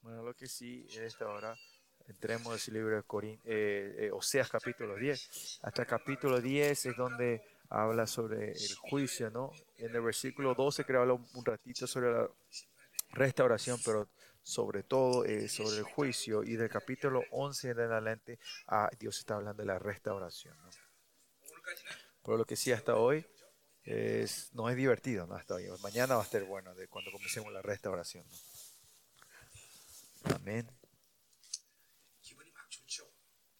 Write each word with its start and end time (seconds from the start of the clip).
Bueno, 0.00 0.22
lo 0.22 0.34
que 0.34 0.46
sí, 0.46 0.86
en 0.92 1.04
esta 1.04 1.28
hora, 1.28 1.56
entremos 2.06 2.68
en 2.68 2.74
el 2.74 2.80
libro 2.80 2.96
de 2.96 3.02
Corín, 3.02 3.40
eh, 3.44 3.96
eh, 3.98 4.10
Oseas 4.12 4.48
capítulo 4.48 4.96
10. 4.96 5.60
Hasta 5.62 5.84
capítulo 5.84 6.40
10 6.40 6.86
es 6.86 6.96
donde 6.96 7.42
habla 7.68 8.06
sobre 8.06 8.52
el 8.52 8.74
juicio, 8.76 9.30
¿no? 9.30 9.52
En 9.76 9.94
el 9.94 10.00
versículo 10.00 10.54
12 10.54 10.84
creo 10.84 11.02
habla 11.02 11.14
un 11.14 11.44
ratito 11.44 11.86
sobre 11.86 12.12
la 12.12 12.28
restauración, 13.10 13.78
pero 13.84 14.08
sobre 14.42 14.82
todo 14.82 15.24
eh, 15.24 15.48
sobre 15.48 15.78
el 15.78 15.82
juicio. 15.82 16.42
Y 16.42 16.56
del 16.56 16.70
capítulo 16.70 17.22
11 17.30 17.70
en 17.70 17.80
adelante, 17.80 18.38
ah, 18.68 18.88
Dios 18.98 19.18
está 19.18 19.36
hablando 19.36 19.62
de 19.62 19.66
la 19.66 19.78
restauración. 19.78 20.56
¿no? 20.62 20.70
Pero 22.24 22.38
lo 22.38 22.44
que 22.44 22.56
sí 22.56 22.72
hasta 22.72 22.96
hoy 22.96 23.26
es, 23.82 24.50
no 24.54 24.68
es 24.68 24.76
divertido, 24.76 25.26
¿no? 25.26 25.34
Hasta 25.34 25.54
hoy. 25.54 25.66
Mañana 25.82 26.14
va 26.14 26.22
a 26.22 26.24
estar 26.24 26.42
bueno 26.44 26.74
de 26.74 26.88
cuando 26.88 27.10
comencemos 27.10 27.52
la 27.52 27.62
restauración. 27.62 28.24
Amén. 30.24 30.70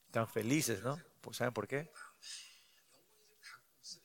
Están 0.06 0.28
felices, 0.28 0.82
¿no? 0.82 0.98
Pues, 1.20 1.36
¿Saben 1.36 1.52
por 1.52 1.68
qué? 1.68 1.90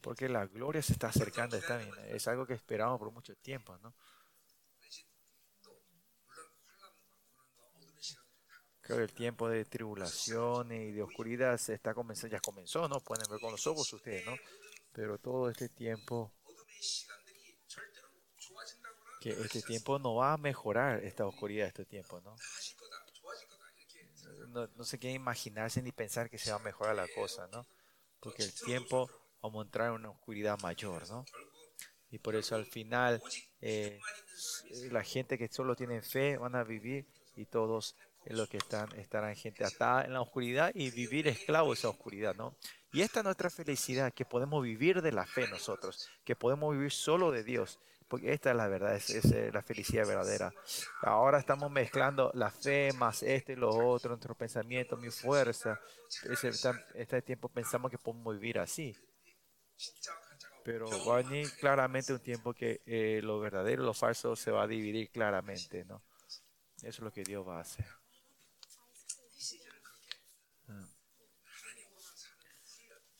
Porque 0.02 0.28
la 0.28 0.46
gloria 0.46 0.82
se 0.82 0.94
está 0.94 1.08
acercando. 1.08 1.56
Está 1.56 1.78
bien. 1.78 1.92
Es 2.10 2.28
algo 2.28 2.46
que 2.46 2.54
esperamos 2.54 3.00
por 3.00 3.12
mucho 3.12 3.36
tiempo, 3.38 3.78
¿no? 3.80 3.96
Creo 8.82 8.98
que 8.98 9.04
el 9.04 9.14
tiempo 9.14 9.48
de 9.48 9.64
tribulación 9.64 10.74
y 10.74 10.92
de 10.92 11.02
oscuridad 11.02 11.58
se 11.58 11.74
está 11.74 11.94
comenzando, 11.94 12.36
ya 12.36 12.42
comenzó, 12.42 12.90
¿no? 12.90 13.00
Pueden 13.00 13.30
ver 13.30 13.40
con 13.40 13.52
los 13.52 13.66
ojos 13.66 13.94
ustedes, 13.94 14.26
¿no? 14.26 14.36
Pero 14.92 15.18
todo 15.18 15.50
este 15.50 15.70
tiempo, 15.70 16.34
que 19.24 19.30
este 19.30 19.62
tiempo 19.62 20.00
no 20.00 20.16
va 20.16 20.34
a 20.34 20.38
mejorar 20.38 21.02
esta 21.02 21.26
oscuridad, 21.26 21.68
este 21.68 21.86
tiempo, 21.86 22.20
¿no? 22.20 22.36
No, 24.50 24.68
no 24.76 24.84
se 24.84 25.00
quiere 25.00 25.16
imaginarse 25.16 25.82
ni 25.82 25.94
pensar 25.94 26.30
que 26.30 26.38
se 26.38 26.52
va 26.52 26.58
a 26.58 26.60
mejorar 26.60 26.94
la 26.94 27.08
cosa, 27.08 27.48
¿no? 27.48 27.66
Porque 28.20 28.44
el 28.44 28.54
tiempo 28.54 29.08
va 29.08 29.48
a 29.48 29.50
mostrar 29.50 29.92
una 29.92 30.10
oscuridad 30.10 30.60
mayor, 30.62 31.08
¿no? 31.08 31.24
Y 32.12 32.20
por 32.20 32.36
eso 32.36 32.56
al 32.56 32.66
final 32.66 33.24
eh, 33.62 33.98
la 34.92 35.04
gente 35.04 35.38
que 35.38 35.48
solo 35.48 35.74
tiene 35.78 36.02
fe 36.02 36.36
van 36.38 36.56
a 36.56 36.66
vivir 36.66 37.08
y 37.38 37.46
todos 37.46 37.96
los 38.26 38.50
que 38.50 38.58
están, 38.58 38.94
estarán 39.00 39.38
gente 39.38 39.64
atada 39.64 40.04
en 40.04 40.14
la 40.14 40.22
oscuridad 40.22 40.72
y 40.76 40.92
vivir 40.92 41.30
esclavo 41.30 41.70
de 41.70 41.76
esa 41.76 41.88
oscuridad, 41.88 42.36
¿no? 42.36 42.58
Y 42.92 43.02
esta 43.02 43.22
es 43.22 43.24
nuestra 43.24 43.50
felicidad, 43.50 44.14
que 44.14 44.26
podemos 44.26 44.62
vivir 44.62 45.02
de 45.02 45.14
la 45.14 45.26
fe 45.26 45.48
nosotros, 45.48 46.10
que 46.26 46.36
podemos 46.36 46.74
vivir 46.74 46.92
solo 46.92 47.32
de 47.32 47.44
Dios, 47.44 47.80
porque 48.14 48.32
esta 48.32 48.52
es 48.52 48.56
la 48.56 48.68
verdad, 48.68 48.96
es, 48.96 49.10
es 49.10 49.52
la 49.52 49.64
felicidad 49.64 50.06
verdadera. 50.06 50.54
Ahora 51.02 51.40
estamos 51.40 51.72
mezclando 51.72 52.30
la 52.36 52.52
fe 52.52 52.94
más 52.94 53.24
este 53.24 53.54
y 53.54 53.56
lo 53.56 53.72
otro, 53.72 54.10
nuestro 54.10 54.36
pensamiento, 54.36 54.96
mi 54.98 55.10
fuerza. 55.10 55.82
Este 56.94 57.24
tiempo 57.24 57.50
pensamos 57.50 57.90
que 57.90 57.98
podemos 57.98 58.36
vivir 58.36 58.60
así. 58.60 58.96
Pero 60.64 60.88
va 61.08 61.16
a 61.18 61.24
venir 61.24 61.52
claramente 61.58 62.14
un 62.14 62.20
tiempo 62.20 62.54
que 62.54 62.84
eh, 62.86 63.20
lo 63.24 63.40
verdadero 63.40 63.82
y 63.82 63.86
lo 63.88 63.96
falso 63.96 64.36
se 64.36 64.52
va 64.52 64.62
a 64.62 64.68
dividir 64.68 65.10
claramente, 65.10 65.84
¿no? 65.84 66.04
Eso 66.84 66.88
es 66.88 67.00
lo 67.00 67.12
que 67.12 67.24
Dios 67.24 67.48
va 67.48 67.58
a 67.58 67.62
hacer. 67.62 67.88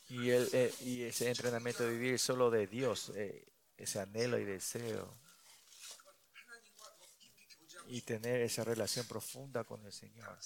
Y, 0.08 0.30
el, 0.30 0.48
eh, 0.52 0.72
y 0.82 1.02
ese 1.02 1.28
entrenamiento 1.28 1.82
de 1.82 1.90
vivir 1.90 2.20
solo 2.20 2.48
de 2.48 2.68
Dios, 2.68 3.10
eh, 3.16 3.53
ese 3.76 4.00
anhelo 4.00 4.38
y 4.38 4.44
deseo. 4.44 5.18
Y 7.86 8.00
tener 8.02 8.40
esa 8.40 8.64
relación 8.64 9.06
profunda 9.06 9.64
con 9.64 9.84
el 9.84 9.92
Señor. 9.92 10.38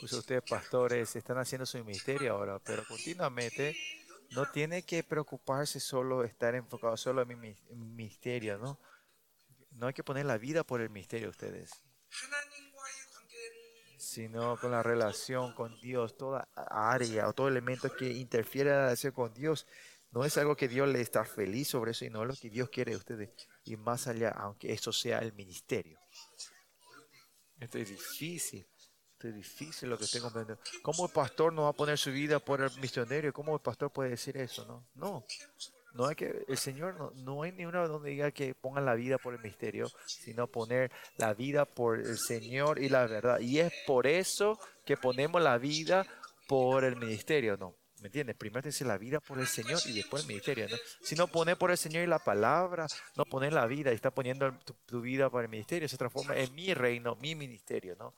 Pues 0.00 0.12
ustedes, 0.12 0.42
pastores, 0.42 1.14
están 1.14 1.38
haciendo 1.38 1.64
su 1.66 1.82
misterio 1.84 2.32
ahora, 2.32 2.58
pero 2.58 2.84
continuamente 2.86 3.76
no 4.30 4.50
tiene 4.50 4.82
que 4.82 5.04
preocuparse 5.04 5.78
solo, 5.78 6.24
estar 6.24 6.54
enfocado 6.54 6.96
solo 6.96 7.22
en 7.22 7.40
mi 7.40 7.56
misterio, 7.70 8.58
¿no? 8.58 8.80
No 9.70 9.86
hay 9.86 9.94
que 9.94 10.02
poner 10.02 10.26
la 10.26 10.36
vida 10.36 10.64
por 10.64 10.80
el 10.80 10.90
misterio 10.90 11.30
ustedes 11.30 11.70
sino 14.16 14.56
con 14.58 14.70
la 14.70 14.82
relación 14.82 15.52
con 15.52 15.78
Dios, 15.80 16.16
toda 16.16 16.48
área 16.54 17.28
o 17.28 17.32
todo 17.32 17.48
elemento 17.48 17.94
que 17.94 18.10
interfiere 18.12 18.70
en 18.70 19.10
con 19.12 19.34
Dios. 19.34 19.66
No 20.16 20.24
es 20.24 20.38
algo 20.38 20.56
que 20.56 20.66
Dios 20.66 20.88
le 20.88 21.02
está 21.02 21.26
feliz 21.26 21.68
sobre 21.68 21.90
eso, 21.90 22.06
sino 22.06 22.24
lo 22.24 22.32
que 22.32 22.48
Dios 22.48 22.70
quiere 22.70 22.92
de 22.92 22.96
ustedes. 22.96 23.28
Y 23.64 23.76
más 23.76 24.06
allá, 24.06 24.30
aunque 24.30 24.72
eso 24.72 24.90
sea 24.90 25.18
el 25.18 25.34
ministerio. 25.34 26.00
Esto 27.60 27.76
es 27.76 27.90
difícil. 27.90 28.66
Esto 29.12 29.28
es 29.28 29.34
difícil 29.34 29.90
lo 29.90 29.98
que 29.98 30.04
estoy 30.04 30.22
comprendiendo. 30.22 30.62
¿Cómo 30.80 31.04
el 31.04 31.12
pastor 31.12 31.52
no 31.52 31.64
va 31.64 31.68
a 31.68 31.72
poner 31.74 31.98
su 31.98 32.12
vida 32.12 32.38
por 32.38 32.62
el 32.62 32.70
misionero? 32.80 33.30
¿Cómo 33.34 33.56
el 33.56 33.60
pastor 33.60 33.92
puede 33.92 34.08
decir 34.08 34.38
eso? 34.38 34.64
No, 34.64 34.88
no. 34.94 35.26
No 35.92 36.06
hay 36.06 36.14
que, 36.14 36.46
el 36.48 36.56
Señor 36.56 36.94
no, 36.96 37.10
no 37.16 37.42
hay 37.42 37.52
ni 37.52 37.66
una 37.66 37.86
donde 37.86 38.08
diga 38.08 38.30
que 38.30 38.54
pongan 38.54 38.86
la 38.86 38.94
vida 38.94 39.18
por 39.18 39.34
el 39.34 39.40
misterio, 39.40 39.90
sino 40.06 40.46
poner 40.46 40.90
la 41.18 41.34
vida 41.34 41.66
por 41.66 41.98
el 41.98 42.16
Señor 42.16 42.78
y 42.78 42.88
la 42.88 43.06
verdad. 43.06 43.40
Y 43.40 43.58
es 43.58 43.70
por 43.86 44.06
eso 44.06 44.58
que 44.86 44.96
ponemos 44.96 45.42
la 45.42 45.58
vida 45.58 46.06
por 46.48 46.84
el 46.84 46.96
ministerio, 46.96 47.58
¿no? 47.58 47.74
¿Me 48.00 48.08
entiendes? 48.08 48.36
Primero 48.36 48.66
dice 48.66 48.84
la 48.84 48.98
vida 48.98 49.20
por 49.20 49.38
el 49.38 49.46
Señor 49.46 49.80
y 49.86 49.92
después 49.92 50.22
el 50.22 50.28
ministerio, 50.28 50.68
¿no? 50.68 50.76
Si 51.02 51.14
no 51.14 51.28
pone 51.28 51.56
por 51.56 51.70
el 51.70 51.78
Señor 51.78 52.04
y 52.04 52.06
la 52.06 52.18
palabra, 52.18 52.86
no 53.16 53.24
pone 53.24 53.50
la 53.50 53.66
vida 53.66 53.90
y 53.90 53.94
está 53.94 54.10
poniendo 54.10 54.52
tu, 54.84 55.00
vida 55.00 55.30
para 55.30 55.44
el 55.44 55.48
ministerio, 55.48 55.88
se 55.88 55.96
transforma 55.96 56.36
en 56.36 56.54
mi 56.54 56.74
reino, 56.74 57.16
mi 57.16 57.34
ministerio, 57.34 57.96
¿no? 57.98 58.14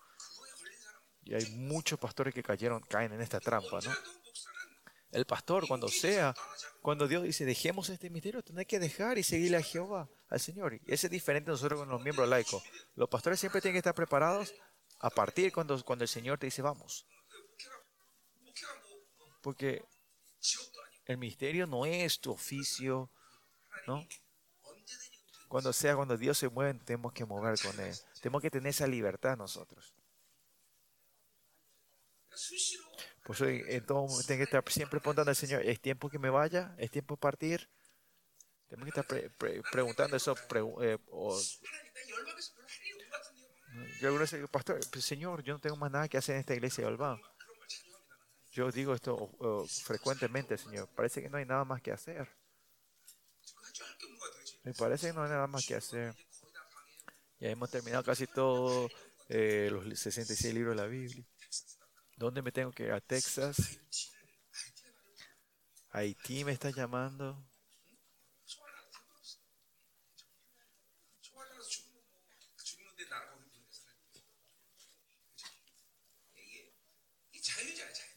Y 1.22 1.34
hay 1.34 1.46
muchos 1.56 1.98
pastores 1.98 2.34
que 2.34 2.42
cayeron, 2.42 2.80
caen 2.80 3.12
en 3.12 3.20
esta 3.20 3.38
trampa, 3.38 3.78
¿no? 3.80 3.92
El 5.12 5.24
pastor, 5.24 5.66
cuando 5.68 5.88
sea, 5.88 6.34
cuando 6.82 7.06
Dios 7.06 7.22
dice, 7.22 7.44
dejemos 7.44 7.88
este 7.88 8.10
misterio, 8.10 8.42
tiene 8.42 8.66
que 8.66 8.78
dejar 8.78 9.16
y 9.16 9.22
seguirle 9.22 9.58
a 9.58 9.62
Jehová, 9.62 10.08
al 10.28 10.40
Señor. 10.40 10.74
Y 10.74 10.82
ese 10.86 11.06
es 11.06 11.10
diferente 11.10 11.50
nosotros 11.50 11.80
con 11.80 11.88
los 11.88 12.02
miembros 12.02 12.28
laicos. 12.28 12.62
Los 12.94 13.08
pastores 13.08 13.40
siempre 13.40 13.60
tienen 13.60 13.74
que 13.74 13.78
estar 13.78 13.94
preparados 13.94 14.52
a 14.98 15.08
partir 15.08 15.52
cuando, 15.52 15.82
cuando 15.84 16.04
el 16.04 16.08
Señor 16.08 16.38
te 16.38 16.46
dice, 16.46 16.62
vamos. 16.62 17.06
Porque 19.48 19.82
el 21.06 21.16
misterio 21.16 21.66
no 21.66 21.86
es 21.86 22.20
tu 22.20 22.32
oficio, 22.32 23.10
¿no? 23.86 24.06
Cuando 25.48 25.72
sea, 25.72 25.96
cuando 25.96 26.18
Dios 26.18 26.36
se 26.36 26.50
mueve, 26.50 26.78
tenemos 26.84 27.14
que 27.14 27.24
mover 27.24 27.58
con 27.58 27.80
Él. 27.80 27.96
Tenemos 28.20 28.42
que 28.42 28.50
tener 28.50 28.68
esa 28.68 28.86
libertad 28.86 29.38
nosotros. 29.38 29.94
Pues 33.24 33.40
en 33.40 33.86
todo 33.86 34.06
tengo 34.26 34.36
que 34.36 34.42
estar 34.42 34.62
siempre 34.70 35.00
preguntando 35.00 35.30
al 35.30 35.36
Señor, 35.36 35.62
¿es 35.64 35.80
tiempo 35.80 36.10
que 36.10 36.18
me 36.18 36.28
vaya? 36.28 36.74
¿Es 36.76 36.90
tiempo 36.90 37.14
de 37.14 37.20
partir? 37.20 37.70
Tengo 38.68 38.84
que 38.84 38.90
estar 38.90 39.06
preguntando 39.72 40.14
eso. 40.14 40.36
Eh, 40.82 40.98
yo 43.98 44.08
alguna 44.08 44.26
vez 44.26 44.50
pastor, 44.50 44.84
Señor, 45.00 45.42
yo 45.42 45.54
no 45.54 45.58
tengo 45.58 45.76
más 45.76 45.90
nada 45.90 46.06
que 46.06 46.18
hacer 46.18 46.34
en 46.34 46.40
esta 46.40 46.52
iglesia 46.52 46.84
de 46.84 46.88
Olván. 46.88 47.18
Yo 48.58 48.72
digo 48.72 48.92
esto 48.92 49.30
frecuentemente, 49.84 50.58
Señor. 50.58 50.88
Parece 50.88 51.22
que 51.22 51.30
no 51.30 51.36
hay 51.36 51.46
nada 51.46 51.64
más 51.64 51.80
que 51.80 51.92
hacer. 51.92 52.28
Me 54.64 54.74
parece 54.74 55.06
que 55.06 55.12
no 55.12 55.22
hay 55.22 55.30
nada 55.30 55.46
más 55.46 55.64
que 55.64 55.76
hacer. 55.76 56.12
Ya 57.38 57.50
hemos 57.50 57.70
terminado 57.70 58.02
casi 58.02 58.26
todos 58.26 58.90
eh, 59.28 59.68
los 59.70 59.96
66 59.96 60.52
libros 60.52 60.74
de 60.74 60.82
la 60.82 60.88
Biblia. 60.88 61.24
¿Dónde 62.16 62.42
me 62.42 62.50
tengo 62.50 62.72
que 62.72 62.86
ir? 62.86 62.90
A 62.90 63.00
Texas. 63.00 63.78
Haití 65.90 66.44
me 66.44 66.50
está 66.50 66.70
llamando. 66.70 67.40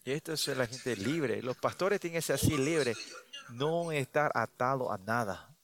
Y 0.04 0.12
esto 0.12 0.34
es 0.34 0.48
la 0.48 0.68
gente 0.68 0.96
libre. 0.96 1.42
Los 1.42 1.58
pastores 1.58 2.00
tienen 2.00 2.20
que 2.20 2.22
ser 2.24 2.36
así 2.36 2.58
libres. 2.58 2.98
No 3.50 3.92
estar 3.92 4.32
atado 4.34 4.92
a 4.92 4.98
nada. 4.98 5.56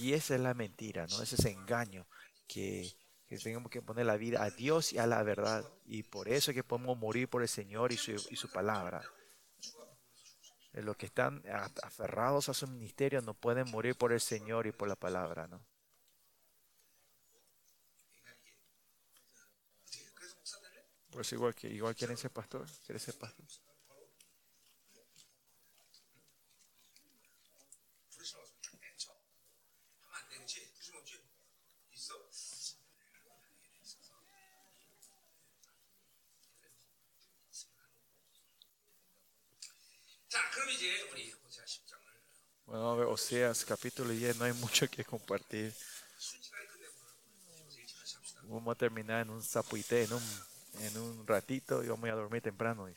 Y 0.00 0.14
esa 0.14 0.34
es 0.34 0.40
la 0.40 0.54
mentira, 0.54 1.06
¿no? 1.06 1.22
Ese 1.22 1.36
es 1.36 1.44
engaño 1.44 2.06
que 2.48 2.92
que 3.32 3.38
tenemos 3.38 3.70
que 3.70 3.80
poner 3.80 4.04
la 4.04 4.18
vida 4.18 4.42
a 4.42 4.50
Dios 4.50 4.92
y 4.92 4.98
a 4.98 5.06
la 5.06 5.22
verdad. 5.22 5.64
Y 5.86 6.02
por 6.02 6.28
eso 6.28 6.50
es 6.50 6.54
que 6.54 6.62
podemos 6.62 6.98
morir 6.98 7.30
por 7.30 7.40
el 7.40 7.48
Señor 7.48 7.90
y 7.90 7.96
su, 7.96 8.10
y 8.12 8.36
su 8.36 8.52
palabra. 8.52 9.02
Los 10.74 10.98
que 10.98 11.06
están 11.06 11.42
aferrados 11.82 12.50
a 12.50 12.54
su 12.54 12.68
ministerio 12.68 13.22
no 13.22 13.32
pueden 13.32 13.70
morir 13.70 13.96
por 13.96 14.12
el 14.12 14.20
Señor 14.20 14.66
y 14.66 14.72
por 14.72 14.86
la 14.86 14.96
palabra, 14.96 15.46
¿no? 15.46 15.64
Por 21.12 21.20
eso 21.20 21.34
igual 21.34 21.54
que 21.54 21.68
igual 21.68 21.94
quieren 21.94 22.16
ser 22.16 22.30
pastor, 22.30 22.66
quieren 22.86 22.98
ser 22.98 23.14
pastor. 23.18 23.44
Bueno, 42.64 42.90
a 42.90 42.96
ver, 42.96 43.06
Oseas 43.06 43.66
capítulo 43.66 44.10
10, 44.10 44.38
no 44.38 44.46
hay 44.46 44.54
mucho 44.54 44.88
que 44.88 45.04
compartir. 45.04 45.74
Vamos 48.44 48.74
a 48.74 48.78
terminar 48.78 49.22
en 49.22 49.30
un 49.30 49.42
zapuité, 49.42 50.04
en 50.04 50.14
un, 50.14 50.51
en 50.80 50.98
un 50.98 51.26
ratito 51.26 51.82
y 51.82 51.88
vamos 51.88 52.08
a 52.08 52.14
dormir 52.14 52.42
temprano. 52.42 52.88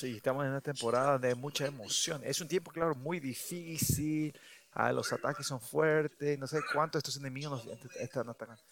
Sí, 0.00 0.16
estamos 0.16 0.44
en 0.46 0.52
una 0.52 0.62
temporada 0.62 1.18
de 1.18 1.34
mucha 1.34 1.66
emoción. 1.66 2.22
Es 2.24 2.40
un 2.40 2.48
tiempo, 2.48 2.70
claro, 2.70 2.94
muy 2.94 3.20
difícil. 3.20 4.34
Ah, 4.72 4.92
los 4.92 5.12
ataques 5.12 5.46
son 5.46 5.60
fuertes. 5.60 6.38
No 6.38 6.46
sé 6.46 6.60
cuántos 6.72 7.00
estos 7.00 7.18
enemigos 7.18 7.66
nos 7.66 7.96
están 7.96 8.26
atacando. 8.30 8.62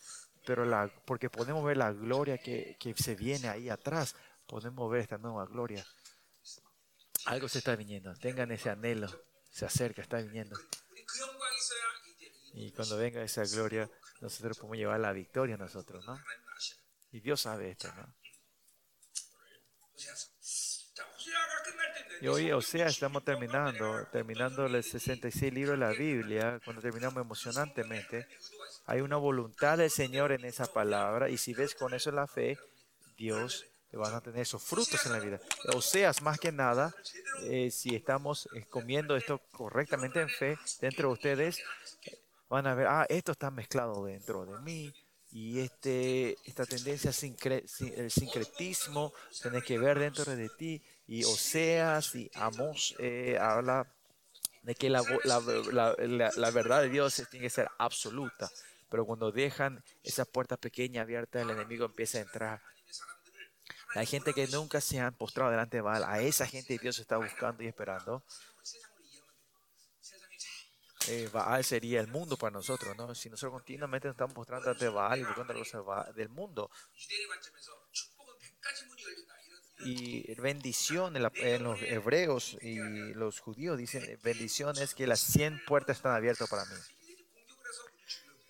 Pero 0.47 0.65
porque 1.05 1.29
podemos 1.29 1.63
ver 1.67 1.77
la 1.77 1.93
gloria 1.93 2.39
que, 2.39 2.79
que 2.81 2.95
se 2.95 3.15
viene 3.15 3.47
ahí 3.47 3.69
atrás. 3.69 4.17
Podemos 4.47 4.91
ver 4.91 5.03
esta 5.03 5.19
nueva 5.19 5.45
gloria. 5.45 5.85
Algo 7.27 7.47
se 7.47 7.59
está 7.59 7.77
viniendo. 7.77 8.15
Tengan 8.15 8.51
ese 8.51 8.71
anhelo. 8.71 9.09
Se 9.51 9.67
acerca, 9.67 10.01
está 10.01 10.23
viniendo. 10.23 10.59
Y 12.55 12.73
cuando 12.73 12.97
venga 12.97 13.21
esa 13.21 13.45
gloria, 13.45 13.91
nosotros 14.23 14.57
podemos 14.57 14.79
llevar 14.79 15.01
la 15.01 15.13
victoria 15.13 15.57
a 15.57 15.59
nosotros, 15.59 16.07
¿no? 16.07 16.19
Y 17.13 17.21
Dios 17.21 17.43
sabe 17.43 17.73
esto, 17.73 17.93
¿no? 17.95 18.15
Y 22.21 22.27
hoy, 22.27 22.51
o 22.51 22.61
sea, 22.61 22.87
estamos 22.87 23.25
terminando, 23.25 24.07
terminando 24.11 24.67
el 24.67 24.83
66 24.83 25.53
libros 25.53 25.79
de 25.79 25.87
la 25.87 25.93
Biblia, 25.93 26.61
cuando 26.65 26.83
terminamos 26.83 27.23
emocionantemente. 27.23 28.27
Hay 28.87 29.01
una 29.01 29.17
voluntad 29.17 29.79
del 29.79 29.91
Señor 29.91 30.33
en 30.33 30.45
esa 30.45 30.67
palabra, 30.67 31.29
y 31.29 31.37
si 31.37 31.55
ves 31.55 31.75
con 31.75 31.95
eso 31.95 32.11
la 32.11 32.27
fe, 32.27 32.59
Dios 33.17 33.67
te 33.91 33.97
van 33.97 34.15
a 34.15 34.21
tener 34.21 34.41
esos 34.41 34.63
frutos 34.63 35.05
en 35.07 35.13
la 35.13 35.21
vida. 35.21 35.41
O 35.75 35.81
sea, 35.81 36.13
más 36.23 36.41
que 36.41 36.51
nada, 36.51 36.93
eh, 37.45 37.71
si 37.71 37.95
estamos 37.95 38.49
eh, 38.55 38.65
comiendo 38.69 39.17
esto 39.17 39.41
correctamente 39.53 40.21
en 40.21 40.29
fe, 40.29 40.59
dentro 40.81 41.09
de 41.09 41.15
ustedes 41.15 41.63
van 42.49 42.67
a 42.67 42.75
ver, 42.75 42.87
ah, 42.89 43.07
esto 43.09 43.33
está 43.33 43.51
mezclado 43.51 44.05
dentro 44.05 44.45
de 44.45 44.59
mí, 44.61 44.93
y 45.31 45.61
este, 45.61 46.37
esta 46.45 46.65
tendencia, 46.65 47.11
el 47.11 48.11
sincretismo, 48.11 49.13
tiene 49.43 49.61
que 49.63 49.79
ver 49.79 49.99
dentro 49.99 50.25
de 50.35 50.49
ti, 50.49 50.83
y 51.09 51.25
Oseas 51.25 52.15
y 52.15 52.31
Amos 52.35 52.95
eh, 52.99 53.39
habla 53.41 53.91
de 54.63 54.75
que 54.75 54.91
la, 54.91 55.03
la, 55.25 56.51
verdad 56.51 56.83
de 56.83 56.91
Dios 56.91 57.23
tiene 57.31 57.47
que 57.47 57.51
ser 57.51 57.69
absoluta. 57.79 58.51
Pero 58.91 59.07
cuando 59.07 59.33
dejan 59.33 59.83
esa 60.03 60.27
puerta 60.27 60.59
pequeña 60.59 61.03
abierta, 61.03 61.41
el 61.41 61.51
enemigo 61.51 61.87
empieza 61.87 62.19
a 62.19 62.21
entrar. 62.23 62.63
Hay 63.95 64.05
gente 64.05 64.35
que 64.35 64.47
nunca 64.49 64.83
se 64.83 65.01
han 65.01 65.15
postrado 65.15 65.51
delante 65.51 65.79
de 65.79 65.81
Baal. 65.81 66.05
A 66.05 66.21
esa 66.21 66.47
gente 66.47 66.79
Dios 66.79 66.99
está 66.99 67.17
buscando 67.17 67.63
y 67.63 67.69
esperando. 67.69 68.23
Eh, 71.09 71.31
Baal 71.33 71.65
sería 71.65 72.01
el 72.01 72.09
mundo 72.09 72.37
para 72.37 72.51
nosotros, 72.51 72.95
¿no? 72.99 73.15
Si 73.15 73.31
nosotros 73.31 73.53
continuamente 73.53 74.09
nos 74.09 74.15
estamos 74.15 74.35
postrando 74.35 74.75
de 74.75 74.89
Baal 74.91 75.21
y 75.21 75.25
buscando 75.25 75.55
cosas 75.55 76.15
del 76.15 76.29
mundo, 76.29 76.71
y 79.81 80.35
bendición 80.35 81.15
en, 81.17 81.63
los 81.63 81.83
hebreos 81.83 82.57
y 82.61 82.77
los 83.15 83.41
judíos 83.41 83.79
dicen 83.79 84.19
bendición 84.23 84.77
es 84.79 84.95
que 84.95 85.07
las 85.07 85.21
100 85.21 85.65
puertas 85.67 85.99
están 85.99 86.15
abiertas 86.15 86.49
para 86.49 86.65
mí. 86.65 86.75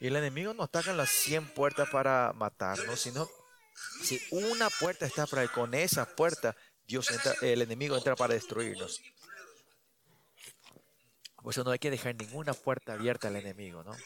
Y 0.00 0.06
el 0.06 0.16
enemigo 0.16 0.54
no 0.54 0.64
ataca 0.64 0.92
las 0.92 1.10
100 1.10 1.48
puertas 1.54 1.88
para 1.90 2.32
matarnos, 2.34 3.00
sino 3.00 3.28
si 4.02 4.20
una 4.30 4.70
puerta 4.70 5.06
está 5.06 5.26
para 5.26 5.42
él, 5.42 5.50
con 5.50 5.74
esa 5.74 6.06
puerta 6.06 6.56
Dios 6.86 7.10
entra, 7.10 7.34
el 7.42 7.62
enemigo 7.62 7.96
entra 7.96 8.16
para 8.16 8.34
destruirnos. 8.34 9.02
Por 11.42 11.52
eso 11.52 11.64
no 11.64 11.70
hay 11.70 11.78
que 11.78 11.90
dejar 11.90 12.14
ninguna 12.14 12.52
puerta 12.52 12.94
abierta 12.94 13.28
al 13.28 13.36
enemigo, 13.36 13.82
¿no? 13.82 13.96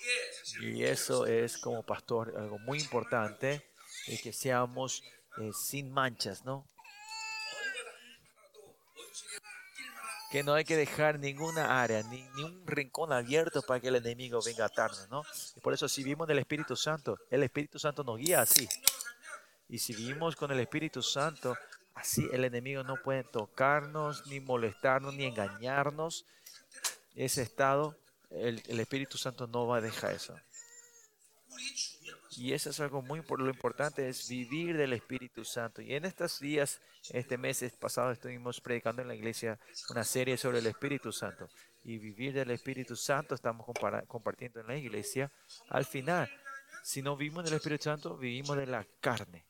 Y 0.60 0.84
eso 0.84 1.26
es 1.26 1.56
como 1.58 1.82
pastor 1.82 2.34
algo 2.36 2.58
muy 2.58 2.78
importante, 2.78 3.62
y 4.06 4.18
que 4.18 4.32
seamos 4.32 5.02
eh, 5.38 5.50
sin 5.52 5.92
manchas, 5.92 6.44
¿no? 6.44 6.66
Que 10.32 10.42
no 10.42 10.54
hay 10.54 10.64
que 10.64 10.78
dejar 10.78 11.18
ninguna 11.18 11.82
área, 11.82 12.02
ni, 12.04 12.22
ni, 12.34 12.42
un 12.42 12.66
rincón 12.66 13.12
abierto 13.12 13.60
para 13.60 13.80
que 13.80 13.88
el 13.88 13.96
enemigo 13.96 14.40
venga 14.42 14.64
a 14.64 14.68
atarnos, 14.68 15.06
¿no? 15.10 15.22
Y 15.54 15.60
por 15.60 15.74
eso 15.74 15.86
si 15.90 16.02
vivimos 16.02 16.26
del 16.26 16.38
Espíritu 16.38 16.74
Santo, 16.74 17.18
el 17.30 17.42
Espíritu 17.42 17.78
Santo 17.78 18.02
nos 18.02 18.16
guía 18.16 18.40
así. 18.40 18.66
Y 19.68 19.78
si 19.78 19.94
vivimos 19.94 20.34
con 20.34 20.50
el 20.50 20.58
Espíritu 20.58 21.02
Santo, 21.02 21.54
así 21.94 22.26
el 22.32 22.46
enemigo 22.46 22.82
no 22.82 22.96
puede 23.02 23.24
tocarnos, 23.24 24.26
ni 24.26 24.40
molestarnos, 24.40 25.12
ni 25.12 25.26
engañarnos. 25.26 26.24
Ese 27.14 27.42
estado, 27.42 27.94
el, 28.30 28.62
el 28.68 28.80
Espíritu 28.80 29.18
Santo 29.18 29.46
no 29.46 29.66
va 29.66 29.76
a 29.76 29.80
dejar 29.82 30.12
eso. 30.12 30.34
Y 32.36 32.52
eso 32.52 32.70
es 32.70 32.80
algo 32.80 33.02
muy 33.02 33.22
lo 33.22 33.48
importante, 33.48 34.08
es 34.08 34.28
vivir 34.28 34.76
del 34.76 34.92
Espíritu 34.92 35.44
Santo. 35.44 35.82
Y 35.82 35.94
en 35.94 36.04
estos 36.04 36.40
días, 36.40 36.80
este 37.10 37.36
mes 37.36 37.62
pasado, 37.78 38.10
estuvimos 38.10 38.60
predicando 38.60 39.02
en 39.02 39.08
la 39.08 39.14
iglesia 39.14 39.58
una 39.90 40.04
serie 40.04 40.36
sobre 40.36 40.58
el 40.58 40.66
Espíritu 40.66 41.12
Santo. 41.12 41.48
Y 41.84 41.98
vivir 41.98 42.32
del 42.32 42.50
Espíritu 42.50 42.96
Santo 42.96 43.34
estamos 43.34 43.66
compartiendo 44.06 44.60
en 44.60 44.66
la 44.66 44.76
iglesia. 44.76 45.30
Al 45.68 45.84
final, 45.84 46.30
si 46.82 47.02
no 47.02 47.16
vivimos 47.16 47.44
del 47.44 47.54
Espíritu 47.54 47.84
Santo, 47.84 48.16
vivimos 48.16 48.56
de 48.56 48.66
la 48.66 48.86
carne 49.00 49.44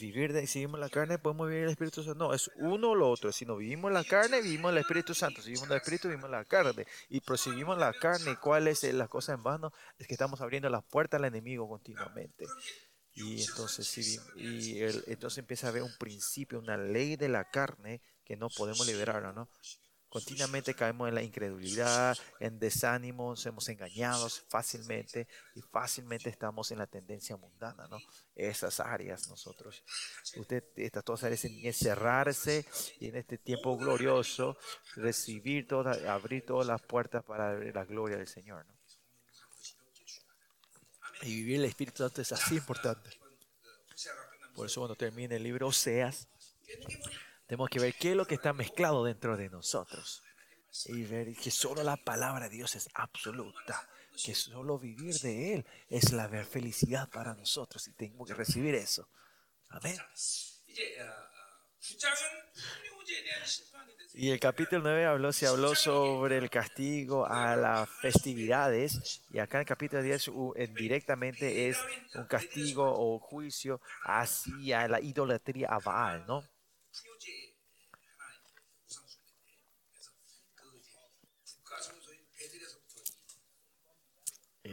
vivir 0.00 0.32
de, 0.32 0.46
si 0.46 0.60
vivimos 0.60 0.80
la 0.80 0.88
carne, 0.88 1.18
podemos 1.18 1.48
vivir 1.48 1.64
el 1.64 1.70
Espíritu 1.70 2.02
Santo. 2.02 2.18
No, 2.18 2.34
es 2.34 2.50
uno 2.56 2.90
o 2.90 2.94
lo 2.94 3.10
otro. 3.10 3.32
Si 3.32 3.44
no 3.44 3.56
vivimos 3.56 3.92
la 3.92 4.04
carne, 4.04 4.40
vivimos 4.40 4.72
el 4.72 4.78
Espíritu 4.78 5.14
Santo. 5.14 5.42
Si 5.42 5.50
vivimos 5.50 5.70
el 5.70 5.76
Espíritu, 5.76 6.08
vivimos 6.08 6.30
la 6.30 6.44
carne. 6.44 6.86
Y 7.08 7.20
prosiguimos 7.20 7.78
la 7.78 7.92
carne, 7.92 8.36
¿cuál 8.40 8.68
es 8.68 8.82
la 8.84 9.08
cosa 9.08 9.32
en 9.32 9.42
vano? 9.42 9.72
Es 9.98 10.06
que 10.06 10.14
estamos 10.14 10.40
abriendo 10.40 10.68
las 10.68 10.84
puertas 10.84 11.18
al 11.18 11.26
enemigo 11.26 11.68
continuamente. 11.68 12.46
Y 13.14 13.42
entonces, 13.42 13.86
si, 13.86 14.18
y 14.36 14.82
entonces 15.06 15.38
empieza 15.38 15.68
a 15.68 15.70
haber 15.70 15.82
un 15.82 15.96
principio, 15.98 16.58
una 16.58 16.76
ley 16.76 17.16
de 17.16 17.28
la 17.28 17.48
carne 17.48 18.02
que 18.24 18.36
no 18.36 18.48
podemos 18.48 18.86
liberar, 18.86 19.34
¿no? 19.34 19.48
Continuamente 20.14 20.74
caemos 20.74 21.08
en 21.08 21.16
la 21.16 21.24
incredulidad, 21.24 22.16
en 22.38 22.60
desánimo, 22.60 23.34
somos 23.34 23.68
engañados 23.68 24.44
fácilmente 24.48 25.26
y 25.56 25.60
fácilmente 25.60 26.30
estamos 26.30 26.70
en 26.70 26.78
la 26.78 26.86
tendencia 26.86 27.36
mundana, 27.36 27.88
¿no? 27.88 27.98
Esas 28.36 28.78
áreas 28.78 29.28
nosotros. 29.28 29.82
Usted, 30.36 30.62
estas 30.76 31.02
todas 31.02 31.24
áreas 31.24 31.44
en 31.46 31.74
cerrarse 31.74 32.64
y 33.00 33.08
en 33.08 33.16
este 33.16 33.38
tiempo 33.38 33.76
glorioso 33.76 34.56
recibir 34.94 35.66
todas, 35.66 36.00
abrir 36.04 36.46
todas 36.46 36.68
las 36.68 36.80
puertas 36.80 37.24
para 37.24 37.58
la 37.58 37.84
gloria 37.84 38.16
del 38.16 38.28
Señor, 38.28 38.64
¿no? 38.66 38.74
Y 41.22 41.34
vivir 41.34 41.56
el 41.56 41.64
Espíritu 41.64 42.04
Santo 42.04 42.22
es 42.22 42.30
así 42.30 42.54
importante. 42.54 43.10
Por 44.54 44.66
eso 44.66 44.80
cuando 44.80 44.94
termine 44.94 45.34
el 45.34 45.42
libro 45.42 45.66
Oseas, 45.66 46.28
tenemos 47.46 47.68
que 47.68 47.80
ver 47.80 47.94
qué 47.94 48.10
es 48.10 48.16
lo 48.16 48.26
que 48.26 48.36
está 48.36 48.52
mezclado 48.52 49.04
dentro 49.04 49.36
de 49.36 49.50
nosotros. 49.50 50.22
Y 50.86 51.04
ver 51.04 51.34
que 51.36 51.50
solo 51.50 51.82
la 51.82 51.96
palabra 51.96 52.48
de 52.48 52.56
Dios 52.56 52.74
es 52.74 52.88
absoluta. 52.94 53.88
Que 54.24 54.34
solo 54.34 54.78
vivir 54.78 55.14
de 55.20 55.54
Él 55.54 55.66
es 55.88 56.12
la 56.12 56.28
felicidad 56.44 57.08
para 57.10 57.34
nosotros. 57.34 57.86
Y 57.88 57.92
tenemos 57.92 58.26
que 58.26 58.34
recibir 58.34 58.74
eso. 58.74 59.08
Amén. 59.68 59.96
Y 64.14 64.30
el 64.30 64.40
capítulo 64.40 64.82
9 64.82 65.06
habló, 65.06 65.32
se 65.32 65.46
habló 65.46 65.74
sobre 65.74 66.38
el 66.38 66.48
castigo 66.48 67.26
a 67.26 67.56
las 67.56 67.88
festividades. 67.88 69.22
Y 69.30 69.38
acá 69.38 69.58
en 69.58 69.62
el 69.62 69.66
capítulo 69.66 70.02
10 70.02 70.30
directamente 70.74 71.68
es 71.68 71.78
un 72.14 72.24
castigo 72.26 72.84
o 72.96 73.18
juicio 73.18 73.80
hacia 74.04 74.88
la 74.88 75.00
idolatría 75.00 75.68
a 75.68 75.78
Baal, 75.78 76.24
¿no? 76.26 76.53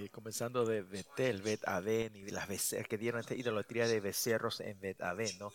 Comenzando 0.10 0.65
de 0.65 0.81
Betel, 0.81 1.41
Bet 1.41 1.67
Aven 1.67 2.15
y 2.15 2.29
las 2.29 2.48
que 2.88 2.98
dieron 2.98 3.22
esta 3.22 3.36
idolatría 3.36 3.88
de 3.88 4.00
becerros 4.00 4.60
en 4.62 4.79
Bet 4.79 5.01
Aven, 5.01 5.38
¿no? 5.39 5.51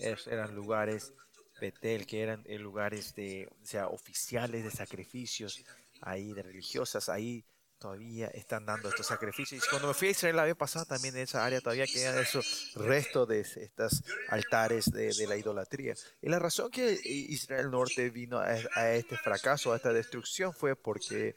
eran 0.00 0.54
lugares 0.54 1.12
Betel, 1.60 2.06
que 2.06 2.22
eran 2.22 2.42
eh, 2.46 2.58
lugares 2.58 3.14
de, 3.14 3.48
o 3.62 3.66
sea, 3.66 3.88
oficiales 3.88 4.64
de 4.64 4.70
sacrificios, 4.70 5.62
ahí 6.00 6.32
de 6.32 6.42
religiosas, 6.42 7.08
ahí 7.08 7.44
todavía 7.78 8.28
están 8.28 8.66
dando 8.66 8.88
estos 8.88 9.06
sacrificios. 9.06 9.64
Y 9.64 9.68
cuando 9.68 9.88
me 9.88 9.94
fui 9.94 10.08
a 10.08 10.10
Israel 10.10 10.36
la 10.36 10.44
vez 10.44 10.54
pasada, 10.54 10.84
también 10.84 11.16
en 11.16 11.22
esa 11.22 11.44
área 11.44 11.60
todavía 11.60 11.86
quedan 11.86 12.18
esos 12.18 12.72
restos 12.74 13.26
de 13.28 13.40
estos 13.40 14.02
altares 14.28 14.90
de, 14.90 15.26
la 15.26 15.36
idolatría. 15.36 15.94
Y 16.20 16.28
la 16.28 16.38
razón 16.38 16.70
que 16.70 16.98
Israel 17.04 17.70
Norte 17.70 18.10
vino 18.10 18.38
a, 18.38 18.54
a 18.74 18.92
este 18.92 19.16
fracaso, 19.16 19.72
a 19.72 19.76
esta 19.76 19.92
destrucción, 19.92 20.52
fue 20.52 20.76
porque 20.76 21.34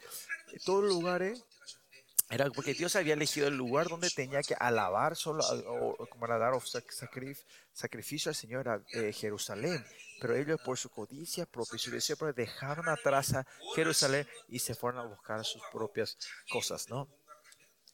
todos 0.65 0.83
los 0.83 0.93
lugares 0.93 1.45
era 2.33 2.49
porque 2.49 2.73
Dios 2.73 2.95
había 2.95 3.13
elegido 3.13 3.47
el 3.47 3.55
lugar 3.55 3.87
donde 3.87 4.09
tenía 4.09 4.41
que 4.41 4.55
alabar 4.59 5.15
solo, 5.15 5.43
o, 5.67 6.07
como 6.07 6.25
era 6.25 6.37
dar 6.37 6.53
sacrificio 7.73 8.29
al 8.29 8.35
Señor 8.35 8.69
a 8.69 8.81
eh, 8.93 9.13
Jerusalén. 9.13 9.85
Pero 10.19 10.35
ellos, 10.35 10.59
por 10.65 10.77
su 10.77 10.89
codicia 10.89 11.45
propia, 11.45 11.77
su 11.77 11.91
deseo, 11.91 12.15
dejaron 12.33 12.89
atrás 12.89 13.33
a 13.33 13.45
Jerusalén 13.75 14.27
y 14.47 14.59
se 14.59 14.73
fueron 14.73 15.01
a 15.01 15.07
buscar 15.07 15.43
sus 15.43 15.61
propias 15.71 16.17
cosas, 16.49 16.89
¿no? 16.89 17.07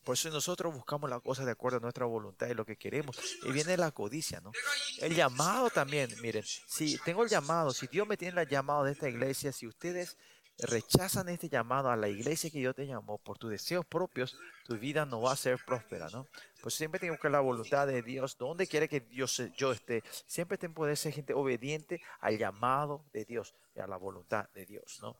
Por 0.04 0.14
eso 0.14 0.30
nosotros 0.30 0.74
buscamos 0.74 1.10
las 1.10 1.22
cosas 1.22 1.46
de 1.46 1.52
acuerdo 1.52 1.78
a 1.78 1.82
nuestra 1.82 2.06
voluntad 2.06 2.48
y 2.48 2.54
lo 2.54 2.66
que 2.66 2.78
queremos. 2.78 3.18
Y 3.44 3.52
viene 3.52 3.78
la 3.78 3.92
codicia, 3.92 4.40
¿no? 4.42 4.52
El 5.00 5.14
llamado 5.14 5.70
también, 5.70 6.10
miren, 6.22 6.44
si 6.44 6.98
tengo 7.00 7.24
el 7.24 7.30
llamado, 7.30 7.72
si 7.72 7.88
Dios 7.88 8.08
me 8.08 8.18
tiene 8.18 8.42
el 8.42 8.48
llamado 8.48 8.86
de 8.86 8.94
esta 8.94 9.10
iglesia, 9.10 9.52
si 9.52 9.68
ustedes 9.68 10.18
rechazan 10.62 11.30
este 11.30 11.50
llamado 11.50 11.90
a 11.90 11.96
la 11.96 12.10
iglesia 12.10 12.50
que 12.50 12.60
Dios 12.60 12.76
te 12.76 12.86
llamó 12.86 13.18
por 13.18 13.38
tus 13.38 13.50
deseos 13.50 13.86
propios, 13.86 14.38
tu 14.66 14.78
vida 14.78 15.06
no 15.06 15.22
va 15.22 15.32
a 15.32 15.36
ser 15.36 15.64
próspera, 15.66 16.10
¿no? 16.10 16.28
Pues 16.62 16.74
siempre 16.74 17.00
tengo 17.00 17.18
que 17.18 17.30
la 17.30 17.40
voluntad 17.40 17.88
de 17.88 18.02
Dios, 18.02 18.38
donde 18.38 18.68
quiere 18.68 18.90
que 18.90 19.00
Dios 19.00 19.42
yo 19.56 19.72
esté. 19.72 20.04
Siempre 20.28 20.58
tengo 20.58 20.86
que 20.86 20.96
ser 20.96 21.14
gente 21.14 21.34
obediente 21.34 22.02
al 22.20 22.38
llamado 22.38 23.06
de 23.14 23.26
Dios 23.26 23.56
y 23.76 23.80
a 23.80 23.88
la 23.88 23.98
voluntad 23.98 24.50
de 24.54 24.66
Dios, 24.66 25.00
¿no? 25.02 25.18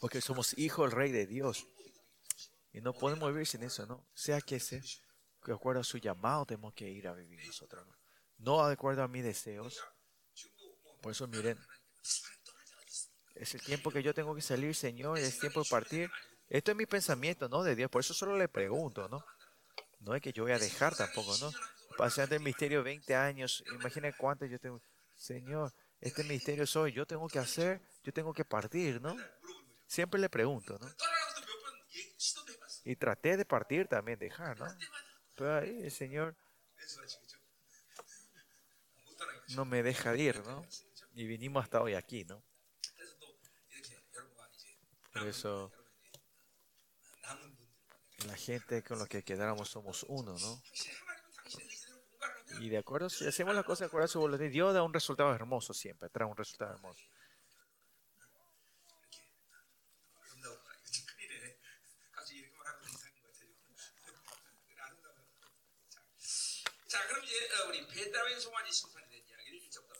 Porque 0.00 0.20
somos 0.20 0.56
hijos 0.58 0.90
del 0.90 0.98
rey 0.98 1.12
de 1.12 1.26
Dios. 1.26 1.66
Y 2.72 2.80
no 2.82 2.92
podemos 2.92 3.32
vivir 3.32 3.46
sin 3.46 3.62
eso, 3.62 3.86
¿no? 3.86 4.04
Sea 4.14 4.40
que 4.42 4.60
sea, 4.60 4.82
de 5.46 5.52
acuerdo 5.54 5.80
a 5.80 5.84
su 5.84 5.96
llamado 5.98 6.44
tenemos 6.44 6.74
que 6.74 6.90
ir 6.90 7.08
a 7.08 7.14
vivir 7.14 7.46
nosotros, 7.46 7.86
¿no? 7.86 7.96
No 8.38 8.66
de 8.66 8.74
acuerdo 8.74 9.02
a 9.02 9.08
mis 9.08 9.24
deseos. 9.24 9.82
Por 11.00 11.12
eso 11.12 11.26
miren, 11.26 11.58
es 13.36 13.54
el 13.54 13.62
tiempo 13.62 13.90
que 13.90 14.02
yo 14.02 14.14
tengo 14.14 14.34
que 14.34 14.40
salir, 14.40 14.74
Señor, 14.74 15.18
es 15.18 15.38
tiempo 15.38 15.62
de 15.62 15.68
partir. 15.68 16.10
Esto 16.48 16.70
es 16.70 16.76
mi 16.76 16.86
pensamiento, 16.86 17.48
¿no? 17.48 17.62
De 17.62 17.76
Dios. 17.76 17.90
Por 17.90 18.00
eso 18.00 18.14
solo 18.14 18.36
le 18.36 18.48
pregunto, 18.48 19.08
¿no? 19.08 19.24
No 20.00 20.14
es 20.14 20.22
que 20.22 20.32
yo 20.32 20.44
voy 20.44 20.52
a 20.52 20.58
dejar 20.58 20.96
tampoco, 20.96 21.36
¿no? 21.38 21.50
Paseando 21.98 22.34
el 22.34 22.42
misterio 22.42 22.82
20 22.82 23.14
años. 23.14 23.62
Imagina 23.72 24.10
cuánto 24.16 24.46
yo 24.46 24.58
tengo. 24.58 24.80
Señor, 25.14 25.72
este 26.00 26.24
misterio 26.24 26.66
soy. 26.66 26.92
Yo 26.92 27.06
tengo 27.06 27.28
que 27.28 27.38
hacer, 27.38 27.80
yo 28.04 28.12
tengo 28.12 28.32
que 28.32 28.44
partir, 28.44 29.00
¿no? 29.00 29.16
Siempre 29.86 30.20
le 30.20 30.28
pregunto, 30.28 30.78
¿no? 30.78 30.88
Y 32.84 32.96
traté 32.96 33.36
de 33.36 33.44
partir 33.44 33.86
también, 33.88 34.18
dejar, 34.18 34.58
¿no? 34.58 34.66
Pero 35.34 35.56
ahí 35.56 35.82
el 35.82 35.90
Señor 35.90 36.34
no 39.48 39.64
me 39.64 39.82
deja 39.82 40.16
ir, 40.16 40.38
¿no? 40.46 40.64
Y 41.14 41.26
vinimos 41.26 41.64
hasta 41.64 41.82
hoy 41.82 41.94
aquí, 41.94 42.24
¿no? 42.24 42.42
Por 45.16 45.28
eso 45.28 45.72
la 48.26 48.36
gente 48.36 48.82
con 48.82 48.98
la 48.98 49.06
que 49.06 49.22
quedáramos 49.22 49.68
somos 49.68 50.04
uno, 50.08 50.36
¿no? 50.38 50.62
Y 52.60 52.68
de 52.68 52.78
acuerdo, 52.78 53.08
si 53.08 53.26
hacemos 53.26 53.54
las 53.54 53.64
cosas 53.64 53.80
de 53.80 53.86
acuerdo 53.86 54.04
a 54.04 54.08
su 54.08 54.20
voluntad, 54.20 54.46
Dios 54.46 54.74
da 54.74 54.82
un 54.82 54.92
resultado 54.92 55.34
hermoso 55.34 55.74
siempre, 55.74 56.08
trae 56.08 56.28
un 56.28 56.36
resultado 56.36 56.74
hermoso. 56.74 57.02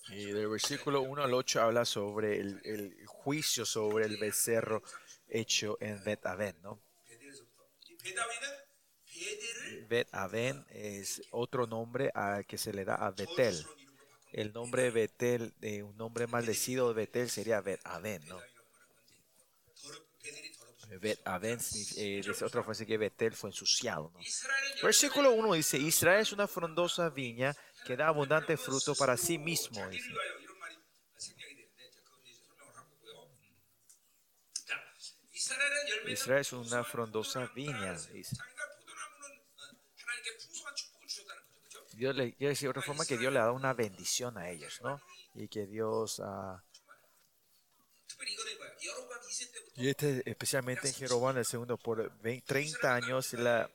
Y 0.09 0.27
del 0.27 0.49
versículo 0.49 1.03
1 1.03 1.25
al 1.25 1.35
8 1.35 1.61
habla 1.61 1.85
sobre 1.85 2.41
el, 2.41 2.61
el 2.65 3.07
juicio 3.07 3.67
sobre 3.67 4.07
el 4.07 4.17
becerro 4.19 4.83
hecho 5.29 5.77
en 5.81 6.03
Bet 6.05 6.25
Aven, 6.27 6.57
¿no? 6.63 6.81
Bet 9.89 10.09
Aven 10.13 10.65
es 10.71 11.23
otro 11.31 11.67
nombre 11.67 12.11
al 12.15 12.47
que 12.47 12.59
se 12.59 12.73
le 12.73 12.85
da 12.85 12.95
a 12.95 13.11
Betel. 13.11 13.65
El 14.33 14.53
nombre 14.53 14.83
de 14.83 14.91
Betel, 14.91 15.55
de 15.59 15.83
un 15.83 15.97
nombre 15.97 16.27
maldecido 16.27 16.89
de 16.89 16.95
Betel 16.95 17.31
sería 17.31 17.61
Bet 17.61 17.81
Aven, 17.85 18.27
¿no? 18.27 18.41
Bet 21.01 21.21
Aven 21.27 21.59
eh, 21.97 22.23
es 22.25 22.43
otra 22.43 22.63
frase 22.63 22.87
que 22.87 22.97
Betel 22.97 23.35
fue 23.35 23.51
ensuciado. 23.51 24.13
¿no? 24.15 24.21
Versículo 24.83 25.33
1 25.33 25.55
dice, 25.55 25.79
Israel 25.79 26.21
es 26.21 26.33
una 26.33 26.47
frondosa 26.47 27.09
viña 27.11 27.55
que 27.85 27.97
da 27.97 28.09
abundante 28.09 28.57
fruto 28.57 28.95
para 28.95 29.17
sí 29.17 29.39
mismo. 29.39 29.87
Dice. 29.89 30.11
Israel 36.09 36.41
es 36.41 36.53
una 36.53 36.85
frondosa 36.85 37.51
viña, 37.55 37.97
Dios 41.95 42.15
le 42.15 42.35
de 42.39 42.69
otra 42.69 42.83
forma 42.83 43.07
que 43.07 43.17
Dios 43.17 43.33
le 43.33 43.39
dado 43.39 43.55
una 43.55 43.73
bendición 43.73 44.37
a 44.37 44.51
ellos, 44.51 44.81
¿no? 44.83 45.01
Y 45.35 45.49
que 45.49 45.67
Dios 45.67 46.19
uh, 46.19 46.59
y 49.77 49.89
este 49.89 50.23
especialmente 50.29 50.89
en 50.89 50.95
Jeroboam 50.95 51.37
el 51.37 51.45
segundo 51.45 51.77
por 51.77 52.13
30 52.21 52.95
años 52.95 53.33
la, 53.35 53.69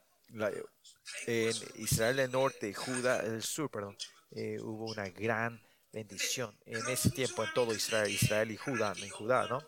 en 1.27 1.53
Israel 1.75 2.15
del 2.15 2.31
norte 2.31 2.69
y 2.69 2.73
Judá 2.73 3.21
del 3.21 3.43
sur, 3.43 3.69
perdón, 3.69 3.97
eh, 4.31 4.57
hubo 4.61 4.85
una 4.85 5.09
gran 5.09 5.61
bendición 5.91 6.57
en 6.65 6.87
ese 6.87 7.11
tiempo 7.11 7.43
en 7.43 7.53
todo 7.53 7.73
Israel, 7.73 8.09
Israel 8.09 8.49
y 8.51 8.57
Judá, 8.57 8.93
en 8.97 9.09
Judá, 9.09 9.47
¿no? 9.47 9.61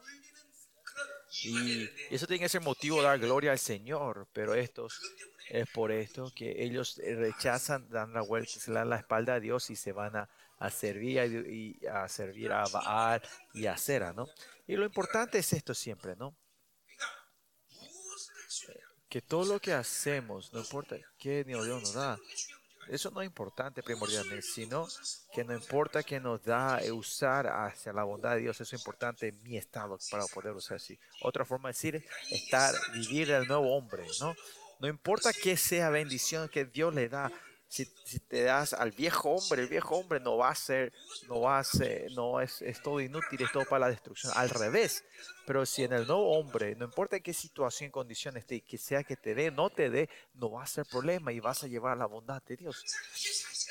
Y 1.42 1.90
eso 2.12 2.28
tiene 2.28 2.44
que 2.44 2.50
ser 2.50 2.62
motivo 2.62 2.98
de 2.98 3.04
dar 3.04 3.20
gloria 3.20 3.52
al 3.52 3.60
Señor, 3.60 4.28
pero 4.34 4.54
estos 4.54 5.02
es 5.50 5.68
por 5.70 5.92
esto 5.92 6.32
que 6.36 6.64
ellos 6.64 6.98
rechazan, 6.98 7.90
dan 7.90 8.14
la 8.14 8.22
vuelta, 8.22 8.52
se 8.52 8.72
dan 8.72 8.90
la 8.90 8.98
espalda 8.98 9.36
a 9.36 9.40
Dios 9.40 9.70
y 9.70 9.76
se 9.76 9.92
van 9.92 10.16
a, 10.16 10.30
servir 10.70 11.20
a, 11.20 11.26
y 11.26 11.80
a 11.92 12.08
servir 12.08 12.52
a 12.52 12.66
Baal 12.68 13.22
y 13.54 13.66
a 13.66 13.76
Sera, 13.78 14.14
¿no? 14.14 14.28
Y 14.68 14.76
lo 14.76 14.86
importante 14.86 15.40
es 15.40 15.52
esto 15.54 15.74
siempre, 15.74 16.16
¿no? 16.16 16.36
Que 19.10 19.22
todo 19.22 19.46
lo 19.46 19.60
que 19.60 19.74
hacemos, 19.74 20.54
no 20.54 20.60
importa 20.60 20.98
qué 21.18 21.44
Dios 21.44 21.68
nos 21.68 21.94
da, 21.94 22.18
eso 22.90 23.12
no 23.12 23.22
es 23.22 23.28
importante 23.28 23.82
primordialmente, 23.84 24.42
sino 24.42 24.88
que 25.34 25.44
no 25.44 25.54
importa 25.54 26.04
que 26.04 26.20
nos 26.20 26.44
da 26.44 26.80
usar 26.92 27.48
hacia 27.48 27.94
la 27.94 28.04
bondad 28.04 28.36
de 28.36 28.42
Dios, 28.42 28.60
eso 28.60 28.76
es 28.76 28.82
importante 28.82 29.30
en 29.30 29.44
mi 29.44 29.58
estado 29.58 29.98
para 30.12 30.26
poder 30.28 30.54
usar 30.54 30.78
así. 30.78 30.98
Otra 31.22 31.46
forma 31.46 31.70
de 31.70 31.74
decir 31.74 32.06
estar, 32.30 32.74
vivir 32.94 33.32
el 33.32 33.48
nuevo 33.48 33.76
hombre, 33.76 34.06
¿no? 34.20 34.36
No 34.80 34.88
importa 34.88 35.32
que 35.32 35.56
sea 35.56 35.90
bendición 35.90 36.50
que 36.50 36.66
Dios 36.66 36.94
le 36.94 37.08
da, 37.08 37.32
si, 37.68 37.86
te 38.28 38.44
das 38.44 38.74
al 38.74 38.92
viejo 38.92 39.32
hombre, 39.32 39.64
el 39.64 39.70
viejo 39.70 39.96
hombre 39.96 40.20
no 40.20 40.38
va 40.38 40.50
a 40.50 40.56
ser, 40.56 40.94
no 41.28 41.42
va 41.42 41.60
a 41.60 41.64
ser, 41.64 42.12
no 42.12 42.40
es, 42.40 42.62
es 42.62 42.82
todo 42.82 43.00
inútil, 43.00 43.42
es 43.42 43.52
todo 43.52 43.66
para 43.66 43.86
la 43.86 43.90
destrucción. 43.90 44.32
Al 44.36 44.50
revés. 44.50 45.04
Pero 45.46 45.66
si 45.66 45.84
en 45.84 45.94
el 45.94 46.08
nuevo 46.08 46.38
hombre, 46.38 46.76
no 46.76 46.86
importa 46.86 47.20
qué 47.20 47.34
situación, 47.34 47.92
condición 47.92 48.38
esté, 48.38 48.62
que 48.62 48.78
sea 48.78 49.04
que 49.04 49.18
te 49.18 49.36
dé, 49.36 49.52
no 49.52 49.70
te 49.70 49.90
dé, 49.90 50.10
no 50.34 50.52
va 50.52 50.64
a 50.64 50.68
ser 50.68 50.86
problema 50.86 51.34
y 51.34 51.40
vas 51.40 51.64
a 51.64 51.68
llevar 51.68 51.98
la 51.98 52.06
bondad 52.06 52.42
de 52.44 52.56
Dios. 52.56 52.84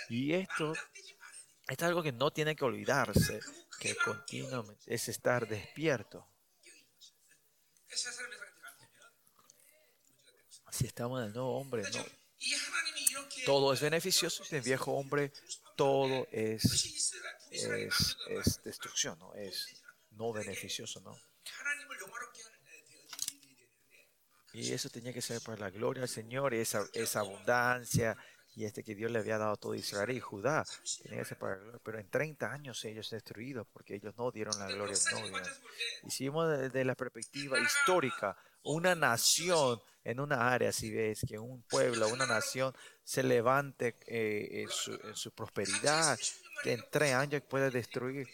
Y 0.08 0.34
esto, 0.34 0.74
es 1.68 1.82
algo 1.82 2.02
que 2.02 2.12
no 2.12 2.30
tiene 2.30 2.54
que 2.54 2.64
olvidarse, 2.64 3.40
que 3.78 3.96
continuamente 3.96 4.94
es 4.94 5.08
estar 5.08 5.48
despierto. 5.48 6.28
Si 10.70 10.86
estamos 10.86 11.20
en 11.20 11.28
el 11.28 11.32
nuevo 11.32 11.58
hombre, 11.58 11.82
no 11.82 12.04
todo 13.44 13.72
es 13.72 13.80
beneficioso. 13.80 14.44
El 14.50 14.62
viejo 14.62 14.92
hombre 14.92 15.32
todo 15.76 16.26
es, 16.30 17.14
es, 17.50 18.16
es 18.28 18.62
destrucción, 18.62 19.18
¿no? 19.18 19.34
Es 19.34 19.82
no 20.10 20.32
beneficioso, 20.32 21.00
¿no? 21.00 21.18
Y 24.54 24.73
eso 24.73 24.90
tenía 24.90 25.12
que 25.12 25.23
ser 25.23 25.40
para 25.40 25.59
la 25.59 25.71
gloria 25.71 26.02
del 26.02 26.11
Señor, 26.11 26.52
esa, 26.52 26.85
esa 26.92 27.21
abundancia 27.21 28.16
y 28.54 28.64
este 28.64 28.85
que 28.85 28.95
Dios 28.95 29.11
le 29.11 29.19
había 29.19 29.38
dado 29.38 29.52
a 29.52 29.57
todo 29.57 29.75
Israel 29.75 30.14
y 30.14 30.21
Judá. 30.21 30.64
Tenía 31.02 31.25
que. 31.25 31.37
Pero 31.83 31.99
en 31.99 32.11
30 32.11 32.52
años 32.52 32.85
ellos 32.85 33.09
destruidos 33.09 33.66
porque 33.73 33.95
ellos 33.95 34.14
no 34.16 34.31
dieron 34.31 34.59
la 34.59 34.66
gloria. 34.66 34.95
Vemos 36.19 36.59
desde 36.59 36.85
la 36.85 36.95
perspectiva 36.95 37.59
histórica, 37.59 38.37
una 38.64 38.95
nación 38.95 39.81
en 40.04 40.21
una 40.21 40.52
área, 40.52 40.73
si 40.73 40.90
ves 40.90 41.25
que 41.26 41.38
un 41.38 41.62
pueblo, 41.62 42.09
una 42.09 42.26
nación 42.26 42.75
se 43.04 43.23
levante 43.23 43.97
eh, 44.07 44.62
en, 44.62 44.69
su, 44.69 44.92
en, 44.92 45.14
su, 45.14 45.31
prosperidad, 45.33 46.19
que 46.62 46.73
en 46.73 46.85
tres 46.90 47.14
años 47.14 47.42
puede 47.49 47.71
destruir, 47.71 48.28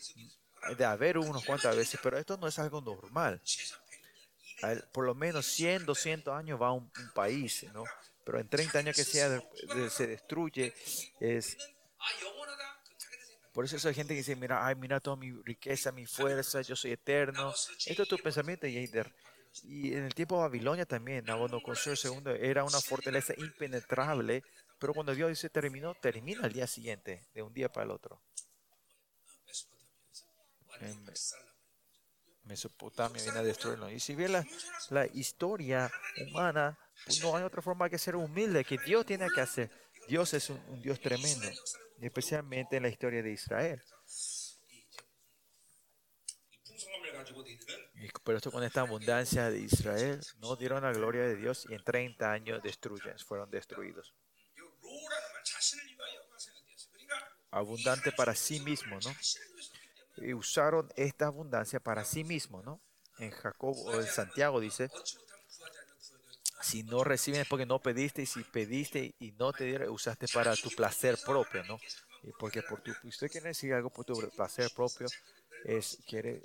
de 0.77 0.85
haber 0.85 1.19
unos 1.19 1.45
cuantas 1.45 1.77
veces, 1.77 1.99
pero 2.03 2.19
esto 2.19 2.37
no 2.37 2.47
es 2.47 2.59
algo 2.59 2.81
normal 2.81 3.41
por 4.93 5.05
lo 5.05 5.15
menos 5.15 5.47
100, 5.47 5.87
200 5.87 6.35
años 6.35 6.61
va 6.61 6.73
un, 6.73 6.91
país, 7.15 7.65
¿no? 7.73 7.85
Pero 8.25 8.41
en 8.41 8.49
30 8.49 8.79
años 8.79 8.97
que 8.97 9.05
sea, 9.05 9.43
se 9.91 10.07
destruye, 10.07 10.75
es... 11.21 11.57
Por 13.53 13.65
eso 13.65 13.89
hay 13.89 13.95
gente 13.95 14.15
que 14.15 14.19
dice, 14.19 14.37
mira, 14.37 14.65
ay, 14.65 14.77
mira 14.77 15.01
toda 15.01 15.17
mi 15.17 15.33
riqueza, 15.43 15.91
mi 15.91 16.07
fuerza, 16.07 16.61
yo 16.63 16.77
soy 16.77 16.93
eterno. 16.93 17.53
Esto 17.87 18.03
es 18.03 18.09
tu 18.09 18.19
pensamiento, 18.19 18.69
Yader. 18.69 19.13
Y 19.65 19.95
en 19.95 20.05
el 20.05 20.15
tiempo 20.15 20.37
de 20.37 20.43
Babilonia 20.43 20.87
también, 20.87 21.25
Nabucodonosor 21.25 21.99
II 22.05 22.33
era 22.41 22.63
una 22.63 22.81
fortaleza 22.81 23.35
impenetrable, 23.37 24.45
pero 24.79 24.95
cuando 24.95 25.13
Dios 25.13 25.31
dice 25.31 25.49
terminó, 25.49 25.95
termina 25.95 26.45
al 26.45 26.53
día 26.53 26.69
siguiente, 26.69 27.27
de 27.35 27.43
un 27.43 27.53
día 27.53 27.69
para 27.69 27.87
el 27.87 27.91
otro. 27.91 28.23
En, 30.81 31.05
Mesopotamia 32.45 33.23
viene 33.23 33.39
a 33.39 33.43
destruirlo. 33.43 33.91
Y 33.91 34.01
si 34.01 34.15
bien 34.15 34.33
la, 34.33 34.47
la 34.89 35.07
historia 35.07 35.93
humana, 36.27 36.79
pues 37.05 37.23
no 37.23 37.37
hay 37.37 37.45
otra 37.45 37.61
forma 37.61 37.91
que 37.91 37.99
ser 37.99 38.17
humilde, 38.17 38.65
que 38.65 38.79
Dios 38.79 39.05
tiene 39.05 39.29
que 39.35 39.41
hacer. 39.41 39.71
Dios 40.09 40.33
es 40.33 40.49
un, 40.49 40.81
Dios 40.81 40.99
tremendo, 40.99 41.47
especialmente 42.01 42.77
en 42.77 42.85
la 42.85 42.89
historia 42.89 43.23
de 43.23 43.33
Israel. 43.33 43.83
Pero 48.25 48.39
esto 48.39 48.51
con 48.51 48.65
esta 48.65 48.81
abundancia 48.81 49.51
de 49.51 49.61
Israel, 49.61 50.21
no 50.39 50.57
dieron 50.57 50.83
la 50.83 50.93
gloria 50.93 51.23
de 51.23 51.37
Dios 51.37 51.67
y 51.69 51.75
en 51.75 51.85
30 51.85 52.33
años 52.33 52.63
destruyen, 52.63 53.19
fueron 53.19 53.51
destruidos. 53.51 54.15
Abundante 57.51 58.13
para 58.13 58.35
sí 58.35 58.61
mismo, 58.61 58.99
¿no? 59.01 59.15
Y 60.23 60.35
usaron 60.35 60.91
esta 60.97 61.27
abundancia 61.27 61.81
para 61.81 62.05
sí 62.05 62.25
mismos, 62.25 62.65
¿no? 62.65 62.81
En 63.19 63.31
Jacob 63.31 63.77
o 63.87 64.01
en 64.01 64.07
Santiago 64.07 64.61
dice, 64.61 64.91
si 66.61 66.83
no 66.83 67.05
reciben 67.05 67.41
es 67.41 67.49
porque 67.49 67.67
no 67.67 67.81
pediste 67.81 68.23
y 68.23 68.27
si 68.27 68.43
pediste 68.45 69.15
y 69.19 69.33
no 69.33 69.53
te 69.53 69.65
dieron, 69.65 69.91
usaste 69.91 70.27
para 70.29 70.55
tu 70.57 70.71
placer 70.71 71.19
propio, 71.25 71.65
¿no? 71.65 71.79
Y 72.23 72.33
porque 72.39 72.63
por 72.63 72.81
tu, 72.81 72.93
usted 73.05 73.31
quiere 73.31 73.49
decir 73.49 73.73
algo 73.73 73.91
por 73.91 74.05
tu 74.05 74.15
placer 74.31 74.71
propio, 74.75 75.07
es, 75.65 75.99
quiere, 76.07 76.43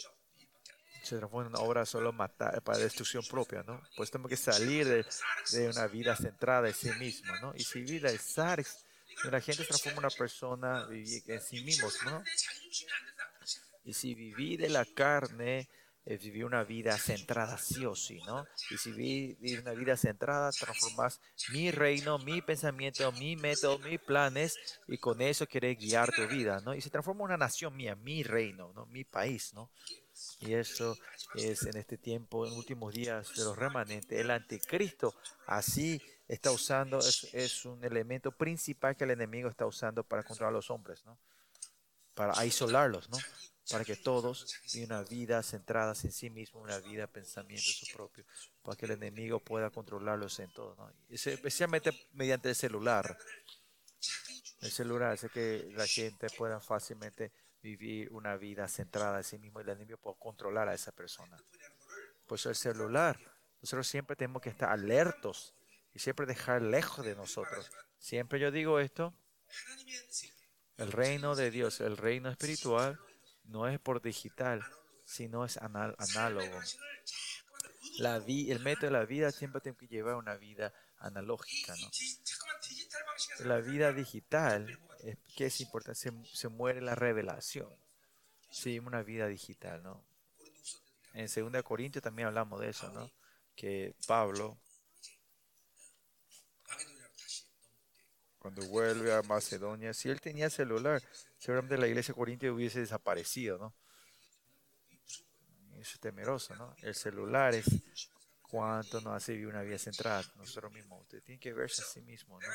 se 1.03 1.17
transforma 1.17 1.47
en 1.47 1.55
una 1.55 1.63
obra 1.63 1.85
solo 1.85 2.13
matar, 2.13 2.61
para 2.61 2.77
destrucción 2.77 3.23
propia, 3.29 3.63
¿no? 3.63 3.81
Pues 3.95 4.11
tenemos 4.11 4.29
que 4.29 4.37
salir 4.37 4.87
de, 4.87 5.05
de 5.51 5.69
una 5.69 5.87
vida 5.87 6.15
centrada 6.15 6.67
en 6.67 6.75
sí 6.75 6.91
mismo, 6.93 7.35
¿no? 7.41 7.53
Y 7.55 7.63
si 7.63 7.81
vida 7.81 8.09
es 8.09 8.37
la 9.31 9.41
gente 9.41 9.63
se 9.63 9.69
transforma 9.69 9.99
en 9.99 10.05
una 10.05 10.09
persona 10.09 10.87
en 10.91 11.41
sí 11.41 11.63
mismos, 11.63 11.97
¿no? 12.05 12.23
Y 13.83 13.93
si 13.93 14.15
viví 14.15 14.57
de 14.57 14.69
la 14.69 14.85
carne, 14.85 15.67
eh, 16.05 16.17
viví 16.17 16.43
una 16.43 16.65
vida 16.65 16.97
centrada 16.97 17.57
sí 17.57 17.85
o 17.85 17.95
sí, 17.95 18.19
¿no? 18.27 18.45
Y 18.69 18.77
si 18.77 18.91
viví 18.91 19.57
una 19.57 19.71
vida 19.71 19.95
centrada, 19.95 20.51
transformas 20.51 21.21
mi 21.53 21.71
reino, 21.71 22.17
mi 22.19 22.41
pensamiento, 22.41 23.09
mi 23.13 23.37
método, 23.37 23.79
mis 23.79 24.01
planes, 24.01 24.81
y 24.87 24.97
con 24.97 25.21
eso 25.21 25.47
quieres 25.47 25.77
guiar 25.77 26.11
tu 26.11 26.27
vida, 26.27 26.59
¿no? 26.59 26.75
Y 26.75 26.81
se 26.81 26.89
transforma 26.89 27.23
una 27.23 27.37
nación 27.37 27.77
mía, 27.77 27.95
mi 27.95 28.21
reino, 28.21 28.73
¿no? 28.73 28.85
Mi 28.87 29.05
país, 29.05 29.53
¿no? 29.53 29.71
Y 30.41 30.53
eso 30.53 30.97
es 31.35 31.63
en 31.63 31.77
este 31.77 31.97
tiempo, 31.97 32.45
en 32.45 32.51
últimos 32.51 32.93
días 32.93 33.33
de 33.35 33.45
los 33.45 33.57
remanentes, 33.57 34.19
el 34.19 34.29
anticristo 34.29 35.15
así 35.47 36.01
está 36.27 36.51
usando, 36.51 36.99
es, 36.99 37.29
es 37.33 37.63
un 37.63 37.81
elemento 37.83 38.33
principal 38.33 38.97
que 38.97 39.05
el 39.05 39.11
enemigo 39.11 39.47
está 39.47 39.65
usando 39.65 40.03
para 40.03 40.23
controlar 40.23 40.53
a 40.53 40.57
los 40.57 40.69
hombres, 40.69 41.05
¿no? 41.05 41.17
Para 42.13 42.33
aislarlos, 42.37 43.09
¿no? 43.09 43.17
Para 43.69 43.85
que 43.85 43.95
todos 43.95 44.59
vivan 44.73 44.99
una 44.99 45.09
vida 45.09 45.41
centrada 45.41 45.93
en 46.03 46.11
sí 46.11 46.29
mismo, 46.29 46.59
una 46.59 46.79
vida 46.79 47.07
pensamiento 47.07 47.63
su 47.63 47.87
propio, 47.95 48.25
para 48.61 48.75
que 48.75 48.85
el 48.85 48.91
enemigo 48.91 49.39
pueda 49.39 49.69
controlarlos 49.69 50.39
en 50.39 50.51
todo, 50.51 50.91
especialmente 51.09 51.91
mediante 52.13 52.49
el 52.49 52.55
celular. 52.55 53.17
El 54.61 54.71
celular 54.71 55.11
hace 55.13 55.29
que 55.29 55.69
la 55.75 55.87
gente 55.87 56.27
pueda 56.37 56.59
fácilmente 56.59 57.31
vivir 57.61 58.11
una 58.11 58.35
vida 58.35 58.67
centrada 58.67 59.17
en 59.17 59.23
sí 59.23 59.37
mismo 59.37 59.59
y 59.59 59.63
el 59.63 59.69
enemigo 59.69 59.97
pueda 59.97 60.17
controlar 60.19 60.67
a 60.67 60.73
esa 60.73 60.91
persona. 60.91 61.37
Por 62.27 62.37
eso 62.37 62.49
el 62.49 62.55
celular, 62.55 63.19
nosotros 63.61 63.87
siempre 63.87 64.15
tenemos 64.15 64.41
que 64.41 64.49
estar 64.49 64.69
alertos 64.69 65.53
y 65.93 65.99
siempre 65.99 66.25
dejar 66.25 66.61
lejos 66.61 67.05
de 67.05 67.15
nosotros. 67.15 67.71
Siempre 67.97 68.39
yo 68.39 68.51
digo 68.51 68.79
esto, 68.79 69.13
el 70.77 70.91
reino 70.91 71.35
de 71.35 71.51
Dios, 71.51 71.79
el 71.79 71.95
reino 71.95 72.29
espiritual, 72.29 72.99
no 73.45 73.67
es 73.67 73.79
por 73.79 74.01
digital, 74.01 74.63
sino 75.05 75.45
es 75.45 75.57
análogo. 75.57 76.59
La 77.99 78.17
el 78.17 78.59
método 78.59 78.87
de 78.87 78.91
la 78.91 79.05
vida 79.05 79.31
siempre 79.31 79.61
tiene 79.61 79.77
que 79.77 79.87
llevar 79.87 80.15
una 80.15 80.35
vida 80.35 80.73
analógica. 80.97 81.75
¿no? 81.75 81.87
La 83.45 83.57
vida 83.57 83.91
digital, 83.91 84.79
es, 85.03 85.17
¿qué 85.35 85.47
es 85.47 85.61
importante? 85.61 85.99
Se, 85.99 86.11
se, 86.33 86.47
muere 86.47 86.81
la 86.81 86.95
revelación. 86.95 87.69
Sí, 88.49 88.79
una 88.79 89.03
vida 89.03 89.27
digital. 89.27 89.83
¿no? 89.83 90.03
En 91.13 91.27
2 91.27 91.63
Corintios 91.63 92.03
también 92.03 92.27
hablamos 92.29 92.59
de 92.61 92.69
eso, 92.69 92.89
¿no? 92.91 93.11
que 93.55 93.95
Pablo 94.07 94.57
cuando 98.43 98.61
vuelve 98.67 99.13
a 99.13 99.21
Macedonia, 99.21 99.93
si 99.93 100.09
él 100.09 100.19
tenía 100.19 100.49
celular, 100.49 101.01
seguramente 101.37 101.77
la 101.77 101.87
iglesia 101.87 102.13
corintia 102.13 102.51
hubiese 102.51 102.81
desaparecido, 102.81 103.57
¿no? 103.57 103.73
Eso 105.79 105.93
es 105.93 105.99
temeroso, 106.01 106.53
¿no? 106.57 106.75
El 106.81 106.93
celular 106.93 107.55
es 107.55 107.65
cuánto 108.41 108.99
nos 108.99 109.13
hace 109.13 109.31
vivir 109.31 109.47
una 109.47 109.61
vida 109.61 109.77
centrada 109.77 110.25
nosotros 110.35 110.73
mismos. 110.73 111.03
Usted 111.03 111.23
tiene 111.23 111.39
que 111.39 111.53
verse 111.53 111.83
a 111.83 111.85
sí 111.85 112.01
mismo, 112.01 112.37
¿no? 112.37 112.47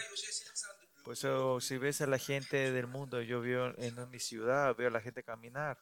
Por 1.05 1.15
eso, 1.15 1.59
si 1.59 1.79
ves 1.79 2.03
a 2.03 2.07
la 2.07 2.19
gente 2.19 2.71
del 2.71 2.87
mundo, 2.87 3.23
yo 3.23 3.41
veo 3.41 3.73
en 3.79 4.11
mi 4.11 4.21
ciudad, 4.21 4.77
veo 4.77 4.89
a 4.89 4.93
la 4.93 5.01
gente 5.01 5.23
caminar. 5.23 5.79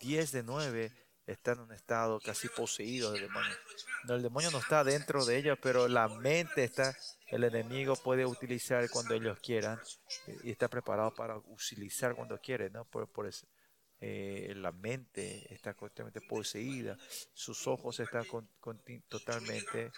10 0.00 0.32
de 0.32 0.42
9 0.42 1.07
están 1.28 1.58
en 1.58 1.64
un 1.64 1.72
estado 1.72 2.20
casi 2.20 2.48
poseído 2.48 3.12
del 3.12 3.22
demonio. 3.22 3.54
No, 4.04 4.14
el 4.14 4.22
demonio 4.22 4.50
no 4.50 4.58
está 4.58 4.82
dentro 4.82 5.24
de 5.24 5.36
ellos, 5.36 5.58
pero 5.62 5.86
la 5.88 6.08
mente 6.08 6.64
está 6.64 6.96
el 7.28 7.44
enemigo 7.44 7.94
puede 7.96 8.24
utilizar 8.24 8.88
cuando 8.90 9.14
ellos 9.14 9.38
quieran 9.40 9.78
eh, 10.26 10.38
y 10.44 10.50
está 10.50 10.68
preparado 10.68 11.14
para 11.14 11.36
utilizar 11.36 12.14
cuando 12.14 12.38
quiere, 12.40 12.70
¿no? 12.70 12.84
Por, 12.86 13.06
por 13.08 13.26
eso, 13.26 13.46
eh, 14.00 14.54
la 14.56 14.72
mente 14.72 15.52
está 15.52 15.74
completamente 15.74 16.20
poseída, 16.22 16.96
sus 17.34 17.66
ojos 17.66 18.00
están 18.00 18.24
totalmente 19.08 19.92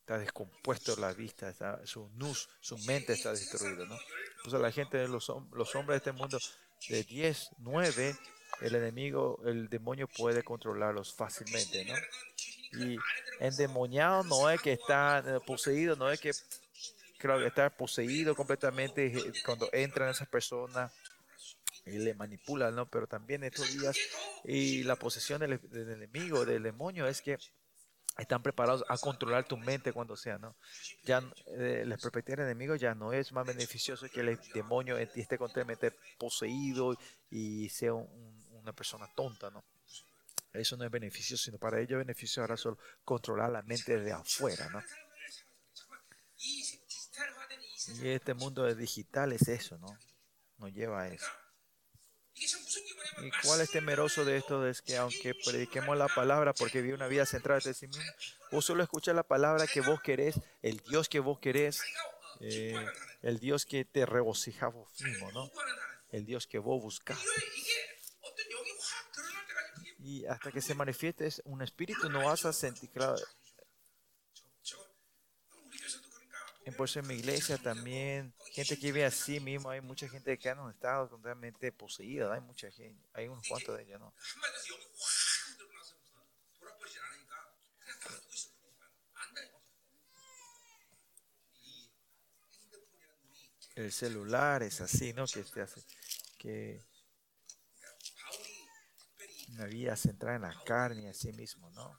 está 0.00 0.18
descompuesto 0.18 0.96
la 0.96 1.12
vista, 1.12 1.54
su 1.84 2.08
nus, 2.14 2.48
su 2.60 2.76
mente 2.78 3.12
está 3.12 3.30
destruida, 3.32 3.84
¿no? 3.84 3.96
Por 4.42 4.60
la 4.60 4.72
gente, 4.72 5.06
los, 5.06 5.30
los 5.52 5.74
hombres 5.76 6.02
de 6.02 6.10
este 6.10 6.12
mundo 6.12 6.38
de 6.88 7.04
10, 7.04 7.50
9, 7.58 8.16
el 8.60 8.74
enemigo, 8.74 9.40
el 9.44 9.68
demonio 9.68 10.06
puede 10.08 10.42
controlarlos 10.42 11.14
fácilmente, 11.14 11.84
¿no? 11.84 11.94
Y 12.84 12.96
endemoniado 13.40 14.22
no 14.24 14.48
es 14.50 14.60
que 14.60 14.72
está 14.72 15.18
eh, 15.18 15.40
poseído, 15.46 15.96
no 15.96 16.10
es 16.10 16.20
que 16.20 16.32
que 17.22 17.46
está 17.46 17.70
poseído 17.70 18.34
completamente 18.34 19.06
eh, 19.06 19.32
cuando 19.44 19.68
entran 19.72 20.10
esas 20.10 20.28
personas 20.28 20.92
y 21.86 21.98
le 21.98 22.14
manipulan, 22.14 22.74
¿no? 22.74 22.86
Pero 22.86 23.06
también 23.06 23.44
estos 23.44 23.72
días 23.72 23.96
y 24.44 24.82
la 24.84 24.96
posesión 24.96 25.40
del, 25.40 25.60
enemigo, 25.72 26.44
del 26.44 26.62
demonio, 26.62 27.06
es 27.06 27.22
que 27.22 27.38
están 28.18 28.42
preparados 28.42 28.84
a 28.88 28.98
controlar 28.98 29.44
tu 29.44 29.56
mente 29.56 29.92
cuando 29.92 30.16
sea, 30.16 30.38
¿no? 30.38 30.54
Ya 31.04 31.22
eh, 31.46 31.84
la 31.86 31.96
perspectiva 31.96 32.36
del 32.36 32.52
enemigo 32.52 32.76
ya 32.76 32.94
no 32.94 33.12
es 33.12 33.32
más 33.32 33.46
beneficioso 33.46 34.06
que 34.08 34.20
el 34.20 34.38
demonio 34.52 34.98
esté 34.98 35.38
completamente 35.38 35.92
poseído 36.18 36.96
y 37.30 37.68
sea 37.70 37.94
una 38.62 38.72
persona 38.72 39.08
tonta, 39.14 39.50
¿no? 39.50 39.64
Eso 40.52 40.76
no 40.76 40.84
es 40.84 40.90
beneficio, 40.90 41.36
sino 41.36 41.58
para 41.58 41.80
ellos 41.80 41.98
beneficio 41.98 42.42
ahora 42.42 42.56
solo 42.56 42.78
controlar 43.04 43.50
la 43.50 43.62
mente 43.62 43.98
de 43.98 44.12
afuera, 44.12 44.68
¿no? 44.70 44.82
Y 47.98 48.08
este 48.08 48.34
mundo 48.34 48.72
digital 48.74 49.32
es 49.32 49.48
eso, 49.48 49.78
¿no? 49.78 49.98
Nos 50.58 50.72
lleva 50.72 51.02
a 51.02 51.08
eso. 51.08 51.26
¿Y 52.34 53.30
cuál 53.42 53.60
es 53.60 53.70
temeroso 53.70 54.24
de 54.24 54.36
esto? 54.36 54.66
Es 54.66 54.82
que 54.82 54.96
aunque 54.96 55.34
prediquemos 55.34 55.96
la 55.96 56.08
palabra 56.08 56.52
porque 56.52 56.80
vive 56.80 56.94
una 56.94 57.06
vida 57.06 57.26
centrada 57.26 57.60
en 57.64 57.74
sí 57.74 57.86
mismo, 57.86 58.04
vos 58.50 58.64
solo 58.64 58.82
escuchas 58.82 59.14
la 59.14 59.22
palabra 59.22 59.66
que 59.66 59.80
vos 59.80 60.00
querés, 60.00 60.40
el 60.62 60.78
Dios 60.80 61.08
que 61.08 61.20
vos 61.20 61.38
querés, 61.38 61.82
eh, 62.40 62.74
el 63.22 63.38
Dios 63.38 63.66
que 63.66 63.84
te 63.84 64.06
regocija 64.06 64.68
vos 64.68 64.88
mismo, 65.00 65.30
¿no? 65.32 65.50
El 66.10 66.24
Dios 66.24 66.46
que 66.46 66.58
vos 66.58 66.82
buscas. 66.82 67.18
Y 70.12 70.26
hasta 70.26 70.52
que 70.52 70.60
se 70.60 70.74
manifieste 70.74 71.26
un 71.44 71.62
espíritu, 71.62 72.10
no 72.10 72.26
vas 72.26 72.44
a 72.44 72.52
sentir, 72.52 72.90
claro, 72.90 73.16
por 76.76 76.86
eso 76.86 77.00
en 77.00 77.06
mi 77.06 77.14
iglesia 77.14 77.56
también, 77.56 78.34
gente 78.52 78.78
que 78.78 78.86
vive 78.88 79.06
así 79.06 79.40
mismo, 79.40 79.70
hay 79.70 79.80
mucha 79.80 80.06
gente 80.10 80.38
que 80.38 80.50
han 80.50 80.70
estado 80.70 81.08
totalmente 81.08 81.72
poseída, 81.72 82.34
hay 82.34 82.42
mucha 82.42 82.70
gente, 82.70 83.02
hay 83.14 83.28
unos 83.28 83.48
cuantos 83.48 83.74
de 83.78 83.84
ellos, 83.84 84.00
¿no? 84.00 84.14
El 93.76 93.90
celular 93.90 94.62
es 94.62 94.82
así, 94.82 95.14
¿no? 95.14 95.24
Que 95.26 95.42
te 95.42 95.62
hace 95.62 95.82
que 96.36 96.91
una 99.52 99.66
vida 99.66 99.96
centrada 99.96 100.36
en 100.36 100.42
la 100.42 100.64
carne, 100.64 101.08
así 101.08 101.32
mismo, 101.32 101.70
¿no? 101.70 101.98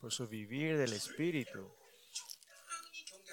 Por 0.00 0.12
eso 0.12 0.26
vivir 0.26 0.78
del 0.78 0.94
espíritu, 0.94 1.70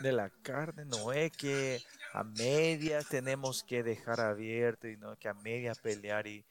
de 0.01 0.11
la 0.11 0.29
carne, 0.29 0.85
no 0.85 1.13
es 1.13 1.31
que 1.31 1.81
a 2.13 2.23
medias 2.23 3.07
tenemos 3.07 3.63
que 3.63 3.83
dejar 3.83 4.19
abierto 4.19 4.87
y 4.87 4.97
no 4.97 5.17
que 5.17 5.29
a 5.29 5.33
medias 5.33 5.79
pelear 5.79 6.27
y 6.27 6.45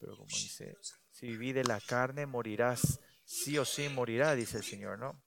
pero 0.00 0.16
como 0.16 0.28
dice, 0.28 0.76
si 1.10 1.26
vivís 1.26 1.54
de 1.54 1.64
la 1.64 1.78
carne 1.78 2.24
morirás, 2.24 3.00
sí 3.24 3.58
o 3.58 3.66
sí 3.66 3.88
morirá, 3.90 4.34
dice 4.34 4.56
el 4.56 4.64
Señor, 4.64 4.98
¿no? 4.98 5.22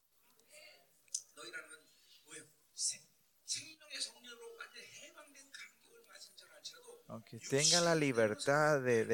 Aunque 7.14 7.38
tenga 7.38 7.80
la 7.80 7.94
libertad 7.94 8.82
de, 8.82 9.06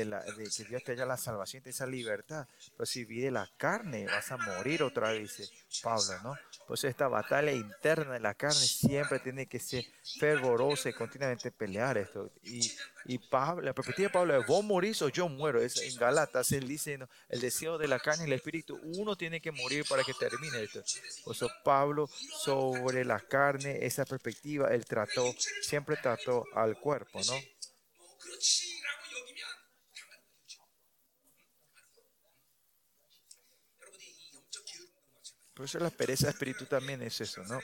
que 0.56 0.64
Dios 0.64 0.84
te 0.86 0.94
haya 0.94 1.06
la 1.06 1.18
salvación, 1.18 1.62
esa 1.66 1.86
libertad, 1.86 2.48
pero 2.78 2.86
si 2.86 3.04
vive 3.04 3.30
la 3.30 3.50
carne, 3.58 4.06
vas 4.06 4.32
a 4.32 4.38
morir 4.38 4.84
otra 4.84 5.12
vez, 5.12 5.38
dice 5.38 5.52
Pablo, 5.84 6.14
¿no? 6.24 6.34
Pues 6.66 6.86
esta 6.86 7.10
batalla 7.10 7.52
interna 7.52 8.14
de 8.14 8.22
la 8.22 8.34
carne 8.36 8.56
siempre 8.56 9.20
tiene 9.20 9.48
que 9.48 9.60
ser 9.60 9.84
fervorosa 10.18 10.90
y 10.90 10.94
continuamente 10.94 11.52
pelear 11.52 11.98
esto. 11.98 12.32
Y, 12.44 12.72
y 13.06 13.18
Pablo, 13.18 13.64
la 13.64 13.74
perspectiva 13.74 14.08
de 14.08 14.14
Pablo 14.14 14.40
es, 14.40 14.48
vos 14.48 14.64
morís 14.64 15.02
o 15.02 15.10
yo 15.10 15.28
muero. 15.28 15.62
Es, 15.62 15.82
en 15.82 15.96
Galatas 15.98 16.54
él 16.54 16.70
dice, 16.70 17.00
el 17.28 17.42
deseo 17.42 17.78
de 17.78 17.90
la 17.90 18.00
carne 18.00 18.24
y 18.24 18.28
el 18.28 18.34
espíritu, 18.34 18.80
uno 18.82 19.18
tiene 19.18 19.42
que 19.42 19.52
morir 19.52 19.86
para 19.90 20.06
que 20.06 20.14
termine 20.14 20.64
esto. 20.64 20.82
Por 21.26 21.36
eso 21.36 21.50
Pablo 21.66 22.08
sobre 22.08 23.04
la 23.04 23.20
carne, 23.20 23.86
esa 23.86 24.06
perspectiva, 24.06 24.70
él 24.70 24.86
trató, 24.86 25.36
siempre 25.62 25.98
trató 25.98 26.46
al 26.56 26.80
cuerpo, 26.80 27.20
¿no? 27.28 27.59
Por 35.54 35.66
eso 35.66 35.80
la 35.80 35.90
pereza 35.90 36.28
de 36.28 36.32
espíritu 36.32 36.66
también 36.66 37.02
es 37.02 37.20
eso, 37.20 37.44
¿no? 37.44 37.60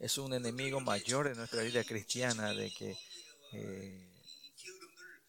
Es 0.00 0.18
un 0.18 0.32
enemigo 0.32 0.80
mayor 0.80 1.28
de 1.28 1.36
nuestra 1.36 1.62
vida 1.62 1.84
cristiana, 1.84 2.52
de 2.52 2.72
que 2.74 2.98
eh, 3.52 4.10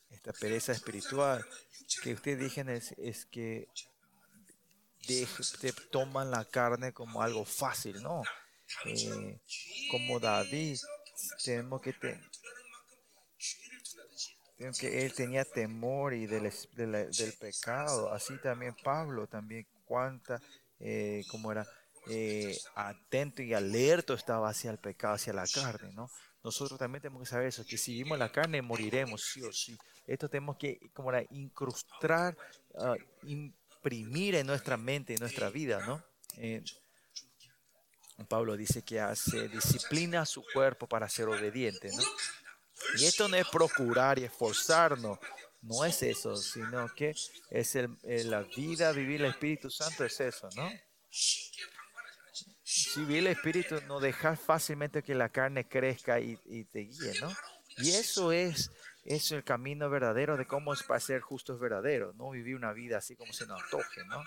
esta 0.10 0.34
pereza 0.34 0.72
espiritual 0.72 1.46
que 2.02 2.14
ustedes 2.14 2.40
dijeron 2.40 2.76
es, 2.76 2.94
es 2.98 3.26
que 3.26 3.68
te 5.06 5.74
toman 5.92 6.32
la 6.32 6.46
carne 6.46 6.92
como 6.92 7.22
algo 7.22 7.46
fácil, 7.46 8.02
¿no? 8.02 8.24
Eh, 8.86 9.40
como 9.92 10.20
David, 10.20 10.80
tenemos 11.44 11.82
que 11.82 11.94
tener 11.94 12.20
que 14.80 15.06
él 15.06 15.14
tenía 15.14 15.46
temor 15.46 16.14
y 16.14 16.28
del, 16.28 16.52
del, 16.74 17.34
pecado, 17.40 18.12
así 18.14 18.38
también 18.38 18.76
Pablo, 18.84 19.28
también 19.28 19.66
cuánta, 19.86 20.42
eh, 20.80 21.24
como 21.30 21.52
era, 21.52 21.68
eh, 22.08 22.58
atento 22.76 23.42
y 23.42 23.54
alerto 23.54 24.14
estaba 24.14 24.50
hacia 24.50 24.72
el 24.72 24.78
pecado, 24.78 25.16
hacia 25.16 25.34
la 25.34 25.48
carne, 25.48 25.92
¿no? 25.94 26.10
Nosotros 26.44 26.80
también 26.80 27.02
tenemos 27.02 27.22
que 27.22 27.30
saber 27.30 27.48
eso, 27.48 27.66
que 27.66 27.78
si 27.78 27.94
vivimos 27.94 28.18
la 28.18 28.32
carne 28.32 28.62
moriremos, 28.62 29.24
sí 29.24 29.42
o 29.44 29.54
sí. 29.54 29.78
Esto 30.08 30.28
tenemos 30.28 30.58
que, 30.58 30.90
como 30.94 31.12
era, 31.12 31.24
incrustar, 31.32 32.36
ah, 32.80 32.96
imprimir 33.24 34.36
en 34.36 34.48
nuestra 34.48 34.78
mente, 34.78 35.14
en 35.14 35.20
nuestra 35.20 35.50
vida, 35.50 35.86
¿no? 35.86 36.04
Pablo 38.26 38.56
dice 38.56 38.84
que 38.84 39.00
hace 39.00 39.48
disciplina 39.50 40.22
a 40.22 40.26
su 40.26 40.44
cuerpo 40.54 40.88
para 40.88 41.10
ser 41.10 41.28
obediente, 41.28 41.90
¿no? 41.90 42.04
Y 42.98 43.06
esto 43.06 43.28
no 43.28 43.38
es 43.38 43.48
procurar 43.48 44.20
y 44.20 44.24
esforzarnos, 44.24 45.20
no 45.62 45.86
es 45.86 46.02
eso, 46.02 46.36
sino 46.36 46.88
que 46.96 47.14
es 47.50 47.76
la 48.26 48.42
vida, 48.42 48.92
vivir 48.92 49.22
el 49.22 49.32
Espíritu 49.32 49.70
Santo, 49.70 50.04
es 50.06 50.20
eso, 50.20 50.50
¿no? 50.56 50.70
Si 52.64 53.00
vivir 53.02 53.20
el 53.20 53.28
Espíritu, 53.28 53.82
no 53.88 54.00
dejar 54.00 54.38
fácilmente 54.38 55.04
que 55.04 55.14
la 55.14 55.30
carne 55.30 55.68
crezca 55.68 56.20
y, 56.20 56.36
te 56.72 56.80
guíe, 56.80 57.20
¿no? 57.20 57.32
Y 57.78 57.92
eso 57.92 58.32
es, 58.32 58.72
es 59.04 59.32
el 59.32 59.44
camino 59.44 59.90
verdadero 59.90 60.36
de 60.36 60.46
cómo 60.46 60.74
es 60.74 60.84
para 60.84 61.00
ser 61.00 61.22
justos 61.22 61.60
verdaderos, 61.60 62.16
no 62.16 62.32
vivir 62.32 62.56
una 62.56 62.74
vida 62.74 62.98
así 62.98 63.16
como 63.16 63.32
se 63.34 63.46
nos 63.46 63.62
antoje, 63.62 64.04
¿no? 64.06 64.24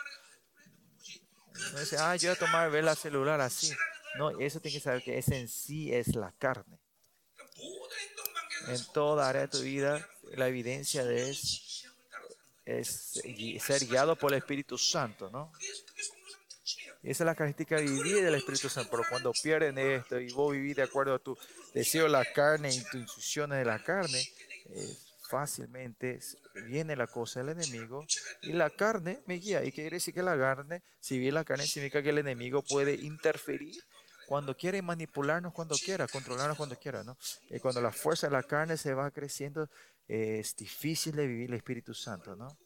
No 1.72 1.80
dice, 1.80 1.96
ah, 1.98 2.16
yo 2.16 2.30
voy 2.30 2.36
a 2.36 2.38
tomar, 2.38 2.70
ver 2.70 2.84
la 2.84 2.94
celular 2.94 3.40
así. 3.40 3.72
No, 4.18 4.30
eso 4.40 4.60
tiene 4.60 4.76
que 4.76 4.82
saber 4.82 5.02
que 5.02 5.18
ese 5.18 5.38
en 5.38 5.48
sí 5.48 5.92
es 5.92 6.14
la 6.14 6.32
carne 6.32 6.78
en 8.68 8.84
toda 8.92 9.28
área 9.28 9.42
de 9.42 9.48
tu 9.48 9.60
vida, 9.60 10.06
la 10.36 10.48
evidencia 10.48 11.04
de 11.04 11.30
es, 11.30 11.86
es 12.64 13.20
ser 13.62 13.86
guiado 13.86 14.16
por 14.16 14.32
el 14.32 14.38
Espíritu 14.38 14.78
Santo, 14.78 15.30
¿no? 15.30 15.52
esa 17.04 17.24
es 17.24 17.26
la 17.26 17.34
característica 17.34 17.76
de 17.76 17.82
vivir 17.82 18.24
del 18.24 18.34
Espíritu 18.34 18.68
Santo. 18.68 18.90
Pero 18.90 19.04
cuando 19.08 19.32
pierden 19.32 19.76
esto 19.78 20.18
y 20.18 20.32
vos 20.32 20.52
vivís 20.52 20.76
de 20.76 20.82
acuerdo 20.82 21.14
a 21.14 21.18
tu 21.18 21.36
deseo 21.74 22.04
de 22.04 22.10
la 22.10 22.24
carne 22.24 22.70
y 22.72 22.80
de 22.80 23.64
la 23.64 23.82
carne, 23.82 24.26
eh, 24.70 24.96
fácilmente 25.28 26.18
viene 26.66 26.96
la 26.96 27.06
cosa 27.06 27.42
del 27.42 27.60
enemigo 27.60 28.06
y 28.42 28.52
la 28.52 28.70
carne 28.70 29.20
me 29.26 29.34
guía. 29.34 29.62
¿Y 29.64 29.72
quiere 29.72 29.96
decir 29.96 30.14
que 30.14 30.22
la 30.22 30.38
carne, 30.38 30.82
si 30.98 31.18
bien 31.18 31.34
la 31.34 31.44
carne 31.44 31.66
significa 31.66 32.02
que 32.02 32.10
el 32.10 32.18
enemigo 32.18 32.62
puede 32.62 32.94
interferir 32.94 33.84
cuando 34.26 34.56
quiere 34.56 34.82
manipularnos 34.82 35.52
cuando 35.52 35.76
quiera, 35.76 36.06
controlarnos 36.08 36.56
cuando 36.56 36.76
quiera, 36.78 37.04
¿no? 37.04 37.16
Y 37.50 37.58
cuando 37.58 37.80
la 37.80 37.92
fuerza 37.92 38.26
de 38.26 38.32
la 38.32 38.42
carne 38.42 38.76
se 38.76 38.94
va 38.94 39.10
creciendo, 39.10 39.68
es 40.06 40.56
difícil 40.56 41.16
de 41.16 41.26
vivir 41.26 41.50
el 41.50 41.56
Espíritu 41.56 41.94
Santo, 41.94 42.36
¿no? 42.36 42.56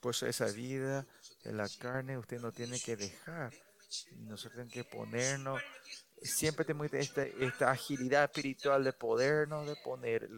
Por 0.00 0.14
eso 0.14 0.26
esa 0.26 0.46
vida 0.46 1.06
de 1.44 1.52
la 1.52 1.68
carne 1.68 2.18
usted 2.18 2.40
no 2.40 2.52
tiene 2.52 2.78
que 2.80 2.96
dejar. 2.96 3.52
Nosotros 4.16 4.52
tenemos 4.54 4.72
que 4.72 4.84
ponernos 4.84 5.60
siempre 6.22 6.64
tenemos 6.64 6.92
esta, 6.92 7.24
esta 7.24 7.70
agilidad 7.70 8.24
espiritual 8.24 8.84
de 8.84 8.92
podernos, 8.92 9.66
de 9.66 9.76
poner 9.76 10.28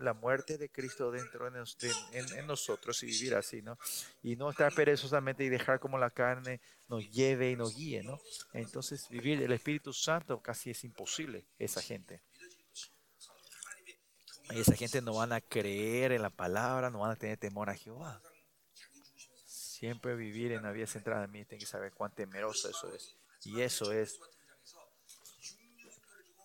la 0.00 0.14
muerte 0.14 0.58
de 0.58 0.70
Cristo 0.70 1.10
dentro 1.10 1.50
de, 1.50 1.64
en, 2.12 2.46
nosotros 2.46 3.02
y 3.02 3.06
vivir 3.06 3.34
así, 3.34 3.62
¿no? 3.62 3.78
Y 4.22 4.36
no 4.36 4.50
estar 4.50 4.72
perezosamente 4.74 5.44
y 5.44 5.48
dejar 5.48 5.80
como 5.80 5.98
la 5.98 6.10
carne 6.10 6.60
nos 6.88 7.10
lleve 7.10 7.50
y 7.50 7.56
nos 7.56 7.74
guíe, 7.74 8.02
¿no? 8.02 8.18
Entonces 8.52 9.08
vivir 9.08 9.42
el 9.42 9.52
Espíritu 9.52 9.92
Santo 9.92 10.40
casi 10.40 10.70
es 10.70 10.84
imposible, 10.84 11.46
esa 11.58 11.82
gente. 11.82 12.22
Esa 14.50 14.76
gente 14.76 15.00
no 15.00 15.14
van 15.14 15.32
a 15.32 15.40
creer 15.40 16.12
en 16.12 16.22
la 16.22 16.30
palabra, 16.30 16.90
no 16.90 17.00
van 17.00 17.12
a 17.12 17.16
tener 17.16 17.38
temor 17.38 17.70
a 17.70 17.74
Jehová. 17.74 18.20
Siempre 19.46 20.14
vivir 20.14 20.52
en 20.52 20.62
la 20.62 20.70
vida 20.70 20.86
centrada 20.86 21.24
en 21.24 21.30
mí, 21.30 21.44
tienen 21.44 21.60
que 21.60 21.66
saber 21.66 21.92
cuán 21.92 22.14
temeroso 22.14 22.68
eso 22.68 22.94
es. 22.94 23.16
Y 23.44 23.60
eso 23.60 23.92
es 23.92 24.20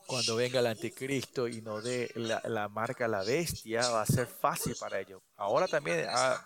cuando 0.10 0.36
venga 0.36 0.60
el 0.60 0.65
anticristo 0.65 1.48
y 1.48 1.62
no 1.62 1.82
dé 1.82 2.12
la, 2.15 2.67
marca 2.67 3.06
a 3.06 3.08
la 3.08 3.24
bestia, 3.24 3.88
va 3.89 4.02
a 4.02 4.06
ser 4.08 4.26
fácil 4.26 4.76
para 4.80 5.00
ellos. 5.00 5.22
Ahora 5.38 5.67
también 5.67 6.08
ah, 6.10 6.43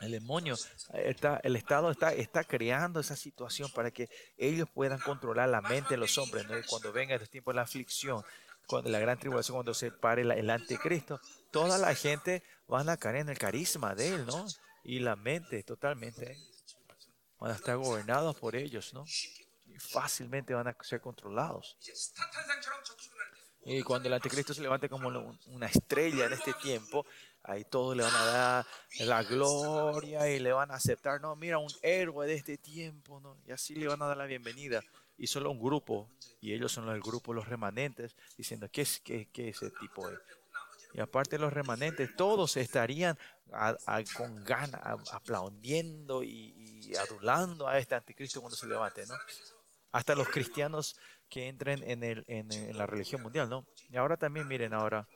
el 0.00 0.12
demonio, 0.12 0.56
está, 0.94 1.40
el 1.42 1.56
Estado 1.56 1.90
está, 1.90 2.14
está 2.14 2.44
creando 2.44 3.00
esa 3.00 3.16
situación 3.16 3.68
para 3.72 3.90
que 3.90 4.08
ellos 4.36 4.68
puedan 4.72 5.00
controlar 5.00 5.48
la 5.48 5.60
mente 5.60 5.90
de 5.90 5.96
los 5.96 6.16
hombres. 6.16 6.46
¿no? 6.46 6.54
cuando 6.68 6.92
venga 6.92 7.16
el 7.16 7.28
tiempo 7.28 7.50
de 7.50 7.56
la 7.56 7.62
aflicción, 7.62 8.22
cuando 8.66 8.88
la 8.88 9.00
gran 9.00 9.18
tribulación, 9.18 9.56
cuando 9.56 9.74
se 9.74 9.90
pare 9.90 10.22
el 10.22 10.48
anticristo, 10.48 11.20
toda 11.50 11.78
la 11.78 11.96
gente 11.96 12.44
van 12.68 12.88
a 12.88 12.96
caer 12.96 13.16
en 13.16 13.30
el 13.30 13.38
carisma 13.38 13.96
de 13.96 14.14
él, 14.14 14.26
¿no? 14.26 14.46
y 14.84 15.00
la 15.00 15.16
mente 15.16 15.64
totalmente 15.64 16.38
van 17.40 17.50
a 17.50 17.54
estar 17.54 17.76
gobernados 17.76 18.36
por 18.36 18.54
ellos, 18.54 18.94
¿no? 18.94 19.04
Fácilmente 19.78 20.54
van 20.54 20.68
a 20.68 20.76
ser 20.82 21.00
controlados. 21.00 21.76
Y 23.64 23.82
cuando 23.82 24.08
el 24.08 24.14
anticristo 24.14 24.54
se 24.54 24.60
levante 24.60 24.88
como 24.88 25.08
una 25.46 25.66
estrella 25.66 26.26
en 26.26 26.32
este 26.32 26.52
tiempo, 26.54 27.06
ahí 27.44 27.64
todos 27.64 27.96
le 27.96 28.02
van 28.02 28.14
a 28.14 28.24
dar 28.24 28.66
la 29.00 29.22
gloria 29.22 30.28
y 30.28 30.40
le 30.40 30.52
van 30.52 30.70
a 30.72 30.74
aceptar, 30.74 31.20
no, 31.20 31.36
mira, 31.36 31.58
un 31.58 31.70
héroe 31.82 32.26
de 32.26 32.34
este 32.34 32.58
tiempo, 32.58 33.20
¿no? 33.20 33.38
Y 33.46 33.52
así 33.52 33.74
le 33.74 33.86
van 33.86 34.02
a 34.02 34.06
dar 34.06 34.16
la 34.16 34.26
bienvenida. 34.26 34.82
Y 35.16 35.28
solo 35.28 35.50
un 35.50 35.60
grupo, 35.60 36.10
y 36.40 36.52
ellos 36.52 36.72
son 36.72 36.88
el 36.88 37.00
grupo, 37.00 37.32
los 37.32 37.46
remanentes, 37.46 38.16
diciendo, 38.36 38.68
¿qué 38.72 38.82
es, 38.82 38.98
qué, 39.00 39.28
qué 39.30 39.50
ese 39.50 39.70
tipo 39.70 40.08
es? 40.08 40.18
Y 40.94 41.00
aparte 41.00 41.38
los 41.38 41.52
remanentes, 41.52 42.14
todos 42.16 42.56
estarían 42.56 43.16
con 44.16 44.44
ganas, 44.44 44.80
aplaudiendo 45.12 46.22
y, 46.22 46.92
adulando 46.98 47.68
a 47.68 47.78
este 47.78 47.94
anticristo 47.94 48.40
cuando 48.40 48.56
se 48.56 48.66
levante, 48.66 49.06
¿no? 49.06 49.14
Hasta 49.92 50.14
los 50.14 50.28
cristianos 50.28 50.96
que 51.28 51.48
entren 51.48 51.82
en, 51.84 52.02
el, 52.02 52.24
en, 52.26 52.76
la 52.76 52.86
religión 52.86 53.22
mundial, 53.22 53.48
¿no? 53.48 53.66
Y 53.90 53.96
ahora 53.96 54.16
también 54.16 54.48
miren 54.48 54.74
ahora. 54.74 55.06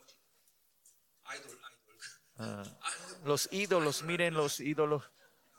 Ah, 2.39 2.63
los 3.25 3.49
ídolos, 3.51 4.03
miren 4.03 4.35
los 4.35 4.61
ídolos 4.61 5.11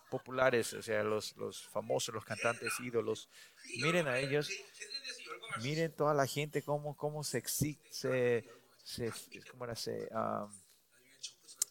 populares, 0.09 0.73
o 0.73 0.81
sea, 0.81 1.03
los, 1.03 1.35
los 1.35 1.67
famosos, 1.67 2.13
los 2.13 2.23
cantantes 2.23 2.79
ídolos. 2.79 3.29
Miren 3.81 4.07
a 4.07 4.19
ellos, 4.19 4.49
miren 5.61 5.91
toda 5.91 6.13
la 6.13 6.27
gente 6.27 6.61
cómo, 6.61 6.95
cómo 6.95 7.23
se, 7.23 7.43
se, 7.47 8.47
se, 8.83 9.11
¿cómo 9.51 9.65
era? 9.65 9.75
se 9.75 10.09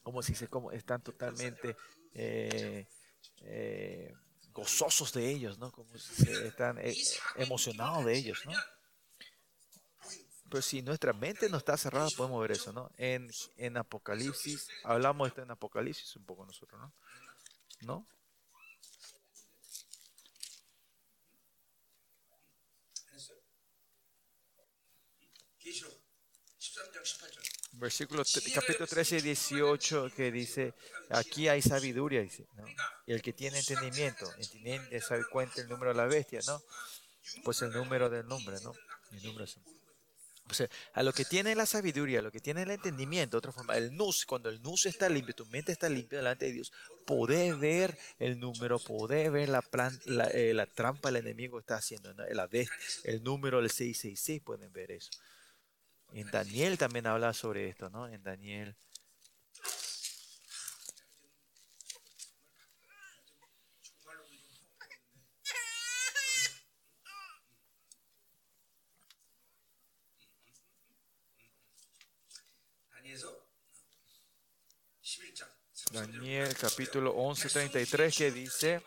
como 0.07 0.23
si 0.23 0.37
se, 0.37 0.47
como 0.47 0.71
están 0.71 1.03
totalmente 1.03 1.77
eh, 2.15 2.87
eh, 3.41 4.15
gozosos 4.57 5.13
de 5.13 5.31
ellos, 5.31 5.59
¿no? 5.59 5.71
Como 5.71 5.87
si 5.99 6.31
están 6.31 6.79
eh, 6.79 6.97
emocionados 7.37 8.07
de 8.07 8.17
ellos, 8.17 8.39
¿no? 8.47 8.53
Pero 10.49 10.63
si 10.63 10.81
nuestra 10.81 11.13
mente 11.13 11.51
no 11.51 11.59
está 11.59 11.77
cerrada, 11.77 12.09
podemos 12.17 12.41
ver 12.41 12.53
eso, 12.53 12.73
¿no? 12.73 12.91
En, 12.97 13.31
en 13.59 13.77
Apocalipsis, 13.77 14.69
hablamos 14.83 15.27
de 15.27 15.29
esto 15.29 15.43
en 15.43 15.51
Apocalipsis 15.51 16.17
un 16.17 16.25
poco 16.25 16.47
nosotros, 16.47 16.81
¿no? 16.81 16.93
¿No? 17.83 18.07
Versículo 27.79 28.23
capítulo 28.55 28.87
13 28.87 29.19
y 29.19 29.21
18 29.23 30.11
que 30.17 30.31
dice, 30.31 30.75
aquí 31.11 31.49
hay 31.49 31.63
sabiduría, 31.63 32.23
dice, 32.23 32.47
¿no? 32.55 32.65
Y 33.07 33.13
el 33.13 33.23
que 33.23 33.33
tiene 33.33 33.59
entendimiento, 33.59 34.31
entiende, 34.39 35.01
sabe 35.01 35.25
cuenta 35.31 35.61
el 35.61 35.69
número 35.69 35.93
de 35.93 35.97
la 35.97 36.07
bestia, 36.07 36.41
¿no? 36.47 36.63
Pues 37.45 37.63
el 37.63 37.71
número 37.73 38.09
del 38.09 38.27
nombre, 38.27 38.57
¿no? 38.63 38.73
El 39.13 39.23
número 39.23 39.47
o 40.49 40.55
sea, 40.55 40.69
a 40.93 41.03
lo 41.03 41.13
que 41.13 41.25
tiene 41.25 41.55
la 41.55 41.67
sabiduría, 41.67 42.21
a 42.21 42.23
lo 42.23 42.31
que 42.31 42.41
tiene 42.41 42.63
el 42.63 42.71
entendimiento, 42.71 43.37
otra 43.37 43.53
forma, 43.53 43.77
el 43.77 43.95
nus, 43.97 44.25
cuando 44.25 44.49
el 44.49 44.63
nus 44.63 44.87
está 44.87 45.09
limpio, 45.09 45.35
tu 45.35 45.47
mente 45.47 45.73
está 45.73 45.89
limpia 45.89 46.19
delante 46.19 46.47
de 46.47 46.53
Dios, 46.53 46.73
podés 47.05 47.59
ver 47.59 47.99
el 48.19 48.39
número, 48.39 48.79
podés 48.79 49.31
ver 49.33 49.49
la, 49.49 49.61
plan, 49.61 49.99
la, 50.05 50.27
eh, 50.29 50.55
la 50.55 50.67
trampa 50.67 51.09
el 51.09 51.17
enemigo 51.17 51.59
está 51.59 51.77
haciendo, 51.77 52.15
¿no? 52.15 52.25
la 52.27 52.47
vez, 52.47 52.69
el 53.05 53.25
número 53.25 53.61
del 53.61 53.71
666, 53.71 54.43
pueden 54.43 54.73
ver 54.73 54.93
eso. 54.93 55.11
En 56.13 56.31
Daniel 56.31 56.79
también 56.79 57.07
habla 57.07 57.33
sobre 57.33 57.69
esto, 57.69 57.91
¿no? 57.91 58.09
En 58.09 58.23
Daniel. 58.23 58.77
Daniel 75.93 76.55
capítulo 76.61 77.13
11, 77.13 77.49
33 77.49 78.17
que 78.17 78.31
dice, 78.31 78.83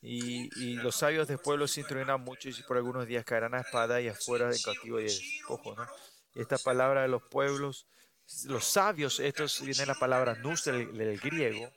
y, 0.00 0.74
los 0.76 0.96
sabios 0.96 1.26
del 1.26 1.38
pueblo 1.38 1.66
se 1.66 1.80
instruirán 1.80 2.20
mucho 2.20 2.48
y 2.48 2.62
por 2.62 2.76
algunos 2.76 3.06
días 3.06 3.24
caerán 3.24 3.54
a 3.54 3.60
espada 3.60 4.00
y 4.00 4.08
afuera 4.08 4.48
de 4.48 4.60
cautivo 4.60 5.00
y 5.00 5.04
despojo. 5.04 5.74
¿no? 5.74 5.86
Esta 6.34 6.58
palabra 6.58 7.02
de 7.02 7.08
los 7.08 7.22
pueblos, 7.22 7.86
los 8.44 8.64
sabios, 8.64 9.18
estos 9.18 9.60
viene 9.62 9.86
la 9.86 9.94
palabra 9.94 10.34
nus 10.36 10.64
del, 10.64 11.18
griego. 11.18 11.72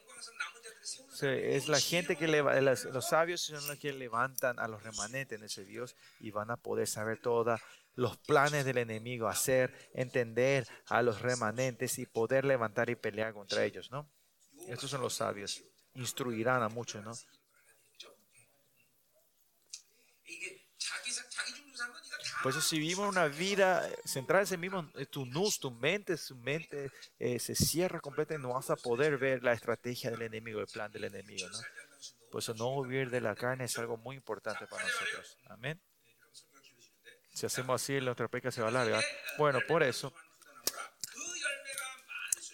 es 1.21 1.67
la 1.67 1.79
gente 1.79 2.15
que 2.15 2.27
los 2.27 3.07
sabios 3.07 3.41
son 3.41 3.67
los 3.67 3.79
que 3.79 3.93
levantan 3.93 4.59
a 4.59 4.67
los 4.67 4.83
remanentes 4.83 5.39
en 5.39 5.45
ese 5.45 5.65
Dios 5.65 5.95
y 6.19 6.29
van 6.31 6.51
a 6.51 6.57
poder 6.57 6.87
saber 6.87 7.19
todos 7.19 7.59
los 7.95 8.17
planes 8.17 8.65
del 8.65 8.77
enemigo, 8.77 9.27
hacer 9.27 9.73
entender 9.93 10.67
a 10.87 11.01
los 11.01 11.21
remanentes 11.21 11.97
y 11.97 12.05
poder 12.05 12.45
levantar 12.45 12.89
y 12.89 12.95
pelear 12.95 13.33
contra 13.33 13.65
ellos, 13.65 13.91
¿no? 13.91 14.09
Estos 14.67 14.91
son 14.91 15.01
los 15.01 15.15
sabios. 15.15 15.63
Instruirán 15.95 16.61
a 16.61 16.69
muchos, 16.69 17.03
¿no? 17.03 17.13
Por 22.41 22.51
eso 22.51 22.61
si 22.61 22.79
vivimos 22.79 23.07
una 23.07 23.27
vida 23.27 23.87
eh, 23.87 23.95
centrada 24.05 24.41
en 24.41 24.45
ese 24.45 24.57
mismo, 24.57 24.89
tu 25.09 25.25
nus, 25.25 25.59
tu 25.59 25.69
mente, 25.71 26.17
su 26.17 26.35
mente 26.35 26.91
eh, 27.19 27.39
se 27.39 27.55
cierra 27.55 27.99
completamente, 27.99 28.47
no 28.47 28.55
vas 28.55 28.69
a 28.69 28.75
poder 28.75 29.17
ver 29.17 29.43
la 29.43 29.53
estrategia 29.53 30.09
del 30.09 30.23
enemigo, 30.23 30.59
el 30.59 30.67
plan 30.67 30.91
del 30.91 31.03
enemigo. 31.03 31.47
¿no? 31.49 31.59
Por 32.31 32.41
eso 32.41 32.53
no 32.53 32.81
vivir 32.81 33.09
de 33.09 33.21
la 33.21 33.35
carne 33.35 33.65
es 33.65 33.77
algo 33.77 33.97
muy 33.97 34.15
importante 34.15 34.65
para 34.67 34.83
nosotros. 34.83 35.37
Amén. 35.49 35.79
Si 37.33 37.45
hacemos 37.45 37.81
así, 37.81 37.99
la 37.99 38.11
otra 38.11 38.27
peca 38.27 38.51
se 38.51 38.61
va 38.61 38.67
a 38.67 38.71
alargar. 38.71 39.03
Bueno, 39.37 39.59
por 39.67 39.83
eso 39.83 40.13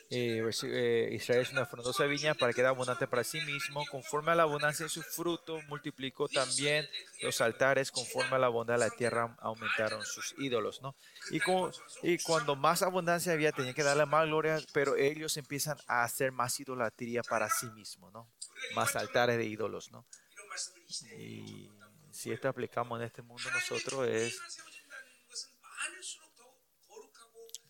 eh, 0.10 0.42
eh, 0.64 1.10
Israel 1.12 1.42
es 1.42 1.52
una 1.52 1.66
frondosa 1.66 2.06
viña 2.06 2.34
para 2.34 2.54
que 2.54 2.62
da 2.62 2.70
abundante 2.70 3.08
para 3.08 3.24
sí 3.24 3.42
mismo. 3.42 3.86
Conforme 3.92 4.32
a 4.32 4.36
la 4.36 4.44
abundancia 4.44 4.86
de 4.86 4.90
su 4.90 5.02
fruto, 5.02 5.60
multiplicó 5.68 6.30
también 6.30 6.88
los 7.22 7.42
altares. 7.42 7.92
Conforme 7.92 8.36
a 8.36 8.40
la 8.40 8.48
bondad 8.48 8.76
de 8.76 8.80
la 8.80 8.90
tierra, 8.90 9.36
aumentaron 9.40 10.04
sus 10.06 10.34
ídolos. 10.38 10.82
¿no? 10.82 10.96
Y, 11.32 11.42
y 12.04 12.18
cuando 12.20 12.56
más 12.56 12.82
abundancia 12.82 13.34
había, 13.34 13.52
tenía 13.52 13.74
que 13.74 13.84
darle 13.84 14.06
más 14.06 14.26
gloria, 14.26 14.60
pero 14.74 14.96
ellos 14.96 15.36
empiezan 15.36 15.78
a 15.88 16.04
hacer 16.04 16.32
más 16.32 16.58
idolatría 16.60 17.22
para 17.24 17.50
sí 17.50 17.68
mismos. 17.72 18.14
¿no? 18.14 18.30
Más 18.76 18.96
altares 18.96 19.38
de 19.38 19.46
ídolos. 19.46 19.92
¿no? 19.92 20.06
Y 21.18 21.70
si 22.12 22.32
esto 22.32 22.48
aplicamos 22.48 23.00
en 23.00 23.06
este 23.06 23.22
mundo, 23.22 23.44
nosotros 23.52 24.08
es 24.08 24.40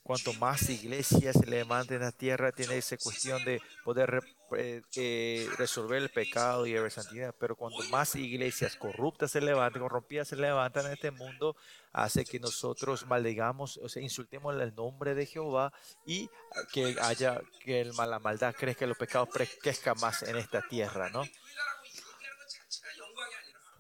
Cuanto 0.08 0.32
más 0.36 0.70
iglesias 0.70 1.36
se 1.38 1.46
levanten 1.46 1.98
en 1.98 2.04
la 2.04 2.14
tierra, 2.14 2.54
tiene 2.54 2.78
esa 2.78 2.96
cuestión 2.96 3.44
de 3.44 3.62
poder 3.84 4.24
eh, 4.56 5.50
resolver 5.58 6.02
el 6.02 6.08
pecado 6.08 6.66
y 6.66 6.74
la 6.76 6.90
santidad. 6.90 7.36
Pero 7.38 7.58
cuando 7.58 7.84
más 7.90 8.16
iglesias 8.16 8.78
corruptas 8.78 9.32
se 9.32 9.42
levantan, 9.42 9.82
corrompidas 9.82 10.30
se 10.30 10.38
levantan 10.38 10.86
en 10.86 10.94
este 10.94 11.12
mundo, 11.12 11.58
hace 11.92 12.24
que 12.24 12.40
nosotros 12.40 13.06
maldigamos, 13.06 13.82
o 13.84 13.90
sea, 13.90 14.02
insultemos 14.02 14.56
el 14.56 14.74
nombre 14.74 15.14
de 15.14 15.26
Jehová 15.26 15.74
y 16.06 16.30
que 16.72 16.96
haya 17.02 17.42
que 17.60 17.84
la 17.84 18.20
maldad 18.20 18.56
crezca, 18.58 18.88
los 18.88 18.98
pecados 18.98 19.28
crezcan 19.62 20.00
más 20.00 20.24
en 20.24 20.38
esta 20.38 20.62
tierra, 20.70 21.10
¿no? 21.10 21.26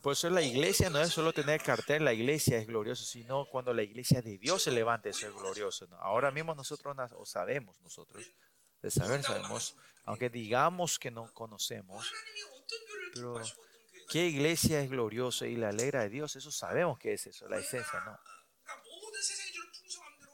Por 0.08 0.14
eso 0.14 0.30
la 0.30 0.42
iglesia 0.42 0.90
no 0.90 1.02
es 1.02 1.12
solo 1.12 1.34
tener 1.34 1.62
cartel, 1.62 2.06
la 2.06 2.14
iglesia 2.14 2.58
es 2.58 2.66
gloriosa, 2.66 3.04
sino 3.04 3.46
cuando 3.46 3.74
la 3.74 3.84
iglesia 3.84 4.22
de 4.22 4.38
Dios 4.38 4.64
se 4.64 4.72
levante, 4.72 5.10
eso 5.10 5.28
es 5.28 5.34
glorioso. 5.34 5.86
Ahora 6.00 6.32
mismo 6.32 6.56
nosotros 6.56 6.96
o 7.12 7.26
sabemos, 7.26 7.78
nosotros, 7.82 8.24
de 8.82 8.90
saber 8.90 9.22
sabemos, 9.22 9.76
aunque 10.06 10.30
digamos 10.30 10.98
que 10.98 11.12
no 11.12 11.30
conocemos, 11.34 12.10
pero 13.14 13.42
qué 14.10 14.28
iglesia 14.28 14.80
es 14.80 14.90
gloriosa 14.90 15.46
y 15.46 15.58
la 15.58 15.68
alegra 15.68 16.04
de 16.04 16.10
Dios, 16.10 16.38
eso 16.38 16.52
sabemos 16.52 16.98
que 16.98 17.12
es 17.12 17.28
eso, 17.28 17.50
la 17.50 17.58
esencia, 17.58 18.00
¿no? 18.06 18.18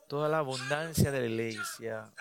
Toda 0.07 0.29
la 0.29 0.37
abundancia 0.37 1.09
de 1.09 1.19
la 1.19 1.25
iglesia 1.25 2.13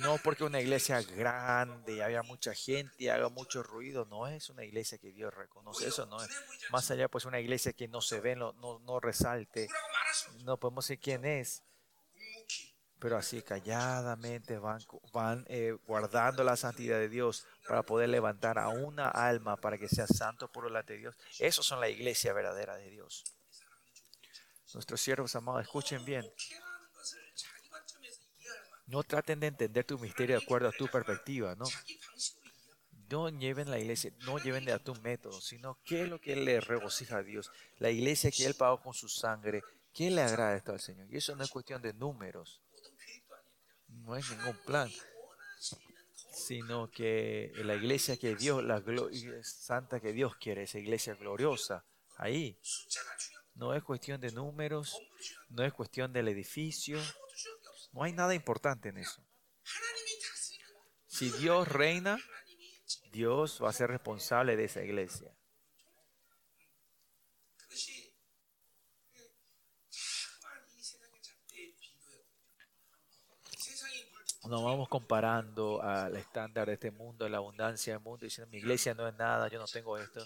no 0.00 0.18
porque 0.18 0.44
una 0.44 0.60
iglesia 0.60 1.02
grande 1.02 1.96
y 1.96 2.00
haya 2.00 2.22
mucha 2.22 2.54
gente 2.54 2.94
y 2.98 3.08
haga 3.08 3.28
mucho 3.28 3.62
ruido, 3.62 4.04
no 4.06 4.26
es 4.26 4.50
una 4.50 4.64
iglesia 4.64 4.98
que 4.98 5.12
Dios 5.12 5.32
reconoce. 5.34 5.88
Eso 5.88 6.06
no 6.06 6.22
es. 6.22 6.30
Más 6.70 6.90
allá, 6.90 7.08
pues 7.08 7.24
una 7.24 7.40
iglesia 7.40 7.72
que 7.72 7.88
no 7.88 8.00
se 8.00 8.20
ve, 8.20 8.36
no, 8.36 8.52
no, 8.52 9.00
resalte. 9.00 9.68
No 10.44 10.58
podemos 10.58 10.86
decir 10.86 11.00
quién 11.00 11.24
es. 11.24 11.62
Pero 12.98 13.16
así 13.16 13.40
calladamente 13.40 14.58
van, 14.58 14.80
van 15.12 15.46
eh, 15.48 15.74
guardando 15.86 16.44
la 16.44 16.56
santidad 16.56 16.98
de 16.98 17.08
Dios 17.08 17.46
para 17.66 17.82
poder 17.82 18.10
levantar 18.10 18.58
a 18.58 18.68
una 18.68 19.08
alma 19.08 19.56
para 19.56 19.78
que 19.78 19.88
sea 19.88 20.06
santo 20.06 20.52
por 20.52 20.64
delante 20.64 20.92
de 20.92 20.98
Dios. 20.98 21.16
Esos 21.38 21.64
son 21.64 21.80
la 21.80 21.88
iglesia 21.88 22.34
verdadera 22.34 22.76
de 22.76 22.90
Dios. 22.90 23.24
Nuestros 24.74 25.00
siervos 25.00 25.34
amados, 25.34 25.62
escuchen 25.62 26.04
bien. 26.04 26.30
No 28.90 29.04
traten 29.04 29.38
de 29.38 29.46
entender 29.46 29.84
tu 29.84 29.98
misterio 29.98 30.36
de 30.36 30.42
acuerdo 30.42 30.68
a 30.68 30.72
tu 30.72 30.88
perspectiva, 30.88 31.54
¿no? 31.54 31.64
No 33.08 33.28
lleven 33.28 33.70
la 33.70 33.78
iglesia, 33.78 34.12
no 34.26 34.38
lleven 34.38 34.68
a 34.68 34.80
tu 34.80 34.96
método, 34.96 35.40
sino 35.40 35.78
qué 35.84 36.02
es 36.02 36.08
lo 36.08 36.20
que 36.20 36.34
le 36.34 36.60
regocija 36.60 37.18
a 37.18 37.22
Dios. 37.22 37.52
La 37.78 37.90
iglesia 37.90 38.32
que 38.32 38.44
Él 38.46 38.54
pagó 38.54 38.82
con 38.82 38.92
su 38.92 39.08
sangre, 39.08 39.62
¿qué 39.94 40.10
le 40.10 40.22
agrada 40.22 40.60
al 40.66 40.80
Señor? 40.80 41.06
Y 41.08 41.18
eso 41.18 41.36
no 41.36 41.44
es 41.44 41.50
cuestión 41.50 41.80
de 41.80 41.92
números, 41.92 42.60
no 43.86 44.16
es 44.16 44.28
ningún 44.28 44.56
plan, 44.66 44.90
sino 46.32 46.90
que 46.90 47.52
la 47.64 47.76
iglesia 47.76 48.16
que 48.16 48.34
Dios, 48.34 48.64
la 48.64 48.82
santa 49.42 50.00
que 50.00 50.12
Dios 50.12 50.34
quiere, 50.36 50.64
esa 50.64 50.80
iglesia 50.80 51.14
gloriosa, 51.14 51.84
ahí. 52.16 52.58
No 53.54 53.72
es 53.74 53.84
cuestión 53.84 54.20
de 54.20 54.32
números, 54.32 55.00
no 55.48 55.64
es 55.64 55.72
cuestión 55.72 56.12
del 56.12 56.28
edificio, 56.28 57.00
no 57.92 58.02
hay 58.02 58.12
nada 58.12 58.34
importante 58.34 58.90
en 58.90 58.98
eso. 58.98 59.24
Si 61.06 61.30
Dios 61.30 61.68
reina, 61.68 62.18
Dios 63.12 63.60
va 63.62 63.70
a 63.70 63.72
ser 63.72 63.90
responsable 63.90 64.56
de 64.56 64.64
esa 64.64 64.82
iglesia. 64.82 65.34
Nos 74.44 74.64
vamos 74.64 74.88
comparando 74.88 75.82
al 75.82 76.16
estándar 76.16 76.66
de 76.66 76.74
este 76.74 76.90
mundo, 76.90 77.28
la 77.28 77.36
abundancia 77.36 77.92
del 77.92 78.02
mundo, 78.02 78.24
diciendo 78.24 78.50
mi 78.50 78.58
iglesia 78.58 78.94
no 78.94 79.06
es 79.06 79.14
nada, 79.14 79.48
yo 79.48 79.58
no 79.58 79.66
tengo 79.66 79.98
esto. 79.98 80.24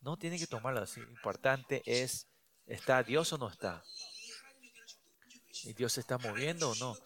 No 0.00 0.16
tiene 0.16 0.38
que 0.38 0.46
tomarlo 0.46 0.80
así. 0.80 1.00
Lo 1.00 1.10
importante 1.10 1.82
es, 1.84 2.26
¿está 2.66 3.02
Dios 3.02 3.32
o 3.32 3.38
no 3.38 3.48
está? 3.48 3.84
¿Y 5.64 5.72
Dios 5.74 5.92
se 5.92 6.00
está 6.00 6.18
moviendo 6.18 6.70
o 6.70 6.74
no? 6.76 6.96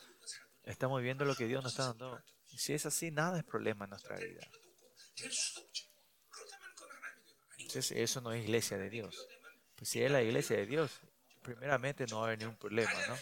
¿Está 0.64 0.88
moviendo 0.88 1.24
lo 1.24 1.34
que 1.34 1.46
Dios 1.46 1.62
nos 1.62 1.72
está 1.72 1.86
dando? 1.86 2.22
Si 2.56 2.72
es 2.72 2.86
así, 2.86 3.10
nada 3.10 3.38
es 3.38 3.44
problema 3.44 3.84
en 3.84 3.90
nuestra 3.90 4.16
vida. 4.16 4.46
Entonces, 7.58 7.92
eso 7.92 8.20
no 8.20 8.32
es 8.32 8.44
iglesia 8.44 8.78
de 8.78 8.90
Dios. 8.90 9.26
Pues 9.76 9.90
si 9.90 10.02
es 10.02 10.10
la 10.10 10.22
iglesia 10.22 10.56
de 10.56 10.66
Dios, 10.66 11.00
primeramente 11.42 12.06
no 12.06 12.18
va 12.18 12.22
a 12.22 12.26
haber 12.28 12.38
ningún 12.38 12.56
problema, 12.56 12.92
¿no? 13.08 13.16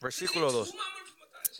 Versículo 0.00 0.52
2. 0.52 0.74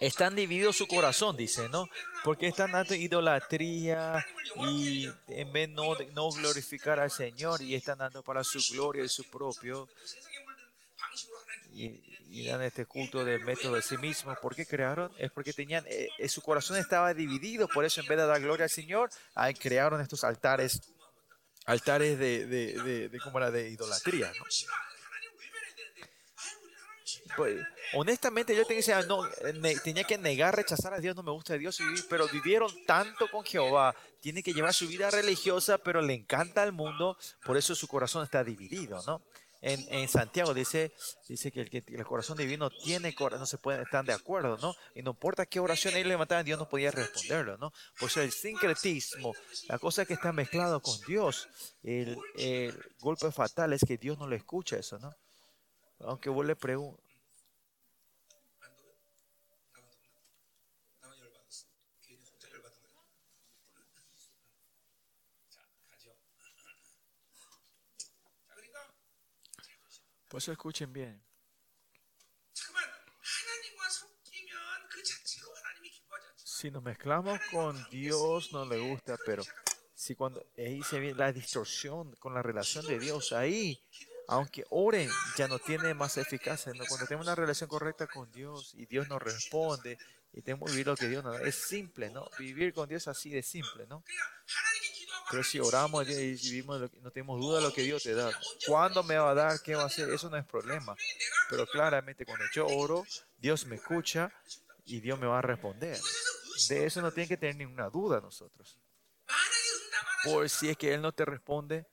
Están 0.00 0.36
divididos 0.36 0.76
su 0.76 0.86
corazón, 0.86 1.36
dice, 1.36 1.68
¿no? 1.68 1.88
Porque 2.22 2.46
están 2.46 2.72
dando 2.72 2.94
idolatría 2.94 4.24
y 4.68 5.08
en 5.28 5.52
vez 5.52 5.68
no, 5.70 5.94
no 6.12 6.30
glorificar 6.30 7.00
al 7.00 7.10
Señor 7.10 7.62
y 7.62 7.74
están 7.74 7.98
dando 7.98 8.22
para 8.22 8.44
su 8.44 8.60
gloria 8.72 9.04
y 9.04 9.08
su 9.08 9.24
propio 9.24 9.88
y, 11.76 12.46
dan 12.46 12.62
este 12.62 12.86
culto 12.86 13.24
del 13.24 13.44
método 13.44 13.74
de 13.74 13.82
sí 13.82 13.96
mismo. 13.98 14.34
¿Por 14.40 14.54
qué 14.54 14.66
crearon? 14.66 15.12
Es 15.18 15.30
porque 15.30 15.52
tenían, 15.52 15.84
eh, 15.86 16.08
eh, 16.18 16.28
su 16.28 16.42
corazón 16.42 16.76
estaba 16.76 17.14
dividido, 17.14 17.68
por 17.68 17.84
eso 17.84 18.00
en 18.00 18.06
vez 18.06 18.18
de 18.18 18.26
dar 18.26 18.40
gloria 18.40 18.64
al 18.64 18.70
Señor, 18.70 19.10
ahí 19.34 19.54
crearon 19.54 20.00
estos 20.00 20.24
altares, 20.24 20.80
altares 21.64 22.18
de, 22.18 22.46
de, 22.46 23.08
de, 23.08 23.20
¿cómo 23.20 23.38
era? 23.38 23.50
de 23.50 23.70
idolatría. 23.70 24.32
¿no? 24.38 24.44
Pues, 27.36 27.64
honestamente 27.94 28.56
yo 28.56 28.64
tenía, 28.64 28.82
que, 28.82 29.06
no, 29.06 29.22
tenía 29.84 30.04
que 30.04 30.18
negar, 30.18 30.56
rechazar 30.56 30.94
a 30.94 31.00
Dios, 31.00 31.14
no 31.16 31.22
me 31.22 31.32
gusta 31.32 31.54
a 31.54 31.58
Dios, 31.58 31.78
pero 32.08 32.26
vivieron 32.28 32.70
tanto 32.86 33.28
con 33.30 33.44
Jehová, 33.44 33.94
tiene 34.20 34.42
que 34.42 34.52
llevar 34.52 34.74
su 34.74 34.88
vida 34.88 35.10
religiosa, 35.10 35.78
pero 35.78 36.00
le 36.00 36.14
encanta 36.14 36.62
al 36.62 36.72
mundo, 36.72 37.16
por 37.44 37.56
eso 37.56 37.74
su 37.74 37.86
corazón 37.88 38.24
está 38.24 38.42
dividido, 38.42 39.02
¿no? 39.06 39.22
En, 39.68 40.08
Santiago 40.08 40.54
dice, 40.54 40.92
dice 41.28 41.50
que 41.50 41.62
el, 41.62 41.70
que 41.70 41.82
el 41.88 42.04
corazón 42.04 42.38
divino 42.38 42.70
tiene 42.70 43.14
corazón, 43.14 43.40
no 43.40 43.46
se 43.46 43.58
pueden 43.58 43.82
estar 43.82 44.04
de 44.04 44.12
acuerdo, 44.12 44.56
¿no? 44.58 44.76
Y 44.94 45.02
no 45.02 45.10
importa 45.10 45.44
qué 45.44 45.58
oración 45.58 45.94
ellos 45.94 46.06
levantaban, 46.06 46.44
Dios 46.44 46.58
no 46.58 46.68
podía 46.68 46.92
responderlo, 46.92 47.58
¿no? 47.58 47.72
Por 47.98 48.08
eso 48.08 48.20
el 48.20 48.30
sincretismo, 48.30 49.32
la 49.68 49.78
cosa 49.78 50.06
que 50.06 50.14
está 50.14 50.32
mezclado 50.32 50.80
con 50.80 50.96
Dios, 51.06 51.48
el, 51.82 52.16
golpe 53.00 53.32
fatal 53.32 53.72
es 53.72 53.84
que 53.84 53.98
Dios 53.98 54.18
no 54.18 54.28
le 54.28 54.36
escucha 54.36 54.76
eso, 54.76 54.98
¿no? 55.00 55.14
Aunque 56.00 56.30
vos 56.30 56.46
le 56.46 56.54
preguntes, 56.54 57.04
Por 70.28 70.38
eso 70.38 70.52
escuchen 70.52 70.92
bien. 70.92 71.22
Si 76.34 76.70
nos 76.70 76.82
mezclamos 76.82 77.38
con 77.52 77.86
Dios 77.90 78.50
no 78.52 78.64
le 78.64 78.78
gusta, 78.78 79.18
pero 79.24 79.42
si 79.94 80.14
cuando 80.14 80.44
ahí 80.56 80.82
se 80.82 80.98
ve 80.98 81.14
la 81.14 81.32
distorsión 81.32 82.14
con 82.16 82.34
la 82.34 82.42
relación 82.42 82.86
de 82.86 82.98
Dios, 82.98 83.32
ahí, 83.32 83.78
aunque 84.28 84.64
oren, 84.70 85.10
ya 85.36 85.48
no 85.48 85.58
tiene 85.58 85.94
más 85.94 86.16
eficacia. 86.16 86.72
Cuando 86.88 87.06
tenemos 87.06 87.26
una 87.26 87.34
relación 87.34 87.68
correcta 87.68 88.06
con 88.06 88.30
Dios 88.32 88.72
y 88.74 88.86
Dios 88.86 89.08
nos 89.08 89.22
responde 89.22 89.98
y 90.32 90.42
tenemos 90.42 90.66
que 90.66 90.72
vivir 90.72 90.86
lo 90.86 90.96
que 90.96 91.08
Dios 91.08 91.22
nos 91.22 91.38
da, 91.38 91.46
es 91.46 91.56
simple, 91.56 92.10
¿no? 92.10 92.28
Vivir 92.38 92.72
con 92.72 92.88
Dios 92.88 93.06
así 93.06 93.30
de 93.30 93.42
simple, 93.42 93.86
¿no? 93.86 94.02
Pero 95.30 95.42
si 95.42 95.58
oramos 95.58 96.08
y 96.08 96.34
vivimos, 96.34 96.80
no 97.02 97.10
tenemos 97.10 97.40
duda 97.40 97.58
de 97.58 97.64
lo 97.64 97.72
que 97.72 97.82
Dios 97.82 98.02
te 98.02 98.14
da. 98.14 98.30
¿Cuándo 98.66 99.02
me 99.02 99.16
va 99.16 99.30
a 99.30 99.34
dar? 99.34 99.60
¿Qué 99.60 99.74
va 99.74 99.82
a 99.82 99.86
hacer? 99.86 100.08
Eso 100.10 100.30
no 100.30 100.36
es 100.36 100.44
problema. 100.44 100.94
Pero 101.50 101.66
claramente 101.66 102.24
cuando 102.24 102.44
yo 102.54 102.66
oro, 102.66 103.04
Dios 103.36 103.66
me 103.66 103.76
escucha 103.76 104.32
y 104.84 105.00
Dios 105.00 105.18
me 105.18 105.26
va 105.26 105.38
a 105.38 105.42
responder. 105.42 105.98
De 106.68 106.86
eso 106.86 107.02
no 107.02 107.12
tiene 107.12 107.28
que 107.28 107.36
tener 107.36 107.56
ninguna 107.56 107.90
duda 107.90 108.20
nosotros. 108.20 108.78
Por 110.24 110.48
si 110.48 110.68
es 110.68 110.76
que 110.76 110.94
Él 110.94 111.02
no 111.02 111.12
te 111.12 111.24
responde 111.24 111.86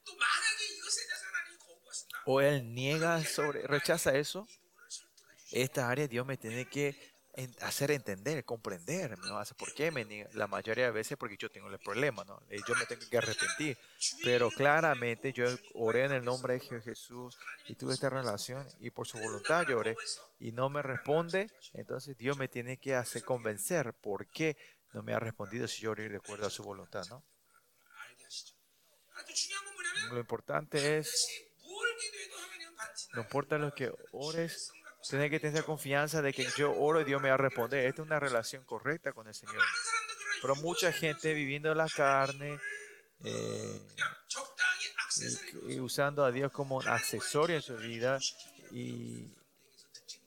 o 2.25 2.39
Él 2.39 2.73
niega 2.73 3.23
sobre, 3.23 3.67
rechaza 3.67 4.15
eso, 4.15 4.47
esta 5.51 5.89
área 5.89 6.07
Dios 6.07 6.25
me 6.25 6.37
tiene 6.37 6.67
que 6.67 7.12
hacer 7.61 7.91
entender, 7.91 8.45
comprender, 8.45 9.17
¿no? 9.19 9.41
¿Por 9.57 9.73
qué? 9.73 9.89
Me, 9.89 10.27
la 10.33 10.47
mayoría 10.47 10.85
de 10.85 10.91
veces 10.91 11.17
porque 11.17 11.35
yo 11.37 11.49
tengo 11.49 11.67
el 11.67 11.79
problema, 11.79 12.23
¿no? 12.23 12.39
Yo 12.49 12.75
me 12.75 12.85
tengo 12.85 13.01
que 13.09 13.17
arrepentir. 13.17 13.77
Pero 14.23 14.51
claramente 14.51 15.33
yo 15.33 15.45
oré 15.73 16.05
en 16.05 16.11
el 16.11 16.23
nombre 16.23 16.59
de 16.59 16.81
Jesús 16.81 17.37
y 17.67 17.75
tuve 17.75 17.93
esta 17.93 18.09
relación 18.09 18.67
y 18.79 18.91
por 18.91 19.07
su 19.07 19.17
voluntad 19.17 19.65
yo 19.67 19.79
oré 19.79 19.95
y 20.39 20.51
no 20.51 20.69
me 20.69 20.81
responde, 20.81 21.49
entonces 21.73 22.17
Dios 22.17 22.37
me 22.37 22.47
tiene 22.47 22.77
que 22.77 22.95
hacer 22.95 23.23
convencer 23.23 23.93
por 23.93 24.27
qué 24.27 24.57
no 24.93 25.01
me 25.01 25.13
ha 25.13 25.19
respondido 25.19 25.67
si 25.67 25.81
yo 25.81 25.91
oré 25.91 26.09
de 26.09 26.17
acuerdo 26.17 26.45
a 26.45 26.51
su 26.51 26.63
voluntad, 26.63 27.03
¿no? 27.09 27.23
Lo 30.11 30.19
importante 30.19 30.97
es, 30.97 31.27
no 33.13 33.21
importa 33.21 33.57
lo 33.57 33.73
que 33.73 33.91
ores, 34.11 34.71
Tienes 35.09 35.29
que 35.29 35.39
tener 35.39 35.63
confianza 35.65 36.21
de 36.21 36.33
que 36.33 36.47
yo 36.57 36.73
oro 36.73 37.01
y 37.01 37.03
Dios 37.03 37.21
me 37.21 37.29
va 37.29 37.35
a 37.35 37.37
responder. 37.37 37.85
Esta 37.85 38.01
es 38.01 38.05
una 38.07 38.19
relación 38.19 38.63
correcta 38.63 39.11
con 39.11 39.27
el 39.27 39.33
Señor. 39.33 39.61
Pero 40.41 40.55
mucha 40.57 40.91
gente 40.91 41.33
viviendo 41.33 41.73
la 41.75 41.89
carne 41.89 42.59
eh, 43.23 43.81
y, 45.67 45.79
usando 45.79 46.25
a 46.25 46.31
Dios 46.31 46.51
como 46.51 46.77
un 46.77 46.87
accesorio 46.87 47.57
en 47.57 47.61
su 47.61 47.77
vida 47.77 48.19
y, 48.71 49.27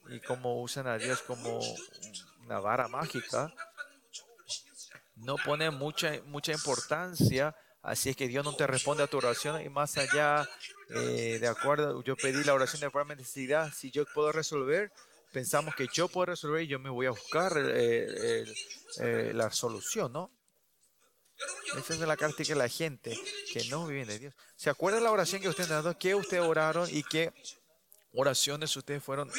y 0.09 0.19
como 0.25 0.61
usan 0.61 0.87
a 0.87 0.97
Dios 0.97 1.21
como 1.21 1.59
una 2.45 2.59
vara 2.59 2.87
mágica, 2.87 3.53
no 5.15 5.35
ponen 5.37 5.73
mucha, 5.73 6.13
mucha 6.25 6.51
importancia 6.51 7.55
Así 7.87 8.09
es 8.09 8.17
que 8.17 8.27
Dios 8.27 8.43
no 8.43 8.53
te 8.53 8.67
responde 8.67 9.01
a 9.03 9.07
tu 9.07 9.15
oración 9.15 9.61
y 9.61 9.69
más 9.69 9.97
allá, 9.97 10.45
eh, 10.89 11.37
de 11.39 11.47
acuerdo, 11.47 12.03
yo 12.03 12.17
pedí 12.17 12.43
la 12.43 12.53
oración 12.53 12.81
de 12.81 12.89
forma 12.89 13.15
necesidad. 13.15 13.71
Si 13.73 13.91
yo 13.91 14.03
puedo 14.13 14.33
resolver, 14.33 14.91
pensamos 15.31 15.73
que 15.73 15.87
yo 15.93 16.09
puedo 16.09 16.25
resolver 16.25 16.63
y 16.63 16.67
yo 16.67 16.79
me 16.79 16.89
voy 16.89 17.05
a 17.05 17.11
buscar 17.11 17.53
eh, 17.55 18.43
eh, 18.99 19.31
la 19.33 19.49
solución, 19.51 20.11
¿no? 20.11 20.29
Esa 21.77 21.93
es 21.93 21.99
la 22.01 22.17
carta 22.17 22.43
que 22.43 22.55
la 22.55 22.67
gente 22.67 23.17
que 23.53 23.63
no 23.69 23.87
vive 23.87 24.05
de 24.05 24.19
Dios. 24.19 24.33
¿Se 24.57 24.69
acuerda 24.69 24.99
la 24.99 25.11
oración 25.11 25.41
que 25.41 25.47
ustedes 25.47 25.69
dado? 25.69 25.97
¿Qué 25.97 26.13
ustedes 26.13 26.43
oraron 26.43 26.89
y 26.91 27.03
qué 27.03 27.31
oraciones 28.11 28.75
ustedes 28.75 29.01
fueron? 29.01 29.31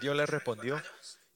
Dios 0.00 0.16
les 0.16 0.28
respondió. 0.28 0.82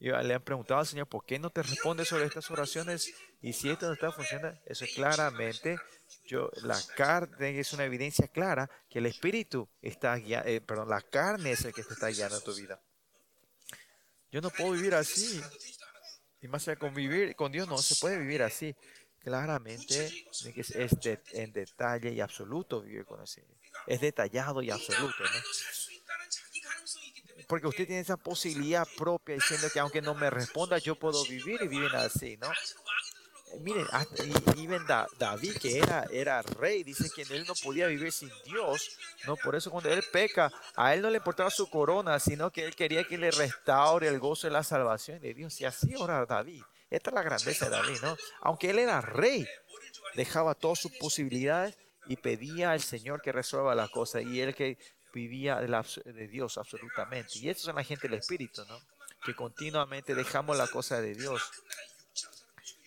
Y 0.03 0.09
le 0.09 0.35
han 0.35 0.43
preguntado 0.43 0.81
al 0.81 0.87
Señor, 0.87 1.07
¿por 1.07 1.25
qué 1.25 1.39
no 1.39 1.51
te 1.51 1.63
responde 1.63 2.05
sobre 2.05 2.25
estas 2.25 2.51
oraciones? 2.51 3.15
Y 3.41 3.53
si 3.53 3.71
esto 3.71 3.87
no 3.87 3.93
está 3.93 4.11
funcionando, 4.11 4.61
eso 4.67 4.85
es 4.85 4.93
claramente 4.95 5.79
yo, 6.27 6.51
la 6.65 6.77
carne 6.97 7.61
es 7.61 7.73
una 7.73 7.85
evidencia 7.85 8.27
clara 8.27 8.69
que 8.91 8.99
el 8.99 9.07
espíritu 9.07 9.69
está 9.81 10.17
guiando, 10.17 10.49
eh, 10.49 10.61
perdón, 10.61 10.89
la 10.89 11.03
carne 11.03 11.53
es 11.53 11.65
el 11.65 11.73
que 11.73 11.85
te 11.85 11.93
está 11.93 12.09
guiando 12.09 12.41
tu 12.41 12.53
vida. 12.53 12.83
Yo 14.33 14.41
no 14.41 14.51
puedo 14.51 14.73
vivir 14.73 14.97
así. 14.97 15.41
Y 16.41 16.49
más 16.49 16.67
allá 16.67 16.81
con 16.81 16.93
vivir 16.93 17.37
con 17.37 17.53
Dios 17.53 17.69
no 17.69 17.79
se 17.79 17.95
puede 17.95 18.19
vivir 18.19 18.43
así. 18.43 18.75
Claramente 19.21 20.07
es, 20.57 20.99
en 21.31 21.53
detalle 21.53 22.11
y 22.11 22.21
absoluto 22.21 22.83
vivir 22.83 23.05
con 23.05 23.23
ese. 23.23 23.47
Es 23.87 24.01
detallado 24.01 24.63
y 24.63 24.71
absoluto, 24.73 25.23
¿no? 25.23 25.92
Porque 27.53 27.67
usted 27.67 27.87
tiene 27.87 28.01
esa 28.01 28.17
posibilidad 28.17 28.89
propia 28.97 29.35
diciendo 29.35 29.69
que 29.71 29.79
aunque 29.79 30.01
no 30.01 30.15
me 30.15 30.31
responda, 30.31 30.79
yo 30.79 30.95
puedo 30.95 31.23
vivir 31.25 31.61
y 31.61 31.69
viven 31.69 31.95
así, 31.95 32.39
¿no? 32.39 32.49
Miren, 33.61 33.87
y, 34.57 34.67
ven 34.67 34.87
David, 35.19 35.59
que 35.59 35.77
era, 35.77 36.07
era 36.11 36.41
rey, 36.41 36.83
dice 36.83 37.11
que 37.15 37.21
él 37.35 37.45
no 37.47 37.53
podía 37.63 37.89
vivir 37.89 38.11
sin 38.11 38.31
Dios, 38.47 38.97
¿no? 39.27 39.37
Por 39.37 39.55
eso 39.55 39.71
cuando 39.71 39.91
él 39.91 40.03
peca, 40.11 40.51
a 40.75 40.95
él 40.95 41.03
no 41.03 41.11
le 41.11 41.19
importaba 41.19 41.51
su 41.51 41.69
corona, 41.69 42.19
sino 42.19 42.51
que 42.51 42.65
él 42.65 42.75
quería 42.75 43.05
que 43.05 43.19
le 43.19 43.31
restaure 43.31 44.09
el 44.09 44.19
gozo 44.19 44.47
de 44.47 44.55
la 44.55 44.63
salvación 44.63 45.21
de 45.21 45.35
Dios. 45.35 45.61
Y 45.61 45.67
así 45.67 45.95
ora 45.95 46.25
David. 46.25 46.63
Esta 46.89 47.11
es 47.11 47.15
la 47.15 47.23
grandeza 47.23 47.67
de 47.67 47.73
David, 47.73 47.99
¿no? 48.01 48.17
Aunque 48.41 48.71
él 48.71 48.79
era 48.79 49.03
rey, 49.03 49.47
dejaba 50.15 50.55
todas 50.55 50.79
sus 50.79 50.93
posibilidades 50.93 51.77
y 52.07 52.17
pedía 52.17 52.71
al 52.71 52.81
Señor 52.81 53.21
que 53.21 53.31
resuelva 53.31 53.75
las 53.75 53.91
cosas. 53.91 54.23
Y 54.23 54.41
él 54.41 54.55
que 54.55 54.79
vivía 55.13 55.61
de, 55.61 56.29
Dios 56.29 56.59
absolutamente. 56.59 57.39
Y 57.39 57.49
eso 57.49 57.71
es 57.71 57.75
la 57.75 57.85
gente 57.85 58.09
del 58.09 58.19
Espíritu, 58.19 58.65
¿no? 58.67 58.81
Que 59.25 59.35
continuamente 59.35 60.15
dejamos 60.15 60.57
la 60.57 60.67
cosa 60.67 61.01
de 61.01 61.15
Dios. 61.15 61.43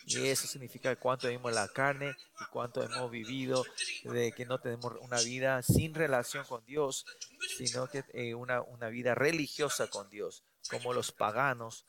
Y 0.08 0.28
eso 0.28 0.48
significa 0.48 0.96
cuánto 0.98 1.28
vivimos 1.28 1.54
la 1.54 1.68
carne 1.68 2.16
y 2.40 2.46
cuánto 2.52 2.84
hemos 2.84 3.10
vivido 3.10 3.66
de 4.04 4.32
que 4.34 4.46
no 4.46 4.60
tenemos 4.60 4.94
una 5.02 5.20
vida 5.22 5.64
sin 5.64 5.96
relación 5.96 6.46
con 6.46 6.64
Dios, 6.66 7.06
sino 7.58 7.88
que 7.88 8.04
eh, 8.14 8.36
una, 8.36 8.62
una, 8.62 8.90
vida 8.90 9.16
religiosa 9.16 9.88
con 9.88 10.10
Dios, 10.10 10.44
como 10.70 10.94
los 10.94 11.12
paganos. 11.12 11.86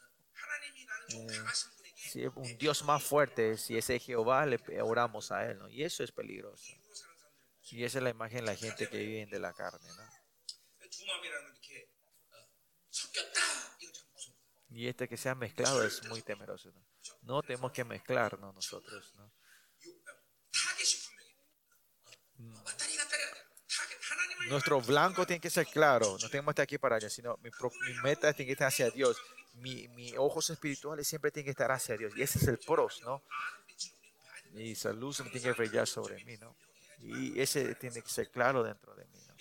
Eh, 2.15 2.31
un 2.35 2.57
Dios 2.57 2.85
más 2.85 3.03
fuerte, 3.03 3.59
si 3.59 3.77
ese 3.77 3.99
Jehová, 3.99 4.47
le 4.47 4.59
oramos 4.81 5.31
a 5.33 5.45
Él, 5.47 5.59
¿no? 5.59 5.69
Y 5.69 5.83
eso 5.83 6.03
es 6.03 6.13
peligroso. 6.13 6.73
Y 7.71 7.85
esa 7.85 7.99
es 7.99 8.05
la 8.05 8.11
imagen 8.11 8.41
de 8.41 8.47
la 8.47 8.57
gente 8.57 8.89
que 8.89 8.99
vive 8.99 9.27
de 9.27 9.41
la 9.41 9.53
carne, 9.53 9.89
¿no? 9.97 10.06
Y 14.71 14.89
este 14.89 15.09
que 15.09 15.17
se 15.17 15.29
ha 15.29 15.35
mezclado 15.35 15.83
es 15.85 16.05
muy 16.09 16.23
temeroso. 16.23 16.73
No, 17.23 17.43
tenemos 17.43 17.73
que 17.73 17.85
mezclarnos 17.85 18.55
nosotros. 18.55 19.15
Mm. 22.37 22.55
Nuestro 24.49 24.81
blanco 24.81 25.27
tiene 25.27 25.41
que 25.41 25.51
ser 25.51 25.67
claro. 25.67 26.19
No 26.21 26.29
tenemos 26.29 26.53
que 26.53 26.53
estar 26.53 26.63
aquí 26.65 26.79
para 26.79 26.97
allá, 26.97 27.09
sino 27.09 27.37
mi, 27.39 27.51
meta 28.03 28.33
tiene 28.33 28.47
que 28.47 28.53
estar 28.53 28.69
hacia 28.69 28.91
Dios. 28.91 29.17
Mis 29.55 29.89
mi 29.91 30.17
ojos 30.17 30.51
espirituales 30.51 31.09
siempre 31.09 31.31
tienen 31.31 31.47
que 31.47 31.53
estar 31.53 31.73
hacia 31.73 31.97
Dios. 31.97 32.13
Y 32.17 32.23
ese 32.23 32.39
es 32.39 32.47
el 32.47 32.59
pros, 32.59 33.01
¿no? 33.03 33.23
Y 34.55 34.73
esa 34.73 34.93
luz 34.93 35.17
tiene 35.17 35.41
que 35.41 35.53
brillar 35.53 35.87
sobre 35.87 36.23
mí, 36.25 36.37
¿no? 36.37 36.57
Y 36.99 37.41
ese 37.41 37.75
tiene 37.75 38.03
que 38.03 38.09
ser 38.09 38.31
claro 38.31 38.63
dentro 38.63 38.95
de 38.95 39.05
mí, 39.07 39.19
¿no? 39.27 39.35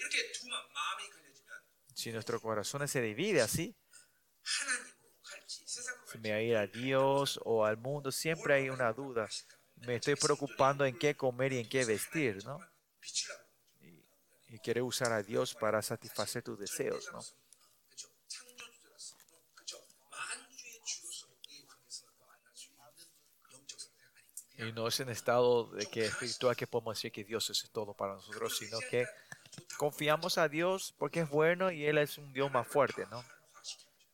Si 2.06 2.12
nuestro 2.12 2.40
corazón 2.40 2.88
se 2.88 3.02
divide 3.02 3.42
así, 3.42 3.76
si 4.44 6.20
me 6.20 6.30
voy 6.30 6.38
a 6.38 6.42
ir 6.44 6.56
a 6.56 6.68
Dios 6.68 7.40
o 7.44 7.66
al 7.66 7.78
mundo, 7.78 8.12
siempre 8.12 8.54
hay 8.54 8.70
una 8.70 8.94
duda. 8.94 9.28
Me 9.78 9.96
estoy 9.96 10.14
preocupando 10.14 10.86
en 10.86 11.00
qué 11.00 11.18
comer 11.18 11.54
y 11.54 11.62
en 11.62 11.68
qué 11.68 11.84
vestir, 11.84 12.46
¿no? 12.46 12.60
Y, 13.82 14.60
y 14.64 14.82
usar 14.82 15.14
a 15.14 15.24
Dios 15.24 15.56
para 15.56 15.82
satisfacer 15.82 16.44
tus 16.44 16.60
deseos, 16.60 17.10
¿no? 17.12 17.22
Y 24.60 24.72
no 24.74 24.88
es 24.88 25.00
en 25.00 25.10
estado 25.10 25.72
de 25.72 25.88
que 25.88 26.06
espiritual 26.06 26.56
que 26.56 26.68
podemos 26.68 26.98
decir 26.98 27.12
que 27.12 27.24
Dios 27.24 27.50
es 27.50 27.68
todo 27.72 27.96
para 27.96 28.14
nosotros, 28.14 28.56
sino 28.60 28.78
que 28.92 29.08
confiamos 29.78 30.38
a 30.38 30.48
Dios 30.48 30.94
porque 30.98 31.22
es 31.22 31.30
bueno 31.30 31.72
y 31.72 31.86
Él 31.86 31.98
es 31.98 32.18
un 32.18 32.32
Dios 32.34 32.52
más 32.52 32.68
fuerte, 32.68 33.06
¿no? 33.12 33.24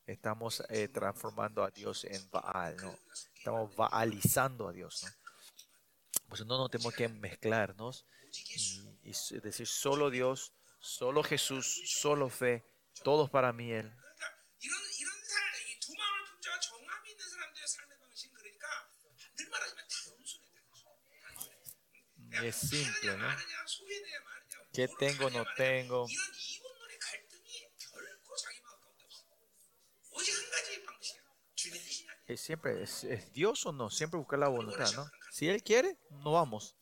Estamos 0.05 0.63
eh, 0.69 0.87
transformando 0.87 1.63
a 1.63 1.71
Dios 1.71 2.03
en 2.05 2.29
Baal, 2.29 2.75
¿no? 2.77 2.97
Estamos 3.35 3.75
baalizando 3.75 4.67
a 4.67 4.71
Dios, 4.71 5.03
¿no? 5.03 5.09
Pues 6.27 6.45
no, 6.45 6.57
no 6.57 6.69
tenemos 6.69 6.93
que 6.93 7.07
mezclarnos 7.07 8.05
y, 9.03 9.39
decir 9.39 9.67
solo 9.67 10.09
Dios, 10.09 10.53
solo 10.79 11.23
Jesús, 11.23 11.83
solo 11.85 12.29
fe, 12.29 12.65
todos 13.03 13.29
para 13.29 13.51
mí 13.51 13.71
Él. 13.71 13.91
es 22.43 22.55
simple, 22.55 23.17
¿no? 23.17 23.27
¿Qué 24.73 24.87
tengo, 24.87 25.29
no 25.29 25.45
tengo? 25.57 26.07
Es 32.27 32.39
siempre, 32.39 32.81
es, 32.83 33.33
Dios 33.33 33.65
o 33.65 33.73
no? 33.73 33.89
Siempre 33.89 34.17
buscar 34.17 34.39
la 34.39 34.47
voluntad, 34.47 34.89
¿no? 34.93 35.09
Si 35.31 35.49
Él 35.49 35.61
quiere, 35.61 35.97
no 36.09 36.33
vamos. 36.33 36.75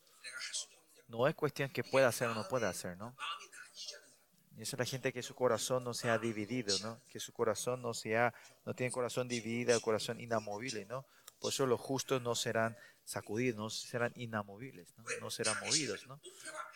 No 1.08 1.26
es 1.26 1.34
cuestión 1.34 1.70
que 1.70 1.82
pueda 1.82 2.06
hacer 2.06 2.28
o 2.28 2.34
no 2.34 2.46
pueda 2.46 2.68
hacer, 2.68 2.96
¿no? 2.96 3.16
Esa 4.56 4.76
es 4.76 4.78
la 4.78 4.84
gente 4.84 5.12
que 5.12 5.22
su 5.22 5.34
corazón 5.34 5.82
no 5.82 5.94
se 5.94 6.10
ha 6.10 6.18
dividido, 6.18 6.78
¿no? 6.80 7.00
Que 7.08 7.18
su 7.18 7.32
corazón 7.32 7.82
no 7.82 7.94
sea, 7.94 8.34
no 8.64 8.74
tiene 8.74 8.92
corazón 8.92 9.26
dividido, 9.26 9.80
corazón 9.80 10.20
inamovible, 10.20 10.84
¿no? 10.84 11.06
Por 11.40 11.52
eso 11.52 11.66
los 11.66 11.80
justos 11.80 12.20
no 12.22 12.34
serán 12.34 12.76
sacudidos, 13.04 13.56
no 13.56 13.70
serán 13.70 14.12
inamovibles, 14.16 14.94
¿no? 15.20 15.30
serán 15.30 15.58
movidos, 15.60 16.06
¿no? 16.06 16.20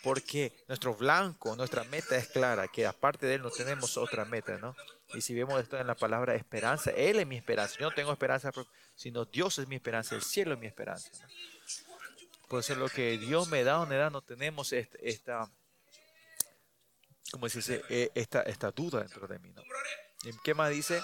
Porque 0.02 0.52
nuestro 0.68 0.94
blanco, 0.94 1.54
nuestra 1.56 1.84
meta 1.84 2.16
es 2.16 2.28
clara, 2.28 2.68
que 2.68 2.86
aparte 2.86 3.26
de 3.26 3.34
Él 3.34 3.42
no 3.42 3.50
tenemos 3.50 3.96
otra 3.96 4.24
meta, 4.24 4.58
¿no? 4.58 4.74
Y 5.14 5.20
si 5.20 5.34
vemos 5.34 5.62
esto 5.62 5.78
en 5.78 5.86
la 5.86 5.94
palabra 5.94 6.34
esperanza, 6.34 6.90
Él 6.90 7.20
es 7.20 7.26
mi 7.26 7.36
esperanza. 7.36 7.76
Yo 7.78 7.88
no 7.88 7.94
tengo 7.94 8.12
esperanza, 8.12 8.50
sino 8.94 9.24
Dios 9.24 9.58
es 9.58 9.68
mi 9.68 9.76
esperanza, 9.76 10.14
el 10.14 10.22
cielo 10.22 10.54
es 10.54 10.60
mi 10.60 10.66
esperanza. 10.66 11.10
Por 12.48 12.60
eso 12.60 12.74
lo 12.74 12.88
que 12.88 13.16
Dios 13.18 13.48
me 13.48 13.64
da 13.64 13.80
o 13.80 13.86
me 13.86 13.96
da, 13.96 14.10
no 14.10 14.22
tenemos 14.22 14.72
esta, 14.72 15.50
como 17.30 17.48
se 17.48 17.58
dice, 17.58 17.82
e, 17.88 18.10
esta, 18.14 18.42
esta 18.42 18.70
duda 18.70 19.00
dentro 19.00 19.26
de 19.26 19.38
mí, 19.38 19.52
¿no? 19.52 19.62
¿Qué 20.42 20.54
más 20.54 20.70
dice? 20.70 21.02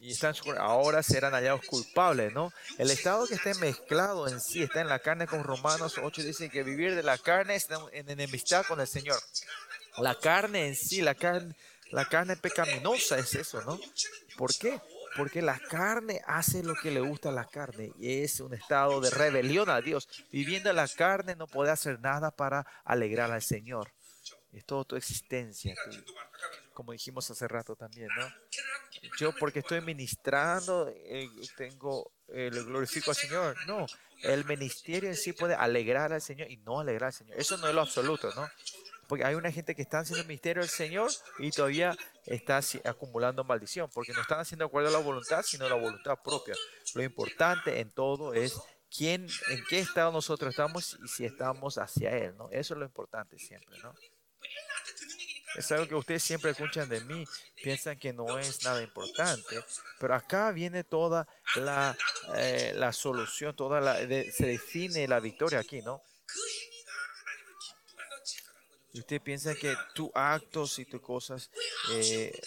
Y 0.00 0.12
están, 0.12 0.34
ahora 0.58 1.02
serán 1.02 1.32
hallados 1.32 1.64
culpables, 1.66 2.32
¿no? 2.32 2.52
El 2.78 2.90
estado 2.90 3.26
que 3.26 3.34
esté 3.34 3.54
mezclado 3.54 4.28
en 4.28 4.40
sí, 4.40 4.62
está 4.62 4.80
en 4.80 4.88
la 4.88 5.00
carne 5.00 5.26
con 5.26 5.42
Romanos 5.42 5.98
8, 6.00 6.22
dice 6.22 6.50
que 6.50 6.62
vivir 6.62 6.94
de 6.94 7.02
la 7.02 7.18
carne 7.18 7.56
es 7.56 7.66
en 7.92 8.08
enemistad 8.08 8.64
con 8.66 8.80
el 8.80 8.86
Señor. 8.86 9.20
La 9.98 10.14
carne 10.14 10.68
en 10.68 10.76
sí, 10.76 11.02
la 11.02 11.14
carne, 11.14 11.54
la 11.90 12.04
carne 12.04 12.36
pecaminosa 12.36 13.18
es 13.18 13.34
eso, 13.34 13.60
¿no? 13.62 13.78
¿Por 14.36 14.54
qué? 14.56 14.80
Porque 15.16 15.42
la 15.42 15.58
carne 15.58 16.20
hace 16.26 16.62
lo 16.62 16.74
que 16.76 16.92
le 16.92 17.00
gusta 17.00 17.30
a 17.30 17.32
la 17.32 17.46
carne 17.46 17.92
y 17.98 18.22
es 18.22 18.38
un 18.38 18.54
estado 18.54 19.00
de 19.00 19.10
rebelión 19.10 19.68
a 19.68 19.80
Dios. 19.80 20.08
Viviendo 20.30 20.72
la 20.72 20.86
carne 20.86 21.34
no 21.34 21.48
puede 21.48 21.72
hacer 21.72 21.98
nada 21.98 22.30
para 22.30 22.64
alegrar 22.84 23.32
al 23.32 23.42
Señor. 23.42 23.90
Es 24.52 24.64
toda 24.64 24.84
tu 24.84 24.96
existencia 24.96 25.74
como 26.78 26.92
dijimos 26.92 27.28
hace 27.28 27.48
rato 27.48 27.74
también, 27.74 28.06
¿no? 28.16 28.32
Yo 29.18 29.32
porque 29.34 29.58
estoy 29.58 29.80
ministrando, 29.80 30.88
eh, 30.94 31.28
tengo, 31.56 32.12
eh, 32.28 32.50
le 32.52 32.62
glorifico 32.62 33.10
al 33.10 33.16
Señor. 33.16 33.56
No, 33.66 33.84
el 34.22 34.44
ministerio 34.44 35.08
en 35.08 35.16
sí 35.16 35.32
puede 35.32 35.56
alegrar 35.56 36.12
al 36.12 36.22
Señor 36.22 36.48
y 36.48 36.58
no 36.58 36.78
alegrar 36.78 37.08
al 37.08 37.12
Señor. 37.12 37.36
Eso 37.36 37.56
no 37.56 37.66
es 37.66 37.74
lo 37.74 37.80
absoluto, 37.80 38.32
¿no? 38.36 38.48
Porque 39.08 39.24
hay 39.24 39.34
una 39.34 39.50
gente 39.50 39.74
que 39.74 39.82
está 39.82 39.98
haciendo 39.98 40.20
el 40.20 40.28
ministerio 40.28 40.62
del 40.62 40.70
Señor 40.70 41.10
y 41.40 41.50
todavía 41.50 41.96
está 42.26 42.60
acumulando 42.84 43.42
maldición, 43.42 43.90
porque 43.92 44.12
no 44.12 44.20
están 44.20 44.38
haciendo 44.38 44.64
acuerdo 44.64 44.90
a 44.90 44.92
la 44.92 44.98
voluntad, 44.98 45.42
sino 45.42 45.68
la 45.68 45.74
voluntad 45.74 46.16
propia. 46.22 46.54
Lo 46.94 47.02
importante 47.02 47.80
en 47.80 47.90
todo 47.90 48.34
es 48.34 48.56
quién, 48.88 49.26
en 49.48 49.64
qué 49.68 49.80
estado 49.80 50.12
nosotros 50.12 50.50
estamos 50.50 50.96
y 51.04 51.08
si 51.08 51.24
estamos 51.24 51.76
hacia 51.76 52.16
Él, 52.16 52.36
¿no? 52.36 52.48
Eso 52.52 52.74
es 52.74 52.78
lo 52.78 52.86
importante 52.86 53.36
siempre, 53.36 53.76
¿no? 53.80 53.92
Es 55.56 55.72
algo 55.72 55.88
que 55.88 55.94
ustedes 55.94 56.22
siempre 56.22 56.50
escuchan 56.50 56.88
de 56.88 57.00
mí, 57.00 57.24
piensan 57.62 57.98
que 57.98 58.12
no 58.12 58.38
es 58.38 58.62
nada 58.64 58.82
importante, 58.82 59.64
pero 59.98 60.14
acá 60.14 60.50
viene 60.52 60.84
toda 60.84 61.26
la, 61.56 61.96
eh, 62.36 62.72
la 62.76 62.92
solución, 62.92 63.56
toda 63.56 63.80
la, 63.80 63.96
se 63.96 64.46
define 64.46 65.08
la 65.08 65.20
victoria 65.20 65.60
aquí, 65.60 65.80
¿no? 65.82 66.02
Y 68.92 69.00
usted 69.00 69.20
piensa 69.20 69.54
que 69.54 69.74
tus 69.94 70.10
actos 70.14 70.78
y 70.78 70.84
tus 70.84 71.00
cosas 71.00 71.50
eh, 71.92 72.38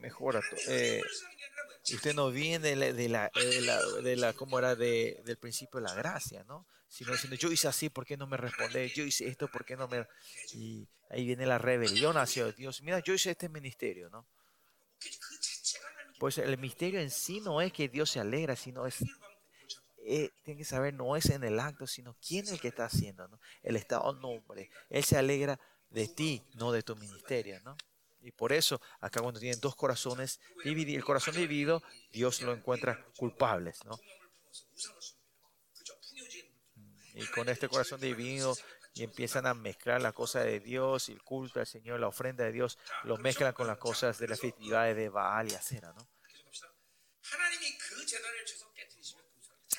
mejora. 0.00 0.40
Eh, 0.68 1.02
usted 1.92 2.14
no 2.14 2.30
viene 2.30 2.74
de 2.76 3.08
la, 3.08 3.30
de 3.34 3.60
la, 3.60 3.82
de 4.02 4.16
la, 4.16 4.32
¿cómo 4.32 4.58
era? 4.58 4.74
De, 4.74 5.20
del 5.24 5.36
principio 5.36 5.80
de 5.80 5.86
la 5.86 5.94
gracia, 5.94 6.44
¿no? 6.44 6.66
Sino 6.88 7.12
diciendo, 7.12 7.36
yo 7.36 7.50
hice 7.50 7.68
así, 7.68 7.88
¿por 7.88 8.06
qué 8.06 8.16
no 8.16 8.26
me 8.26 8.36
responde? 8.36 8.88
Yo 8.90 9.04
hice 9.04 9.26
esto, 9.28 9.48
¿por 9.48 9.64
qué 9.64 9.76
no 9.76 9.88
me...? 9.88 10.06
Y 10.54 10.88
ahí 11.10 11.26
viene 11.26 11.46
la 11.46 11.58
rebelión 11.58 12.16
hacia 12.16 12.50
Dios. 12.52 12.80
Mira, 12.82 13.00
yo 13.00 13.14
hice 13.14 13.32
este 13.32 13.48
ministerio, 13.48 14.08
¿no? 14.10 14.26
Pues 16.18 16.38
el 16.38 16.56
misterio 16.58 17.00
en 17.00 17.10
sí 17.10 17.40
no 17.40 17.60
es 17.60 17.72
que 17.72 17.88
Dios 17.88 18.10
se 18.10 18.20
alegra, 18.20 18.56
sino 18.56 18.86
es... 18.86 18.96
Eh, 20.08 20.30
que 20.44 20.64
saber, 20.64 20.94
no 20.94 21.16
es 21.16 21.30
en 21.30 21.42
el 21.42 21.58
acto, 21.58 21.86
sino 21.86 22.16
quién 22.24 22.44
es 22.44 22.52
el 22.52 22.60
que 22.60 22.68
está 22.68 22.84
haciendo, 22.84 23.26
¿no? 23.26 23.40
El 23.62 23.74
Estado 23.74 24.12
nombre. 24.12 24.70
Él 24.88 25.02
se 25.02 25.18
alegra 25.18 25.58
de 25.90 26.06
ti, 26.06 26.42
no 26.54 26.70
de 26.70 26.84
tu 26.84 26.94
ministerio, 26.94 27.60
¿no? 27.60 27.76
Y 28.20 28.30
por 28.30 28.52
eso, 28.52 28.80
acá 29.00 29.20
cuando 29.20 29.40
tienen 29.40 29.60
dos 29.60 29.76
corazones 29.76 30.40
el 30.64 31.04
corazón 31.04 31.34
dividido, 31.36 31.82
Dios 32.10 32.40
lo 32.42 32.52
encuentra 32.52 33.04
culpables, 33.16 33.84
¿no? 33.84 33.98
Y 37.16 37.26
con 37.28 37.48
este 37.48 37.68
corazón 37.68 38.00
dividido 38.00 38.54
y 38.94 39.02
empiezan 39.02 39.46
a 39.46 39.54
mezclar 39.54 40.02
las 40.02 40.12
cosas 40.12 40.44
de 40.44 40.60
Dios 40.60 41.08
el 41.08 41.22
culto 41.22 41.60
al 41.60 41.66
Señor, 41.66 41.98
la 41.98 42.08
ofrenda 42.08 42.44
de 42.44 42.52
Dios, 42.52 42.78
lo 43.04 43.16
mezclan 43.16 43.54
con 43.54 43.66
las 43.66 43.78
cosas 43.78 44.18
de 44.18 44.28
las 44.28 44.38
festividades 44.38 44.94
de 44.96 45.08
Baal 45.08 45.50
y 45.50 45.54
Acera, 45.54 45.92
¿no? 45.94 46.08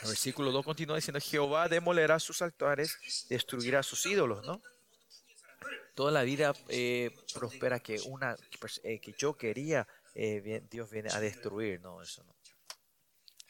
El 0.01 0.09
versículo 0.09 0.51
2 0.51 0.65
continúa 0.65 0.95
diciendo, 0.95 1.19
Jehová 1.19 1.67
demolerá 1.67 2.19
sus 2.19 2.41
altares, 2.41 2.97
destruirá 3.29 3.83
sus 3.83 4.05
ídolos, 4.05 4.45
¿no? 4.45 4.61
Toda 5.95 6.11
la 6.11 6.23
vida 6.23 6.53
eh, 6.69 7.11
prospera 7.33 7.79
que 7.79 7.99
una 8.01 8.35
eh, 8.83 8.99
que 8.99 9.13
yo 9.17 9.35
quería, 9.35 9.87
eh, 10.13 10.63
Dios 10.69 10.89
viene 10.89 11.09
a 11.11 11.19
destruir, 11.19 11.81
¿no? 11.81 12.01
Eso 12.01 12.23
no. 12.23 12.35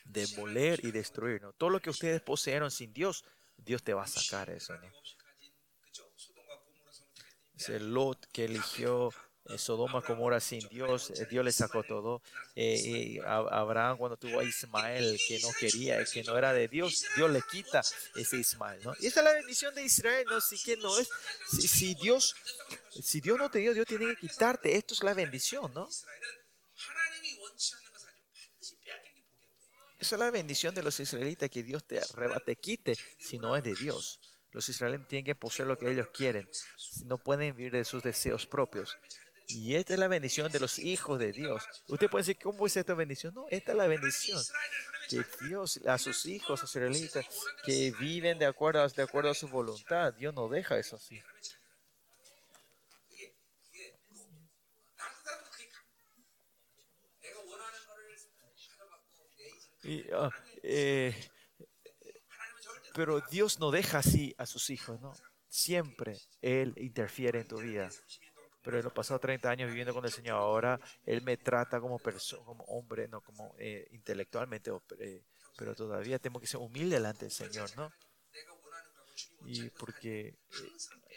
Demoler 0.05 0.85
y 0.85 0.91
destruir, 0.91 1.41
¿no? 1.41 1.51
Todo 1.53 1.69
lo 1.69 1.81
que 1.81 1.89
ustedes 1.89 2.21
poseyeron 2.21 2.71
sin 2.71 2.93
Dios, 2.93 3.25
Dios 3.57 3.83
te 3.83 3.93
va 3.93 4.03
a 4.03 4.07
sacar 4.07 4.49
eso, 4.49 4.73
¿no? 4.77 4.91
Ese 7.55 7.79
Lot 7.79 8.27
que 8.31 8.45
eligió 8.45 9.11
eh, 9.49 9.57
Sodoma 9.57 10.01
como 10.01 10.27
era 10.27 10.39
sin 10.39 10.67
Dios, 10.67 11.11
eh, 11.11 11.27
Dios 11.29 11.43
le 11.43 11.51
sacó 11.51 11.83
todo. 11.83 12.21
Eh, 12.55 13.19
Abraham 13.25 13.97
cuando 13.97 14.17
tuvo 14.17 14.39
a 14.39 14.43
Ismael 14.43 15.17
que 15.27 15.39
no 15.39 15.49
quería, 15.59 16.03
que 16.05 16.23
no 16.23 16.37
era 16.37 16.53
de 16.53 16.67
Dios, 16.67 17.05
Dios 17.15 17.31
le 17.31 17.41
quita 17.49 17.81
ese 18.15 18.37
Ismael, 18.37 18.81
¿no? 18.83 18.93
Y 18.99 19.07
esta 19.07 19.21
es 19.21 19.25
la 19.25 19.33
bendición 19.33 19.73
de 19.73 19.83
Israel, 19.83 20.25
¿no? 20.29 20.41
Si 20.41 20.61
que 20.61 20.77
no 20.77 20.99
es, 20.99 21.09
si, 21.49 21.95
Dios, 21.95 22.35
si 23.01 23.21
Dios 23.21 23.37
no 23.37 23.49
te 23.49 23.59
dio, 23.59 23.73
Dios 23.73 23.87
tiene 23.87 24.07
que 24.07 24.27
quitarte. 24.27 24.75
Esto 24.75 24.93
es 24.93 25.03
la 25.03 25.13
bendición, 25.13 25.73
¿no? 25.73 25.87
Esa 30.07 30.15
es 30.15 30.19
la 30.21 30.31
bendición 30.31 30.73
de 30.73 30.81
los 30.81 31.01
israelitas, 31.01 31.49
que 31.49 31.63
Dios 31.63 31.83
te 31.85 31.99
arrebate, 31.99 32.55
quite 32.55 32.95
si 33.19 33.37
no 33.37 33.57
es 33.57 33.63
de 33.65 33.75
Dios. 33.75 34.21
Los 34.53 34.69
israelitas 34.69 35.09
tienen 35.09 35.25
que 35.25 35.35
poseer 35.35 35.67
lo 35.67 35.77
que 35.77 35.91
ellos 35.91 36.07
quieren. 36.13 36.47
No 37.03 37.17
pueden 37.17 37.53
vivir 37.53 37.73
de 37.73 37.83
sus 37.83 38.01
deseos 38.01 38.47
propios. 38.47 38.97
Y 39.47 39.75
esta 39.75 39.95
es 39.95 39.99
la 39.99 40.07
bendición 40.07 40.49
de 40.49 40.61
los 40.61 40.79
hijos 40.79 41.19
de 41.19 41.33
Dios. 41.33 41.61
Usted 41.89 42.09
puede 42.09 42.21
decir, 42.21 42.37
¿cómo 42.41 42.65
es 42.65 42.77
esta 42.77 42.93
bendición? 42.93 43.33
No, 43.33 43.47
esta 43.49 43.73
es 43.73 43.77
la 43.77 43.87
bendición. 43.87 44.41
Que 45.09 45.25
Dios 45.45 45.81
a 45.85 45.97
sus 45.97 46.25
hijos, 46.25 46.57
a 46.57 46.61
sus 46.61 46.73
israelitas, 46.73 47.25
que 47.65 47.91
viven 47.99 48.39
de 48.39 48.45
acuerdo, 48.45 48.87
de 48.87 49.03
acuerdo 49.03 49.31
a 49.31 49.35
su 49.35 49.49
voluntad. 49.49 50.13
Dios 50.13 50.33
no 50.33 50.47
deja 50.47 50.79
eso 50.79 50.95
así. 50.95 51.21
Ah, 60.13 60.29
eh, 60.63 61.15
pero 62.93 63.21
Dios 63.31 63.59
no 63.59 63.71
deja 63.71 63.99
así 63.99 64.35
a 64.37 64.45
sus 64.45 64.69
hijos, 64.69 64.99
¿no? 65.01 65.13
Siempre 65.47 66.17
Él 66.41 66.73
interfiere 66.77 67.41
en 67.41 67.47
tu 67.47 67.57
vida 67.57 67.89
pero 68.67 68.79
en 68.79 68.83
los 68.83 68.91
pasados 68.91 69.21
30 69.21 69.49
años 69.49 69.69
viviendo 69.69 69.93
con 69.93 70.03
el 70.03 70.11
Señor, 70.11 70.35
ahora 70.35 70.77
Él 71.05 71.21
me 71.21 71.37
trata 71.37 71.79
como 71.79 71.99
persona, 71.99 72.43
como 72.43 72.65
hombre, 72.65 73.07
no 73.07 73.21
como 73.21 73.55
eh, 73.57 73.87
intelectualmente, 73.91 74.69
eh, 74.99 75.23
pero 75.55 75.73
todavía 75.73 76.19
tengo 76.19 76.37
que 76.37 76.47
ser 76.47 76.59
humilde 76.59 76.97
delante 76.97 77.23
del 77.23 77.31
Señor, 77.31 77.69
¿no? 77.77 77.89
Y 79.45 79.69
porque, 79.69 80.35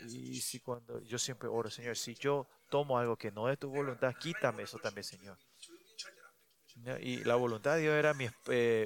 y 0.06 0.40
si 0.40 0.60
cuando 0.60 1.02
yo 1.02 1.18
siempre 1.18 1.48
oro, 1.48 1.68
Señor, 1.70 1.96
si 1.96 2.14
yo 2.14 2.46
tomo 2.70 2.96
algo 2.96 3.16
que 3.16 3.32
no 3.32 3.50
es 3.50 3.58
tu 3.58 3.68
voluntad, 3.68 4.14
quítame 4.16 4.62
eso 4.62 4.78
también, 4.78 5.02
Señor. 5.02 5.36
Y 7.00 7.24
la 7.24 7.34
voluntad 7.36 7.74
de 7.74 7.82
Dios 7.82 7.94
era 7.94 8.14
mi, 8.14 8.28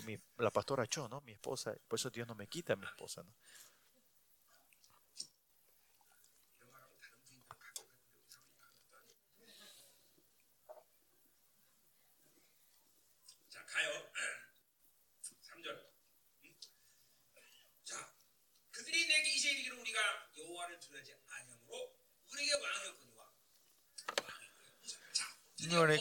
mi, 0.06 0.18
la 0.38 0.50
pastora 0.50 0.86
Cho, 0.86 1.08
¿no? 1.08 1.20
Mi 1.22 1.32
esposa, 1.32 1.74
por 1.88 1.98
eso 1.98 2.10
Dios 2.10 2.26
no 2.26 2.34
me 2.34 2.46
quita 2.46 2.72
a 2.72 2.76
mi 2.76 2.86
esposa, 2.86 3.22
¿no? 3.22 3.34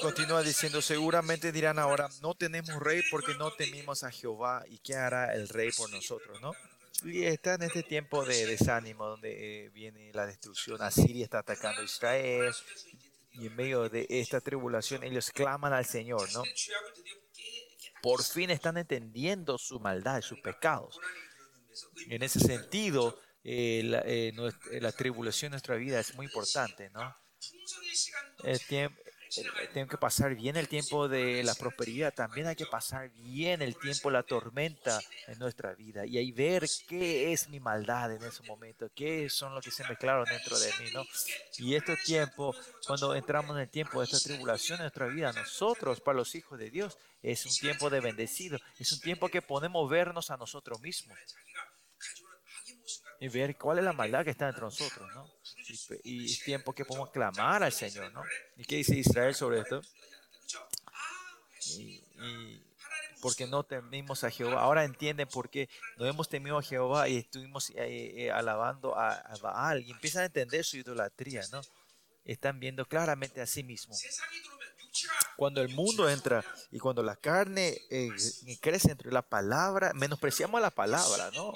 Continúa 0.01 0.41
diciendo, 0.41 0.81
seguramente 0.81 1.51
dirán 1.51 1.79
ahora, 1.79 2.09
no 2.21 2.35
tenemos 2.35 2.75
rey 2.81 3.01
porque 3.09 3.33
no 3.35 3.51
temimos 3.51 4.03
a 4.03 4.11
Jehová 4.11 4.63
y 4.67 4.77
qué 4.79 4.95
hará 4.95 5.33
el 5.33 5.47
rey 5.49 5.71
por 5.71 5.89
nosotros, 5.89 6.39
¿no? 6.41 6.53
Y 7.03 7.23
está 7.23 7.55
en 7.55 7.63
este 7.63 7.83
tiempo 7.83 8.23
de 8.23 8.45
desánimo 8.45 9.07
donde 9.07 9.65
eh, 9.65 9.69
viene 9.69 10.11
la 10.13 10.25
destrucción, 10.25 10.81
Asiria 10.81 11.23
está 11.23 11.39
atacando 11.39 11.81
a 11.81 11.85
Israel 11.85 12.53
y 13.33 13.47
en 13.47 13.55
medio 13.55 13.89
de 13.89 14.05
esta 14.09 14.39
tribulación 14.41 15.03
ellos 15.03 15.31
claman 15.31 15.73
al 15.73 15.85
Señor, 15.85 16.31
¿no? 16.33 16.43
Por 18.01 18.23
fin 18.23 18.49
están 18.51 18.77
entendiendo 18.77 19.57
su 19.57 19.79
maldad, 19.79 20.21
sus 20.21 20.39
pecados. 20.39 20.99
En 22.07 22.21
ese 22.21 22.39
sentido, 22.39 23.19
eh, 23.43 23.81
la, 23.83 24.01
eh, 24.05 24.33
la, 24.79 24.91
tribulación 24.91 25.51
de 25.51 25.53
nuestra 25.55 25.75
vida 25.75 25.99
es 25.99 26.13
muy 26.15 26.27
importante, 26.27 26.89
¿no? 26.91 27.15
El 28.43 28.59
tiempo, 28.65 29.01
tengo 29.73 29.87
que 29.87 29.97
pasar 29.97 30.35
bien 30.35 30.57
el 30.57 30.67
tiempo 30.67 31.07
de 31.07 31.43
la 31.43 31.55
prosperidad, 31.55 32.13
también 32.13 32.47
hay 32.47 32.55
que 32.55 32.65
pasar 32.65 33.09
bien 33.09 33.61
el 33.61 33.75
tiempo 33.77 34.09
de 34.09 34.13
la 34.13 34.23
tormenta 34.23 34.99
en 35.27 35.39
nuestra 35.39 35.73
vida 35.73 36.05
y 36.05 36.17
ahí 36.17 36.31
ver 36.31 36.65
qué 36.87 37.33
es 37.33 37.49
mi 37.49 37.59
maldad 37.59 38.11
en 38.13 38.23
ese 38.23 38.43
momento, 38.43 38.89
qué 38.95 39.29
son 39.29 39.55
los 39.55 39.63
que 39.63 39.71
se 39.71 39.87
mezclaron 39.87 40.25
dentro 40.25 40.57
de 40.57 40.71
mí, 40.79 40.91
¿no? 40.93 41.03
Y 41.57 41.75
este 41.75 41.95
tiempo, 41.97 42.55
cuando 42.85 43.15
entramos 43.15 43.55
en 43.55 43.63
el 43.63 43.69
tiempo 43.69 43.99
de 43.99 44.05
esta 44.05 44.19
tribulación 44.19 44.77
en 44.77 44.83
nuestra 44.83 45.07
vida, 45.07 45.31
nosotros, 45.33 46.01
para 46.01 46.17
los 46.17 46.35
hijos 46.35 46.59
de 46.59 46.69
Dios, 46.69 46.97
es 47.21 47.45
un 47.45 47.53
tiempo 47.53 47.89
de 47.89 48.01
bendecido, 48.01 48.59
es 48.77 48.91
un 48.91 48.99
tiempo 48.99 49.29
que 49.29 49.41
podemos 49.41 49.89
vernos 49.89 50.29
a 50.29 50.37
nosotros 50.37 50.79
mismos 50.81 51.17
y 53.19 53.27
ver 53.29 53.57
cuál 53.57 53.77
es 53.79 53.83
la 53.85 53.93
maldad 53.93 54.25
que 54.25 54.31
está 54.31 54.49
entre 54.49 54.63
nosotros, 54.63 55.09
¿no? 55.15 55.29
Y, 56.03 56.25
es 56.25 56.43
tiempo 56.43 56.73
que 56.73 56.85
podemos 56.85 57.11
clamar 57.11 57.63
al 57.63 57.71
Señor, 57.71 58.11
¿no? 58.11 58.23
¿Y 58.57 58.65
qué 58.65 58.77
dice 58.77 58.95
Israel 58.95 59.33
sobre 59.33 59.61
esto? 59.61 59.81
Y, 61.77 62.01
porque 63.21 63.47
no 63.47 63.63
temimos 63.63 64.23
a 64.23 64.29
Jehová. 64.29 64.61
Ahora 64.61 64.83
entienden 64.83 65.27
por 65.29 65.49
qué 65.49 65.69
no 65.97 66.05
hemos 66.05 66.27
temido 66.27 66.57
a 66.57 66.61
Jehová 66.61 67.07
y 67.07 67.17
estuvimos 67.17 67.69
eh, 67.69 67.75
eh, 67.77 68.31
alabando 68.31 68.97
a, 68.97 69.37
Baal 69.41 69.81
y 69.81 69.91
empiezan 69.91 70.23
a 70.23 70.25
entender 70.25 70.65
su 70.65 70.77
idolatría, 70.77 71.41
¿no? 71.51 71.61
Están 72.25 72.59
viendo 72.59 72.85
claramente 72.85 73.41
a 73.41 73.47
sí 73.47 73.63
mismos. 73.63 74.01
Cuando 75.37 75.61
el 75.61 75.69
mundo 75.69 76.09
entra 76.09 76.43
y 76.71 76.79
cuando 76.79 77.01
la 77.01 77.15
carne 77.15 77.81
eh, 77.89 78.09
crece 78.61 78.91
entre 78.91 79.11
la 79.11 79.21
palabra, 79.21 79.91
menospreciamos 79.93 80.61
la 80.61 80.69
palabra, 80.69 81.31
¿no? 81.31 81.53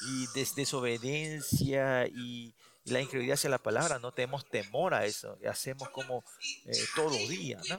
y 0.00 0.26
desobediencia 0.54 2.06
y, 2.06 2.54
la 2.90 3.00
incredulidad 3.00 3.34
hacia 3.34 3.50
la 3.50 3.58
palabra, 3.58 3.98
no 3.98 4.12
tenemos 4.12 4.48
temor 4.48 4.94
a 4.94 5.06
eso, 5.06 5.38
hacemos 5.48 5.88
como 5.90 6.24
eh, 6.66 6.72
todo 6.94 7.10
día, 7.28 7.60
¿no? 7.68 7.78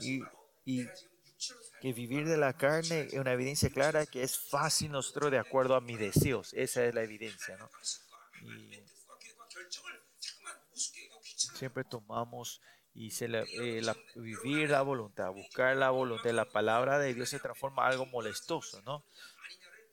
Y, 0.00 0.86
que 1.80 1.92
vivir 1.92 2.26
de 2.26 2.36
la 2.36 2.52
carne 2.52 3.02
es 3.02 3.12
una 3.14 3.32
evidencia 3.32 3.70
clara 3.70 4.04
que 4.04 4.22
es 4.22 4.36
fácil 4.36 4.90
nosotros 4.90 5.30
de 5.30 5.38
acuerdo 5.38 5.76
a 5.76 5.80
mis 5.80 5.98
deseos, 5.98 6.52
esa 6.54 6.84
es 6.84 6.94
la 6.94 7.02
evidencia, 7.02 7.56
¿no? 7.56 7.70
Siempre 11.24 11.84
tomamos 11.84 12.60
y 12.94 13.12
se 13.12 13.26
eh, 13.26 13.82
vivir 14.16 14.70
la 14.70 14.82
voluntad, 14.82 15.30
buscar 15.30 15.76
la 15.76 15.90
voluntad, 15.90 16.32
la 16.32 16.44
palabra 16.46 16.98
de 16.98 17.14
Dios 17.14 17.28
se 17.28 17.38
transforma 17.38 17.86
en 17.86 17.92
algo 17.92 18.06
molestoso, 18.06 18.82
¿no? 18.82 19.04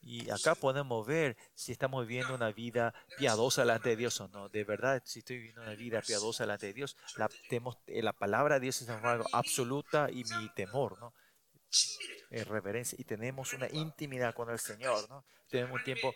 Y 0.05 0.29
acá 0.29 0.53
podemos 0.53 1.05
ver 1.05 1.35
si 1.55 1.71
estamos 1.71 2.05
viviendo 2.05 2.35
una 2.35 2.51
vida 2.51 2.93
piadosa 3.17 3.63
delante 3.63 3.89
de 3.89 3.95
Dios 3.95 4.21
o 4.21 4.27
no. 4.27 4.49
De 4.49 4.63
verdad, 4.63 5.01
si 5.03 5.19
estoy 5.19 5.37
viviendo 5.37 5.63
una 5.63 5.73
vida 5.73 5.99
piadosa 6.01 6.43
delante 6.43 6.67
de 6.67 6.73
Dios, 6.73 6.95
la, 7.17 7.27
eh, 7.87 8.03
la 8.03 8.13
palabra 8.13 8.55
de 8.55 8.61
Dios 8.61 8.83
es 8.83 8.89
algo 8.89 9.25
absoluta 9.33 10.09
y 10.11 10.23
mi 10.23 10.49
temor, 10.53 10.99
¿no? 10.99 11.13
reverencia 12.29 12.97
y 12.99 13.03
tenemos 13.03 13.53
una 13.53 13.67
intimidad 13.71 14.33
con 14.33 14.49
el 14.49 14.59
Señor, 14.59 15.09
¿no? 15.09 15.25
Tenemos 15.49 15.79
un 15.79 15.83
tiempo 15.83 16.13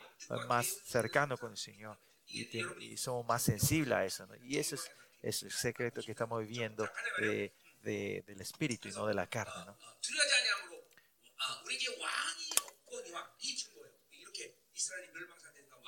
más 0.47 0.67
cercano 0.85 1.37
con 1.37 1.51
el 1.51 1.57
Señor 1.57 1.99
y, 2.27 2.97
somos 2.97 3.25
más 3.25 3.41
sensibles 3.41 3.93
a 3.93 4.05
eso, 4.05 4.27
¿no? 4.27 4.35
Y 4.35 4.57
ese 4.57 4.75
es, 5.21 5.43
el 5.43 5.51
secreto 5.51 6.01
que 6.01 6.11
estamos 6.11 6.41
viviendo 6.41 6.87
de, 7.19 7.53
del 7.81 8.41
Espíritu 8.41 8.89
y 8.89 8.91
no 8.91 9.05
de 9.05 9.13
la 9.13 9.27
carne, 9.27 9.65
¿no? 9.65 9.77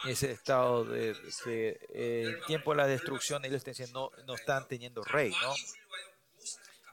Ese 0.06 0.32
estado 0.32 0.84
de, 0.86 1.16
eh, 1.94 2.40
tiempo 2.48 2.72
de 2.72 2.78
la 2.78 2.88
destrucción, 2.88 3.46
ellos 3.46 3.64
no, 3.94 4.12
no 4.26 4.36
están 4.36 4.68
teniendo 4.68 5.04
rey, 5.04 5.32
¿no? 5.42 5.54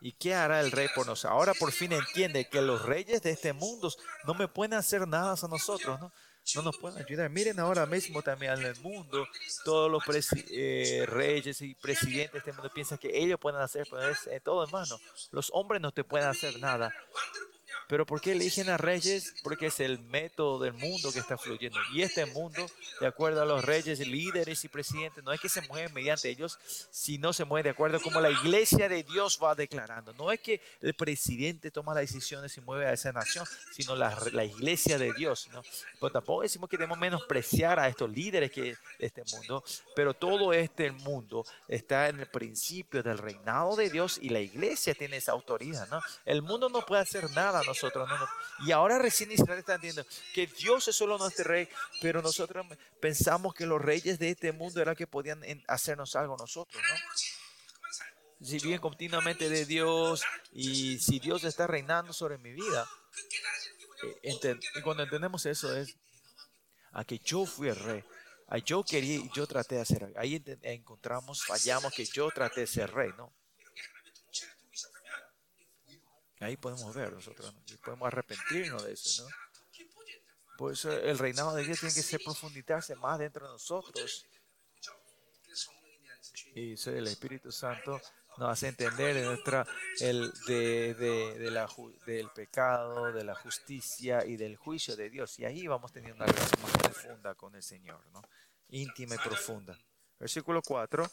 ¿Y 0.00 0.12
qué 0.12 0.34
hará 0.34 0.60
el 0.60 0.70
rey 0.70 0.88
por 0.94 1.06
nosotros? 1.06 1.32
Ahora 1.32 1.54
por 1.54 1.72
fin 1.72 1.92
entiende 1.92 2.48
que 2.48 2.62
los 2.62 2.84
reyes 2.84 3.22
de 3.22 3.30
este 3.30 3.52
mundo 3.52 3.92
no 4.24 4.34
me 4.34 4.46
pueden 4.46 4.74
hacer 4.74 5.08
nada 5.08 5.34
a 5.40 5.48
nosotros, 5.48 5.98
¿no? 6.00 6.12
No 6.54 6.62
nos 6.62 6.78
pueden 6.78 7.02
ayudar. 7.02 7.28
Miren 7.30 7.60
ahora 7.60 7.84
mismo 7.84 8.22
también 8.22 8.52
en 8.52 8.64
el 8.64 8.76
mundo, 8.76 9.26
todos 9.64 9.90
los 9.90 10.02
eh, 10.50 11.04
reyes 11.06 11.60
y 11.60 11.74
presidentes 11.74 12.32
de 12.32 12.38
este 12.38 12.52
mundo 12.52 12.70
piensan 12.72 12.96
que 12.96 13.10
ellos 13.18 13.38
pueden 13.38 13.60
hacer 13.60 13.86
pues, 13.90 14.26
eh, 14.28 14.40
todo 14.40 14.64
en. 14.64 14.98
Los 15.30 15.50
hombres 15.52 15.82
no 15.82 15.92
te 15.92 16.04
pueden 16.04 16.28
hacer 16.28 16.58
nada. 16.58 16.94
Pero 17.88 18.04
¿por 18.04 18.20
qué 18.20 18.32
eligen 18.32 18.68
a 18.68 18.76
reyes? 18.76 19.34
Porque 19.42 19.66
es 19.66 19.80
el 19.80 19.98
método 19.98 20.58
del 20.58 20.74
mundo 20.74 21.10
que 21.10 21.20
está 21.20 21.38
fluyendo. 21.38 21.78
Y 21.94 22.02
este 22.02 22.26
mundo, 22.26 22.66
de 23.00 23.06
acuerdo 23.06 23.40
a 23.40 23.46
los 23.46 23.64
reyes, 23.64 23.98
líderes 24.06 24.62
y 24.64 24.68
presidentes, 24.68 25.24
no 25.24 25.32
es 25.32 25.40
que 25.40 25.48
se 25.48 25.62
mueven 25.62 25.94
mediante 25.94 26.28
ellos, 26.28 26.58
sino 26.90 27.32
se 27.32 27.46
mueve 27.46 27.64
de 27.64 27.70
acuerdo 27.70 27.96
a 27.96 28.00
cómo 28.00 28.20
la 28.20 28.30
iglesia 28.30 28.90
de 28.90 29.02
Dios 29.04 29.38
va 29.42 29.54
declarando. 29.54 30.12
No 30.12 30.30
es 30.30 30.40
que 30.40 30.60
el 30.82 30.92
presidente 30.92 31.70
toma 31.70 31.94
las 31.94 32.02
decisiones 32.02 32.54
y 32.58 32.60
mueve 32.60 32.86
a 32.86 32.92
esa 32.92 33.10
nación, 33.10 33.46
sino 33.72 33.96
la, 33.96 34.16
la 34.32 34.44
iglesia 34.44 34.98
de 34.98 35.14
Dios. 35.14 35.48
¿no? 35.50 35.62
Pero 35.98 36.12
tampoco 36.12 36.42
decimos 36.42 36.68
que 36.68 36.76
debemos 36.76 36.98
menospreciar 36.98 37.80
a 37.80 37.88
estos 37.88 38.10
líderes 38.10 38.50
que, 38.50 38.62
de 38.62 38.76
este 38.98 39.22
mundo, 39.32 39.64
pero 39.96 40.12
todo 40.12 40.52
este 40.52 40.92
mundo 40.92 41.46
está 41.66 42.08
en 42.08 42.20
el 42.20 42.26
principio 42.26 43.02
del 43.02 43.16
reinado 43.16 43.76
de 43.76 43.88
Dios 43.88 44.18
y 44.20 44.28
la 44.28 44.40
iglesia 44.40 44.94
tiene 44.94 45.16
esa 45.16 45.32
autoridad. 45.32 45.88
¿no? 45.88 46.02
El 46.26 46.42
mundo 46.42 46.68
no 46.68 46.84
puede 46.84 47.00
hacer 47.00 47.30
nada 47.30 47.62
nosotros. 47.82 48.08
No, 48.08 48.66
Y 48.66 48.72
ahora 48.72 48.98
recién 48.98 49.30
Israel 49.32 49.58
está 49.58 49.74
entendiendo 49.74 50.04
que 50.34 50.46
Dios 50.46 50.88
es 50.88 50.96
solo 50.96 51.18
nuestro 51.18 51.44
rey, 51.44 51.68
pero 52.00 52.22
nosotros 52.22 52.66
pensamos 53.00 53.54
que 53.54 53.66
los 53.66 53.80
reyes 53.80 54.18
de 54.18 54.30
este 54.30 54.52
mundo 54.52 54.80
eran 54.80 54.96
que 54.96 55.06
podían 55.06 55.42
hacernos 55.66 56.16
algo 56.16 56.36
nosotros, 56.36 56.82
¿no? 56.82 58.46
Si 58.46 58.58
viven 58.60 58.78
continuamente 58.78 59.48
de 59.48 59.64
Dios 59.64 60.22
y 60.52 60.98
si 61.00 61.18
Dios 61.18 61.42
está 61.42 61.66
reinando 61.66 62.12
sobre 62.12 62.38
mi 62.38 62.52
vida, 62.52 62.88
eh, 64.22 64.58
y 64.76 64.80
cuando 64.82 65.02
entendemos 65.02 65.44
eso 65.46 65.76
es 65.76 65.96
a 66.92 67.04
que 67.04 67.18
yo 67.18 67.46
fui 67.46 67.68
el 67.68 67.76
rey, 67.76 68.04
a 68.46 68.58
yo 68.58 68.84
quería 68.84 69.16
y 69.16 69.30
yo 69.34 69.46
traté 69.46 69.74
de 69.76 69.80
hacer, 69.80 70.12
ahí 70.16 70.42
encontramos, 70.62 71.44
fallamos 71.44 71.92
que 71.92 72.04
yo 72.04 72.30
traté 72.30 72.60
de 72.60 72.66
ser 72.68 72.92
rey, 72.92 73.10
¿no? 73.16 73.32
Ahí 76.40 76.56
podemos 76.56 76.94
ver 76.94 77.12
nosotros, 77.12 77.52
podemos 77.84 78.06
arrepentirnos 78.06 78.84
de 78.84 78.92
eso, 78.92 79.24
¿no? 79.24 79.36
Por 80.56 80.72
eso 80.72 80.92
el 80.92 81.18
reinado 81.18 81.54
de 81.54 81.64
Dios 81.64 81.78
tiene 81.78 81.94
que 81.94 82.02
ser 82.02 82.20
profundizarse 82.22 82.96
más 82.96 83.18
dentro 83.18 83.46
de 83.46 83.52
nosotros. 83.52 84.26
Y 86.54 86.74
el 86.90 87.06
Espíritu 87.06 87.52
Santo 87.52 88.00
nos 88.38 88.50
hace 88.50 88.68
entender 88.68 89.14
de 89.14 89.24
nuestra, 89.24 89.66
el, 90.00 90.32
de, 90.46 90.94
de, 90.94 91.50
la, 91.50 91.68
del 92.06 92.30
pecado, 92.30 93.12
de 93.12 93.24
la 93.24 93.34
justicia 93.34 94.24
y 94.24 94.36
del 94.36 94.56
juicio 94.56 94.96
de 94.96 95.10
Dios. 95.10 95.38
Y 95.38 95.44
ahí 95.44 95.66
vamos 95.66 95.92
teniendo 95.92 96.24
una 96.24 96.32
relación 96.32 96.62
más 96.62 96.72
profunda 96.72 97.34
con 97.34 97.54
el 97.54 97.62
Señor, 97.62 98.04
¿no? 98.12 98.22
íntima 98.70 99.14
y 99.14 99.18
profunda. 99.18 99.78
Versículo 100.18 100.62
4. 100.62 101.08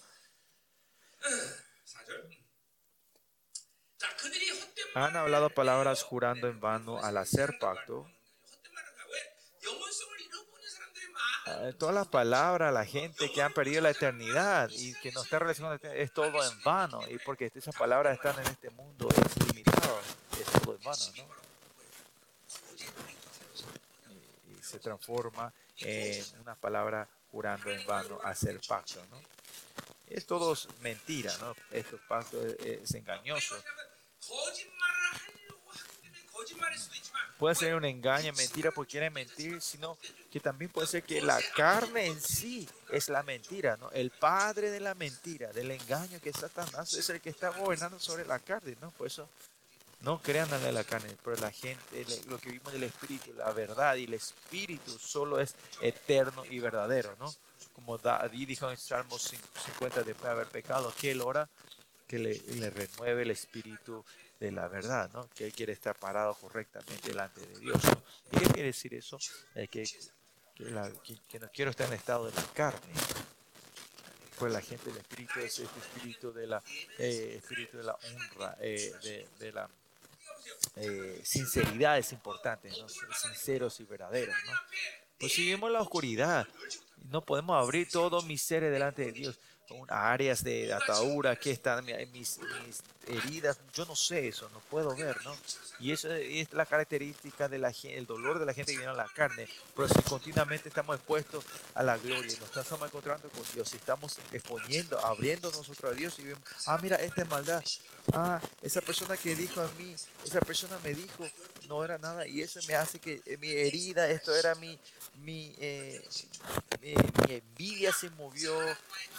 Han 4.96 5.14
hablado 5.18 5.50
palabras 5.50 6.04
jurando 6.04 6.48
en 6.48 6.62
vano 6.62 7.04
al 7.04 7.18
hacer 7.18 7.60
pacto. 7.60 8.10
Ah, 11.48 11.72
todas 11.78 11.94
las 11.94 12.08
palabras, 12.08 12.74
la 12.74 12.86
gente 12.86 13.30
que 13.30 13.42
han 13.42 13.52
perdido 13.52 13.82
la 13.82 13.90
eternidad 13.90 14.70
y 14.72 14.94
que 15.02 15.12
no 15.12 15.22
está 15.22 15.38
relacionado 15.40 15.78
es 15.84 16.14
todo 16.14 16.42
en 16.50 16.64
vano. 16.64 17.02
Y 17.10 17.18
porque 17.20 17.52
esas 17.54 17.76
palabras 17.76 18.16
están 18.16 18.40
en 18.40 18.48
este 18.48 18.70
mundo, 18.70 19.10
es 19.10 19.48
limitado, 19.48 20.00
es 20.40 20.46
todo 20.62 20.76
en 20.76 20.84
vano, 20.84 21.04
¿no? 21.18 21.28
Y, 24.58 24.64
se 24.64 24.80
transforma 24.80 25.54
en 25.80 26.40
una 26.40 26.56
palabra 26.56 27.06
jurando 27.32 27.70
en 27.70 27.86
vano, 27.86 28.18
hacer 28.24 28.62
pacto, 28.66 29.06
¿no? 29.12 29.20
Es 30.08 30.26
todo 30.26 30.56
mentira, 30.80 31.36
¿no? 31.42 31.54
Estos 31.70 32.00
pactos 32.08 32.46
es, 32.46 32.82
es 32.84 32.96
engañoso. 32.96 33.56
Puede 37.38 37.56
ser 37.56 37.76
un 37.76 37.86
engaño, 37.86 38.32
mentira 38.34 38.72
porque 38.72 38.92
quieren 38.92 39.14
mentir, 39.14 39.62
sino 39.62 39.98
que 40.32 40.40
también 40.40 40.72
puede 40.72 40.88
ser 40.88 41.04
que 41.04 41.22
la 41.22 41.40
carne 41.56 42.08
en 42.08 42.22
sí 42.22 42.68
es 42.90 43.10
la 43.10 43.24
mentira, 43.24 43.76
¿no? 43.78 43.92
El 43.92 44.12
padre 44.12 44.70
de 44.72 44.80
la 44.80 44.96
mentira, 44.96 45.52
del 45.52 45.72
engaño 45.72 46.20
que 46.22 46.32
Satanás 46.32 46.94
es 46.94 47.10
el 47.10 47.20
que 47.20 47.30
está 47.30 47.50
gobernando 47.50 48.00
sobre 48.00 48.26
la 48.26 48.40
carne, 48.40 48.78
¿no? 48.82 48.92
Por 48.92 49.08
eso 49.08 49.30
no 50.02 50.22
crean 50.22 50.52
en 50.54 50.74
la 50.74 50.84
carne, 50.84 51.16
pero 51.24 51.36
la 51.38 51.52
gente, 51.52 52.06
lo 52.28 52.38
que 52.38 52.52
vimos 52.52 52.72
del 52.72 52.84
espíritu, 52.84 53.34
la 53.34 53.52
verdad 53.52 53.96
y 53.96 54.06
el 54.06 54.14
espíritu 54.14 54.98
solo 54.98 55.40
es 55.40 55.56
eterno 55.82 56.46
y 56.46 56.60
verdadero, 56.60 57.16
¿no? 57.20 57.34
Como 57.74 57.98
David 57.98 58.48
dijo 58.48 58.72
en 58.72 58.78
Salmos 58.78 59.34
50 59.66 60.04
después 60.04 60.24
de 60.24 60.30
haber 60.30 60.48
pecado, 60.48 60.94
que 61.00 61.12
él 61.12 61.22
ora 61.22 61.50
que 62.08 62.20
le, 62.20 62.38
le, 62.56 62.70
renueve 62.70 63.24
el 63.24 63.32
espíritu 63.32 64.04
de 64.40 64.52
la 64.52 64.68
verdad, 64.68 65.10
¿no? 65.14 65.30
Que 65.30 65.46
él 65.46 65.54
quiere 65.54 65.74
estar 65.74 65.96
parado 65.96 66.34
correctamente 66.36 67.10
delante 67.10 67.42
de 67.46 67.60
Dios. 67.60 67.82
¿Y 68.32 68.38
qué 68.38 68.46
quiere 68.46 68.68
decir 68.68 68.94
eso? 68.94 69.18
que, 69.54 69.84
que, 71.28 71.40
no 71.40 71.50
quiero 71.54 71.72
estar 71.72 71.88
en 71.88 71.94
estado 71.94 72.26
de 72.28 72.34
la 72.34 72.44
carne. 72.54 72.94
Pues 74.38 74.52
la 74.52 74.62
gente 74.62 74.90
del 74.90 74.98
espíritu 74.98 75.40
es 75.40 75.60
este 75.60 75.80
espíritu 75.80 76.34
de 76.34 76.48
la, 76.48 76.62
eh, 77.00 77.40
espíritu 77.42 77.78
de 77.78 77.84
la 77.84 77.94
honra, 77.96 78.58
eh, 78.60 78.92
de, 79.02 79.28
de, 79.40 79.52
la 79.54 79.70
eh, 80.76 81.22
sinceridad 81.24 81.98
es 81.98 82.12
importante, 82.12 82.70
¿no? 82.70 82.88
sinceros 82.90 83.80
y 83.80 83.86
verdaderos. 83.86 84.36
¿no? 84.46 84.52
Pues 85.18 85.40
en 85.40 85.74
la 85.74 85.82
oscuridad, 85.82 86.46
no 87.10 87.24
podemos 87.24 87.62
abrir 87.62 87.88
todo 87.90 88.22
mi 88.24 88.38
ser 88.38 88.64
delante 88.70 89.06
de 89.06 89.12
Dios 89.14 89.40
áreas 89.90 90.44
de 90.44 90.74
atadura, 90.74 91.36
que 91.36 91.52
están 91.52 91.86
mis, 92.12 92.40
heridas, 93.08 93.60
yo 93.74 93.86
no 93.86 93.96
sé 93.96 94.28
eso, 94.28 94.50
no 94.52 94.60
puedo 94.60 94.96
ver, 94.96 95.16
¿no? 95.24 95.36
Y 95.80 95.92
eso 95.92 96.12
es 96.12 96.52
la 96.54 96.66
característica 96.66 97.48
del 97.48 97.66
el 97.84 98.06
dolor 98.06 98.40
de 98.40 98.46
la 98.46 98.54
gente 98.54 98.72
que 98.72 98.78
viene 98.78 98.92
a 98.92 98.96
la 98.96 99.08
carne, 99.08 99.48
pero 99.76 99.88
si 99.88 100.02
continuamente 100.02 100.70
estamos 100.70 100.96
expuestos 100.96 101.44
a 101.74 101.84
la 101.84 101.98
gloria, 101.98 102.38
nos 102.40 102.58
estamos 102.58 102.88
encontrando 102.88 103.30
con 103.30 103.44
Dios, 103.54 103.70
si 103.70 103.78
estamos 103.78 104.18
exponiendo, 104.32 105.00
abriendo 105.00 105.52
nosotros 105.52 105.92
a 105.92 105.96
Dios 105.96 106.18
y 106.20 106.24
vemos, 106.24 106.44
ah, 106.66 106.80
mira, 106.82 106.98
esta 106.98 107.22
es 107.22 107.30
maldad, 107.30 107.64
ah, 108.14 108.40
esa 108.62 108.82
persona 108.82 109.18
que 109.18 109.36
dijo 109.36 109.62
a 109.62 109.68
mí, 109.78 109.96
esa 110.26 110.40
persona 110.42 110.78
me 110.84 110.94
dijo, 110.94 111.28
no 111.68 111.84
era 111.84 111.98
nada, 111.98 112.28
y 112.28 112.42
eso 112.42 112.60
me 112.68 112.76
hace 112.76 113.00
que 113.00 113.22
eh, 113.26 113.38
mi 113.38 113.50
herida, 113.50 114.10
esto 114.10 114.36
era 114.36 114.56
mi, 114.56 114.78
mi, 115.24 115.54
eh, 115.60 116.02
mi, 116.82 117.34
envidia 117.34 117.92
se 117.92 118.10
movió, 118.12 118.54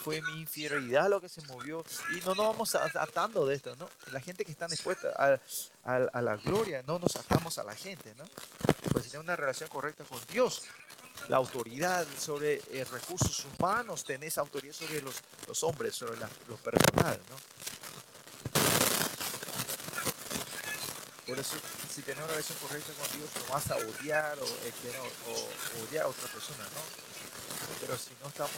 fue 0.03 0.21
mi 0.23 0.41
inferioridad 0.41 1.09
lo 1.09 1.21
que 1.21 1.29
se 1.29 1.43
movió, 1.43 1.85
y 2.17 2.21
no 2.25 2.35
nos 2.35 2.47
vamos 2.47 2.75
atando 2.75 3.47
de 3.47 3.57
esto, 3.57 3.75
¿no? 3.77 3.89
La 4.13 4.21
gente 4.21 4.45
que 4.45 4.53
está 4.53 4.67
dispuesta 4.67 5.13
a, 5.17 5.39
a, 5.85 6.23
la 6.23 6.37
gloria, 6.37 6.83
no 6.87 6.99
nos 6.99 7.17
atamos 7.17 7.59
a 7.59 7.65
la 7.65 7.75
gente, 7.75 8.15
¿no? 8.17 8.25
Pues 8.93 9.07
si 9.07 9.17
una 9.17 9.37
relación 9.37 9.69
correcta 9.69 10.05
con 10.05 10.21
Dios, 10.33 10.63
la 11.29 11.37
autoridad 11.39 12.07
sobre 12.19 12.63
eh, 12.71 12.85
recursos 12.91 13.47
humanos, 13.59 14.05
tenés 14.05 14.39
autoridad 14.39 14.75
sobre 14.75 15.01
los, 15.03 15.17
los 15.49 15.63
hombres, 15.65 15.95
sobre 15.95 16.19
la, 16.19 16.29
los 16.49 16.61
personal, 16.61 17.19
¿no? 17.29 17.37
Por 21.27 21.39
eso, 21.41 21.57
si 21.93 22.03
tienes 22.03 22.23
una 22.23 22.33
relación 22.33 22.57
correcta 22.59 22.93
con 22.93 23.19
Dios, 23.19 23.31
no 23.35 23.53
vas 23.53 23.71
a 23.73 23.77
odiar 23.77 24.39
o, 24.39 24.45
o, 24.45 25.85
odiar 25.85 26.05
a 26.05 26.09
otra 26.09 26.29
persona, 26.29 26.63
¿no? 26.63 26.81
Pero 27.81 27.99
si 27.99 28.11
no 28.23 28.29
estamos, 28.29 28.53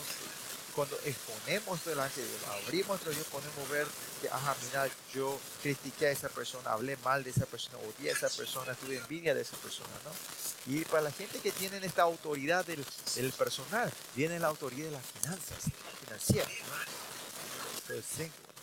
cuando 0.74 0.98
exponemos 1.06 1.82
delante 1.86 2.20
de 2.20 2.28
Dios, 2.28 2.42
abrimos 2.62 3.00
Dios, 3.00 3.26
podemos 3.32 3.68
ver 3.70 3.86
que, 4.20 4.28
ajá, 4.28 4.54
mira, 4.66 4.86
yo 5.14 5.40
critiqué 5.62 6.08
a 6.08 6.10
esa 6.10 6.28
persona, 6.28 6.72
hablé 6.72 6.98
mal 6.98 7.24
de 7.24 7.30
esa 7.30 7.46
persona, 7.46 7.78
odié 7.78 8.10
a 8.10 8.12
esa 8.12 8.28
persona, 8.28 8.74
tuve 8.74 8.98
envidia 8.98 9.34
de 9.34 9.40
esa 9.40 9.56
persona, 9.56 9.94
¿no? 10.04 10.72
Y 10.72 10.84
para 10.84 11.04
la 11.04 11.10
gente 11.10 11.38
que 11.38 11.52
tiene 11.52 11.78
esta 11.86 12.02
autoridad 12.02 12.66
del, 12.66 12.84
del 13.14 13.32
personal, 13.32 13.90
viene 14.14 14.38
la 14.38 14.48
autoridad 14.48 14.88
de 14.88 14.92
las 14.92 15.06
finanzas, 15.06 15.58
financieras, 16.04 16.52
¿no? 16.68 16.98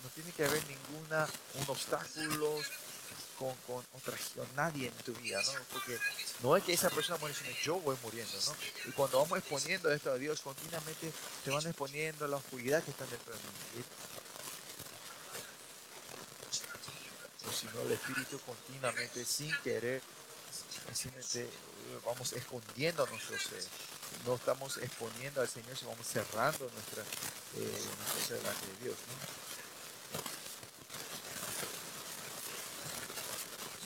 No 0.04 0.10
tiene 0.14 0.32
que 0.34 0.46
haber 0.46 0.62
ninguna, 0.68 1.28
un 1.56 1.66
obstáculo, 1.68 2.62
con, 3.38 3.54
con 3.68 3.86
otra 3.94 4.18
nadie 4.56 4.88
en 4.88 4.94
tu 5.04 5.14
vida, 5.14 5.42
¿no? 5.42 5.52
Porque 5.72 5.98
no 6.42 6.56
es 6.58 6.64
que 6.64 6.74
esa 6.74 6.90
persona 6.90 7.18
muere, 7.20 7.36
sino 7.36 7.50
yo 7.64 7.76
voy 7.80 7.98
muriendo, 8.04 8.38
¿no? 8.46 8.56
Y 8.90 8.92
cuando 8.92 9.22
vamos 9.22 9.38
exponiendo 9.38 9.92
esto 9.92 10.12
a 10.12 10.16
Dios, 10.16 10.42
continuamente 10.42 11.12
se 11.44 11.52
van 11.52 11.66
exponiendo 11.66 12.28
la 12.28 12.38
oscuridad 12.38 12.84
que 12.84 12.92
está 12.92 13.06
dentro 13.06 13.34
de 13.34 13.40
mí. 13.40 13.84
O 17.48 17.52
si 17.52 17.68
no, 17.68 17.82
el 17.82 17.92
Espíritu 17.92 18.40
continuamente, 18.40 19.24
sin 19.26 19.56
querer, 19.62 20.02
simplemente 20.94 21.50
vamos 22.06 22.34
escondiendo 22.34 23.06
nuestro 23.08 23.38
ser. 23.38 23.64
no 24.26 24.36
estamos 24.36 24.78
exponiendo 24.78 25.42
al 25.42 25.50
Señor, 25.50 25.78
sino 25.78 25.92
vamos 25.92 26.08
cerrando 26.08 26.70
nuestra, 26.72 27.04
eh, 27.56 27.82
delante 28.30 28.68
de 28.68 28.84
Dios. 28.84 28.98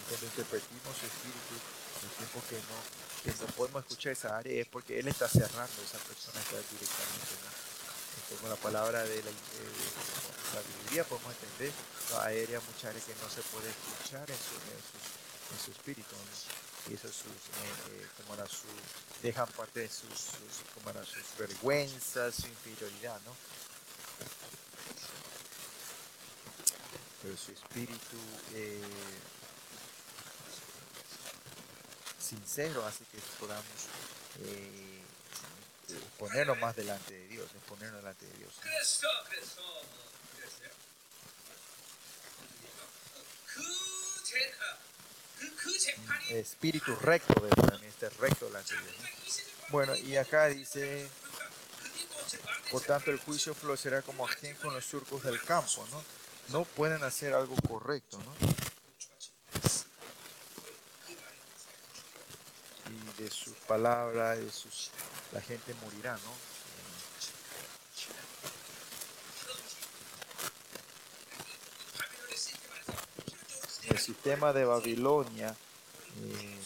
Cuando 0.09 0.25
interpretimos 0.25 0.97
su 0.97 1.05
espíritu, 1.05 1.53
el 2.01 2.09
tiempo 2.17 2.41
que 2.49 2.57
no, 2.57 2.77
que 3.21 3.45
no 3.45 3.47
podemos 3.53 3.83
escuchar 3.83 4.13
esa 4.13 4.37
área 4.37 4.61
es 4.61 4.67
porque 4.67 4.97
Él 4.97 5.07
está 5.07 5.29
cerrando, 5.29 5.77
esa 5.85 5.99
persona 5.99 6.41
está 6.41 6.57
directamente. 6.57 7.33
¿no? 7.45 7.69
con 8.41 8.49
la 8.49 8.55
palabra 8.55 9.03
de 9.03 9.23
la, 9.23 9.31
sabiduría 10.53 11.03
podemos 11.03 11.33
entender, 11.33 11.71
hay 12.21 12.43
áreas, 12.43 12.63
muchas 12.65 12.85
áreas 12.85 13.05
que 13.05 13.13
no 13.21 13.29
se 13.29 13.41
puede 13.53 13.69
escuchar 13.69 14.25
en 14.29 14.37
su, 14.37 15.71
espíritu. 15.71 16.15
Y 16.89 16.93
eso 16.93 17.07
sus, 17.07 17.25
eh, 17.25 18.01
eh, 18.01 18.07
como 18.17 18.33
era 18.33 18.47
su, 18.47 18.67
dejan 19.21 19.47
parte 19.49 19.81
de 19.81 19.89
sus, 19.89 20.09
sus, 20.09 20.65
como 20.73 20.89
era 20.89 21.03
sus 21.05 21.23
vergüenzas, 21.37 22.35
su 22.35 22.47
inferioridad, 22.47 23.19
¿no? 23.25 23.35
Pero 27.21 27.37
su 27.37 27.51
espíritu 27.51 28.17
eh, 28.53 28.81
sincero 32.29 32.85
hace 32.85 33.03
que 33.05 33.17
podamos 33.39 33.65
eh, 34.41 35.01
ponernos 36.19 36.57
más 36.59 36.75
delante 36.75 37.13
de 37.13 37.27
Dios, 37.27 37.49
ponernos 37.67 38.01
delante 38.01 38.25
de 38.25 38.37
Dios. 38.37 38.53
Espíritu 46.29 46.95
recto 46.97 47.33
de 47.41 47.49
también 47.49 47.83
este 47.85 48.09
recto 48.09 48.45
delante 48.45 48.75
de 48.75 48.81
Dios. 48.81 49.43
Bueno, 49.69 49.95
y 49.95 50.15
acá 50.15 50.47
dice, 50.47 51.09
por 52.71 52.83
tanto 52.83 53.09
el 53.11 53.19
juicio 53.19 53.55
florecerá 53.55 54.01
como 54.03 54.27
quien 54.27 54.55
con 54.57 54.73
los 54.73 54.85
surcos 54.85 55.23
del 55.23 55.41
campo, 55.43 55.87
¿no? 55.91 56.03
No 56.49 56.65
pueden 56.65 57.03
hacer 57.03 57.33
algo 57.33 57.55
correcto, 57.67 58.17
¿no? 58.17 58.33
Y 62.89 63.08
de 63.19 63.29
sus 63.29 63.53
palabras, 63.67 64.39
de 64.39 64.49
sus 64.49 64.91
la 65.33 65.41
gente 65.41 65.73
morirá, 65.83 66.13
¿no? 66.13 66.49
El 73.89 73.97
sistema 73.99 74.53
de 74.53 74.65
Babilonia 74.65 75.55
eh, 76.23 76.59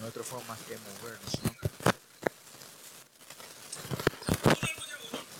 no 0.00 0.06
otra 0.06 0.22
forma 0.22 0.48
más 0.48 0.58
que 0.60 0.78
movernos, 0.78 1.42
¿no? 1.42 1.52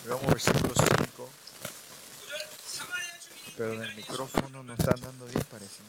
Vamos 0.08 0.26
versículo 0.26 0.74
5. 0.74 1.30
Pero 3.56 3.72
en 3.74 3.82
el 3.82 3.94
micrófono 3.94 4.62
no 4.64 4.74
están 4.74 5.00
dando 5.00 5.26
bien, 5.26 5.44
parece. 5.50 5.82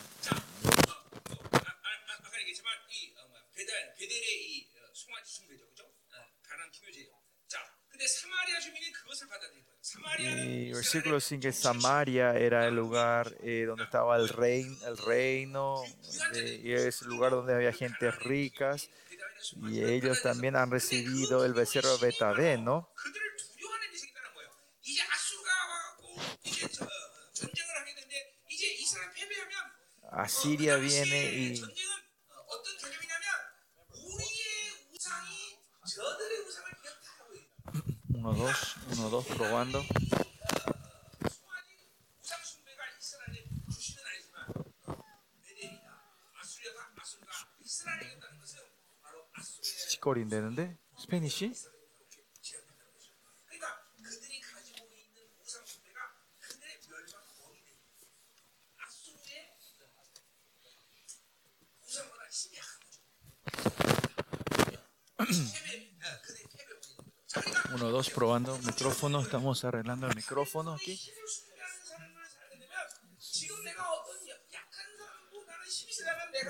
Y 10.19 10.71
versículo 10.71 11.19
5, 11.19 11.51
Samaria 11.51 12.36
era 12.36 12.67
el 12.67 12.76
lugar 12.76 13.36
eh, 13.41 13.65
donde 13.67 13.84
estaba 13.84 14.15
el, 14.17 14.30
rein, 14.30 14.78
el 14.86 14.97
reino, 14.97 15.84
y 16.34 16.71
es 16.71 17.01
el 17.01 17.09
lugar 17.09 17.32
donde 17.32 17.53
había 17.53 17.74
gente 17.74 18.09
ricas, 18.11 18.89
y 19.61 19.84
ellos 19.84 20.21
también 20.21 20.55
han 20.55 20.71
recibido 20.71 21.45
el 21.45 21.53
becerro 21.53 21.97
de 21.97 22.07
Betabé, 22.07 22.57
¿no? 22.57 22.89
Asiria 30.11 30.76
viene 30.76 31.34
y 31.34 31.63
1, 38.34 38.39
2, 38.39 39.03
1, 39.03 39.09
2, 39.11 39.23
probando. 39.38 39.84
치거리 49.89 50.27
되는데 50.27 50.77
스페니쉬? 50.97 51.53
Uno, 67.74 67.89
dos, 67.89 68.09
probando 68.11 68.57
micrófono. 68.59 69.21
Estamos 69.21 69.63
arreglando 69.65 70.07
el 70.07 70.15
micrófono 70.15 70.74
aquí. 70.74 70.99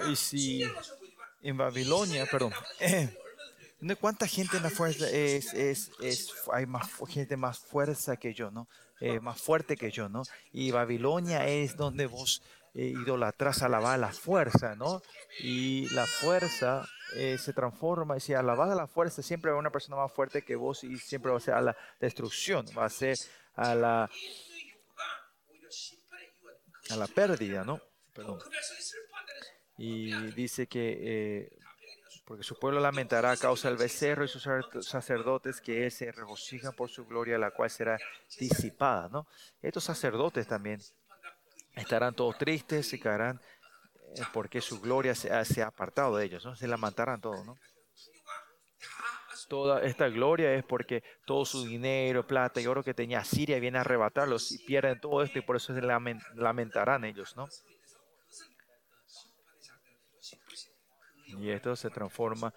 Y 0.09 0.15
si 0.15 0.63
en 1.41 1.57
Babilonia, 1.57 2.25
perdón, 2.25 2.53
eh, 2.79 3.15
¿cuánta 3.99 4.27
gente 4.27 4.57
en 4.57 4.63
la 4.63 4.69
fuerza 4.69 5.09
es, 5.09 5.53
es, 5.53 5.91
es, 6.01 6.33
hay 6.51 6.65
más 6.65 6.89
gente 7.07 7.37
más 7.37 7.59
fuerza 7.59 8.17
que 8.17 8.33
yo, 8.33 8.51
¿no? 8.51 8.67
Eh, 8.99 9.19
más 9.19 9.39
fuerte 9.39 9.77
que 9.77 9.91
yo, 9.91 10.09
¿no? 10.09 10.23
Y 10.51 10.71
Babilonia 10.71 11.47
es 11.47 11.77
donde 11.77 12.05
vos 12.05 12.41
eh, 12.75 12.87
idolatras, 12.87 13.61
alabás 13.61 13.99
la 13.99 14.11
fuerza, 14.11 14.75
¿no? 14.75 15.01
Y 15.39 15.87
la 15.93 16.07
fuerza 16.07 16.87
eh, 17.15 17.37
se 17.37 17.53
transforma, 17.53 18.17
y 18.17 18.19
si 18.19 18.33
alabas 18.33 18.75
la 18.75 18.87
fuerza, 18.87 19.21
siempre 19.21 19.51
va 19.51 19.57
a 19.57 19.59
una 19.59 19.69
persona 19.69 19.97
más 19.97 20.11
fuerte 20.11 20.41
que 20.41 20.55
vos 20.55 20.83
y 20.83 20.97
siempre 20.97 21.31
va 21.31 21.37
a 21.37 21.41
ser 21.41 21.53
a 21.53 21.61
la 21.61 21.77
destrucción, 21.99 22.65
va 22.75 22.85
a 22.85 22.89
ser 22.89 23.17
a 23.55 23.75
la, 23.75 24.09
a 26.89 26.95
la 26.95 27.07
pérdida, 27.07 27.63
¿no? 27.63 27.79
Y 29.77 30.11
dice 30.31 30.65
que, 30.65 30.97
eh, 31.01 31.57
porque 32.25 32.43
su 32.43 32.57
pueblo 32.57 32.79
lamentará 32.79 33.31
a 33.31 33.37
causa 33.37 33.69
del 33.69 33.77
becerro 33.77 34.23
y 34.23 34.27
sus 34.27 34.47
sacerdotes 34.81 35.61
que 35.61 35.85
él 35.85 35.91
se 35.91 36.11
regocijan 36.11 36.73
por 36.73 36.89
su 36.89 37.05
gloria, 37.05 37.37
la 37.37 37.51
cual 37.51 37.69
será 37.69 37.99
disipada, 38.39 39.09
¿no? 39.09 39.27
Estos 39.61 39.83
sacerdotes 39.83 40.47
también 40.47 40.79
estarán 41.75 42.15
todos 42.15 42.37
tristes 42.37 42.93
y 42.93 42.99
caerán 42.99 43.39
porque 44.31 44.61
su 44.61 44.79
gloria 44.79 45.15
se 45.15 45.31
ha, 45.31 45.67
apartado 45.67 46.17
de 46.17 46.25
ellos, 46.25 46.45
¿no? 46.45 46.55
Se 46.55 46.67
la 46.67 46.77
matarán 46.77 47.21
todos, 47.21 47.45
¿no? 47.45 47.57
Toda 49.49 49.83
esta 49.83 50.07
gloria 50.07 50.53
es 50.53 50.63
porque 50.63 51.03
todo 51.25 51.45
su 51.45 51.65
dinero, 51.65 52.25
plata 52.25 52.61
y 52.61 52.67
oro 52.67 52.83
que 52.83 52.93
tenía 52.93 53.23
Siria 53.23 53.59
viene 53.59 53.77
a 53.77 53.81
arrebatarlos 53.81 54.51
y 54.51 54.59
pierden 54.59 54.99
todo 54.99 55.21
esto 55.21 55.39
y 55.39 55.41
por 55.41 55.57
eso 55.57 55.73
se 55.73 55.81
lamentarán 55.81 57.03
ellos, 57.05 57.35
¿no? 57.35 57.47
Y 61.27 61.49
esto 61.49 61.75
se 61.75 61.89
transforma. 61.89 62.53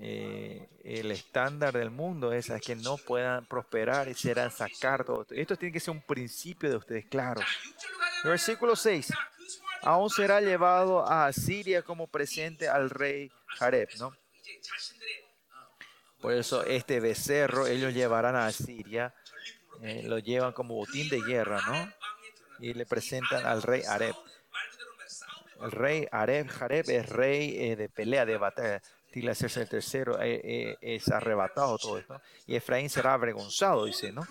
Eh, 0.00 0.68
el 0.82 1.10
estándar 1.10 1.74
del 1.74 1.90
mundo 1.90 2.32
es 2.32 2.50
que 2.64 2.74
no 2.74 2.96
puedan 2.96 3.46
prosperar 3.46 4.08
y 4.08 4.14
serán 4.14 4.50
sacar 4.50 5.04
todo 5.04 5.26
esto. 5.30 5.56
Tiene 5.56 5.72
que 5.72 5.80
ser 5.80 5.92
un 5.92 6.02
principio 6.02 6.68
de 6.70 6.76
ustedes, 6.76 7.06
claro. 7.06 7.40
Versículo 8.24 8.74
6 8.74 9.12
aún 9.84 10.10
será 10.10 10.40
llevado 10.40 11.06
a 11.06 11.26
Asiria 11.26 11.82
como 11.82 12.06
presente 12.06 12.68
al 12.68 12.90
rey 12.90 13.30
Jareb, 13.58 13.88
¿no? 13.98 14.16
Por 16.20 16.32
eso 16.32 16.64
este 16.64 17.00
becerro 17.00 17.66
ellos 17.66 17.92
llevarán 17.92 18.34
a 18.34 18.46
Asiria, 18.46 19.14
eh, 19.82 20.02
lo 20.04 20.18
llevan 20.18 20.52
como 20.52 20.74
botín 20.74 21.08
de 21.10 21.20
guerra, 21.20 21.60
¿no? 21.66 21.92
Y 22.60 22.72
le 22.72 22.86
presentan 22.86 23.44
al 23.44 23.62
rey 23.62 23.82
Areb. 23.86 24.14
El 25.60 25.70
rey 25.70 26.08
Areb, 26.10 26.48
Jareb 26.48 26.88
es 26.88 27.08
rey 27.10 27.56
eh, 27.58 27.76
de 27.76 27.88
pelea, 27.90 28.24
de 28.24 28.38
batalla. 28.38 28.82
Tilas 29.14 29.56
el 29.56 29.68
tercero 29.68 30.18
eh, 30.20 30.76
es 30.80 31.08
arrebatado 31.08 31.78
todo 31.78 31.98
esto. 31.98 32.20
Y 32.48 32.56
Efraín 32.56 32.90
será 32.90 33.14
avergonzado, 33.14 33.84
dice, 33.84 34.10
¿no? 34.10 34.26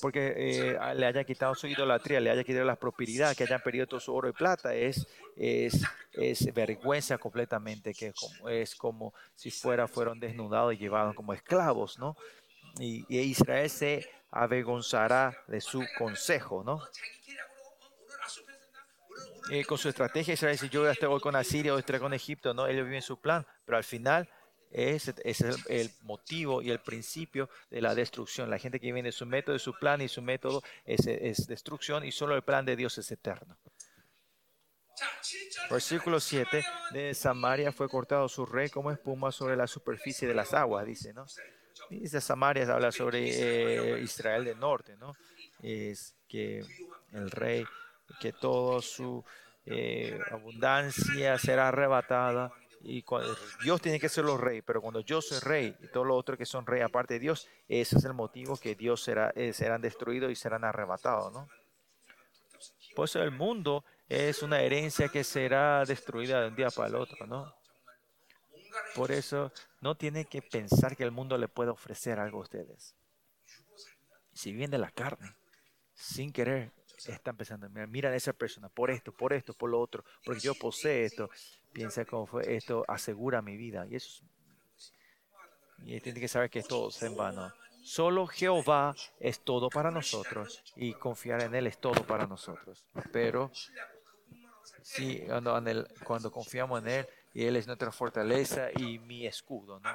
porque 0.00 0.34
eh, 0.36 0.78
le 0.94 1.06
haya 1.06 1.24
quitado 1.24 1.54
su 1.54 1.66
idolatría, 1.66 2.20
le 2.20 2.30
haya 2.30 2.44
quitado 2.44 2.64
la 2.64 2.76
prosperidad, 2.76 3.34
que 3.34 3.44
hayan 3.44 3.60
perdido 3.62 3.86
todo 3.86 4.00
su 4.00 4.14
oro 4.14 4.28
y 4.28 4.32
plata, 4.32 4.74
es, 4.74 5.06
es, 5.36 5.82
es 6.12 6.54
vergüenza 6.54 7.18
completamente, 7.18 7.94
que 7.94 8.12
es 8.50 8.74
como 8.74 9.14
si 9.34 9.50
fuera, 9.50 9.88
fueron 9.88 10.20
desnudados 10.20 10.74
y 10.74 10.78
llevados 10.78 11.14
como 11.14 11.32
esclavos, 11.32 11.98
¿no? 11.98 12.16
Y, 12.78 13.04
Israel 13.08 13.68
se 13.68 14.08
avergonzará 14.30 15.36
de 15.48 15.60
su 15.60 15.84
consejo, 15.98 16.62
¿no? 16.62 16.82
Con 19.66 19.78
su 19.78 19.88
estrategia 19.88 20.34
Israel 20.34 20.54
dice, 20.54 20.68
yo 20.68 20.88
estoy 20.88 21.08
hoy 21.08 21.20
con 21.20 21.36
Asiria, 21.36 21.74
hoy 21.74 21.80
estoy 21.80 21.98
con 21.98 22.14
Egipto, 22.14 22.54
¿no? 22.54 22.66
Ellos 22.66 22.84
viven 22.84 23.02
su 23.02 23.20
plan, 23.20 23.46
pero 23.64 23.78
al 23.78 23.84
final 23.84 24.28
ese, 24.70 25.14
es 25.24 25.40
el, 25.40 25.90
motivo 26.02 26.62
y 26.62 26.70
el 26.70 26.80
principio 26.80 27.50
de 27.70 27.80
la 27.80 27.94
destrucción. 27.94 28.50
La 28.50 28.58
gente 28.58 28.78
que 28.78 28.92
viene 28.92 29.12
su 29.12 29.26
método, 29.26 29.58
su 29.58 29.74
plan 29.78 30.00
y 30.00 30.08
su 30.08 30.22
método 30.22 30.62
es, 30.84 31.06
es 31.06 31.46
destrucción 31.46 32.04
y 32.04 32.12
solo 32.12 32.36
el 32.36 32.42
plan 32.42 32.64
de 32.64 32.76
Dios 32.76 32.96
es 32.98 33.10
eterno. 33.10 33.58
Versículo 35.70 36.20
7, 36.20 36.64
de 36.92 37.14
Samaria 37.14 37.72
fue 37.72 37.88
cortado 37.88 38.28
su 38.28 38.44
rey 38.44 38.68
como 38.68 38.90
espuma 38.90 39.32
sobre 39.32 39.56
la 39.56 39.66
superficie 39.66 40.26
de 40.26 40.34
las 40.34 40.52
aguas, 40.52 40.86
dice, 40.86 41.12
¿no? 41.12 41.26
Dice 41.88 42.20
Samaria 42.20 42.64
habla 42.72 42.92
sobre 42.92 43.96
eh, 43.96 44.00
Israel 44.02 44.44
del 44.44 44.58
norte, 44.58 44.96
¿no? 44.96 45.14
Es 45.62 46.14
que 46.28 46.64
el 47.12 47.30
rey, 47.30 47.64
que 48.18 48.32
toda 48.32 48.80
su 48.82 49.24
eh, 49.66 50.18
abundancia 50.30 51.38
será 51.38 51.68
arrebatada 51.68 52.52
y 52.82 53.04
Dios 53.62 53.82
tiene 53.82 54.00
que 54.00 54.08
ser 54.08 54.24
los 54.24 54.40
rey, 54.40 54.62
pero 54.62 54.80
cuando 54.80 55.00
yo 55.00 55.20
soy 55.20 55.38
rey 55.40 55.76
y 55.80 55.88
todos 55.88 56.06
los 56.06 56.16
otros 56.16 56.38
que 56.38 56.46
son 56.46 56.66
rey 56.66 56.80
aparte 56.80 57.14
de 57.14 57.20
Dios, 57.20 57.46
ese 57.68 57.98
es 57.98 58.04
el 58.04 58.14
motivo 58.14 58.56
que 58.56 58.74
Dios 58.74 59.02
será, 59.02 59.32
eh, 59.36 59.52
serán 59.52 59.82
destruidos 59.82 60.32
y 60.32 60.34
serán 60.34 60.64
arrebatados, 60.64 61.32
¿no? 61.32 61.48
Por 62.94 63.04
eso 63.04 63.22
el 63.22 63.30
mundo 63.30 63.84
es 64.08 64.42
una 64.42 64.60
herencia 64.62 65.08
que 65.08 65.24
será 65.24 65.84
destruida 65.84 66.40
de 66.40 66.48
un 66.48 66.56
día 66.56 66.70
para 66.70 66.88
el 66.88 66.94
otro, 66.94 67.26
¿no? 67.26 67.54
Por 68.94 69.12
eso 69.12 69.52
no 69.80 69.94
tienen 69.94 70.24
que 70.24 70.42
pensar 70.42 70.96
que 70.96 71.04
el 71.04 71.10
mundo 71.10 71.36
le 71.36 71.48
puede 71.48 71.70
ofrecer 71.70 72.18
algo 72.18 72.38
a 72.38 72.42
ustedes. 72.42 72.94
Si 74.32 74.52
viene 74.52 74.78
la 74.78 74.90
carne, 74.90 75.34
sin 75.94 76.32
querer, 76.32 76.72
están 77.06 77.36
pensando, 77.36 77.68
mira 77.88 78.10
a 78.10 78.14
esa 78.14 78.32
persona, 78.32 78.68
por 78.68 78.90
esto, 78.90 79.12
por 79.12 79.32
esto, 79.32 79.54
por 79.54 79.70
lo 79.70 79.80
otro, 79.80 80.04
porque 80.24 80.40
yo 80.40 80.54
poseo 80.54 81.04
esto, 81.04 81.30
piensa 81.72 82.04
cómo 82.04 82.26
fue, 82.26 82.56
esto 82.56 82.84
asegura 82.88 83.42
mi 83.42 83.56
vida. 83.56 83.86
Y 83.88 83.96
eso 83.96 84.24
y 85.84 86.00
tiene 86.00 86.20
que 86.20 86.28
saber 86.28 86.50
que 86.50 86.62
todo 86.62 86.88
es 86.88 87.02
en 87.02 87.16
vano. 87.16 87.52
Solo 87.82 88.26
Jehová 88.26 88.94
es 89.18 89.40
todo 89.40 89.70
para 89.70 89.90
nosotros 89.90 90.62
y 90.76 90.92
confiar 90.94 91.42
en 91.42 91.54
Él 91.54 91.66
es 91.66 91.78
todo 91.78 92.04
para 92.06 92.26
nosotros. 92.26 92.84
Pero 93.12 93.50
si 94.82 95.20
cuando, 95.20 95.86
cuando 96.04 96.30
confiamos 96.30 96.82
en 96.82 96.88
Él 96.88 97.08
y 97.32 97.44
Él 97.44 97.56
es 97.56 97.66
nuestra 97.66 97.90
fortaleza 97.90 98.68
y 98.76 98.98
mi 98.98 99.26
escudo. 99.26 99.80
¿no? 99.80 99.94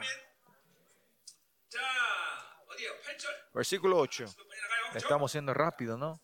Versículo 3.53 3.99
8. 3.99 4.25
Estamos 4.95 5.31
siendo 5.31 5.53
rápido, 5.53 5.97
¿no? 5.97 6.19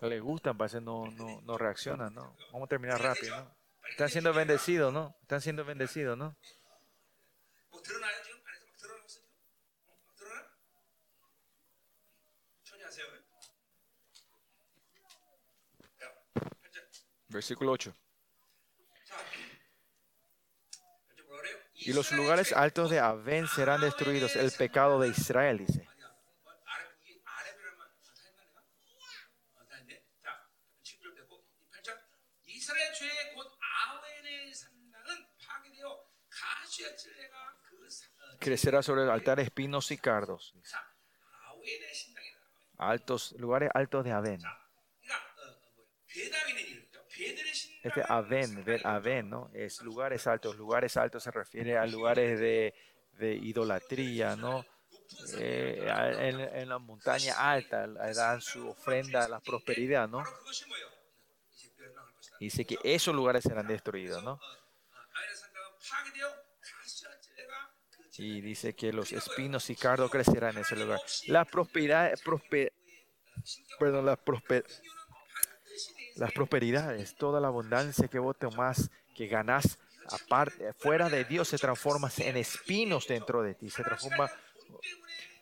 Le 0.00 0.18
gustan, 0.20 0.56
parece 0.56 0.80
no, 0.80 1.10
no, 1.10 1.40
no 1.42 1.58
reaccionan, 1.58 2.14
¿no? 2.14 2.34
Vamos 2.52 2.66
a 2.66 2.68
terminar 2.68 3.02
rápido, 3.02 3.36
¿no? 3.36 3.54
Están 3.90 4.08
siendo 4.08 4.32
bendecidos, 4.32 4.92
¿no? 4.92 5.14
Están 5.22 5.40
siendo 5.40 5.64
bendecidos, 5.64 6.16
¿no? 6.16 6.36
Versículo 17.28 17.72
8. 17.72 17.94
Y 21.74 21.92
los 21.92 22.12
lugares 22.12 22.52
altos 22.52 22.90
de 22.90 22.98
Aven 22.98 23.46
serán 23.46 23.80
destruidos, 23.80 24.36
el 24.36 24.50
pecado 24.52 25.00
de 25.00 25.08
Israel, 25.08 25.58
dice. 25.58 25.89
Crecerá 38.40 38.82
sobre 38.82 39.02
el 39.02 39.10
altar 39.10 39.38
espinos 39.38 39.90
y 39.90 39.98
cardos. 39.98 40.54
Altos, 42.78 43.32
lugares 43.38 43.70
altos 43.74 44.02
de 44.04 44.12
Aven. 44.12 44.40
Este 47.82 48.02
Aven, 48.08 48.64
Aven, 48.84 49.28
¿no? 49.30 49.50
Es 49.52 49.82
lugares 49.82 50.26
altos. 50.26 50.56
Lugares 50.56 50.96
altos 50.96 51.22
se 51.22 51.30
refiere 51.30 51.76
a 51.76 51.86
lugares 51.86 52.40
de, 52.40 52.74
de 53.18 53.34
idolatría, 53.34 54.36
¿no? 54.36 54.64
Eh, 55.38 55.86
en, 56.18 56.40
en, 56.40 56.68
la 56.68 56.78
montaña 56.78 57.34
alta 57.34 57.86
dan 57.86 58.40
su 58.40 58.68
ofrenda 58.68 59.24
a 59.24 59.28
la 59.28 59.40
prosperidad, 59.40 60.08
¿no? 60.08 60.24
Dice 62.38 62.64
que 62.64 62.78
esos 62.82 63.14
lugares 63.14 63.42
serán 63.42 63.66
destruidos, 63.66 64.22
¿no? 64.22 64.40
Y 68.20 68.42
dice 68.42 68.74
que 68.74 68.92
los 68.92 69.12
espinos 69.12 69.70
y 69.70 69.76
cardo 69.76 70.10
crecerán 70.10 70.56
en 70.56 70.62
ese 70.62 70.76
lugar. 70.76 71.00
La 71.26 71.46
prosperidad, 71.46 72.12
prosper, 72.22 72.72
perdón, 73.78 74.04
la 74.04 74.16
prosper, 74.16 74.64
las 76.16 76.30
prosperidades, 76.32 77.16
toda 77.16 77.40
la 77.40 77.48
abundancia 77.48 78.08
que 78.08 78.18
vos 78.18 78.36
tomás, 78.38 78.90
que 79.14 79.26
ganás 79.26 79.78
aparte, 80.10 80.74
fuera 80.74 81.08
de 81.08 81.24
Dios, 81.24 81.48
se 81.48 81.56
transforma 81.56 82.10
en 82.18 82.36
espinos 82.36 83.06
dentro 83.08 83.42
de 83.42 83.54
ti. 83.54 83.70
Se 83.70 83.82
transforma 83.82 84.30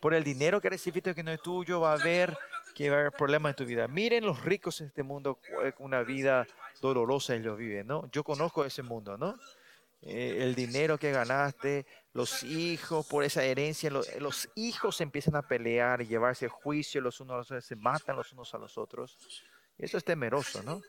por 0.00 0.14
el 0.14 0.22
dinero 0.22 0.60
que 0.60 0.70
recibiste 0.70 1.16
que 1.16 1.24
no 1.24 1.32
es 1.32 1.42
tuyo, 1.42 1.80
va 1.80 1.90
a 1.90 2.00
haber 2.00 2.38
que 2.76 2.90
va 2.90 2.96
a 2.98 3.00
haber 3.00 3.12
problemas 3.12 3.50
en 3.50 3.56
tu 3.56 3.64
vida. 3.64 3.88
Miren 3.88 4.24
los 4.24 4.44
ricos 4.44 4.80
en 4.80 4.86
este 4.86 5.02
mundo, 5.02 5.40
una 5.80 6.04
vida 6.04 6.46
dolorosa 6.80 7.34
ellos 7.34 7.58
viven, 7.58 7.88
¿no? 7.88 8.08
Yo 8.12 8.22
conozco 8.22 8.64
ese 8.64 8.84
mundo, 8.84 9.18
¿no? 9.18 9.36
Eh, 10.00 10.44
el 10.44 10.54
dinero 10.54 10.96
que 10.96 11.10
ganaste, 11.10 11.86
los 12.12 12.42
hijos, 12.44 13.06
por 13.06 13.24
esa 13.24 13.42
herencia, 13.42 13.90
los, 13.90 14.48
hijos 14.54 15.00
empiezan 15.00 15.36
a 15.36 15.42
pelear 15.42 16.02
y 16.02 16.06
llevarse 16.06 16.48
juicio 16.48 17.00
los 17.00 17.20
unos 17.20 17.34
a 17.34 17.36
los 17.38 17.50
otros, 17.50 17.64
se 17.64 17.76
matan 17.76 18.16
los 18.16 18.32
unos 18.32 18.54
a 18.54 18.58
los 18.58 18.78
otros. 18.78 19.18
Eso 19.76 19.98
es 19.98 20.04
temeroso, 20.04 20.62
¿no? 20.62 20.80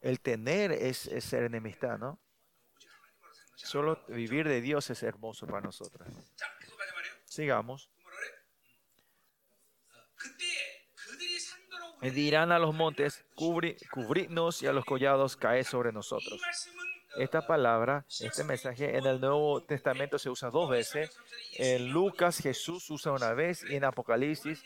El 0.00 0.20
tener 0.20 0.72
es, 0.72 0.98
ser 0.98 1.44
enemistad, 1.44 1.98
¿no? 1.98 2.20
Solo 3.54 4.04
vivir 4.08 4.48
de 4.48 4.60
Dios 4.60 4.90
es 4.90 5.02
hermoso 5.04 5.46
para 5.46 5.60
nosotros. 5.60 6.08
Sigamos. 7.24 7.90
Dirán 12.00 12.50
a 12.50 12.58
los 12.58 12.74
montes, 12.74 13.24
cubridnos 13.36 14.62
y 14.62 14.66
a 14.66 14.72
los 14.72 14.84
collados 14.84 15.36
cae 15.36 15.62
sobre 15.62 15.92
nosotros. 15.92 16.40
Esta 17.16 17.46
palabra, 17.46 18.04
este 18.20 18.44
mensaje 18.44 18.96
en 18.96 19.06
el 19.06 19.20
Nuevo 19.20 19.62
Testamento 19.62 20.18
se 20.18 20.30
usa 20.30 20.50
dos 20.50 20.70
veces. 20.70 21.10
En 21.56 21.90
Lucas 21.90 22.38
Jesús 22.38 22.88
usa 22.90 23.12
una 23.12 23.32
vez 23.34 23.64
y 23.68 23.76
en 23.76 23.84
Apocalipsis 23.84 24.62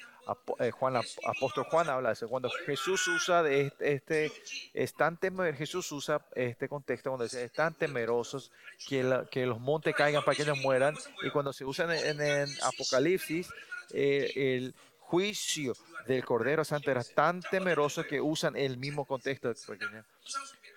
eh, 0.59 0.73
Juan, 0.73 0.97
apóstol 0.97 1.65
Juan 1.71 1.89
habla 1.89 2.09
de 2.09 2.15
eso. 2.15 2.29
Cuando 2.29 2.51
Jesús 2.51 3.07
usa 3.07 3.43
de 3.45 3.73
este, 3.81 4.33
este 4.75 5.33
Jesús 5.57 5.93
usa 5.93 6.21
este 6.35 6.69
contexto 6.69 7.11
cuando 7.11 7.25
dice, 7.25 7.45
están 7.45 7.75
temerosos 7.75 8.51
que, 8.89 9.25
que 9.31 9.47
los 9.47 9.61
montes 9.61 9.95
caigan 9.95 10.25
para 10.25 10.37
que 10.37 10.43
ellos 10.43 10.59
mueran. 10.59 10.97
Y 11.23 11.31
cuando 11.31 11.53
se 11.53 11.65
usa 11.65 11.85
en, 11.97 12.21
el 12.21 12.49
Apocalipsis, 12.63 13.49
eh, 13.93 14.33
el 14.35 14.75
juicio 14.99 15.75
del 16.09 16.25
Cordero 16.25 16.65
Santo 16.65 16.91
era 16.91 17.05
tan 17.05 17.41
temeroso 17.41 18.03
que 18.05 18.21
usan 18.21 18.57
el 18.57 18.79
mismo 18.79 19.05
contexto. 19.05 19.53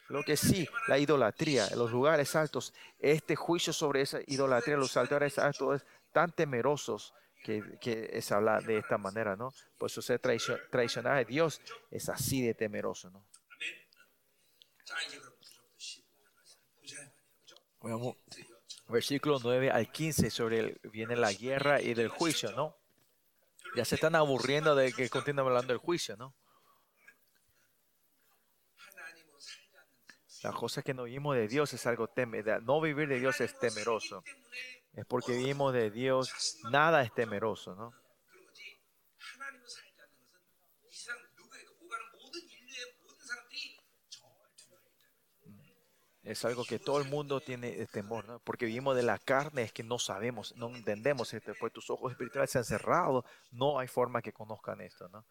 Lo 0.10 0.24
que 0.24 0.36
sí, 0.36 0.68
la 0.88 0.97
idolatría, 0.97 1.70
los 1.76 1.91
lugares 1.91 2.36
altos, 2.36 2.74
este 2.99 3.36
juicio 3.36 3.72
sobre 3.74 4.01
esa 4.01 4.20
idolatría, 4.28 4.76
los 4.76 4.97
altares 4.97 5.38
altos, 5.38 5.86
tan 6.12 6.32
temerosos 6.32 7.14
que, 7.43 7.78
que 7.80 8.10
es 8.14 8.32
hablar 8.32 8.64
de 8.64 8.80
esta 8.80 8.97
manera, 8.97 9.36
¿no? 9.36 9.53
Por 9.78 9.89
eso 9.89 10.01
ser 10.01 10.20
traicionar 10.20 11.18
a 11.18 11.24
Dios 11.24 11.62
es 11.91 12.10
así 12.10 12.41
de 12.41 12.53
temeroso, 12.55 13.10
¿no? 13.12 13.24
versículo 18.89 19.39
9 19.41 19.72
al 19.72 19.91
15 19.91 20.30
sobre 20.30 20.60
el, 20.60 20.80
viene 20.91 21.16
la 21.16 21.32
guerra 21.32 21.82
y 21.82 21.93
del 21.93 22.10
juicio, 22.10 22.51
¿no? 22.51 22.76
Ya 23.76 23.86
se 23.86 23.95
están 23.95 24.16
aburriendo 24.16 24.76
de 24.76 24.91
que 24.91 25.10
continúen 25.10 25.47
hablando 25.47 25.74
del 25.74 25.78
juicio, 25.78 26.18
¿no? 26.18 26.34
La 30.44 30.54
cosa 30.54 30.82
que 30.82 30.94
no 30.94 31.04
vivimos 31.04 31.36
de 31.36 31.48
Dios 31.48 31.74
es 31.74 31.86
algo 31.86 32.08
temeroso. 32.08 32.62
No 32.62 32.80
vivir 32.80 33.10
de 33.10 33.20
Dios 33.20 33.42
es 33.42 33.58
temeroso. 33.60 34.24
Es 34.94 35.06
porque 35.06 35.34
vivimos 35.34 35.74
de 35.74 35.92
Dios, 35.92 36.58
nada 36.72 37.02
es 37.02 37.14
temeroso, 37.14 37.76
¿no? 37.76 37.94
Es 46.24 46.46
algo 46.46 46.64
que 46.64 46.78
todo 46.78 47.00
el 47.00 47.10
mundo 47.10 47.42
tiene 47.42 47.88
temor, 47.88 48.26
¿no? 48.26 48.40
Porque 48.40 48.66
vivimos 48.66 48.96
de 48.96 49.02
la 49.02 49.18
carne, 49.18 49.64
es 49.64 49.74
que 49.74 49.84
no 49.84 49.98
sabemos, 49.98 50.56
no 50.56 50.70
entendemos 50.76 51.34
esto. 51.34 51.54
Pues 51.60 51.74
tus 51.74 51.90
ojos 51.90 52.12
espirituales 52.12 52.52
se 52.52 52.60
han 52.60 52.66
cerrado, 52.66 53.26
no 53.52 53.80
hay 53.80 53.88
forma 53.88 54.22
que 54.22 54.32
conozcan 54.32 54.80
esto, 54.82 55.10
¿no? 55.10 55.26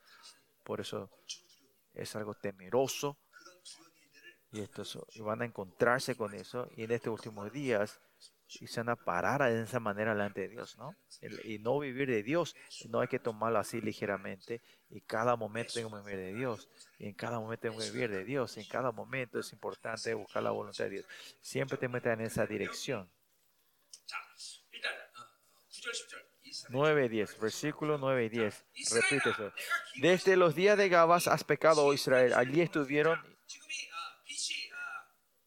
Por 0.64 0.80
eso 0.80 1.08
es 1.94 2.16
algo 2.16 2.34
temeroso 2.34 3.16
Y, 4.52 4.60
estos, 4.60 4.98
van 5.18 5.42
a 5.42 5.44
encontrarse 5.44 6.16
con 6.16 6.34
eso. 6.34 6.68
Y 6.76 6.84
en 6.84 6.92
estos 6.92 7.12
últimos 7.12 7.52
días 7.52 8.00
y 8.60 8.66
se 8.66 8.80
van 8.80 8.88
a 8.88 8.96
parar 8.96 9.42
de 9.42 9.62
esa 9.62 9.78
manera 9.78 10.12
delante 10.12 10.42
de 10.42 10.48
Dios, 10.48 10.78
¿no? 10.78 10.96
y 11.44 11.58
no 11.58 11.78
vivir 11.78 12.08
de 12.08 12.22
Dios, 12.22 12.56
no 12.88 13.00
hay 13.00 13.08
que 13.08 13.18
tomarlo 13.18 13.58
así 13.58 13.80
ligeramente. 13.80 14.62
Y 14.90 15.02
cada 15.02 15.36
momento 15.36 15.74
tengo 15.74 15.90
que 15.90 16.02
vivir 16.02 16.18
de 16.18 16.34
Dios. 16.34 16.68
Y 16.98 17.08
en 17.08 17.14
cada 17.14 17.38
momento 17.38 17.62
tengo 17.62 17.78
que 17.78 17.90
vivir 17.90 18.10
de 18.10 18.24
Dios. 18.24 18.56
Y 18.56 18.60
en 18.60 18.66
cada 18.66 18.90
momento 18.90 19.38
es 19.38 19.52
importante 19.52 20.14
buscar 20.14 20.42
la 20.42 20.50
voluntad 20.50 20.84
de 20.84 20.90
Dios. 20.90 21.06
Siempre 21.42 21.76
te 21.76 21.88
metas 21.88 22.18
en 22.18 22.24
esa 22.24 22.46
dirección. 22.46 23.10
9 26.70 27.08
10, 27.08 27.38
versículo 27.38 27.98
9 27.98 28.24
y 28.24 28.28
10. 28.30 28.64
Repite 28.92 29.30
eso. 29.30 29.52
Desde 30.00 30.36
los 30.36 30.54
días 30.54 30.78
de 30.78 30.88
Gabas 30.88 31.28
has 31.28 31.44
pecado, 31.44 31.84
oh 31.84 31.92
Israel. 31.92 32.32
Allí 32.32 32.62
estuvieron 32.62 33.20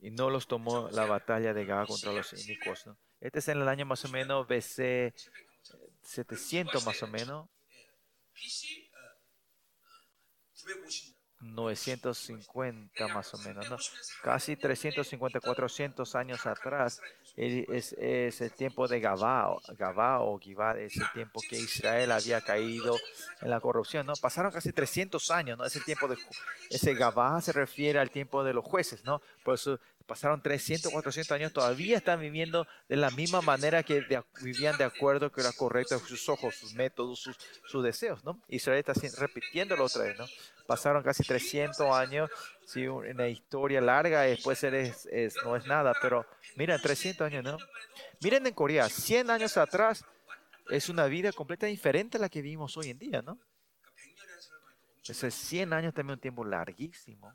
y 0.02 0.10
no 0.10 0.30
los 0.30 0.48
tomó 0.48 0.90
la 0.92 1.06
batalla 1.06 1.54
de 1.54 1.66
Gabas 1.66 1.88
contra 1.88 2.12
los 2.12 2.34
inicuos. 2.34 2.86
Este 3.20 3.40
es 3.40 3.48
en 3.48 3.62
el 3.62 3.68
año 3.68 3.86
más 3.86 4.04
o 4.04 4.10
menos 4.10 4.48
BC 4.48 5.14
700 6.02 6.86
más 6.86 7.04
o 7.04 7.08
menos. 7.08 7.48
950 11.42 13.08
más 13.10 13.34
o 13.34 13.38
menos, 13.40 13.70
¿no? 13.70 13.78
Casi 14.24 14.56
350, 14.56 15.40
400 15.40 16.16
años 16.16 16.46
atrás 16.46 17.02
es, 17.36 17.94
el 18.42 18.52
tiempo 18.52 18.88
de 18.88 19.00
Gabá, 19.00 19.56
Gabá 19.78 20.22
o 20.22 20.38
Gibá, 20.40 20.78
es 20.80 20.98
el 20.98 21.12
tiempo 21.14 21.42
que 21.50 21.58
Israel 21.58 22.12
había 22.12 22.42
caído 22.42 22.98
en 23.42 23.50
la 23.50 23.60
corrupción, 23.60 24.06
¿no? 24.06 24.14
Pasaron 24.22 24.52
casi 24.52 24.72
300 24.72 25.32
años, 25.32 25.58
¿no? 25.58 25.66
Ese 25.66 25.82
tiempo 25.82 26.08
de 26.08 26.18
ese 26.70 26.94
Gabá 26.94 27.42
se 27.42 27.52
refiere 27.52 28.00
al 28.00 28.12
tiempo 28.12 28.44
de 28.44 28.54
los 28.54 28.64
jueces, 28.64 29.04
¿no? 29.04 29.22
Por 29.44 29.56
eso 29.56 29.80
pasaron 30.12 30.42
300, 30.42 30.92
400 30.92 31.32
años, 31.32 31.54
todavía 31.54 31.96
están 31.96 32.20
viviendo 32.20 32.68
de 32.90 32.98
la 32.98 33.12
misma 33.12 33.40
manera 33.40 33.82
que 33.82 34.06
vivían 34.42 34.78
de 34.78 34.84
acuerdo 34.84 35.32
que 35.32 35.40
era 35.40 35.54
correcto 35.54 35.98
sus 36.00 36.28
ojos, 36.28 36.54
sus 36.54 36.74
métodos, 36.74 37.30
sus, 37.66 37.82
deseos, 37.82 38.22
¿no? 38.26 38.38
Israel 38.50 38.84
está 38.86 38.92
repitiéndolo 39.18 39.86
otra 39.86 40.04
vez, 40.04 40.20
¿no? 40.20 40.26
pasaron 40.68 41.02
casi 41.02 41.24
300 41.24 41.80
años, 41.96 42.30
sí, 42.66 42.88
una 42.88 43.30
historia 43.30 43.80
larga, 43.80 44.24
después 44.24 44.62
es, 44.66 45.08
no 45.46 45.56
es 45.56 45.66
nada, 45.66 45.94
pero 46.02 46.26
miren, 46.58 46.82
300 46.82 47.28
años, 47.28 47.46
¿no? 47.46 47.58
Miren 48.20 48.46
en 48.46 48.54
Corea, 48.54 48.90
100 48.90 49.30
años 49.30 49.56
atrás 49.56 50.04
es 50.70 50.90
una 50.90 51.06
vida 51.06 51.32
completamente 51.32 51.78
diferente 51.78 52.18
a 52.18 52.20
la 52.20 52.28
que 52.28 52.42
vivimos 52.42 52.76
hoy 52.76 52.90
en 52.90 53.00
día, 53.00 53.22
¿no? 53.22 53.40
Ese 55.08 55.32
100 55.32 55.72
años 55.72 55.94
también 55.94 56.16
un 56.16 56.22
tiempo 56.22 56.44
larguísimo. 56.44 57.34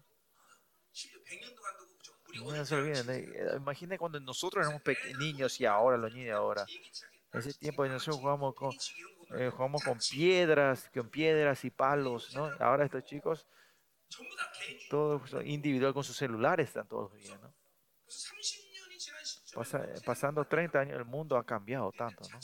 No 2.45 2.65
se 2.65 2.75
olviden, 2.75 3.11
¿eh? 3.11 3.57
imaginen 3.57 3.99
cuando 3.99 4.21
nosotros 4.21 4.67
éramos 4.67 4.83
niños 5.19 5.61
y 5.61 5.67
ahora 5.67 5.97
los 5.97 6.13
niños 6.13 6.37
ahora. 6.37 6.65
Ese 7.33 7.53
tiempo 7.55 7.87
nosotros 7.87 8.17
jugamos 8.17 8.55
con, 8.55 8.73
eh, 9.39 9.51
jugamos 9.51 9.83
con 9.83 9.99
piedras, 9.99 10.91
con 10.95 11.09
piedras 11.09 11.65
y 11.65 11.71
palos, 11.71 12.35
¿no? 12.35 12.51
Ahora 12.59 12.85
estos 12.85 13.05
chicos, 13.05 13.47
todos 14.89 15.35
individual 15.45 15.93
con 15.93 16.05
sus 16.05 16.17
celulares 16.17 16.69
están 16.69 16.87
todos 16.89 17.13
¿no? 17.13 17.55
pasando 20.05 20.45
30 20.45 20.79
años, 20.79 20.97
el 20.97 21.05
mundo 21.05 21.37
ha 21.37 21.45
cambiado 21.45 21.91
tanto, 21.93 22.29
¿no? 22.29 22.39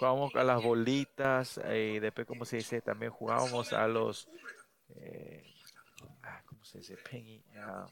jugábamos 0.00 0.34
a 0.34 0.44
las 0.44 0.62
bolitas 0.62 1.60
eh, 1.64 1.92
y 1.96 1.98
después, 1.98 2.26
como 2.26 2.46
se 2.46 2.56
dice, 2.56 2.80
también 2.80 3.12
jugábamos 3.12 3.74
a 3.74 3.86
los, 3.86 4.28
eh, 4.96 5.44
ah, 6.22 6.42
¿cómo 6.46 6.64
se 6.64 6.78
dice? 6.78 6.96
Penny, 6.96 7.44
ah. 7.58 7.86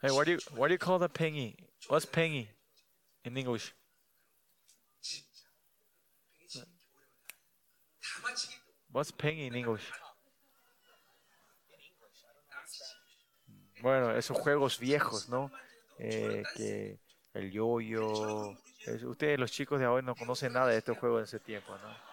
Hey, 0.00 0.10
what 0.10 0.26
do 0.26 0.32
you 0.32 0.38
what 0.56 0.68
do 0.68 0.74
you 0.74 0.78
call 0.78 0.98
the 0.98 1.08
pingy? 1.08 1.71
What's 1.88 2.06
pengy 2.06 2.48
in 3.24 3.36
English? 3.36 3.74
What's 8.90 9.10
pengy 9.10 9.46
in 9.46 9.54
English? 9.54 9.90
Bueno, 13.80 14.16
esos 14.16 14.38
juegos 14.38 14.78
viejos, 14.78 15.28
¿no? 15.28 15.50
Eh, 15.98 16.42
que 16.54 17.00
el 17.34 17.50
yoyo. 17.50 18.54
-yo, 18.86 19.08
ustedes, 19.08 19.38
los 19.38 19.50
chicos 19.50 19.78
de 19.80 19.86
ahora, 19.86 20.02
no 20.02 20.14
conocen 20.14 20.52
nada 20.52 20.68
de 20.68 20.78
estos 20.78 20.98
juegos 20.98 21.20
en 21.20 21.24
ese 21.24 21.40
tiempo, 21.40 21.76
¿no? 21.78 22.11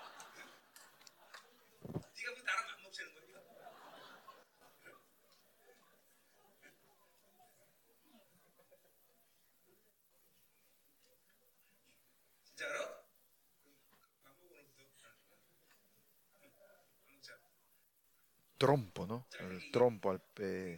Trompo, 18.59 19.07
¿no? 19.07 19.25
El 19.39 19.71
trompo 19.71 20.11
al 20.11 20.21
pe... 20.35 20.77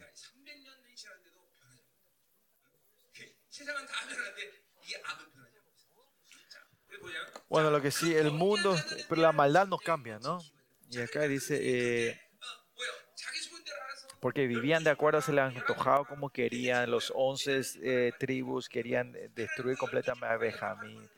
Bueno, 7.50 7.70
lo 7.70 7.82
que 7.82 7.90
sí, 7.90 8.14
el 8.14 8.30
mundo, 8.30 8.74
pero 9.10 9.20
la 9.20 9.32
maldad 9.32 9.66
no 9.66 9.76
cambia, 9.76 10.18
¿no? 10.18 10.40
Y 10.88 11.00
acá 11.00 11.22
dice, 11.22 11.58
eh, 11.60 12.20
porque 14.20 14.46
vivían 14.46 14.84
de 14.84 14.90
acuerdo, 14.90 15.20
se 15.20 15.32
les 15.32 15.44
antojado 15.44 16.06
como 16.06 16.30
querían, 16.30 16.90
los 16.90 17.12
once 17.14 17.60
eh, 17.82 18.12
tribus 18.18 18.68
querían 18.68 19.12
destruir 19.34 19.76
completamente 19.76 20.26
a 20.26 20.36
Benjamín. 20.38 21.10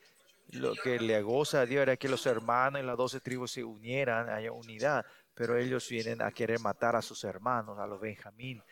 Lo 0.49 0.73
que 0.75 0.99
le 0.99 1.21
goza 1.21 1.61
a 1.61 1.65
Dios 1.65 1.83
era 1.83 1.97
que 1.97 2.09
los 2.09 2.25
hermanos 2.25 2.81
y 2.81 2.85
las 2.85 2.97
doce 2.97 3.19
tribus 3.19 3.51
se 3.51 3.63
unieran, 3.63 4.29
haya 4.29 4.51
unidad 4.51 5.05
pero 5.35 5.57
ellos 5.57 5.87
vienen 5.89 6.21
a 6.21 6.31
querer 6.31 6.59
matar 6.59 6.95
a 6.95 7.01
sus 7.01 7.23
hermanos, 7.23 7.77
a 7.77 7.85
los 7.85 7.99
Benjamín. 7.99 8.63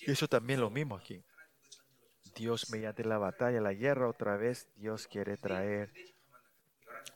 Y 0.00 0.10
eso 0.10 0.28
también 0.28 0.60
lo 0.60 0.70
mismo 0.70 0.96
aquí. 0.96 1.22
Dios 2.34 2.70
mediante 2.70 3.04
la 3.04 3.18
batalla, 3.18 3.60
la 3.60 3.72
guerra 3.72 4.08
otra 4.08 4.36
vez, 4.36 4.68
Dios 4.76 5.06
quiere 5.06 5.36
traer, 5.36 5.92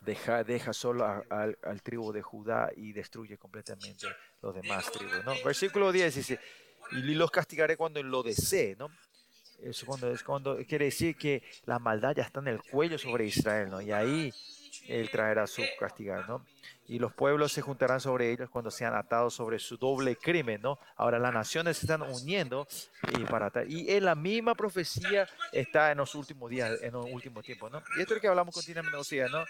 deja, 0.00 0.42
deja 0.42 0.72
solo 0.72 1.04
al, 1.30 1.82
tribu 1.82 2.12
de 2.12 2.22
Judá 2.22 2.70
y 2.74 2.92
destruye 2.92 3.38
completamente 3.38 4.06
los 4.42 4.54
demás 4.54 4.90
tribus. 4.90 5.24
¿no? 5.24 5.34
Versículo 5.44 5.92
10 5.92 6.14
dice, 6.14 6.40
y 6.92 7.14
los 7.14 7.30
castigaré 7.30 7.76
cuando 7.76 8.02
lo 8.02 8.22
desee, 8.22 8.76
¿no? 8.76 8.88
Eso 9.62 9.86
cuando, 9.86 10.10
es 10.10 10.22
cuando 10.22 10.58
quiere 10.66 10.86
decir 10.86 11.16
que 11.16 11.42
la 11.64 11.78
maldad 11.78 12.14
ya 12.16 12.24
está 12.24 12.40
en 12.40 12.48
el 12.48 12.62
cuello 12.62 12.98
sobre 12.98 13.26
Israel, 13.26 13.70
¿no? 13.70 13.80
Y 13.80 13.92
ahí 13.92 14.32
él 14.88 15.10
traerá 15.10 15.46
su 15.46 15.62
castigar, 15.78 16.28
¿no? 16.28 16.44
Y 16.86 16.98
los 16.98 17.14
pueblos 17.14 17.52
se 17.52 17.62
juntarán 17.62 18.00
sobre 18.00 18.30
ellos 18.30 18.50
cuando 18.50 18.70
sean 18.70 18.94
atados 18.94 19.34
sobre 19.34 19.58
su 19.58 19.76
doble 19.76 20.16
crimen, 20.16 20.60
¿no? 20.60 20.78
Ahora 20.96 21.18
las 21.18 21.32
naciones 21.32 21.78
se 21.78 21.86
están 21.86 22.02
uniendo 22.02 22.66
y 23.18 23.24
para 23.24 23.50
Y 23.66 23.90
en 23.90 24.04
la 24.04 24.14
misma 24.14 24.54
profecía 24.54 25.28
está 25.52 25.90
en 25.92 25.98
los 25.98 26.14
últimos 26.14 26.50
días, 26.50 26.82
en 26.82 26.92
los 26.92 27.06
últimos 27.06 27.44
tiempos, 27.44 27.70
¿no? 27.70 27.82
Y 27.96 28.00
esto 28.00 28.14
es 28.14 28.16
lo 28.16 28.20
que 28.20 28.28
hablamos 28.28 28.54
continuamente, 28.54 29.28
¿no? 29.30 29.44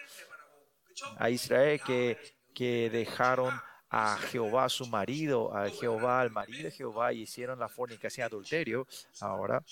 A 1.18 1.28
Israel 1.28 1.80
que, 1.84 2.18
que 2.54 2.88
dejaron 2.90 3.52
a 3.96 4.16
Jehová 4.16 4.68
su 4.68 4.86
marido, 4.86 5.56
a 5.56 5.70
Jehová 5.70 6.20
al 6.20 6.30
marido 6.32 6.64
de 6.64 6.72
Jehová 6.72 7.12
y 7.12 7.20
hicieron 7.22 7.60
la 7.60 7.68
fornicación 7.68 8.26
adulterio. 8.26 8.88
Ahora 9.20 9.62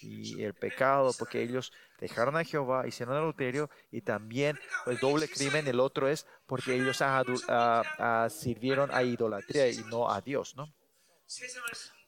y, 0.00 0.42
el 0.42 0.54
pecado, 0.54 1.12
porque 1.18 1.42
ellos 1.42 1.72
dejaron 1.98 2.36
a 2.36 2.44
Jehová, 2.44 2.86
hicieron 2.86 3.16
adulterio 3.16 3.68
y 3.90 4.02
también 4.02 4.60
el 4.86 4.96
doble 4.98 5.28
crimen, 5.28 5.66
el 5.66 5.80
otro 5.80 6.06
es 6.08 6.24
porque 6.46 6.74
ellos 6.74 7.02
sirvieron 8.28 8.90
a 8.92 9.02
idolatría 9.02 9.68
y 9.70 9.78
no 9.90 10.08
a 10.08 10.20
Dios, 10.20 10.54
¿no? 10.54 10.72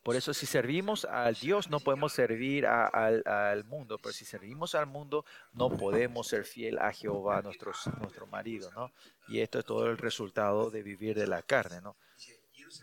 Por 0.05 0.17
eso 0.17 0.35
si 0.35 0.45
servimos 0.45 1.07
al 1.07 1.35
Dios 1.35 1.71
no 1.71 1.81
podemos 1.81 2.13
servir 2.13 2.67
al, 2.67 3.65
mundo, 3.65 3.99
pero 3.99 4.13
si 4.13 4.27
servimos 4.27 4.75
al 4.75 4.87
mundo 4.87 5.25
no 5.55 5.71
podemos 5.71 6.29
ser 6.29 6.45
fiel 6.45 6.79
a 6.79 6.93
Jehová, 6.93 7.41
nuestro, 7.41 7.73
nuestro 8.01 8.27
marido, 8.27 8.71
¿no? 8.73 8.93
Y 9.29 9.41
esto 9.41 9.61
es 9.61 9.65
todo 9.65 9.87
el 9.87 9.97
resultado 9.97 10.71
de 10.71 10.83
vivir 10.83 11.17
de 11.17 11.27
la 11.27 11.41
carne, 11.41 11.81
¿no? 11.81 11.97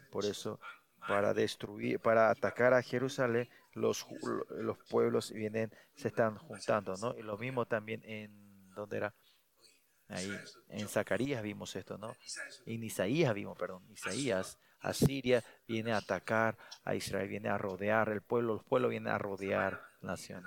Por 0.09 0.25
eso, 0.25 0.59
para 1.07 1.35
destruir, 1.35 1.99
para 1.99 2.31
atacar 2.31 2.73
a 2.73 2.81
Jerusalén, 2.81 3.47
los, 3.73 4.07
los 4.49 4.79
pueblos 4.89 5.31
vienen, 5.31 5.71
se 5.93 6.07
están 6.07 6.39
juntando, 6.39 6.95
¿no? 6.97 7.15
Y 7.15 7.21
lo 7.21 7.37
mismo 7.37 7.67
también 7.67 8.01
en, 8.03 8.73
¿dónde 8.73 8.97
era? 8.97 9.13
Ahí, 10.07 10.35
en 10.69 10.87
Zacarías 10.87 11.43
vimos 11.43 11.75
esto, 11.75 11.99
¿no? 11.99 12.15
En 12.65 12.83
Isaías 12.83 13.31
vimos, 13.35 13.55
perdón, 13.59 13.85
Isaías, 13.91 14.57
Asiria 14.81 15.43
viene 15.67 15.93
a 15.93 15.97
atacar 15.97 16.57
a 16.83 16.95
Israel, 16.95 17.27
viene 17.27 17.49
a 17.49 17.57
rodear 17.57 18.09
el 18.09 18.21
pueblo, 18.21 18.55
los 18.55 18.63
pueblos 18.63 18.89
vienen 18.89 19.13
a 19.13 19.17
rodear 19.17 19.81
nación, 20.01 20.43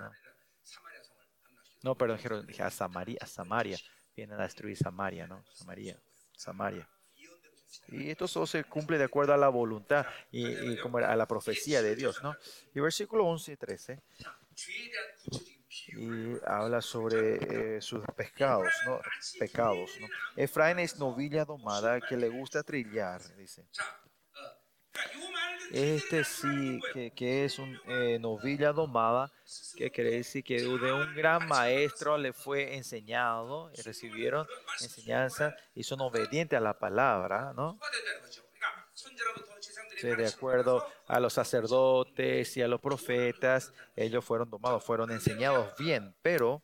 ¿no? 1.82 1.95
Perdón, 1.95 2.47
dije 2.47 2.62
a 2.62 2.70
Samaria, 2.70 3.18
a 3.20 3.26
Samaria, 3.26 3.78
vienen 4.16 4.41
a 4.41 4.45
destruir 4.45 4.76
Samaria, 4.76 5.26
¿no? 5.26 5.45
Samaria, 5.53 6.01
Samaria. 6.37 6.89
Y 7.89 8.11
esto 8.11 8.28
solo 8.28 8.47
se 8.47 8.64
cumple 8.64 8.99
de 8.99 9.05
acuerdo 9.05 9.35
a 9.35 9.37
la 9.37 9.49
voluntad 9.49 10.07
y, 10.30 10.76
como 10.78 10.99
a 10.99 11.16
la 11.16 11.26
profecía 11.26 11.82
de 11.82 11.97
Dios, 11.97 12.22
¿no? 12.22 12.37
Y 12.74 12.80
versículo 12.80 13.26
11 13.26 13.53
y 13.53 13.57
13. 13.57 14.03
Y 15.89 16.32
habla 16.47 16.80
sobre 16.80 17.76
eh, 17.76 17.80
sus 17.80 18.05
pecados, 18.16 18.72
¿no? 18.87 19.01
Pecados, 19.39 19.91
¿no? 20.01 20.07
Efraín 20.37 20.78
es 20.78 20.99
novilla 20.99 21.45
domada 21.45 22.01
que 22.01 22.16
le 22.16 22.28
gusta 22.28 22.62
trillar, 22.62 23.20
dice. 23.37 23.66
Este 25.70 26.22
sí 26.22 26.80
que, 27.16 27.45
es 27.45 27.59
un 27.59 27.76
eh, 27.86 28.18
novilla 28.20 28.72
domada, 28.72 29.32
que 29.76 29.90
quiere 29.90 30.11
decir 30.12 30.45
que 30.45 30.62
de 30.62 30.92
un 30.92 31.14
gran 31.16 31.49
maestro 31.49 32.16
le 32.16 32.32
fue 32.32 32.76
enseñado, 32.76 33.72
y 33.76 33.82
recibieron 33.82 34.47
enseñanza 34.80 35.57
y 35.74 35.82
son 35.82 36.01
obedientes 36.01 36.57
a 36.57 36.61
la 36.61 36.78
palabra, 36.78 37.53
¿no? 37.57 37.78
de 40.03 40.26
acuerdo 40.26 40.86
a 41.07 41.18
los 41.18 41.32
sacerdotes 41.32 42.57
y 42.57 42.62
a 42.62 42.68
los 42.68 42.80
profetas, 42.80 43.72
ellos 43.97 44.24
fueron 44.24 44.51
domados, 44.51 44.84
fueron 44.84 45.11
enseñados 45.11 45.76
bien, 45.78 46.14
pero, 46.22 46.62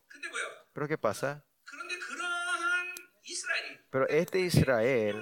pero 0.72 0.86
¿qué 0.86 0.98
pasa? 0.98 1.44
Pero 3.90 4.06
este 4.08 4.40
Israel 4.40 5.20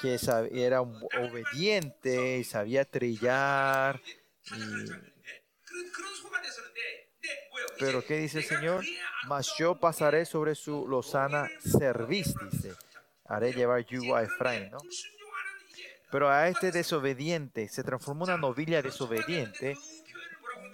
que 0.00 0.18
era 0.52 0.80
obediente 0.80 2.38
y 2.38 2.44
sabía 2.44 2.84
trillar. 2.84 4.00
Pero 7.78 8.04
¿qué 8.04 8.18
dice 8.18 8.38
el 8.38 8.44
Señor? 8.44 8.84
Mas 9.26 9.52
yo 9.58 9.78
pasaré 9.78 10.24
sobre 10.24 10.54
su 10.54 10.86
lozana 10.86 11.48
cerviz, 11.60 12.34
dice. 12.50 12.74
Haré 13.24 13.52
llevar 13.52 13.84
yugo 13.86 14.16
a 14.16 14.22
Efraín, 14.22 14.70
¿no? 14.70 14.78
Pero 16.10 16.30
a 16.30 16.48
este 16.48 16.70
desobediente 16.70 17.68
se 17.68 17.82
transformó 17.82 18.24
una 18.24 18.36
novilla 18.36 18.82
desobediente. 18.82 19.76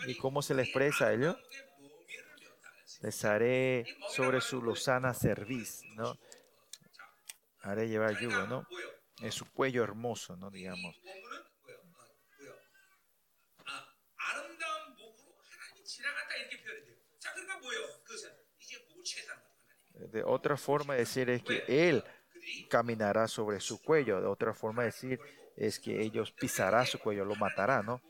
¿Y 0.06 0.16
cómo 0.16 0.42
se 0.42 0.54
le 0.54 0.62
expresa 0.62 1.06
a 1.06 1.12
ello? 1.12 1.38
Les 3.02 3.24
haré 3.24 3.86
sobre 4.10 4.40
su 4.40 4.60
lozana 4.60 5.14
cerviz, 5.14 5.82
¿no? 5.94 6.18
Haré 7.62 7.88
llevar 7.88 8.18
yugo, 8.18 8.46
¿no? 8.46 8.66
Es 9.22 9.34
su 9.34 9.50
cuello 9.52 9.84
hermoso, 9.84 10.36
¿no? 10.36 10.50
Digamos. 10.50 10.96
De 20.12 20.22
otra 20.24 20.56
forma 20.56 20.94
de 20.94 21.00
decir 21.00 21.28
es 21.28 21.42
que 21.42 21.64
Él 21.68 22.02
caminará 22.68 23.28
sobre 23.28 23.60
su 23.60 23.82
cuello. 23.82 24.20
De 24.20 24.26
otra 24.26 24.54
forma 24.54 24.82
de 24.82 24.86
decir 24.86 25.20
es 25.56 25.78
que 25.78 26.00
ellos 26.00 26.32
pisará 26.32 26.86
su 26.86 26.98
cuello, 26.98 27.24
lo 27.24 27.34
matará, 27.36 27.82
¿no? 27.82 28.00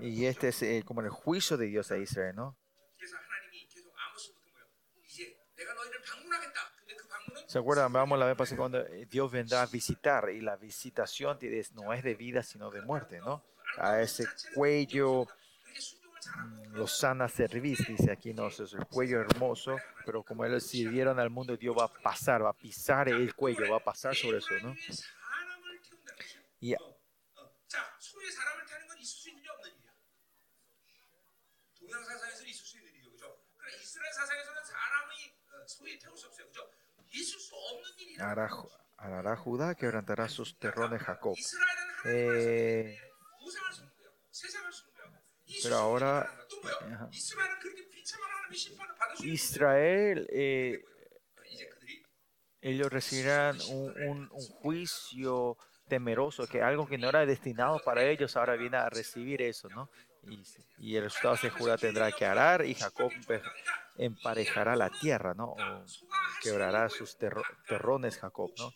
Y 0.00 0.26
este 0.26 0.48
es 0.48 0.62
eh, 0.62 0.82
como 0.84 1.00
el 1.02 1.08
juicio 1.08 1.56
de 1.56 1.66
Dios 1.66 1.92
a 1.92 1.98
Israel, 1.98 2.34
¿no? 2.34 2.58
¿Se 7.54 7.60
acuerdan? 7.60 7.92
Vamos 7.92 8.18
la 8.18 8.26
vez 8.26 8.36
pasada 8.36 8.56
cuando 8.56 8.80
eh, 8.80 9.06
Dios 9.08 9.30
vendrá 9.30 9.62
a 9.62 9.66
visitar 9.66 10.28
y 10.28 10.40
la 10.40 10.56
visitación 10.56 11.38
no 11.74 11.92
es 11.92 12.02
de 12.02 12.16
vida 12.16 12.42
sino 12.42 12.68
de 12.68 12.82
muerte, 12.82 13.20
¿no? 13.20 13.44
A 13.78 14.00
ese 14.00 14.26
cuello 14.56 15.28
mm, 16.36 16.84
sana 16.88 17.28
cerviz, 17.28 17.86
dice 17.86 18.10
aquí, 18.10 18.34
no, 18.34 18.48
es 18.48 18.58
el 18.58 18.84
cuello 18.86 19.20
hermoso, 19.20 19.76
pero 20.04 20.24
como 20.24 20.44
ellos 20.44 20.64
sirvieron 20.64 21.20
al 21.20 21.30
mundo, 21.30 21.56
Dios 21.56 21.76
va 21.78 21.84
a 21.84 21.92
pasar, 22.02 22.44
va 22.44 22.50
a 22.50 22.58
pisar 22.58 23.08
el 23.08 23.32
cuello, 23.36 23.70
va 23.70 23.76
a 23.76 23.84
pasar 23.84 24.16
sobre 24.16 24.38
eso, 24.38 24.54
¿no? 24.60 24.74
Y 26.58 26.74
hará, 38.18 39.36
Judá, 39.36 39.74
quebrantará 39.74 40.28
sus 40.28 40.58
terrones 40.58 41.02
Jacob. 41.02 41.36
Eh, 42.06 42.98
pero 45.62 45.76
ahora 45.76 46.28
Israel, 49.20 50.26
eh, 50.30 50.84
ellos 52.60 52.90
recibirán 52.90 53.58
un, 53.70 54.28
juicio 54.28 55.56
temeroso, 55.88 56.46
que 56.46 56.62
algo 56.62 56.86
que 56.86 56.98
no 56.98 57.08
era 57.10 57.26
destinado 57.26 57.78
para 57.84 58.04
ellos 58.04 58.36
ahora 58.36 58.56
viene 58.56 58.78
a 58.78 58.88
recibir 58.88 59.42
eso, 59.42 59.68
¿no? 59.68 59.90
Y, 60.78 60.96
el 60.96 61.04
resultado 61.04 61.36
se 61.36 61.50
Judá 61.50 61.76
tendrá 61.76 62.10
que 62.10 62.24
arar 62.24 62.64
y 62.64 62.74
Jacob 62.74 63.12
emparejará 63.96 64.76
la 64.76 64.90
tierra, 64.90 65.34
¿no? 65.34 65.54
Quebrará 66.42 66.88
sus 66.88 67.16
terrones 67.66 68.18
Jacob, 68.18 68.50
¿no? 68.58 68.72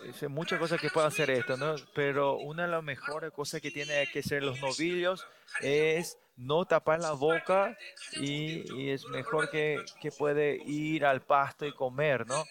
Hay 0.00 0.28
muchas 0.28 0.58
cosas 0.58 0.80
que 0.80 0.90
pueden 0.90 1.08
hacer 1.08 1.30
esto, 1.30 1.56
¿no? 1.56 1.74
Pero 1.94 2.36
una 2.38 2.64
de 2.64 2.68
las 2.68 2.82
mejores 2.82 3.32
cosas 3.32 3.60
que 3.60 3.70
tienen 3.70 4.06
que 4.12 4.20
hacer 4.20 4.42
los 4.42 4.60
novillos 4.60 5.26
es 5.60 6.18
no 6.36 6.64
tapar 6.64 7.00
la 7.00 7.12
boca 7.12 7.76
y, 8.12 8.90
es 8.90 9.04
mejor 9.06 9.50
que, 9.50 9.84
que, 10.00 10.12
puede 10.12 10.56
ir 10.64 11.04
al 11.04 11.20
pasto 11.20 11.66
y 11.66 11.74
comer, 11.74 12.26
¿no? 12.26 12.44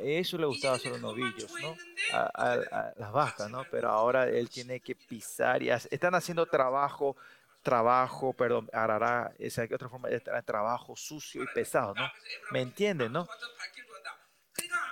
Eso 0.00 0.38
le 0.38 0.46
gustaba 0.46 0.76
a 0.76 0.88
los 0.88 1.00
novillos, 1.00 1.52
¿no? 1.60 1.76
A, 2.12 2.92
las 2.96 3.12
vacas, 3.12 3.50
¿no? 3.50 3.64
Pero 3.70 3.90
ahora 3.90 4.28
él 4.28 4.48
tiene 4.48 4.80
que 4.80 4.94
pisar 4.94 5.62
y 5.62 5.70
están 5.70 6.14
haciendo 6.14 6.46
trabajo 6.46 7.16
trabajo, 7.64 8.32
perdón, 8.34 8.70
hará, 8.72 9.34
esa 9.38 9.64
otra 9.64 9.88
forma 9.88 10.08
de 10.08 10.20
trabajo 10.20 10.94
sucio 10.94 11.42
y 11.42 11.46
pesado, 11.52 11.94
¿no? 11.94 12.08
¿Me 12.52 12.60
entienden, 12.60 13.12
no? 13.12 13.26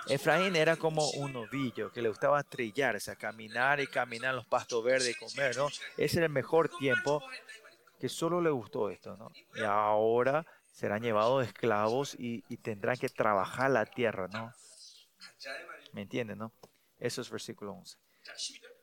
Efraín 0.07 0.55
era 0.57 0.75
como 0.75 1.09
un 1.11 1.31
novillo 1.31 1.91
que 1.91 2.01
le 2.01 2.09
gustaba 2.09 2.43
trillar, 2.43 2.97
o 2.97 2.99
sea, 2.99 3.15
caminar 3.15 3.79
y 3.79 3.87
caminar 3.87 4.31
en 4.31 4.37
los 4.37 4.47
pastos 4.47 4.83
verdes 4.83 5.09
y 5.09 5.13
comer, 5.13 5.55
¿no? 5.55 5.69
Ese 5.95 6.17
era 6.17 6.25
el 6.25 6.33
mejor 6.33 6.67
tiempo 6.77 7.23
que 7.99 8.09
solo 8.09 8.41
le 8.41 8.49
gustó 8.49 8.89
esto, 8.89 9.15
¿no? 9.15 9.31
Y 9.55 9.63
ahora 9.63 10.45
serán 10.73 11.03
llevados 11.03 11.45
esclavos 11.45 12.15
y, 12.15 12.43
y 12.49 12.57
tendrán 12.57 12.97
que 12.97 13.07
trabajar 13.07 13.71
la 13.71 13.85
tierra, 13.85 14.27
¿no? 14.27 14.51
¿Me 15.93 16.01
entienden, 16.01 16.39
no? 16.39 16.51
Eso 16.99 17.21
es 17.21 17.29
versículo 17.29 17.73
11. 17.73 17.97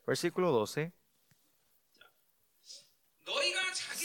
Versículo 0.07 0.51
12. 0.51 0.93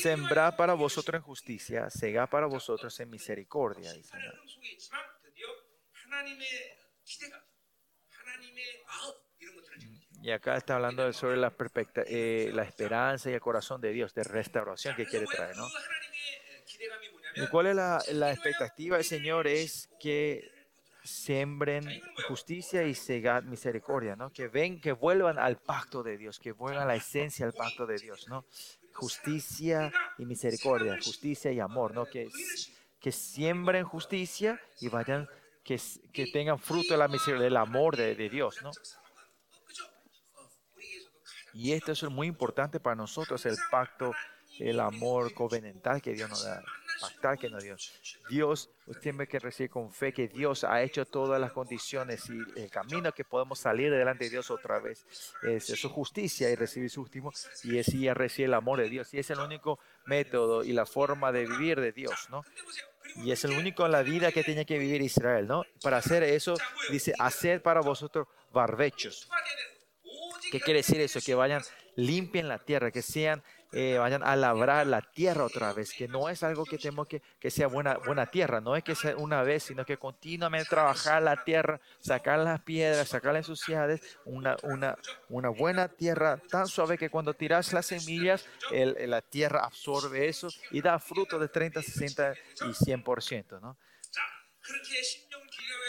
Sembrar 0.02 0.56
para 0.56 0.74
vosotros 0.74 1.16
en 1.16 1.22
justicia, 1.22 1.90
segar 1.90 2.28
para 2.28 2.46
vosotros 2.46 2.98
en 3.00 3.10
misericordia. 3.10 3.92
Y 10.22 10.30
acá 10.32 10.56
está 10.56 10.74
hablando 10.74 11.12
sobre 11.12 11.36
la, 11.36 11.54
eh, 12.06 12.50
la 12.52 12.64
esperanza 12.64 13.30
y 13.30 13.34
el 13.34 13.40
corazón 13.40 13.80
de 13.80 13.92
Dios, 13.92 14.12
de 14.14 14.24
restauración 14.24 14.96
que 14.96 15.06
quiere 15.06 15.26
traer. 15.26 15.56
¿no? 15.56 15.68
¿Y 17.36 17.46
cuál 17.48 17.66
es 17.66 17.76
la, 17.76 18.02
la 18.12 18.32
expectativa 18.32 18.96
del 18.96 19.04
Señor? 19.04 19.46
Es 19.46 19.88
que 20.00 20.50
siembren 21.04 22.02
justicia 22.28 22.82
y 22.82 22.94
segar 22.94 23.44
misericordia, 23.44 24.16
¿no? 24.16 24.32
Que 24.32 24.48
ven, 24.48 24.80
que 24.80 24.92
vuelvan 24.92 25.38
al 25.38 25.58
pacto 25.58 26.02
de 26.02 26.16
Dios, 26.16 26.38
que 26.40 26.52
vuelvan 26.52 26.88
la 26.88 26.96
esencia 26.96 27.46
del 27.46 27.54
pacto 27.54 27.86
de 27.86 27.96
Dios, 27.98 28.26
¿no? 28.28 28.44
Justicia 28.96 29.92
y 30.18 30.24
misericordia, 30.24 30.96
justicia 31.02 31.52
y 31.52 31.60
amor, 31.60 31.94
¿no? 31.94 32.06
Que, 32.06 32.28
que 33.00 33.12
siembren 33.12 33.84
justicia 33.84 34.60
y 34.80 34.88
vayan, 34.88 35.28
que, 35.62 35.80
que 36.12 36.26
tengan 36.32 36.58
fruto 36.58 36.94
de 36.94 36.98
la 36.98 37.08
misericordia, 37.08 37.44
del 37.44 37.56
amor 37.56 37.96
de, 37.96 38.28
Dios, 38.28 38.62
¿no? 38.62 38.70
Y 41.52 41.72
esto 41.72 41.92
es 41.92 42.02
muy 42.04 42.26
importante 42.26 42.80
para 42.80 42.96
nosotros, 42.96 43.46
el 43.46 43.56
pacto, 43.70 44.12
el 44.58 44.80
amor 44.80 45.32
covenantal 45.32 46.02
que 46.02 46.12
Dios 46.12 46.28
nos 46.28 46.44
da. 46.44 46.62
Pactar 47.00 47.38
no 47.50 47.58
Dios. 47.58 47.92
Dios, 48.28 48.70
usted 48.86 49.02
tiene 49.02 49.26
que 49.26 49.38
recibir 49.38 49.70
con 49.70 49.92
fe 49.92 50.12
que 50.12 50.28
Dios 50.28 50.64
ha 50.64 50.82
hecho 50.82 51.04
todas 51.04 51.40
las 51.40 51.52
condiciones 51.52 52.28
y 52.30 52.60
el 52.60 52.70
camino 52.70 53.12
que 53.12 53.24
podemos 53.24 53.58
salir 53.58 53.90
delante 53.90 54.24
de 54.24 54.30
Dios 54.30 54.50
otra 54.50 54.78
vez 54.78 55.04
es, 55.42 55.66
su 55.66 55.88
justicia 55.88 56.50
y 56.50 56.54
recibir 56.54 56.90
su 56.90 57.02
último 57.02 57.32
y 57.64 57.78
así 57.78 58.00
ya 58.00 58.14
recibe 58.14 58.46
el 58.46 58.54
amor 58.54 58.80
de 58.80 58.88
Dios. 58.88 59.12
Y 59.14 59.18
es 59.18 59.30
el 59.30 59.40
único 59.40 59.78
método 60.06 60.64
y 60.64 60.72
la 60.72 60.86
forma 60.86 61.32
de 61.32 61.46
vivir 61.46 61.80
de 61.80 61.92
Dios, 61.92 62.28
¿no? 62.30 62.44
Y 63.16 63.30
es 63.30 63.44
el 63.44 63.52
único 63.52 63.86
en 63.86 63.92
la 63.92 64.02
vida 64.02 64.32
que 64.32 64.42
tiene 64.42 64.66
que 64.66 64.78
vivir 64.78 65.00
Israel, 65.02 65.46
¿no? 65.46 65.64
Para 65.82 65.98
hacer 65.98 66.22
eso, 66.22 66.54
dice, 66.90 67.14
hacer 67.18 67.62
para 67.62 67.80
vosotros 67.80 68.26
barbechos. 68.52 69.28
¿Qué 70.50 70.60
quiere 70.60 70.80
decir 70.80 71.00
eso? 71.00 71.20
Que 71.24 71.34
vayan, 71.34 71.62
limpien 71.96 72.48
la 72.48 72.58
tierra, 72.58 72.90
que 72.90 73.02
sean 73.02 73.42
eh, 73.72 73.98
vayan 73.98 74.22
a 74.22 74.36
labrar 74.36 74.86
la 74.86 75.02
tierra 75.02 75.44
otra 75.44 75.72
vez, 75.72 75.92
que 75.92 76.08
no 76.08 76.28
es 76.28 76.42
algo 76.42 76.64
que 76.64 76.78
tenemos 76.78 77.06
que, 77.06 77.22
que 77.38 77.50
sea 77.50 77.66
buena, 77.66 77.98
buena 77.98 78.26
tierra, 78.26 78.60
no 78.60 78.76
es 78.76 78.84
que 78.84 78.94
sea 78.94 79.16
una 79.16 79.42
vez, 79.42 79.64
sino 79.64 79.84
que 79.84 79.96
continuamente 79.96 80.68
trabajar 80.68 81.22
la 81.22 81.44
tierra, 81.44 81.80
sacar 82.00 82.38
las 82.40 82.60
piedras, 82.62 83.08
sacar 83.08 83.34
las 83.34 83.46
suciedades, 83.46 84.18
una, 84.24 84.56
una, 84.62 84.96
una 85.28 85.48
buena 85.48 85.88
tierra 85.88 86.40
tan 86.50 86.66
suave 86.66 86.98
que 86.98 87.10
cuando 87.10 87.34
tiras 87.34 87.72
las 87.72 87.86
semillas, 87.86 88.46
el, 88.70 89.10
la 89.10 89.22
tierra 89.22 89.64
absorbe 89.64 90.28
eso 90.28 90.48
y 90.70 90.80
da 90.80 90.98
fruto 90.98 91.38
de 91.38 91.48
30, 91.48 91.82
60 91.82 92.34
y 92.60 92.72
100%, 92.72 93.60
¿no? 93.60 93.76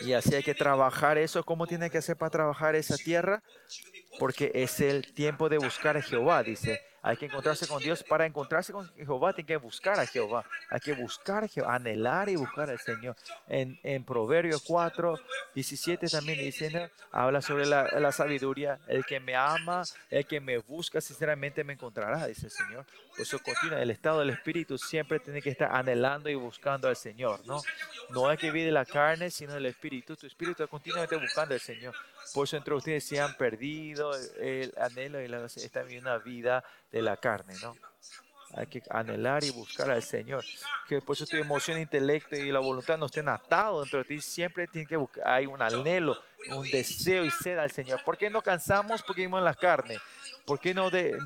Y 0.02 0.14
así 0.14 0.36
hay 0.36 0.44
que 0.44 0.54
trabajar 0.54 1.18
eso. 1.18 1.44
¿Cómo 1.44 1.66
tiene 1.66 1.90
que 1.90 1.98
hacer 1.98 2.18
para 2.18 2.30
trabajar 2.30 2.76
esa 2.76 2.96
tierra? 2.98 3.44
Porque 4.20 4.52
es 4.54 4.80
el 4.80 5.14
tiempo 5.14 5.50
de 5.50 5.58
buscar 5.58 5.98
a 5.98 6.02
Jehová, 6.02 6.44
dice. 6.44 6.82
Hay 7.02 7.18
que 7.18 7.26
encontrarse 7.26 7.68
con 7.68 7.82
Dios. 7.82 8.04
Para 8.04 8.26
encontrarse 8.26 8.74
con 8.74 8.88
Jehová, 8.96 9.34
tiene 9.34 9.48
que 9.48 9.58
buscar 9.58 10.00
a 10.00 10.06
Jehová. 10.06 10.46
Hay 10.70 10.80
que 10.80 10.94
buscar 10.94 11.44
a 11.44 11.48
Jehová, 11.48 11.76
anhelar 11.76 12.30
y 12.30 12.36
buscar 12.36 12.70
al 12.70 12.80
Señor. 12.80 13.16
En, 13.48 13.80
en 13.84 14.04
Proverbios 14.04 14.64
4, 14.66 15.20
17 15.54 16.08
también 16.08 16.40
dice, 16.40 16.92
habla 17.12 17.42
sobre 17.42 17.66
la, 17.66 17.88
la, 18.00 18.12
sabiduría. 18.12 18.80
El 18.88 19.06
que 19.06 19.20
me 19.20 19.36
ama, 19.36 19.84
el 20.10 20.26
que 20.26 20.40
me 20.40 20.58
busca, 20.60 21.02
sinceramente 21.02 21.64
me 21.64 21.74
encontrará, 21.74 22.28
dice 22.28 22.48
el 22.48 22.52
Señor. 22.52 22.86
Por 23.12 23.22
eso 23.22 23.40
continúa. 23.40 23.82
El 23.82 23.92
estado 23.92 24.20
del 24.20 24.32
Espíritu 24.32 24.78
siempre 24.78 25.20
tiene 25.20 25.42
que 25.42 25.50
estar 25.50 25.74
anhelando 25.74 26.30
y 26.30 26.36
buscando 26.36 26.88
al 26.88 26.96
Señor, 26.96 27.46
¿no? 27.46 27.62
No 28.10 28.28
hay 28.28 28.38
que 28.38 28.52
vivir 28.52 28.66
de 28.66 28.72
la 28.72 28.86
carne, 28.86 29.30
sino 29.30 29.54
del 29.54 29.66
Espíritu. 29.66 30.16
Tu 30.16 30.28
Espíritu 30.28 30.64
está 30.64 30.68
continuamente 30.68 31.16
buscando 31.16 31.54
al 31.54 31.60
Señor. 31.60 31.96
Por 32.34 32.46
eso 32.46 32.58
entre 32.58 32.74
ustedes 32.74 33.04
se 33.04 33.20
han 33.20 33.36
perdido 33.36 34.12
el 34.40 34.74
anhelo 34.78 35.22
y 35.22 35.28
la, 35.28 35.46
esta 35.46 35.84
una 36.00 36.18
vida 36.18 36.64
de 36.92 37.02
la 37.02 37.18
carne, 37.18 37.56
¿no? 37.62 37.76
Hay 38.54 38.68
que 38.68 38.82
anhelar 38.90 39.44
y 39.44 39.50
buscar 39.50 39.92
al 39.92 40.02
Señor. 40.02 40.44
Que 40.88 41.02
por 41.02 41.16
eso 41.16 41.26
tu 41.26 41.36
emoción, 41.36 41.80
intelecto 41.80 42.36
y 42.36 42.52
la 42.52 42.60
voluntad 42.60 42.98
no 42.98 43.08
estén 43.08 43.28
atados 43.28 43.84
dentro 43.84 44.00
de 44.00 44.06
ti. 44.06 44.22
Siempre 44.22 44.68
tiene 44.68 44.88
que 44.88 44.96
buscar, 44.96 45.28
hay 45.28 45.46
un 45.46 45.62
anhelo, 45.62 46.18
un 46.52 46.70
deseo 46.70 47.26
y 47.26 47.32
sed 47.32 47.58
al 47.58 47.72
Señor. 47.72 48.02
¿Por 48.06 48.18
qué 48.18 48.30
no 48.30 48.42
cansamos? 48.42 49.04
Porque 49.04 49.22
vivimos 49.22 49.40
en 49.40 49.46
la 49.46 49.54
carne. 49.54 49.98
¿Por 50.46 50.60
qué 50.60 50.74
no 50.74 50.90
de, 50.90 51.18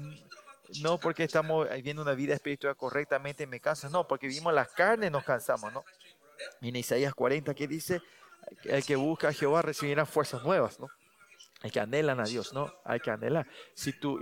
no 0.79 0.97
porque 0.99 1.23
estamos 1.23 1.69
viviendo 1.69 2.01
una 2.01 2.13
vida 2.13 2.33
espiritual 2.33 2.75
correctamente 2.75 3.45
me 3.45 3.59
cansa, 3.59 3.89
no, 3.89 4.07
porque 4.07 4.27
vivimos 4.27 4.53
la 4.53 4.65
carne 4.65 5.09
nos 5.09 5.23
cansamos, 5.23 5.71
¿no? 5.73 5.83
En 6.61 6.75
Isaías 6.75 7.13
40 7.13 7.53
que 7.53 7.67
dice, 7.67 8.01
el 8.63 8.83
que 8.83 8.95
busca 8.95 9.29
a 9.29 9.33
Jehová 9.33 9.61
recibirá 9.61 10.05
fuerzas 10.05 10.43
nuevas, 10.43 10.79
¿no? 10.79 10.87
Hay 11.61 11.71
que 11.71 11.79
anhelan 11.79 12.19
a 12.19 12.25
Dios, 12.25 12.53
¿no? 12.53 12.73
Hay 12.83 12.99
que 12.99 13.11
anhelar. 13.11 13.47
Si 13.73 13.93
tu, 13.93 14.19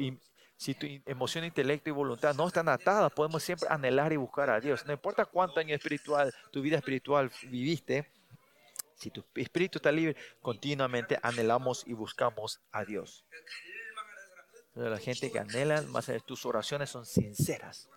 si 0.57 0.75
tu 0.75 0.87
emoción, 1.05 1.45
intelecto 1.45 1.89
y 1.89 1.93
voluntad 1.93 2.35
no 2.35 2.47
están 2.47 2.67
atadas, 2.67 3.11
podemos 3.13 3.41
siempre 3.43 3.69
anhelar 3.69 4.11
y 4.11 4.17
buscar 4.17 4.49
a 4.49 4.59
Dios. 4.59 4.85
No 4.85 4.93
importa 4.93 5.25
cuánto 5.25 5.59
año 5.59 5.73
espiritual, 5.73 6.33
tu 6.51 6.61
vida 6.61 6.77
espiritual 6.77 7.31
viviste, 7.43 8.11
si 8.95 9.09
tu 9.09 9.23
espíritu 9.35 9.77
está 9.77 9.91
libre, 9.91 10.17
continuamente 10.41 11.17
anhelamos 11.21 11.87
y 11.87 11.93
buscamos 11.93 12.59
a 12.71 12.83
Dios. 12.83 13.25
La 14.75 14.97
gente 14.97 15.31
que 15.31 15.39
anhela, 15.39 15.81
más 15.83 16.11
tus 16.25 16.45
oraciones 16.45 16.89
son 16.89 17.05
sinceras 17.05 17.89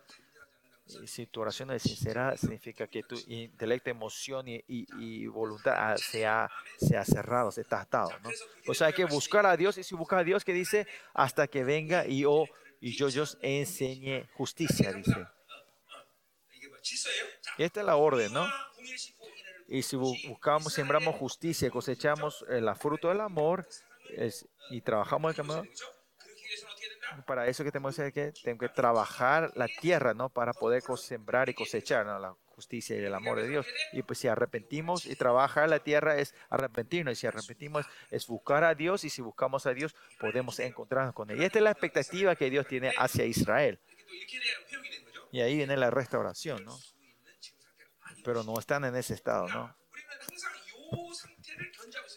si 1.07 1.27
tu 1.27 1.41
oración 1.41 1.71
es 1.71 1.83
sincera, 1.83 2.37
significa 2.37 2.87
que 2.87 3.03
tu 3.03 3.17
intelecto, 3.27 3.91
emoción 3.91 4.47
y, 4.47 5.27
voluntad 5.27 5.97
se 5.97 6.27
ha, 6.27 6.51
se 6.79 6.97
ha 6.97 7.05
cerrado, 7.05 7.51
se 7.51 7.63
está 7.63 7.81
atado. 7.81 8.11
¿no? 8.23 8.31
O 8.67 8.75
sea, 8.75 8.89
hay 8.89 8.93
que 8.93 9.05
buscar 9.05 9.47
a 9.47 9.57
Dios 9.57 9.79
y 9.79 9.85
si 9.85 9.95
busca 9.95 10.19
a 10.19 10.25
Dios, 10.25 10.45
que 10.45 10.53
dice? 10.53 10.87
Hasta 11.15 11.47
que 11.47 11.65
venga 11.65 12.07
y 12.07 12.21
yo, 12.21 12.45
y 12.81 12.97
yo, 12.97 13.09
yo 13.09 13.25
enseñe 13.41 14.27
justicia, 14.35 14.93
dice. 14.93 15.27
Y 17.59 17.63
esta 17.63 17.81
es 17.81 17.87
la 17.87 17.97
orden, 17.97 18.33
¿no? 18.33 18.47
Y 19.69 19.83
si 19.83 19.97
buscamos, 19.97 20.73
sembramos 20.73 21.17
justicia, 21.17 21.71
cosechamos 21.71 22.45
el 22.49 22.69
eh, 22.69 22.75
fruto 22.75 23.09
del 23.09 23.21
amor 23.21 23.67
y 24.71 24.81
trabajamos 24.83 25.31
el 25.31 25.37
camino, 25.37 25.63
para 27.27 27.47
eso 27.47 27.65
que 27.65 27.73
tenemos 27.73 27.97
que, 27.97 28.33
tengo 28.43 28.59
que 28.59 28.69
trabajar 28.69 29.53
la 29.55 29.67
tierra, 29.67 30.15
¿no? 30.15 30.29
Para 30.29 30.53
poder 30.53 30.83
sembrar 30.97 31.49
y 31.49 31.55
cosechar, 31.55 32.07
La 32.07 32.35
justicia 32.47 32.97
y 32.97 33.05
el 33.05 33.15
amor 33.15 33.41
de 33.41 33.49
Dios. 33.49 33.67
Y 33.93 34.03
pues 34.03 34.19
si 34.19 34.29
arrepentimos 34.29 35.07
y 35.07 35.17
trabajar 35.17 35.69
la 35.69 35.81
tierra 35.81 36.17
es 36.17 36.35
arrepentirnos. 36.51 37.13
Y 37.13 37.17
si 37.17 37.27
arrepentimos 37.27 37.87
es 38.11 38.27
buscar 38.27 38.65
a 38.65 38.75
Dios. 38.75 39.05
Y 39.05 39.11
si 39.11 39.23
buscamos 39.23 39.67
a 39.67 39.75
Dios 39.75 39.95
podemos 40.19 40.59
encontrarnos 40.61 41.15
con 41.15 41.31
Él. 41.31 41.41
Y 41.41 41.45
esta 41.45 41.59
es 41.59 41.65
la 41.65 41.71
expectativa 41.71 42.37
que 42.37 42.51
Dios 42.51 42.67
tiene 42.67 42.93
hacia 42.99 43.25
Israel. 43.25 43.81
Y 45.33 45.41
ahí 45.41 45.57
viene 45.57 45.77
la 45.77 45.91
restauración, 45.91 46.65
¿no? 46.65 46.79
Pero 48.25 48.45
no 48.45 48.59
están 48.59 48.85
en 48.85 48.95
ese 48.97 49.15
estado, 49.15 49.49
¿no? 49.49 49.75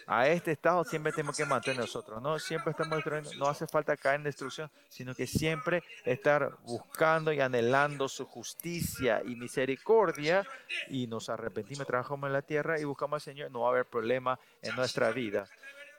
A 0.08 0.28
este 0.28 0.52
estado 0.52 0.84
siempre 0.84 1.12
tenemos 1.12 1.36
que 1.36 1.46
mantener 1.46 1.80
nosotros, 1.80 2.22
¿no? 2.22 2.38
Siempre 2.38 2.72
estamos 2.72 3.04
no 3.38 3.48
hace 3.48 3.66
falta 3.66 3.98
caer 3.98 4.18
en 4.18 4.24
destrucción, 4.24 4.70
sino 4.88 5.16
que 5.16 5.26
siempre 5.26 5.84
estar 6.04 6.58
buscando 6.64 7.34
y 7.34 7.40
anhelando 7.40 8.08
su 8.08 8.26
justicia 8.26 9.22
y 9.26 9.36
misericordia 9.36 10.46
y 10.90 11.08
nos 11.08 11.30
arrepentimos, 11.30 11.88
trabajamos 11.88 12.28
en 12.28 12.34
la 12.34 12.44
tierra 12.44 12.80
y 12.80 12.84
buscamos 12.84 13.16
al 13.16 13.22
Señor, 13.22 13.52
no 13.52 13.62
va 13.62 13.70
a 13.70 13.72
haber 13.72 13.86
problema 13.86 14.40
en 14.62 14.76
nuestra 14.76 15.12
vida. 15.12 15.48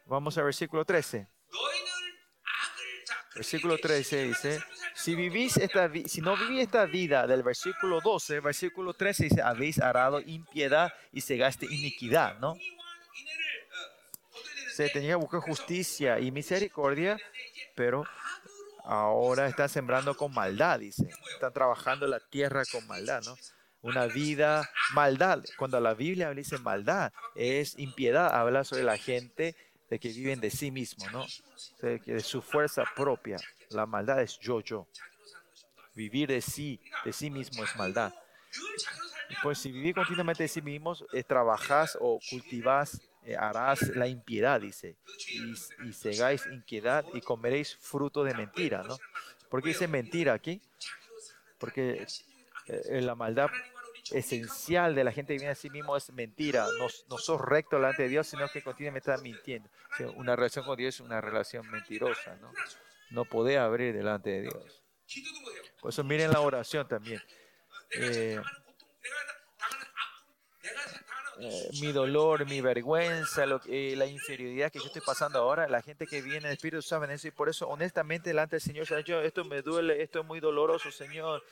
Vamos 0.07 0.39
al 0.39 0.45
versículo 0.45 0.85
13. 0.85 1.27
Versículo 3.35 3.77
13 3.77 4.23
dice, 4.23 4.63
si, 4.95 5.15
vivís 5.15 5.59
esta, 5.59 5.91
si 6.07 6.23
no 6.23 6.37
vivís 6.37 6.63
esta 6.63 6.87
vida 6.87 7.27
del 7.27 7.43
versículo 7.43 8.01
12, 8.01 8.41
versículo 8.41 8.95
13 8.95 9.25
dice, 9.25 9.43
habéis 9.43 9.79
arado 9.79 10.21
impiedad 10.21 10.95
y 11.13 11.21
cegaste 11.21 11.67
iniquidad, 11.67 12.39
¿no? 12.39 12.57
Se 14.77 14.91
tenía 14.91 15.11
que 15.11 15.15
buscar 15.15 15.41
justicia 15.41 16.21
y 16.21 16.31
misericordia, 16.31 17.17
pero 17.75 18.05
ahora 18.85 19.47
está 19.47 19.69
sembrando 19.69 20.15
con 20.15 20.35
maldad, 20.35 20.81
dice. 20.81 21.09
Están 21.33 21.53
trabajando 21.55 22.07
la 22.07 22.21
tierra 22.21 22.63
con 22.71 22.87
maldad, 22.87 23.23
¿no? 23.25 23.37
Una 23.81 24.07
vida 24.07 24.69
maldad. 24.93 25.43
Cuando 25.57 25.81
la 25.81 25.95
Biblia 25.95 26.31
dice 26.35 26.59
maldad, 26.59 27.11
es 27.35 27.79
impiedad. 27.79 28.35
Habla 28.35 28.65
sobre 28.65 28.83
la 28.83 28.99
gente 28.99 29.57
de 29.89 29.99
que 29.99 30.09
viven 30.09 30.41
de 30.41 30.51
sí 30.51 30.71
mismo, 30.71 31.09
¿no? 31.11 31.25
De, 31.81 32.21
su 32.21 32.43
fuerza 32.43 32.85
propia. 32.95 33.39
La 33.71 33.87
maldad 33.87 34.21
es 34.21 34.39
yo, 34.39 34.61
yo. 34.61 34.87
Vivir 35.95 36.29
de 36.29 36.43
sí, 36.43 36.79
de 37.03 37.15
sí 37.15 37.31
mismo 37.31 37.65
es 37.65 37.75
maldad. 37.77 38.13
Pues 39.43 39.59
si 39.59 39.73
vivís 39.73 39.95
continuamente 39.95 40.43
de 40.43 40.49
sí 40.49 40.61
mismos, 40.61 41.03
es 41.13 41.27
trabajás 41.27 41.97
o 41.99 42.19
cultivás 42.29 42.95
eh, 42.95 43.07
harás 43.39 43.97
la 43.97 44.07
impiedad, 44.07 44.61
dice, 44.61 44.97
y, 45.29 45.89
y 45.89 45.93
cegáis 45.93 46.47
inquietud 46.47 47.05
y 47.15 47.21
comeréis 47.21 47.77
fruto 47.77 48.23
de 48.23 48.35
mentira, 48.35 48.83
¿no? 48.83 48.97
¿Por 49.49 49.63
qué 49.63 49.69
dice 49.69 49.89
mentira 49.89 50.35
aquí? 50.35 50.61
Porque 51.59 52.07
eh, 52.67 53.01
la 53.01 53.15
maldad 53.15 53.49
esencial 54.11 54.95
de 54.95 55.05
la 55.05 55.13
gente 55.13 55.33
que 55.33 55.39
viene 55.39 55.53
a 55.53 55.57
sí 55.57 55.71
mismo 55.71 55.97
es 55.97 56.13
mentira. 56.13 56.67
No, 56.79 56.87
no 57.09 57.19
sos 57.19 57.41
recto 57.41 57.77
delante 57.77 58.05
de 58.05 58.09
Dios, 58.09 58.27
sino 58.27 58.49
que 58.49 58.63
continuamente 58.63 59.11
estás 59.11 59.23
mintiendo. 59.23 59.69
una 60.17 60.37
relación 60.37 60.65
con 60.65 60.77
Dios 60.77 60.97
es 60.97 61.01
una 61.01 61.21
relación 61.21 61.69
mentirosa, 61.71 62.37
¿no? 62.37 62.53
No 63.11 63.25
podés 63.25 63.59
abrir 63.59 63.95
delante 63.95 64.31
de 64.31 64.43
Dios. 64.43 64.83
Por 65.81 65.91
eso 65.91 66.03
miren 66.03 66.33
la 66.33 66.41
oración 66.41 66.89
también. 66.89 67.23
Eh, 67.93 68.41
eh, 71.39 71.69
mi 71.81 71.93
dolor, 71.93 72.47
mi 72.47 72.61
vergüenza, 72.61 73.45
lo, 73.47 73.61
eh, 73.67 73.95
la 73.97 74.07
inferioridad 74.07 74.73
que 74.73 74.79
yo 74.79 74.87
estoy 74.87 75.03
pasando 75.03 75.39
ahora, 75.39 75.69
la 75.69 75.83
gente 75.83 76.07
que 76.07 76.23
viene 76.23 76.47
en 76.47 76.53
Espíritu 76.53 76.81
saben 76.83 77.11
eso 77.11 77.29
y 77.29 77.31
por 77.31 77.49
eso 77.49 77.69
honestamente 77.69 78.31
delante 78.31 78.57
del 78.57 78.63
Señor, 78.63 78.87
Señor, 78.87 79.25
esto 79.25 79.45
me 79.45 79.63
duele, 79.63 80.03
esto 80.03 80.21
es 80.21 80.27
muy 80.27 80.41
doloroso, 80.41 80.91
Señor, 80.91 81.43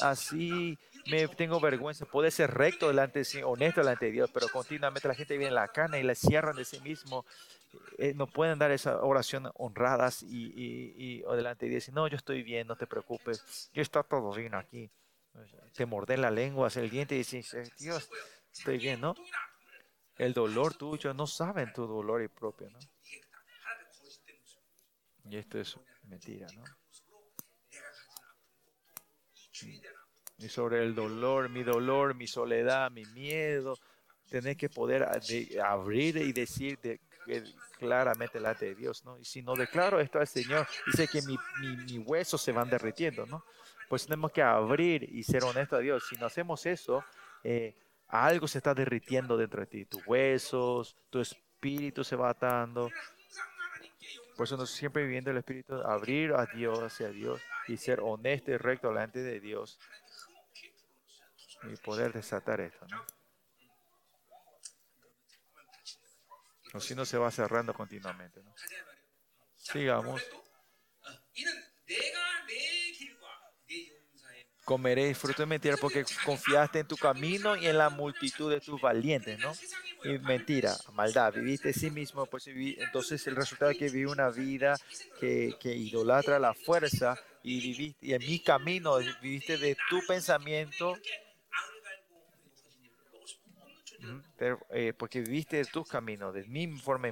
así 0.00 0.78
me 1.10 1.28
tengo 1.28 1.60
vergüenza, 1.60 2.06
puede 2.06 2.30
ser 2.30 2.52
recto 2.52 2.88
delante 2.88 3.20
de 3.20 3.24
Señor, 3.24 3.50
honesto 3.50 3.80
delante 3.80 4.06
de 4.06 4.12
Dios, 4.12 4.30
pero 4.32 4.48
continuamente 4.48 5.08
la 5.08 5.14
gente 5.14 5.36
viene 5.36 5.48
en 5.48 5.56
la 5.56 5.68
carne 5.68 6.00
y 6.00 6.02
la 6.02 6.14
cierran 6.14 6.56
de 6.56 6.64
sí 6.64 6.80
mismo, 6.80 7.26
eh, 7.98 8.14
no 8.14 8.26
pueden 8.26 8.58
dar 8.58 8.70
esa 8.70 9.02
oración 9.02 9.50
honradas 9.56 10.22
y, 10.22 10.52
y, 10.54 10.94
y 10.96 11.36
delante 11.36 11.66
de 11.66 11.72
Dios, 11.72 11.88
no, 11.90 12.08
yo 12.08 12.16
estoy 12.16 12.42
bien, 12.42 12.66
no 12.66 12.76
te 12.76 12.86
preocupes, 12.86 13.70
yo 13.74 13.82
está 13.82 14.02
todo 14.02 14.32
bien 14.32 14.54
aquí. 14.54 14.90
Te 15.74 15.86
mordés 15.86 16.18
la 16.20 16.30
lengua, 16.30 16.68
el 16.76 16.90
diente 16.90 17.16
y 17.16 17.18
dices, 17.18 17.72
Dios, 17.78 18.08
bien, 18.78 19.00
¿no? 19.00 19.14
El 20.16 20.32
dolor 20.32 20.74
tuyo, 20.74 21.12
no 21.12 21.26
saben 21.26 21.72
tu 21.72 21.86
dolor 21.86 22.22
y 22.22 22.28
propio, 22.28 22.70
¿no? 22.70 22.78
Y 25.24 25.36
esto 25.36 25.58
es 25.58 25.78
mentira, 26.04 26.46
¿no? 26.54 26.64
Y 30.38 30.48
sobre 30.48 30.82
el 30.82 30.94
dolor, 30.94 31.48
mi 31.48 31.62
dolor, 31.62 32.14
mi 32.14 32.26
soledad, 32.26 32.90
mi 32.90 33.04
miedo, 33.06 33.78
tenés 34.28 34.56
que 34.56 34.68
poder 34.68 35.08
abrir 35.62 36.16
y 36.16 36.32
decir 36.32 36.78
de, 36.80 37.00
claramente 37.78 38.40
la 38.40 38.54
de 38.54 38.74
Dios, 38.74 39.04
¿no? 39.04 39.18
Y 39.18 39.24
si 39.24 39.42
no 39.42 39.54
declaro 39.54 40.00
esto 40.00 40.18
al 40.18 40.26
Señor, 40.26 40.66
dice 40.86 41.08
que 41.08 41.22
mi, 41.22 41.38
mi, 41.86 41.98
huesos 41.98 42.42
se 42.42 42.52
van 42.52 42.68
derritiendo, 42.68 43.26
¿no? 43.26 43.44
Pues 43.88 44.06
tenemos 44.06 44.32
que 44.32 44.42
abrir 44.42 45.04
y 45.04 45.22
ser 45.22 45.44
honestos 45.44 45.78
a 45.78 45.82
Dios. 45.82 46.06
Si 46.08 46.16
no 46.16 46.26
hacemos 46.26 46.64
eso, 46.66 47.04
eh, 47.42 47.74
algo 48.08 48.46
se 48.46 48.58
está 48.58 48.74
derritiendo 48.74 49.36
dentro 49.36 49.60
de 49.60 49.66
ti. 49.66 49.84
Tus 49.84 50.06
huesos, 50.06 50.96
tu 51.10 51.20
espíritu 51.20 52.04
se 52.04 52.16
va 52.16 52.30
atando. 52.30 52.90
Por 54.36 54.46
eso 54.46 54.56
nosotros 54.56 54.70
siempre 54.70 55.04
viviendo 55.04 55.30
el 55.30 55.36
espíritu, 55.36 55.74
abrir 55.74 56.32
a 56.32 56.46
Dios, 56.46 56.80
hacia 56.80 57.08
Dios 57.08 57.40
y 57.68 57.76
ser 57.76 58.00
honesto 58.00 58.50
y 58.50 58.56
recto 58.56 58.88
delante 58.88 59.20
de 59.20 59.40
Dios 59.40 59.78
y 61.62 61.76
poder 61.76 62.12
desatar 62.12 62.60
esto, 62.60 62.86
¿no? 62.88 63.04
Si 66.80 66.94
no 66.94 67.04
se 67.04 67.16
va 67.16 67.30
cerrando 67.30 67.72
continuamente. 67.72 68.42
Sigamos. 69.56 70.20
Comeréis 74.64 75.18
fruto 75.18 75.42
de 75.42 75.46
mentira 75.46 75.76
porque 75.76 76.04
confiaste 76.24 76.78
en 76.80 76.86
tu 76.86 76.96
camino 76.96 77.56
y 77.56 77.66
en 77.66 77.76
la 77.76 77.90
multitud 77.90 78.50
de 78.50 78.60
tus 78.60 78.80
valientes, 78.80 79.38
¿no? 79.38 79.52
Y 80.04 80.18
mentira, 80.18 80.74
maldad, 80.92 81.34
viviste 81.34 81.72
sí 81.72 81.90
mismo, 81.90 82.26
pues 82.26 82.46
entonces 82.46 83.26
el 83.26 83.36
resultado 83.36 83.70
es 83.70 83.78
que 83.78 83.88
viví 83.88 84.04
una 84.04 84.30
vida 84.30 84.76
que, 85.20 85.54
que 85.60 85.74
idolatra 85.74 86.38
la 86.38 86.54
fuerza 86.54 87.16
y 87.42 87.60
viviste 87.60 88.06
y 88.06 88.14
en 88.14 88.20
mi 88.20 88.38
camino 88.38 88.98
viviste 89.20 89.58
de 89.58 89.76
tu 89.88 90.00
pensamiento 90.06 90.94
eh, 94.70 94.92
porque 94.98 95.20
viviste 95.20 95.56
de 95.58 95.64
tus 95.64 95.88
caminos, 95.88 96.34
de 96.34 96.44
mi 96.44 96.66
forma 96.78 97.08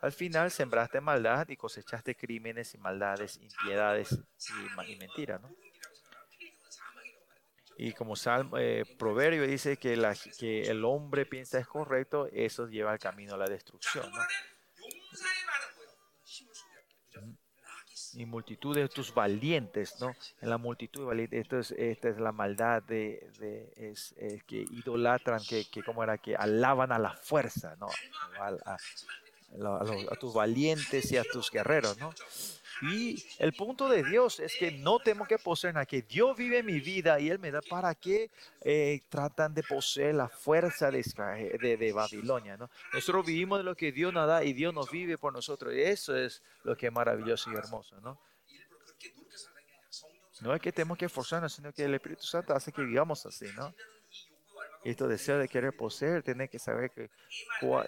al 0.00 0.12
final 0.12 0.50
sembraste 0.50 1.00
maldad 1.00 1.48
y 1.48 1.56
cosechaste 1.56 2.14
crímenes 2.14 2.74
y 2.74 2.78
maldades, 2.78 3.38
impiedades 3.42 4.12
y, 4.12 4.92
y 4.92 4.96
mentiras, 4.96 5.40
¿no? 5.40 5.50
Y 7.78 7.92
como 7.92 8.16
Salmo, 8.16 8.56
eh, 8.58 8.84
Proverbio 8.98 9.46
dice 9.46 9.76
que, 9.76 9.96
la, 9.96 10.14
que 10.38 10.62
el 10.62 10.84
hombre 10.84 11.26
piensa 11.26 11.58
es 11.58 11.66
correcto, 11.66 12.26
eso 12.32 12.66
lleva 12.68 12.92
al 12.92 12.98
camino 12.98 13.34
a 13.34 13.38
la 13.38 13.46
destrucción. 13.46 14.10
y 18.16 18.24
multitud 18.24 18.74
de 18.74 18.88
tus 18.88 19.12
valientes, 19.12 20.00
¿no? 20.00 20.14
En 20.40 20.48
la 20.48 20.58
multitud 20.58 21.00
de 21.00 21.06
valientes, 21.06 21.40
esto 21.40 21.58
es, 21.58 21.70
esta 21.72 22.08
es 22.08 22.18
la 22.18 22.32
maldad 22.32 22.82
de, 22.82 23.72
es, 23.76 24.14
que 24.46 24.64
idolatran, 24.70 25.40
que, 25.44 25.66
como 25.84 26.02
era, 26.02 26.16
que 26.16 26.34
alaban 26.34 26.92
a 26.92 26.98
la 26.98 27.14
fuerza, 27.14 27.76
¿no? 27.76 27.88
A, 28.40 30.16
tus 30.18 30.34
valientes 30.34 31.12
y 31.12 31.16
a 31.16 31.24
tus 31.24 31.50
guerreros, 31.50 31.98
¿no? 31.98 32.12
Y 32.82 33.24
el 33.38 33.52
punto 33.52 33.88
de 33.88 34.02
Dios 34.02 34.40
es 34.40 34.54
que 34.58 34.70
no 34.70 34.98
tengo 34.98 35.24
que 35.26 35.38
poseer 35.38 35.76
a 35.78 35.86
que 35.86 36.02
Dios 36.02 36.36
vive 36.36 36.62
mi 36.62 36.80
vida 36.80 37.18
y 37.18 37.30
Él 37.30 37.38
me 37.38 37.50
da 37.50 37.60
para 37.62 37.94
qué 37.94 38.30
eh, 38.60 39.00
tratan 39.08 39.54
de 39.54 39.62
poseer 39.62 40.14
la 40.14 40.28
fuerza 40.28 40.90
de, 40.90 41.02
de, 41.60 41.76
de, 41.76 41.92
Babilonia. 41.92 42.56
¿no? 42.56 42.70
Nosotros 42.92 43.24
vivimos 43.26 43.58
de 43.58 43.64
lo 43.64 43.74
que 43.74 43.92
Dios 43.92 44.12
nos 44.12 44.26
da 44.26 44.44
y 44.44 44.52
Dios 44.52 44.74
nos 44.74 44.90
vive 44.90 45.16
por 45.16 45.32
nosotros. 45.32 45.74
Y 45.74 45.80
eso 45.80 46.14
es 46.16 46.42
lo 46.64 46.76
que 46.76 46.86
es 46.86 46.92
maravilloso 46.92 47.50
y 47.50 47.54
hermoso. 47.54 48.00
¿no? 48.00 48.20
No 50.42 50.54
es 50.54 50.60
que 50.60 50.72
tenemos 50.72 50.98
que 50.98 51.06
esforzarnos, 51.06 51.52
sino 51.52 51.72
que 51.72 51.84
el 51.84 51.94
Espíritu 51.94 52.24
Santo 52.24 52.54
hace 52.54 52.72
que 52.72 52.82
vivamos 52.82 53.24
así. 53.24 53.46
¿no? 53.56 53.74
Estos 54.90 55.08
deseos 55.08 55.40
de 55.40 55.48
querer 55.48 55.76
poseer, 55.76 56.22
tiene 56.22 56.48
que 56.48 56.58
saber 56.58 56.90
que 56.90 57.10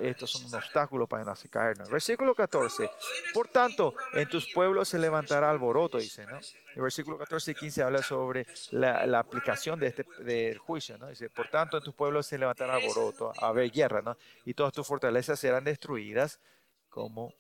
estos 0.01 0.31
son 0.31 0.47
un 0.47 0.55
obstáculo 0.55 1.07
para 1.07 1.25
no 1.25 1.35
caernos. 1.51 1.91
Versículo 1.91 2.35
14. 2.35 2.91
Por 3.33 3.49
tanto, 3.49 3.95
en 4.15 4.29
tus 4.29 4.53
pueblos 4.53 4.89
se 4.89 4.99
levantará 4.99 5.51
alboroto, 5.51 5.99
dice, 5.99 6.27
¿no? 6.27 6.39
El 6.75 6.83
versículo 6.83 7.19
14 7.19 7.53
y 7.53 7.55
15 7.55 7.83
habla 7.83 8.03
sobre 8.03 8.47
la, 8.71 9.07
la 9.07 9.19
aplicación 9.19 9.81
de 9.81 9.89
este, 9.89 10.05
del 10.21 10.59
juicio, 10.59 10.99
¿no? 10.99 11.09
Dice, 11.09 11.31
por 11.31 11.49
tanto, 11.49 11.79
en 11.79 11.83
tus 11.83 11.95
pueblos 11.95 12.27
se 12.27 12.39
levantará 12.39 12.75
alboroto, 12.75 13.33
a 13.41 13.49
haber 13.49 13.71
guerra, 13.71 14.03
¿no? 14.03 14.17
Y 14.45 14.55
todas 14.55 14.73
tus 14.73 14.87
fortalezas 14.87 15.39
serán 15.39 15.65
destruidas 15.65 16.41
como 16.89 17.35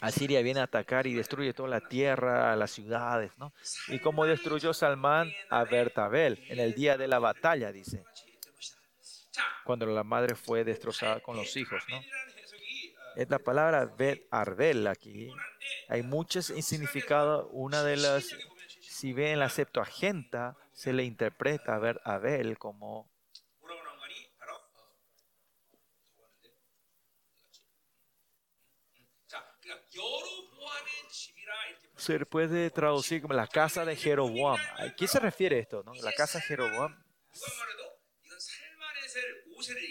Asiria 0.00 0.42
viene 0.42 0.60
a 0.60 0.64
atacar 0.64 1.06
y 1.06 1.14
destruye 1.14 1.54
toda 1.54 1.68
la 1.68 1.80
tierra, 1.80 2.54
las 2.56 2.70
ciudades, 2.70 3.32
¿no? 3.38 3.52
Y 3.88 3.98
como 3.98 4.26
destruyó 4.26 4.74
Salmán 4.74 5.32
a 5.48 5.64
Bertabel 5.64 6.44
en 6.48 6.60
el 6.60 6.74
día 6.74 6.98
de 6.98 7.08
la 7.08 7.18
batalla, 7.18 7.72
dice, 7.72 8.04
cuando 9.64 9.86
la 9.86 10.04
madre 10.04 10.34
fue 10.34 10.64
destrozada 10.64 11.20
con 11.20 11.36
los 11.36 11.56
hijos, 11.56 11.82
¿no? 11.88 12.00
Es 13.16 13.30
la 13.30 13.38
palabra 13.38 13.86
Bet 13.86 14.26
Arbel 14.30 14.86
aquí. 14.86 15.32
Hay 15.88 16.02
muchos 16.02 16.46
significados. 16.46 17.48
Una 17.50 17.82
de 17.82 17.96
las, 17.96 18.28
si 18.82 19.14
ven 19.14 19.28
en 19.28 19.38
la 19.38 19.48
Septuaginta, 19.48 20.54
se 20.74 20.92
le 20.92 21.04
interpreta 21.04 21.76
a 21.76 22.14
Abel 22.14 22.58
como 22.58 23.08
se 32.06 32.24
puede 32.24 32.70
traducir 32.70 33.20
como 33.20 33.34
la 33.34 33.48
casa 33.48 33.84
de 33.84 33.96
Jeroboam. 33.96 34.60
¿A 34.76 34.94
qué 34.94 35.08
se 35.08 35.18
refiere 35.18 35.58
esto? 35.58 35.82
No? 35.84 35.92
La 35.94 36.12
casa 36.12 36.38
de 36.38 36.44
Jeroboam. 36.44 36.96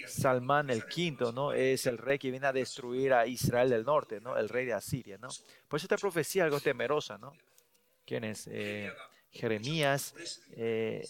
Salmán 0.07 0.69
el 0.69 0.85
quinto, 0.85 1.33
¿no? 1.33 1.51
Es 1.51 1.85
el 1.87 1.97
rey 1.97 2.17
que 2.17 2.31
viene 2.31 2.47
a 2.47 2.53
destruir 2.53 3.11
a 3.13 3.27
Israel 3.27 3.69
del 3.69 3.83
norte, 3.83 4.21
¿no? 4.21 4.37
El 4.37 4.47
rey 4.47 4.65
de 4.65 4.73
Asiria, 4.73 5.17
¿no? 5.17 5.27
Pues 5.67 5.83
esta 5.83 5.97
profecía 5.97 6.45
algo 6.45 6.61
temerosa, 6.61 7.17
¿no? 7.17 7.33
¿Quién 8.05 8.23
es? 8.23 8.47
Eh, 8.49 8.93
Jeremías, 9.31 10.13
eh, 10.51 11.05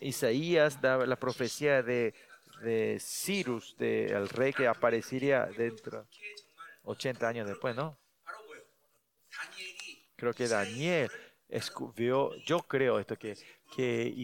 Isaías 0.00 0.80
da 0.80 1.06
la 1.06 1.16
profecía 1.16 1.82
de, 1.82 2.14
de 2.62 2.98
Cyrus, 3.00 3.76
del 3.76 4.28
rey 4.28 4.52
que 4.52 4.66
aparecería 4.66 5.46
dentro 5.46 6.08
80 6.82 7.28
años 7.28 7.46
después, 7.46 7.76
¿no? 7.76 7.96
Creo 10.22 10.34
que 10.34 10.46
Daniel 10.46 11.10
vio, 11.96 12.32
yo 12.44 12.60
creo 12.60 13.00
esto, 13.00 13.18
que, 13.18 13.36
que 13.74 14.14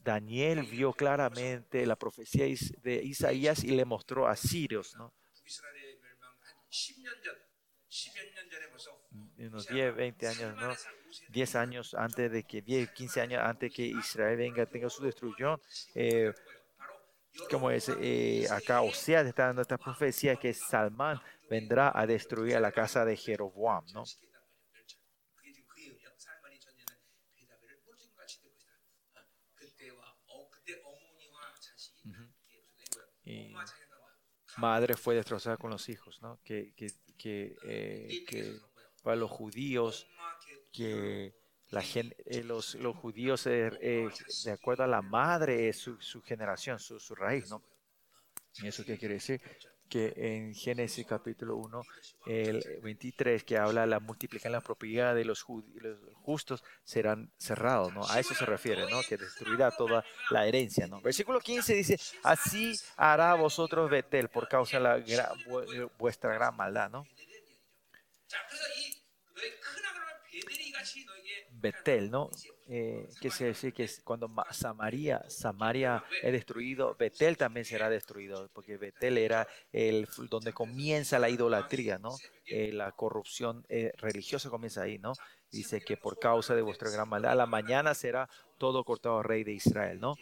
Daniel 0.00 0.62
vio 0.62 0.92
claramente 0.92 1.84
la 1.86 1.96
profecía 1.96 2.44
de 2.44 3.02
Isaías 3.02 3.64
y 3.64 3.72
le 3.72 3.84
mostró 3.84 4.28
a 4.28 4.36
Sirios, 4.36 4.94
¿no? 4.94 5.12
unos 9.38 9.66
10, 9.66 9.96
20 9.96 10.28
años, 10.28 10.56
¿no? 10.56 10.72
10 11.30 11.54
años 11.56 11.94
antes 11.94 12.30
de 12.30 12.44
que, 12.44 12.62
10, 12.62 12.92
15 12.92 13.20
años 13.20 13.42
antes 13.44 13.74
que 13.74 13.86
Israel 13.86 14.36
venga, 14.36 14.66
tenga 14.66 14.88
su 14.88 15.02
destrucción. 15.02 15.60
Eh, 15.96 16.32
como 17.50 17.72
es 17.72 17.90
eh, 18.00 18.46
acá, 18.52 18.82
o 18.82 18.92
sea, 18.92 19.22
está 19.22 19.46
dando 19.46 19.62
esta 19.62 19.78
profecía 19.78 20.36
que 20.36 20.54
Salmán 20.54 21.20
vendrá 21.50 21.90
a 21.92 22.06
destruir 22.06 22.54
a 22.54 22.60
la 22.60 22.70
casa 22.70 23.04
de 23.04 23.16
Jeroboam, 23.16 23.84
¿no? 23.92 24.04
Madre 34.58 34.94
fue 34.94 35.14
destrozada 35.14 35.56
con 35.56 35.70
los 35.70 35.88
hijos, 35.88 36.20
¿no? 36.22 36.38
Que, 36.44 36.72
que, 36.74 36.90
que, 37.16 37.56
eh, 37.64 38.24
que 38.26 38.58
para 39.02 39.16
los 39.16 39.30
judíos, 39.30 40.06
que 40.72 41.34
la 41.70 41.82
eh, 41.82 42.42
los, 42.44 42.74
los 42.76 42.96
judíos, 42.96 43.46
eh, 43.46 44.08
de 44.44 44.50
acuerdo 44.50 44.84
a 44.84 44.86
la 44.86 45.02
madre, 45.02 45.68
es 45.68 45.78
su, 45.78 46.00
su 46.00 46.22
generación, 46.22 46.78
su, 46.78 47.00
su 47.00 47.14
raíz, 47.14 47.48
¿no? 47.50 47.62
¿Y 48.62 48.68
eso 48.68 48.84
qué 48.84 48.96
quiere 48.96 49.14
decir? 49.14 49.40
Que 49.88 50.12
en 50.16 50.54
Génesis 50.54 51.06
capítulo 51.06 51.56
1, 51.56 51.82
el 52.26 52.80
23, 52.82 53.44
que 53.44 53.58
habla 53.58 53.86
la 53.86 54.00
multiplicación 54.00 54.52
de 54.52 54.58
la 54.58 54.64
propiedad 54.64 55.14
de 55.14 55.24
los, 55.24 55.44
justos, 56.22 56.64
serán 56.84 57.30
cerrados, 57.36 57.92
¿no? 57.92 58.06
A 58.08 58.18
eso 58.18 58.34
se 58.34 58.46
refiere, 58.46 58.90
¿no? 58.90 59.02
Que 59.08 59.16
destruirá 59.16 59.70
toda 59.70 60.04
la 60.30 60.46
herencia, 60.46 60.86
¿no? 60.86 61.00
Versículo 61.00 61.40
15 61.40 61.74
dice, 61.74 61.98
así 62.22 62.74
hará 62.96 63.34
vosotros 63.34 63.90
Betel 63.90 64.28
por 64.28 64.48
causa 64.48 64.78
de 64.78 65.16
la 65.16 65.32
vuestra 65.98 66.34
gran 66.34 66.56
maldad, 66.56 66.90
¿no? 66.90 67.06
Betel, 71.50 72.10
¿no? 72.10 72.30
Eh, 72.66 73.10
que 73.20 73.28
se 73.28 73.48
dice 73.48 73.72
que 73.72 73.86
cuando 74.04 74.30
Samaria, 74.50 75.22
Samaria 75.28 76.02
es 76.22 76.32
destruido, 76.32 76.96
Betel 76.98 77.36
también 77.36 77.66
será 77.66 77.90
destruido, 77.90 78.48
porque 78.54 78.78
Betel 78.78 79.18
era 79.18 79.46
el 79.70 80.08
donde 80.30 80.54
comienza 80.54 81.18
la 81.18 81.28
idolatría, 81.28 81.98
¿no? 81.98 82.16
Eh, 82.46 82.72
la 82.72 82.92
corrupción 82.92 83.66
eh, 83.68 83.92
religiosa 83.98 84.48
comienza 84.48 84.80
ahí, 84.80 84.98
¿no? 84.98 85.12
Dice 85.50 85.82
que 85.82 85.98
por 85.98 86.18
causa 86.18 86.54
de 86.54 86.62
vuestra 86.62 86.88
gran 86.88 87.06
maldad, 87.06 87.32
a 87.32 87.34
la 87.34 87.46
mañana 87.46 87.92
será 87.92 88.30
todo 88.56 88.82
cortado 88.84 89.22
rey 89.22 89.44
de 89.44 89.52
Israel, 89.52 90.00
¿no? 90.00 90.14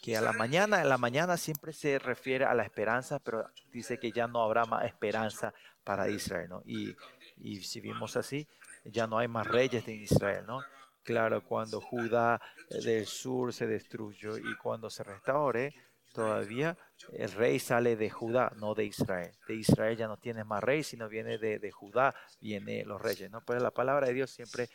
Que 0.00 0.16
a 0.16 0.22
la 0.22 0.32
mañana, 0.32 0.80
a 0.80 0.84
la 0.84 0.96
mañana 0.96 1.36
siempre 1.36 1.74
se 1.74 1.98
refiere 1.98 2.46
a 2.46 2.54
la 2.54 2.62
esperanza, 2.62 3.18
pero 3.18 3.44
dice 3.72 3.98
que 3.98 4.10
ya 4.10 4.26
no 4.26 4.42
habrá 4.42 4.64
más 4.64 4.86
esperanza 4.86 5.52
para 5.84 6.08
Israel, 6.08 6.48
¿no? 6.48 6.62
Y, 6.64 6.96
y 7.36 7.60
si 7.60 7.80
vimos 7.80 8.16
así, 8.16 8.48
ya 8.86 9.06
no 9.06 9.18
hay 9.18 9.28
más 9.28 9.46
reyes 9.46 9.84
de 9.84 9.92
Israel, 9.92 10.46
¿no? 10.46 10.62
Claro, 11.10 11.44
cuando 11.44 11.80
Judá 11.80 12.40
del 12.68 13.06
sur 13.06 13.52
se 13.52 13.66
destruyó 13.66 14.38
y 14.38 14.56
cuando 14.56 14.88
se 14.88 15.02
restaure, 15.02 15.74
todavía 16.12 16.76
el 17.12 17.32
rey 17.32 17.58
sale 17.58 17.96
de 17.96 18.10
Judá, 18.10 18.52
no 18.56 18.74
de 18.74 18.84
Israel. 18.84 19.32
De 19.48 19.54
Israel 19.54 19.96
ya 19.96 20.06
no 20.06 20.16
tiene 20.18 20.44
más 20.44 20.62
rey, 20.62 20.84
sino 20.84 21.08
viene 21.08 21.38
de, 21.38 21.70
Judá, 21.72 22.14
viene 22.40 22.84
los 22.84 23.00
reyes, 23.00 23.30
¿no? 23.30 23.40
Pues 23.44 23.60
la 23.60 23.72
palabra 23.72 24.06
de 24.06 24.14
Dios 24.14 24.30
siempre 24.30 24.68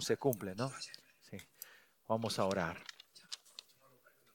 se 0.00 0.16
cumple, 0.16 0.54
¿no? 0.54 0.70
Sí. 1.22 1.38
Vamos 2.06 2.38
a 2.38 2.44
orar. 2.44 2.82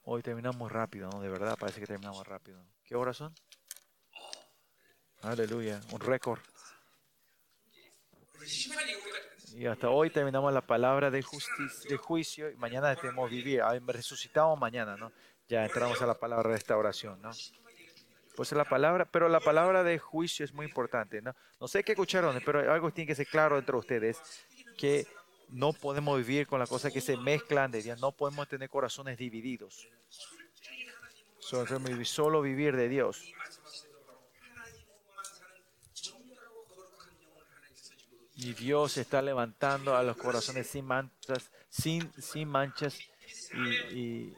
Hoy 0.04 0.22
terminamos 0.22 0.70
rápido, 0.70 1.08
¿no? 1.10 1.20
De 1.20 1.28
verdad 1.28 1.56
parece 1.58 1.80
que 1.80 1.86
terminamos 1.86 2.26
rápido. 2.26 2.62
¿Qué 2.84 2.94
horas 2.94 3.16
son? 3.16 3.34
Aleluya, 5.22 5.80
un 5.90 6.00
récord. 6.00 6.40
Y 9.58 9.64
hasta 9.64 9.88
hoy 9.88 10.10
terminamos 10.10 10.52
la 10.52 10.60
palabra 10.60 11.10
de, 11.10 11.22
justicia, 11.22 11.88
de 11.88 11.96
juicio 11.96 12.50
y 12.50 12.56
mañana 12.56 12.94
tenemos 12.94 13.30
vivir. 13.30 13.62
Resucitamos 13.86 14.60
mañana, 14.60 14.98
¿no? 14.98 15.10
Ya 15.48 15.64
entramos 15.64 16.02
a 16.02 16.06
la 16.06 16.12
palabra 16.12 16.50
restauración, 16.50 17.22
¿no? 17.22 17.30
Pues 18.36 18.52
la 18.52 18.66
palabra, 18.66 19.06
pero 19.10 19.30
la 19.30 19.40
palabra 19.40 19.82
de 19.82 19.98
juicio 19.98 20.44
es 20.44 20.52
muy 20.52 20.66
importante, 20.66 21.22
¿no? 21.22 21.34
No 21.58 21.68
sé 21.68 21.82
qué 21.84 21.92
escucharon, 21.92 22.38
pero 22.44 22.70
algo 22.70 22.90
tiene 22.90 23.08
que 23.08 23.14
ser 23.14 23.28
claro 23.28 23.56
entre 23.56 23.74
ustedes, 23.76 24.20
que 24.76 25.06
no 25.48 25.72
podemos 25.72 26.18
vivir 26.18 26.46
con 26.46 26.60
las 26.60 26.68
cosas 26.68 26.92
que 26.92 27.00
se 27.00 27.16
mezclan 27.16 27.70
de 27.70 27.80
Dios, 27.80 27.98
no 27.98 28.12
podemos 28.12 28.46
tener 28.48 28.68
corazones 28.68 29.16
divididos. 29.16 29.88
Solo 31.38 32.42
vivir 32.42 32.76
de 32.76 32.90
Dios. 32.90 33.32
Y 38.36 38.52
Dios 38.52 38.98
está 38.98 39.22
levantando 39.22 39.96
a 39.96 40.02
los 40.02 40.16
corazones 40.18 40.66
sin 40.66 40.84
manchas, 40.84 41.50
sin, 41.70 42.12
sin 42.20 42.46
manchas 42.48 42.98
y, 43.94 44.34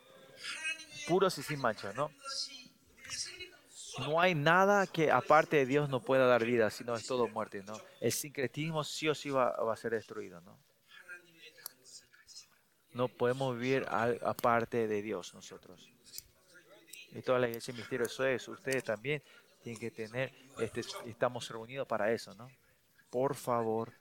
puros 1.08 1.36
y 1.38 1.42
sin 1.42 1.60
manchas, 1.60 1.96
¿no? 1.96 2.12
No 3.98 4.20
hay 4.20 4.36
nada 4.36 4.86
que 4.86 5.10
aparte 5.10 5.56
de 5.56 5.66
Dios 5.66 5.88
no 5.88 6.00
pueda 6.00 6.26
dar 6.26 6.44
vida, 6.44 6.70
sino 6.70 6.94
es 6.94 7.06
todo 7.06 7.26
muerte, 7.26 7.64
¿no? 7.64 7.76
El 8.00 8.12
sincretismo 8.12 8.84
sí 8.84 9.08
o 9.08 9.14
sí 9.16 9.30
va, 9.30 9.48
a 9.50 9.76
ser 9.76 9.90
destruido, 9.90 10.40
¿no? 10.42 10.56
No 12.92 13.08
podemos 13.08 13.58
vivir 13.58 13.84
aparte 13.88 14.86
de 14.86 15.02
Dios 15.02 15.34
nosotros. 15.34 15.90
Y 17.10 17.22
toda 17.22 17.40
la 17.40 17.48
iglesia 17.48 17.74
misterio 17.74 18.06
eso 18.06 18.24
es. 18.24 18.46
Ustedes 18.46 18.84
también 18.84 19.20
tienen 19.62 19.80
que 19.80 19.90
tener, 19.90 20.32
este, 20.60 20.82
estamos 21.06 21.48
reunidos 21.48 21.88
para 21.88 22.12
eso, 22.12 22.32
¿no? 22.34 22.48
Por 23.10 23.34
favor, 23.34 23.92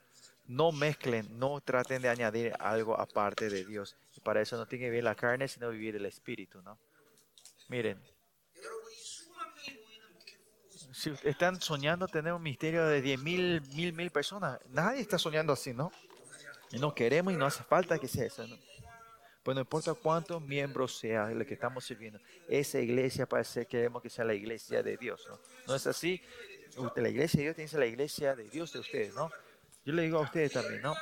no 0.46 0.72
mezclen, 0.72 1.28
no 1.38 1.62
traten 1.62 2.02
de 2.02 2.10
añadir 2.10 2.54
algo 2.60 3.00
aparte 3.00 3.50
de 3.50 3.66
Dios. 3.66 3.96
Y 4.16 4.22
para 4.22 4.42
eso 4.42 4.58
no 4.58 4.66
tiene 4.66 4.86
que 4.86 4.90
vivir 4.90 5.04
la 5.04 5.16
carne, 5.16 5.48
sino 5.48 5.70
vivir 5.70 5.96
el 5.96 6.06
espíritu, 6.06 6.62
¿no? 6.62 6.80
Miren, 7.68 8.02
si 10.94 11.14
están 11.24 11.62
soñando 11.62 12.08
tener 12.08 12.34
un 12.34 12.42
misterio 12.42 12.86
de 12.88 13.02
10 13.02 13.22
mil, 13.22 13.62
mil, 13.74 13.94
mil 13.94 14.10
personas, 14.10 14.60
nadie 14.70 15.02
está 15.02 15.18
soñando 15.18 15.54
así, 15.54 15.74
¿no? 15.74 15.92
Y 16.72 16.80
no 16.80 16.94
queremos 16.94 17.34
y 17.34 17.38
no 17.38 17.46
hace 17.46 17.64
falta 17.64 18.00
que 18.00 18.08
sea 18.08 18.26
eso, 18.26 18.48
¿no? 18.48 18.58
Pues 19.44 19.56
no 19.56 19.62
importa 19.62 19.94
cuántos 19.94 20.42
miembros 20.42 20.98
sea 20.98 21.30
lo 21.30 21.46
que 21.46 21.54
estamos 21.54 21.86
sirviendo, 21.86 22.20
esa 22.50 22.80
iglesia 22.80 23.26
parece 23.26 23.62
que 23.62 23.78
queremos 23.78 24.02
que 24.02 24.10
sea 24.10 24.26
la 24.26 24.34
iglesia 24.34 24.84
de 24.84 24.98
Dios, 24.98 25.26
¿no? 25.30 25.40
¿No 25.68 25.76
es 25.76 25.88
así? 25.88 26.22
La 26.96 27.10
iglesia 27.10 27.38
de 27.40 27.44
Dios 27.44 27.56
tiene 27.56 27.66
que 27.66 27.72
ser 27.72 27.80
la 27.80 27.86
iglesia 27.86 28.36
de 28.36 28.50
Dios 28.50 28.74
de 28.74 28.80
ustedes, 28.80 29.14
¿no? 29.16 29.32
Yo 29.86 29.94
le 29.94 30.04
digo 30.04 30.18
a 30.18 30.22
ustedes 30.22 30.52
también, 30.52 30.82
¿no? 30.82 30.96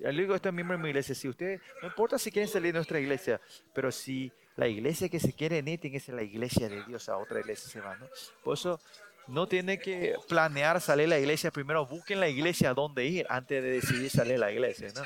Le 0.00 0.20
digo 0.20 0.32
a 0.32 0.36
estos 0.36 0.52
miembros 0.52 0.78
de 0.78 0.82
mi 0.82 0.88
iglesia, 0.90 1.14
si 1.14 1.28
ustedes, 1.28 1.60
no 1.80 1.88
importa 1.88 2.18
si 2.18 2.30
quieren 2.30 2.48
salir 2.48 2.72
de 2.72 2.78
nuestra 2.78 2.98
iglesia, 2.98 3.40
pero 3.72 3.92
si 3.92 4.32
la 4.56 4.68
iglesia 4.68 5.08
que 5.08 5.20
se 5.20 5.32
quiere 5.32 5.58
ir 5.58 5.64
tiene 5.80 5.92
que 5.92 6.00
ser 6.00 6.14
la 6.14 6.22
iglesia 6.22 6.68
de 6.68 6.82
Dios, 6.84 7.08
a 7.08 7.16
otra 7.16 7.40
iglesia 7.40 7.70
se 7.70 7.80
va, 7.80 7.96
¿no? 7.96 8.08
Por 8.42 8.54
eso 8.54 8.80
no 9.28 9.46
tiene 9.46 9.78
que 9.78 10.16
planear 10.28 10.80
salir 10.80 11.04
de 11.04 11.10
la 11.10 11.18
iglesia, 11.18 11.50
primero 11.50 11.86
busquen 11.86 12.20
la 12.20 12.28
iglesia 12.28 12.70
a 12.70 12.74
dónde 12.74 13.04
ir 13.04 13.26
antes 13.28 13.62
de 13.62 13.70
decidir 13.70 14.10
salir 14.10 14.34
de 14.34 14.38
la 14.38 14.52
iglesia, 14.52 14.88
¿no? 14.94 15.02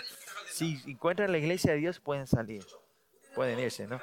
Si 0.51 0.81
encuentran 0.87 1.33
la 1.33 1.39
iglesia 1.39 1.73
de 1.73 1.79
Dios, 1.79 2.01
pueden 2.01 2.27
salir, 2.27 2.65
pueden 3.35 3.59
irse, 3.59 3.87
¿no? 3.87 4.01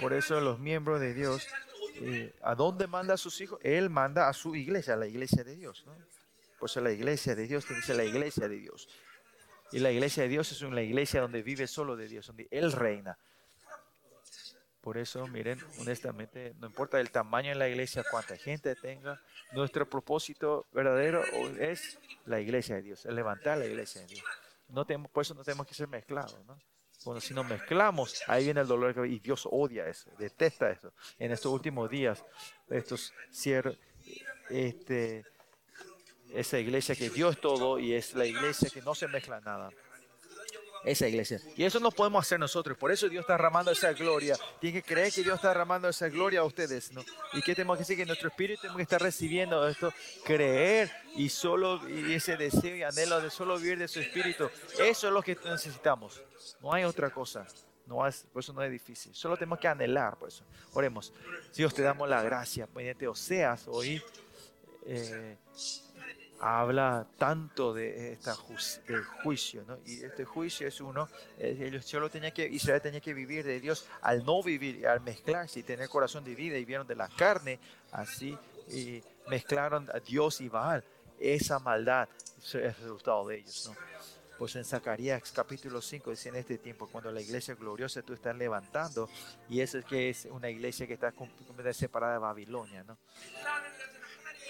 Por 0.00 0.12
eso 0.12 0.40
los 0.40 0.58
miembros 0.58 1.00
de 1.00 1.14
Dios 1.14 1.46
eh, 1.94 2.34
¿a 2.42 2.54
dónde 2.54 2.86
manda 2.86 3.14
a 3.14 3.16
sus 3.16 3.40
hijos? 3.40 3.58
Él 3.62 3.90
manda 3.90 4.28
a 4.28 4.32
su 4.32 4.54
iglesia, 4.54 4.94
a 4.94 4.96
la 4.96 5.06
iglesia 5.06 5.44
de 5.44 5.56
Dios. 5.56 5.84
¿no? 5.86 5.94
Por 6.58 6.68
eso 6.68 6.80
la 6.80 6.92
iglesia 6.92 7.34
de 7.34 7.46
Dios 7.46 7.64
que 7.66 7.74
ser 7.82 7.96
la 7.96 8.04
iglesia 8.04 8.48
de 8.48 8.56
Dios. 8.56 8.88
Y 9.72 9.78
la 9.78 9.90
iglesia 9.90 10.22
de 10.22 10.28
Dios 10.28 10.52
es 10.52 10.62
una 10.62 10.82
iglesia 10.82 11.20
donde 11.20 11.42
vive 11.42 11.66
solo 11.66 11.96
de 11.96 12.08
Dios, 12.08 12.26
donde 12.26 12.48
Él 12.50 12.72
reina. 12.72 13.18
Por 14.80 14.98
eso, 14.98 15.26
miren, 15.28 15.58
honestamente, 15.78 16.54
no 16.58 16.66
importa 16.66 17.00
el 17.00 17.10
tamaño 17.10 17.48
de 17.48 17.54
la 17.54 17.68
iglesia, 17.68 18.04
cuánta 18.10 18.36
gente 18.36 18.74
tenga, 18.76 19.18
nuestro 19.52 19.88
propósito 19.88 20.66
verdadero 20.72 21.24
es 21.58 21.98
la 22.26 22.38
iglesia 22.38 22.76
de 22.76 22.82
Dios, 22.82 23.06
es 23.06 23.12
levantar 23.12 23.56
la 23.56 23.64
iglesia 23.64 24.02
de 24.02 24.08
Dios. 24.08 24.24
No 24.68 24.84
tenemos, 24.84 25.10
por 25.10 25.22
eso 25.22 25.34
no 25.34 25.42
tenemos 25.42 25.66
que 25.66 25.74
ser 25.74 25.88
mezclados, 25.88 26.38
¿no? 26.46 26.58
Bueno, 27.04 27.20
si 27.20 27.34
nos 27.34 27.46
mezclamos, 27.46 28.22
ahí 28.26 28.44
viene 28.44 28.60
el 28.60 28.66
dolor 28.66 29.06
y 29.06 29.18
Dios 29.18 29.46
odia 29.50 29.86
eso, 29.86 30.10
detesta 30.18 30.70
eso. 30.70 30.92
En 31.18 31.32
estos 31.32 31.52
últimos 31.52 31.90
días, 31.90 32.24
estos 32.68 33.12
este, 34.50 35.24
esa 36.32 36.58
iglesia 36.58 36.94
que 36.94 37.10
Dios 37.10 37.40
todo 37.40 37.78
y 37.78 37.92
es 37.92 38.14
la 38.14 38.26
iglesia 38.26 38.70
que 38.70 38.80
no 38.82 38.94
se 38.94 39.08
mezcla 39.08 39.40
nada 39.40 39.70
esa 40.84 41.08
iglesia. 41.08 41.40
Y 41.56 41.64
eso 41.64 41.80
no 41.80 41.90
podemos 41.90 42.24
hacer 42.24 42.38
nosotros. 42.38 42.76
Por 42.76 42.92
eso 42.92 43.08
Dios 43.08 43.22
está 43.22 43.34
derramando 43.34 43.70
esa 43.70 43.92
gloria. 43.92 44.36
Tienen 44.60 44.82
que 44.82 44.86
creer 44.86 45.12
que 45.12 45.22
Dios 45.22 45.36
está 45.36 45.48
derramando 45.48 45.88
esa 45.88 46.08
gloria 46.08 46.40
a 46.40 46.44
ustedes. 46.44 46.92
¿no? 46.92 47.02
¿Y 47.32 47.42
qué 47.42 47.54
tenemos 47.54 47.76
que 47.76 47.82
decir? 47.82 47.96
Que 47.96 48.06
nuestro 48.06 48.28
espíritu 48.28 48.62
tenemos 48.62 48.76
que 48.76 48.82
estar 48.82 49.00
recibiendo 49.00 49.66
esto. 49.66 49.92
Creer 50.24 50.92
y 51.16 51.28
solo 51.28 51.88
y 51.88 52.12
ese 52.12 52.36
deseo 52.36 52.76
y 52.76 52.82
anhelo 52.82 53.20
de 53.20 53.30
solo 53.30 53.58
vivir 53.58 53.78
de 53.78 53.88
su 53.88 54.00
espíritu. 54.00 54.50
Eso 54.78 55.06
es 55.08 55.12
lo 55.12 55.22
que 55.22 55.36
necesitamos. 55.44 56.22
No 56.60 56.72
hay 56.72 56.84
otra 56.84 57.10
cosa. 57.10 57.46
No 57.86 58.06
es, 58.06 58.24
por 58.32 58.40
eso 58.40 58.52
no 58.52 58.62
es 58.62 58.70
difícil. 58.70 59.14
Solo 59.14 59.36
tenemos 59.36 59.58
que 59.58 59.68
anhelar. 59.68 60.16
Por 60.18 60.28
eso. 60.28 60.44
Oremos. 60.72 61.12
Dios, 61.54 61.74
te 61.74 61.82
damos 61.82 62.08
la 62.08 62.22
gracia. 62.22 62.68
Mediante 62.74 63.06
Oseas 63.06 63.64
hoy. 63.68 64.02
Eh, 64.86 65.36
habla 66.44 67.06
tanto 67.16 67.72
de 67.72 68.12
esta 68.12 68.36
del 68.86 69.02
juicio, 69.02 69.64
¿no? 69.66 69.78
Y 69.86 70.04
este 70.04 70.26
juicio 70.26 70.68
es 70.68 70.78
uno, 70.78 71.08
eh, 71.38 71.80
solo 71.82 72.10
tenía 72.10 72.32
que, 72.32 72.46
Israel 72.46 72.82
tenía 72.82 73.00
que 73.00 73.14
vivir 73.14 73.46
de 73.46 73.58
Dios 73.60 73.86
al 74.02 74.26
no 74.26 74.42
vivir, 74.42 74.86
al 74.86 75.00
mezclarse 75.00 75.60
y 75.60 75.62
tener 75.62 75.88
corazón 75.88 76.22
dividido 76.22 76.58
y 76.58 76.66
vieron 76.66 76.86
de 76.86 76.96
la 76.96 77.08
carne, 77.08 77.58
así 77.92 78.36
y 78.68 79.02
mezclaron 79.28 79.88
a 79.88 80.00
Dios 80.00 80.42
y 80.42 80.50
Baal. 80.50 80.84
Esa 81.18 81.58
maldad 81.60 82.10
es 82.38 82.54
el 82.54 82.74
resultado 82.74 83.26
de 83.26 83.38
ellos, 83.38 83.70
¿no? 83.70 83.76
Pues 84.36 84.54
en 84.56 84.66
Zacarías 84.66 85.32
capítulo 85.32 85.80
5 85.80 86.10
dice 86.10 86.28
en 86.28 86.36
este 86.36 86.58
tiempo, 86.58 86.88
cuando 86.88 87.10
la 87.10 87.22
iglesia 87.22 87.54
gloriosa 87.54 88.02
tú 88.02 88.12
estás 88.12 88.36
levantando, 88.36 89.08
y 89.48 89.60
eso 89.60 89.78
es 89.78 89.86
que 89.86 90.10
es 90.10 90.26
una 90.26 90.50
iglesia 90.50 90.86
que 90.86 90.94
está 90.94 91.10
completamente 91.12 91.72
separada 91.72 92.14
de 92.14 92.18
Babilonia, 92.18 92.84
¿no? 92.84 92.98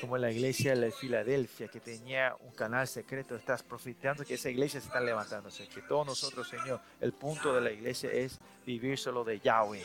Como 0.01 0.19
la 0.19 0.31
iglesia 0.31 0.75
de 0.75 0.91
Filadelfia, 0.91 1.69
que 1.69 1.81
tenía 1.81 2.37
un 2.41 2.53
canal 2.53 2.87
secreto, 2.87 3.37
estás 3.37 3.63
profetando 3.63 4.25
que 4.25 4.35
esa 4.35 4.51
iglesia 4.51 4.81
se 4.81 4.87
está 4.89 5.01
levantándose, 5.01 5.69
que 5.69 5.83
todos 5.83 6.07
nosotros, 6.07 6.49
Señor, 6.49 6.81
el 7.01 7.13
punto 7.13 7.55
de 7.55 7.61
la 7.61 7.71
iglesia 7.71 8.11
es 8.11 8.39
vivir 8.67 8.99
solo 8.99 9.25
de 9.25 9.41
Yahweh 9.41 9.83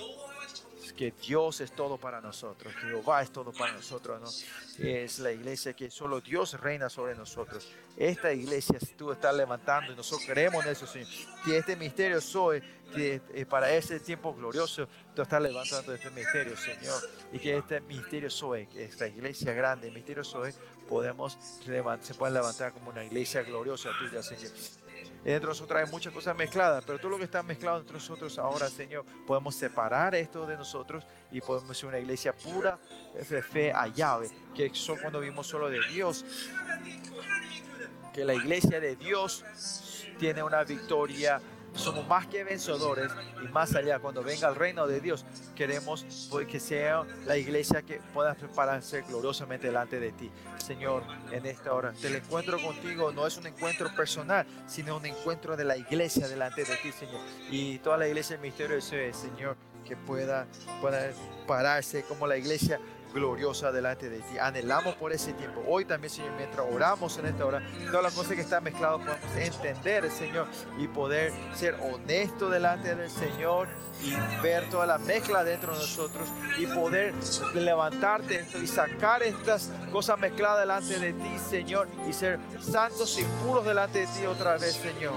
que 0.94 1.11
Dios 1.11 1.61
es 1.61 1.72
todo 1.72 1.98
para 1.98 2.22
nosotros, 2.22 2.74
que 2.74 2.88
Jehová 2.88 3.22
es 3.22 3.32
todo 3.32 3.52
para 3.52 3.74
nosotros, 3.74 4.22
¿no? 4.22 4.86
Es 4.86 5.20
la 5.20 5.32
iglesia 5.32 5.74
que 5.74 5.90
solo 5.90 6.22
Dios 6.22 6.60
reina 6.60 6.90
sobre 6.90 7.16
nosotros. 7.16 7.68
Esta 7.98 8.32
iglesia 8.32 8.80
tú 8.98 9.11
estás 9.11 9.36
levantando 9.36 9.91
y 9.91 9.95
nosotros 9.95 10.28
creemos 10.28 10.66
en 10.66 10.72
eso, 10.72 10.88
Señor. 10.88 11.10
Que 11.44 11.57
este 11.57 11.76
misterio 11.76 12.22
soy, 12.22 12.61
que 12.94 13.22
eh, 13.34 13.45
para 13.45 13.74
ese 13.74 13.99
tiempo 13.99 14.34
glorioso 14.34 14.88
tú 15.16 15.22
estás 15.22 15.41
levantando 15.41 15.94
este 15.94 16.10
misterio, 16.11 16.56
Señor. 16.56 17.02
Y 17.34 17.40
que 17.40 17.57
este 17.57 17.82
misterio 17.82 18.30
soy, 18.30 18.68
que 18.68 18.86
esta 18.86 19.07
iglesia 19.07 19.53
grande, 19.53 19.88
el 19.88 19.94
misterio 19.94 20.24
soy, 20.24 20.53
podemos 20.88 21.38
se 22.02 22.14
puede 22.16 22.34
levantar 22.34 22.74
como 22.74 22.90
una 22.90 23.03
iglesia 23.03 23.44
gloriosa 23.44 23.90
tuya, 23.99 24.24
Señor. 24.24 24.52
Dentro 25.24 25.50
de 25.50 25.54
nosotros 25.54 25.82
hay 25.82 25.91
muchas 25.91 26.14
cosas 26.14 26.36
mezcladas, 26.36 26.84
pero 26.86 27.00
todo 27.00 27.10
lo 27.12 27.18
que 27.18 27.26
está 27.26 27.44
mezclado 27.44 27.80
entre 27.80 27.94
nosotros 27.94 28.38
ahora, 28.38 28.70
Señor, 28.70 29.06
podemos 29.28 29.56
separar 29.56 30.16
esto 30.16 30.46
de 30.46 30.56
nosotros 30.58 31.06
y 31.32 31.41
podemos 31.41 31.78
ser 31.78 31.90
una 31.90 32.00
iglesia 32.00 32.34
pura 32.36 32.80
de 33.14 33.41
fe 33.41 33.72
a 33.72 33.88
llave, 33.88 34.30
que 34.56 34.68
eso 34.68 34.96
cuando 35.02 35.20
vimos 35.20 35.48
solo 35.48 35.70
de 35.70 35.80
Dios, 35.91 36.26
que 38.14 38.26
la 38.26 38.34
iglesia 38.34 38.80
de 38.80 38.96
Dios 38.96 39.44
tiene 40.18 40.44
una 40.44 40.64
victoria 40.64 41.41
somos 41.76 42.08
más 42.08 42.28
que 42.28 42.44
vencedores 42.44 43.12
y 43.44 43.48
más 43.50 43.76
allá, 43.76 44.00
cuando 44.00 44.24
venga 44.24 44.48
el 44.50 44.56
reino 44.56 44.88
de 44.88 45.00
Dios, 45.02 45.26
queremos 45.56 46.28
pues, 46.30 46.48
que 46.48 46.60
sea 46.60 47.04
la 47.26 47.38
iglesia 47.38 47.82
que 47.82 48.02
pueda 48.14 48.34
prepararse 48.36 49.02
gloriosamente 49.02 49.68
delante 49.68 50.00
de 50.00 50.12
ti. 50.12 50.32
Señor, 50.58 51.04
en 51.32 51.46
esta 51.46 51.74
hora, 51.74 51.94
el 52.04 52.16
encuentro 52.16 52.62
contigo 52.62 53.12
no 53.12 53.26
es 53.26 53.38
un 53.38 53.48
encuentro 53.48 53.94
personal, 53.96 54.46
sino 54.68 54.98
un 54.98 55.06
encuentro 55.06 55.58
de 55.58 55.66
la 55.66 55.78
iglesia 55.78 56.28
delante 56.28 56.64
de 56.64 56.76
ti, 56.78 56.91
Señor. 56.91 57.22
Y 57.50 57.80
toda 57.80 57.98
la 57.98 58.08
iglesia 58.08 58.36
del 58.36 58.46
misterio 58.46 58.78
es, 58.78 58.86
Señor, 58.86 59.58
que 59.86 59.96
pueda, 59.96 60.48
pueda 60.82 61.12
pararse 61.48 62.04
como 62.04 62.28
la 62.28 62.38
iglesia 62.38 62.80
gloriosa 63.14 63.72
delante 63.72 64.10
de 64.10 64.19
ti. 64.19 64.38
Anhelamos 64.38 64.95
por 64.95 65.11
ese 65.11 65.34
tiempo. 65.34 65.64
Hoy 65.68 65.86
también, 65.86 66.11
Señor, 66.11 66.31
mientras 66.38 66.65
oramos 66.69 67.18
en 67.18 67.27
esta 67.27 67.45
hora, 67.45 67.61
todas 67.88 68.03
las 68.03 68.14
cosas 68.14 68.34
que 68.34 68.41
están 68.41 68.64
mezcladas 68.64 68.99
podemos 68.99 69.36
entender, 69.38 70.10
Señor, 70.11 70.48
y 70.77 70.88
poder 70.88 71.34
ser 71.56 71.76
honesto 71.76 72.49
delante 72.49 72.95
del 72.95 73.10
Señor 73.10 73.68
y 74.02 74.14
ver 74.41 74.69
toda 74.69 74.86
la 74.86 74.98
mezcla 74.98 75.44
dentro 75.44 75.73
de 75.73 75.80
nosotros 75.80 76.27
y 76.57 76.65
poder 76.68 77.14
levantarte 77.53 78.45
y 78.61 78.68
sacar 78.68 79.23
estas 79.23 79.72
cosas 79.91 80.18
mezcladas 80.19 80.61
delante 80.61 80.99
de 80.99 81.14
ti, 81.14 81.40
Señor, 81.49 81.88
y 82.07 82.14
ser 82.14 82.40
santos 82.61 83.19
y 83.19 83.23
puros 83.45 83.65
delante 83.65 83.99
de 83.99 84.07
ti 84.07 84.26
otra 84.26 84.57
vez, 84.57 84.73
Señor. 84.73 85.14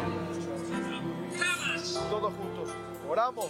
Todos 2.11 2.33
juntos, 2.35 2.71
oramos. 3.09 3.47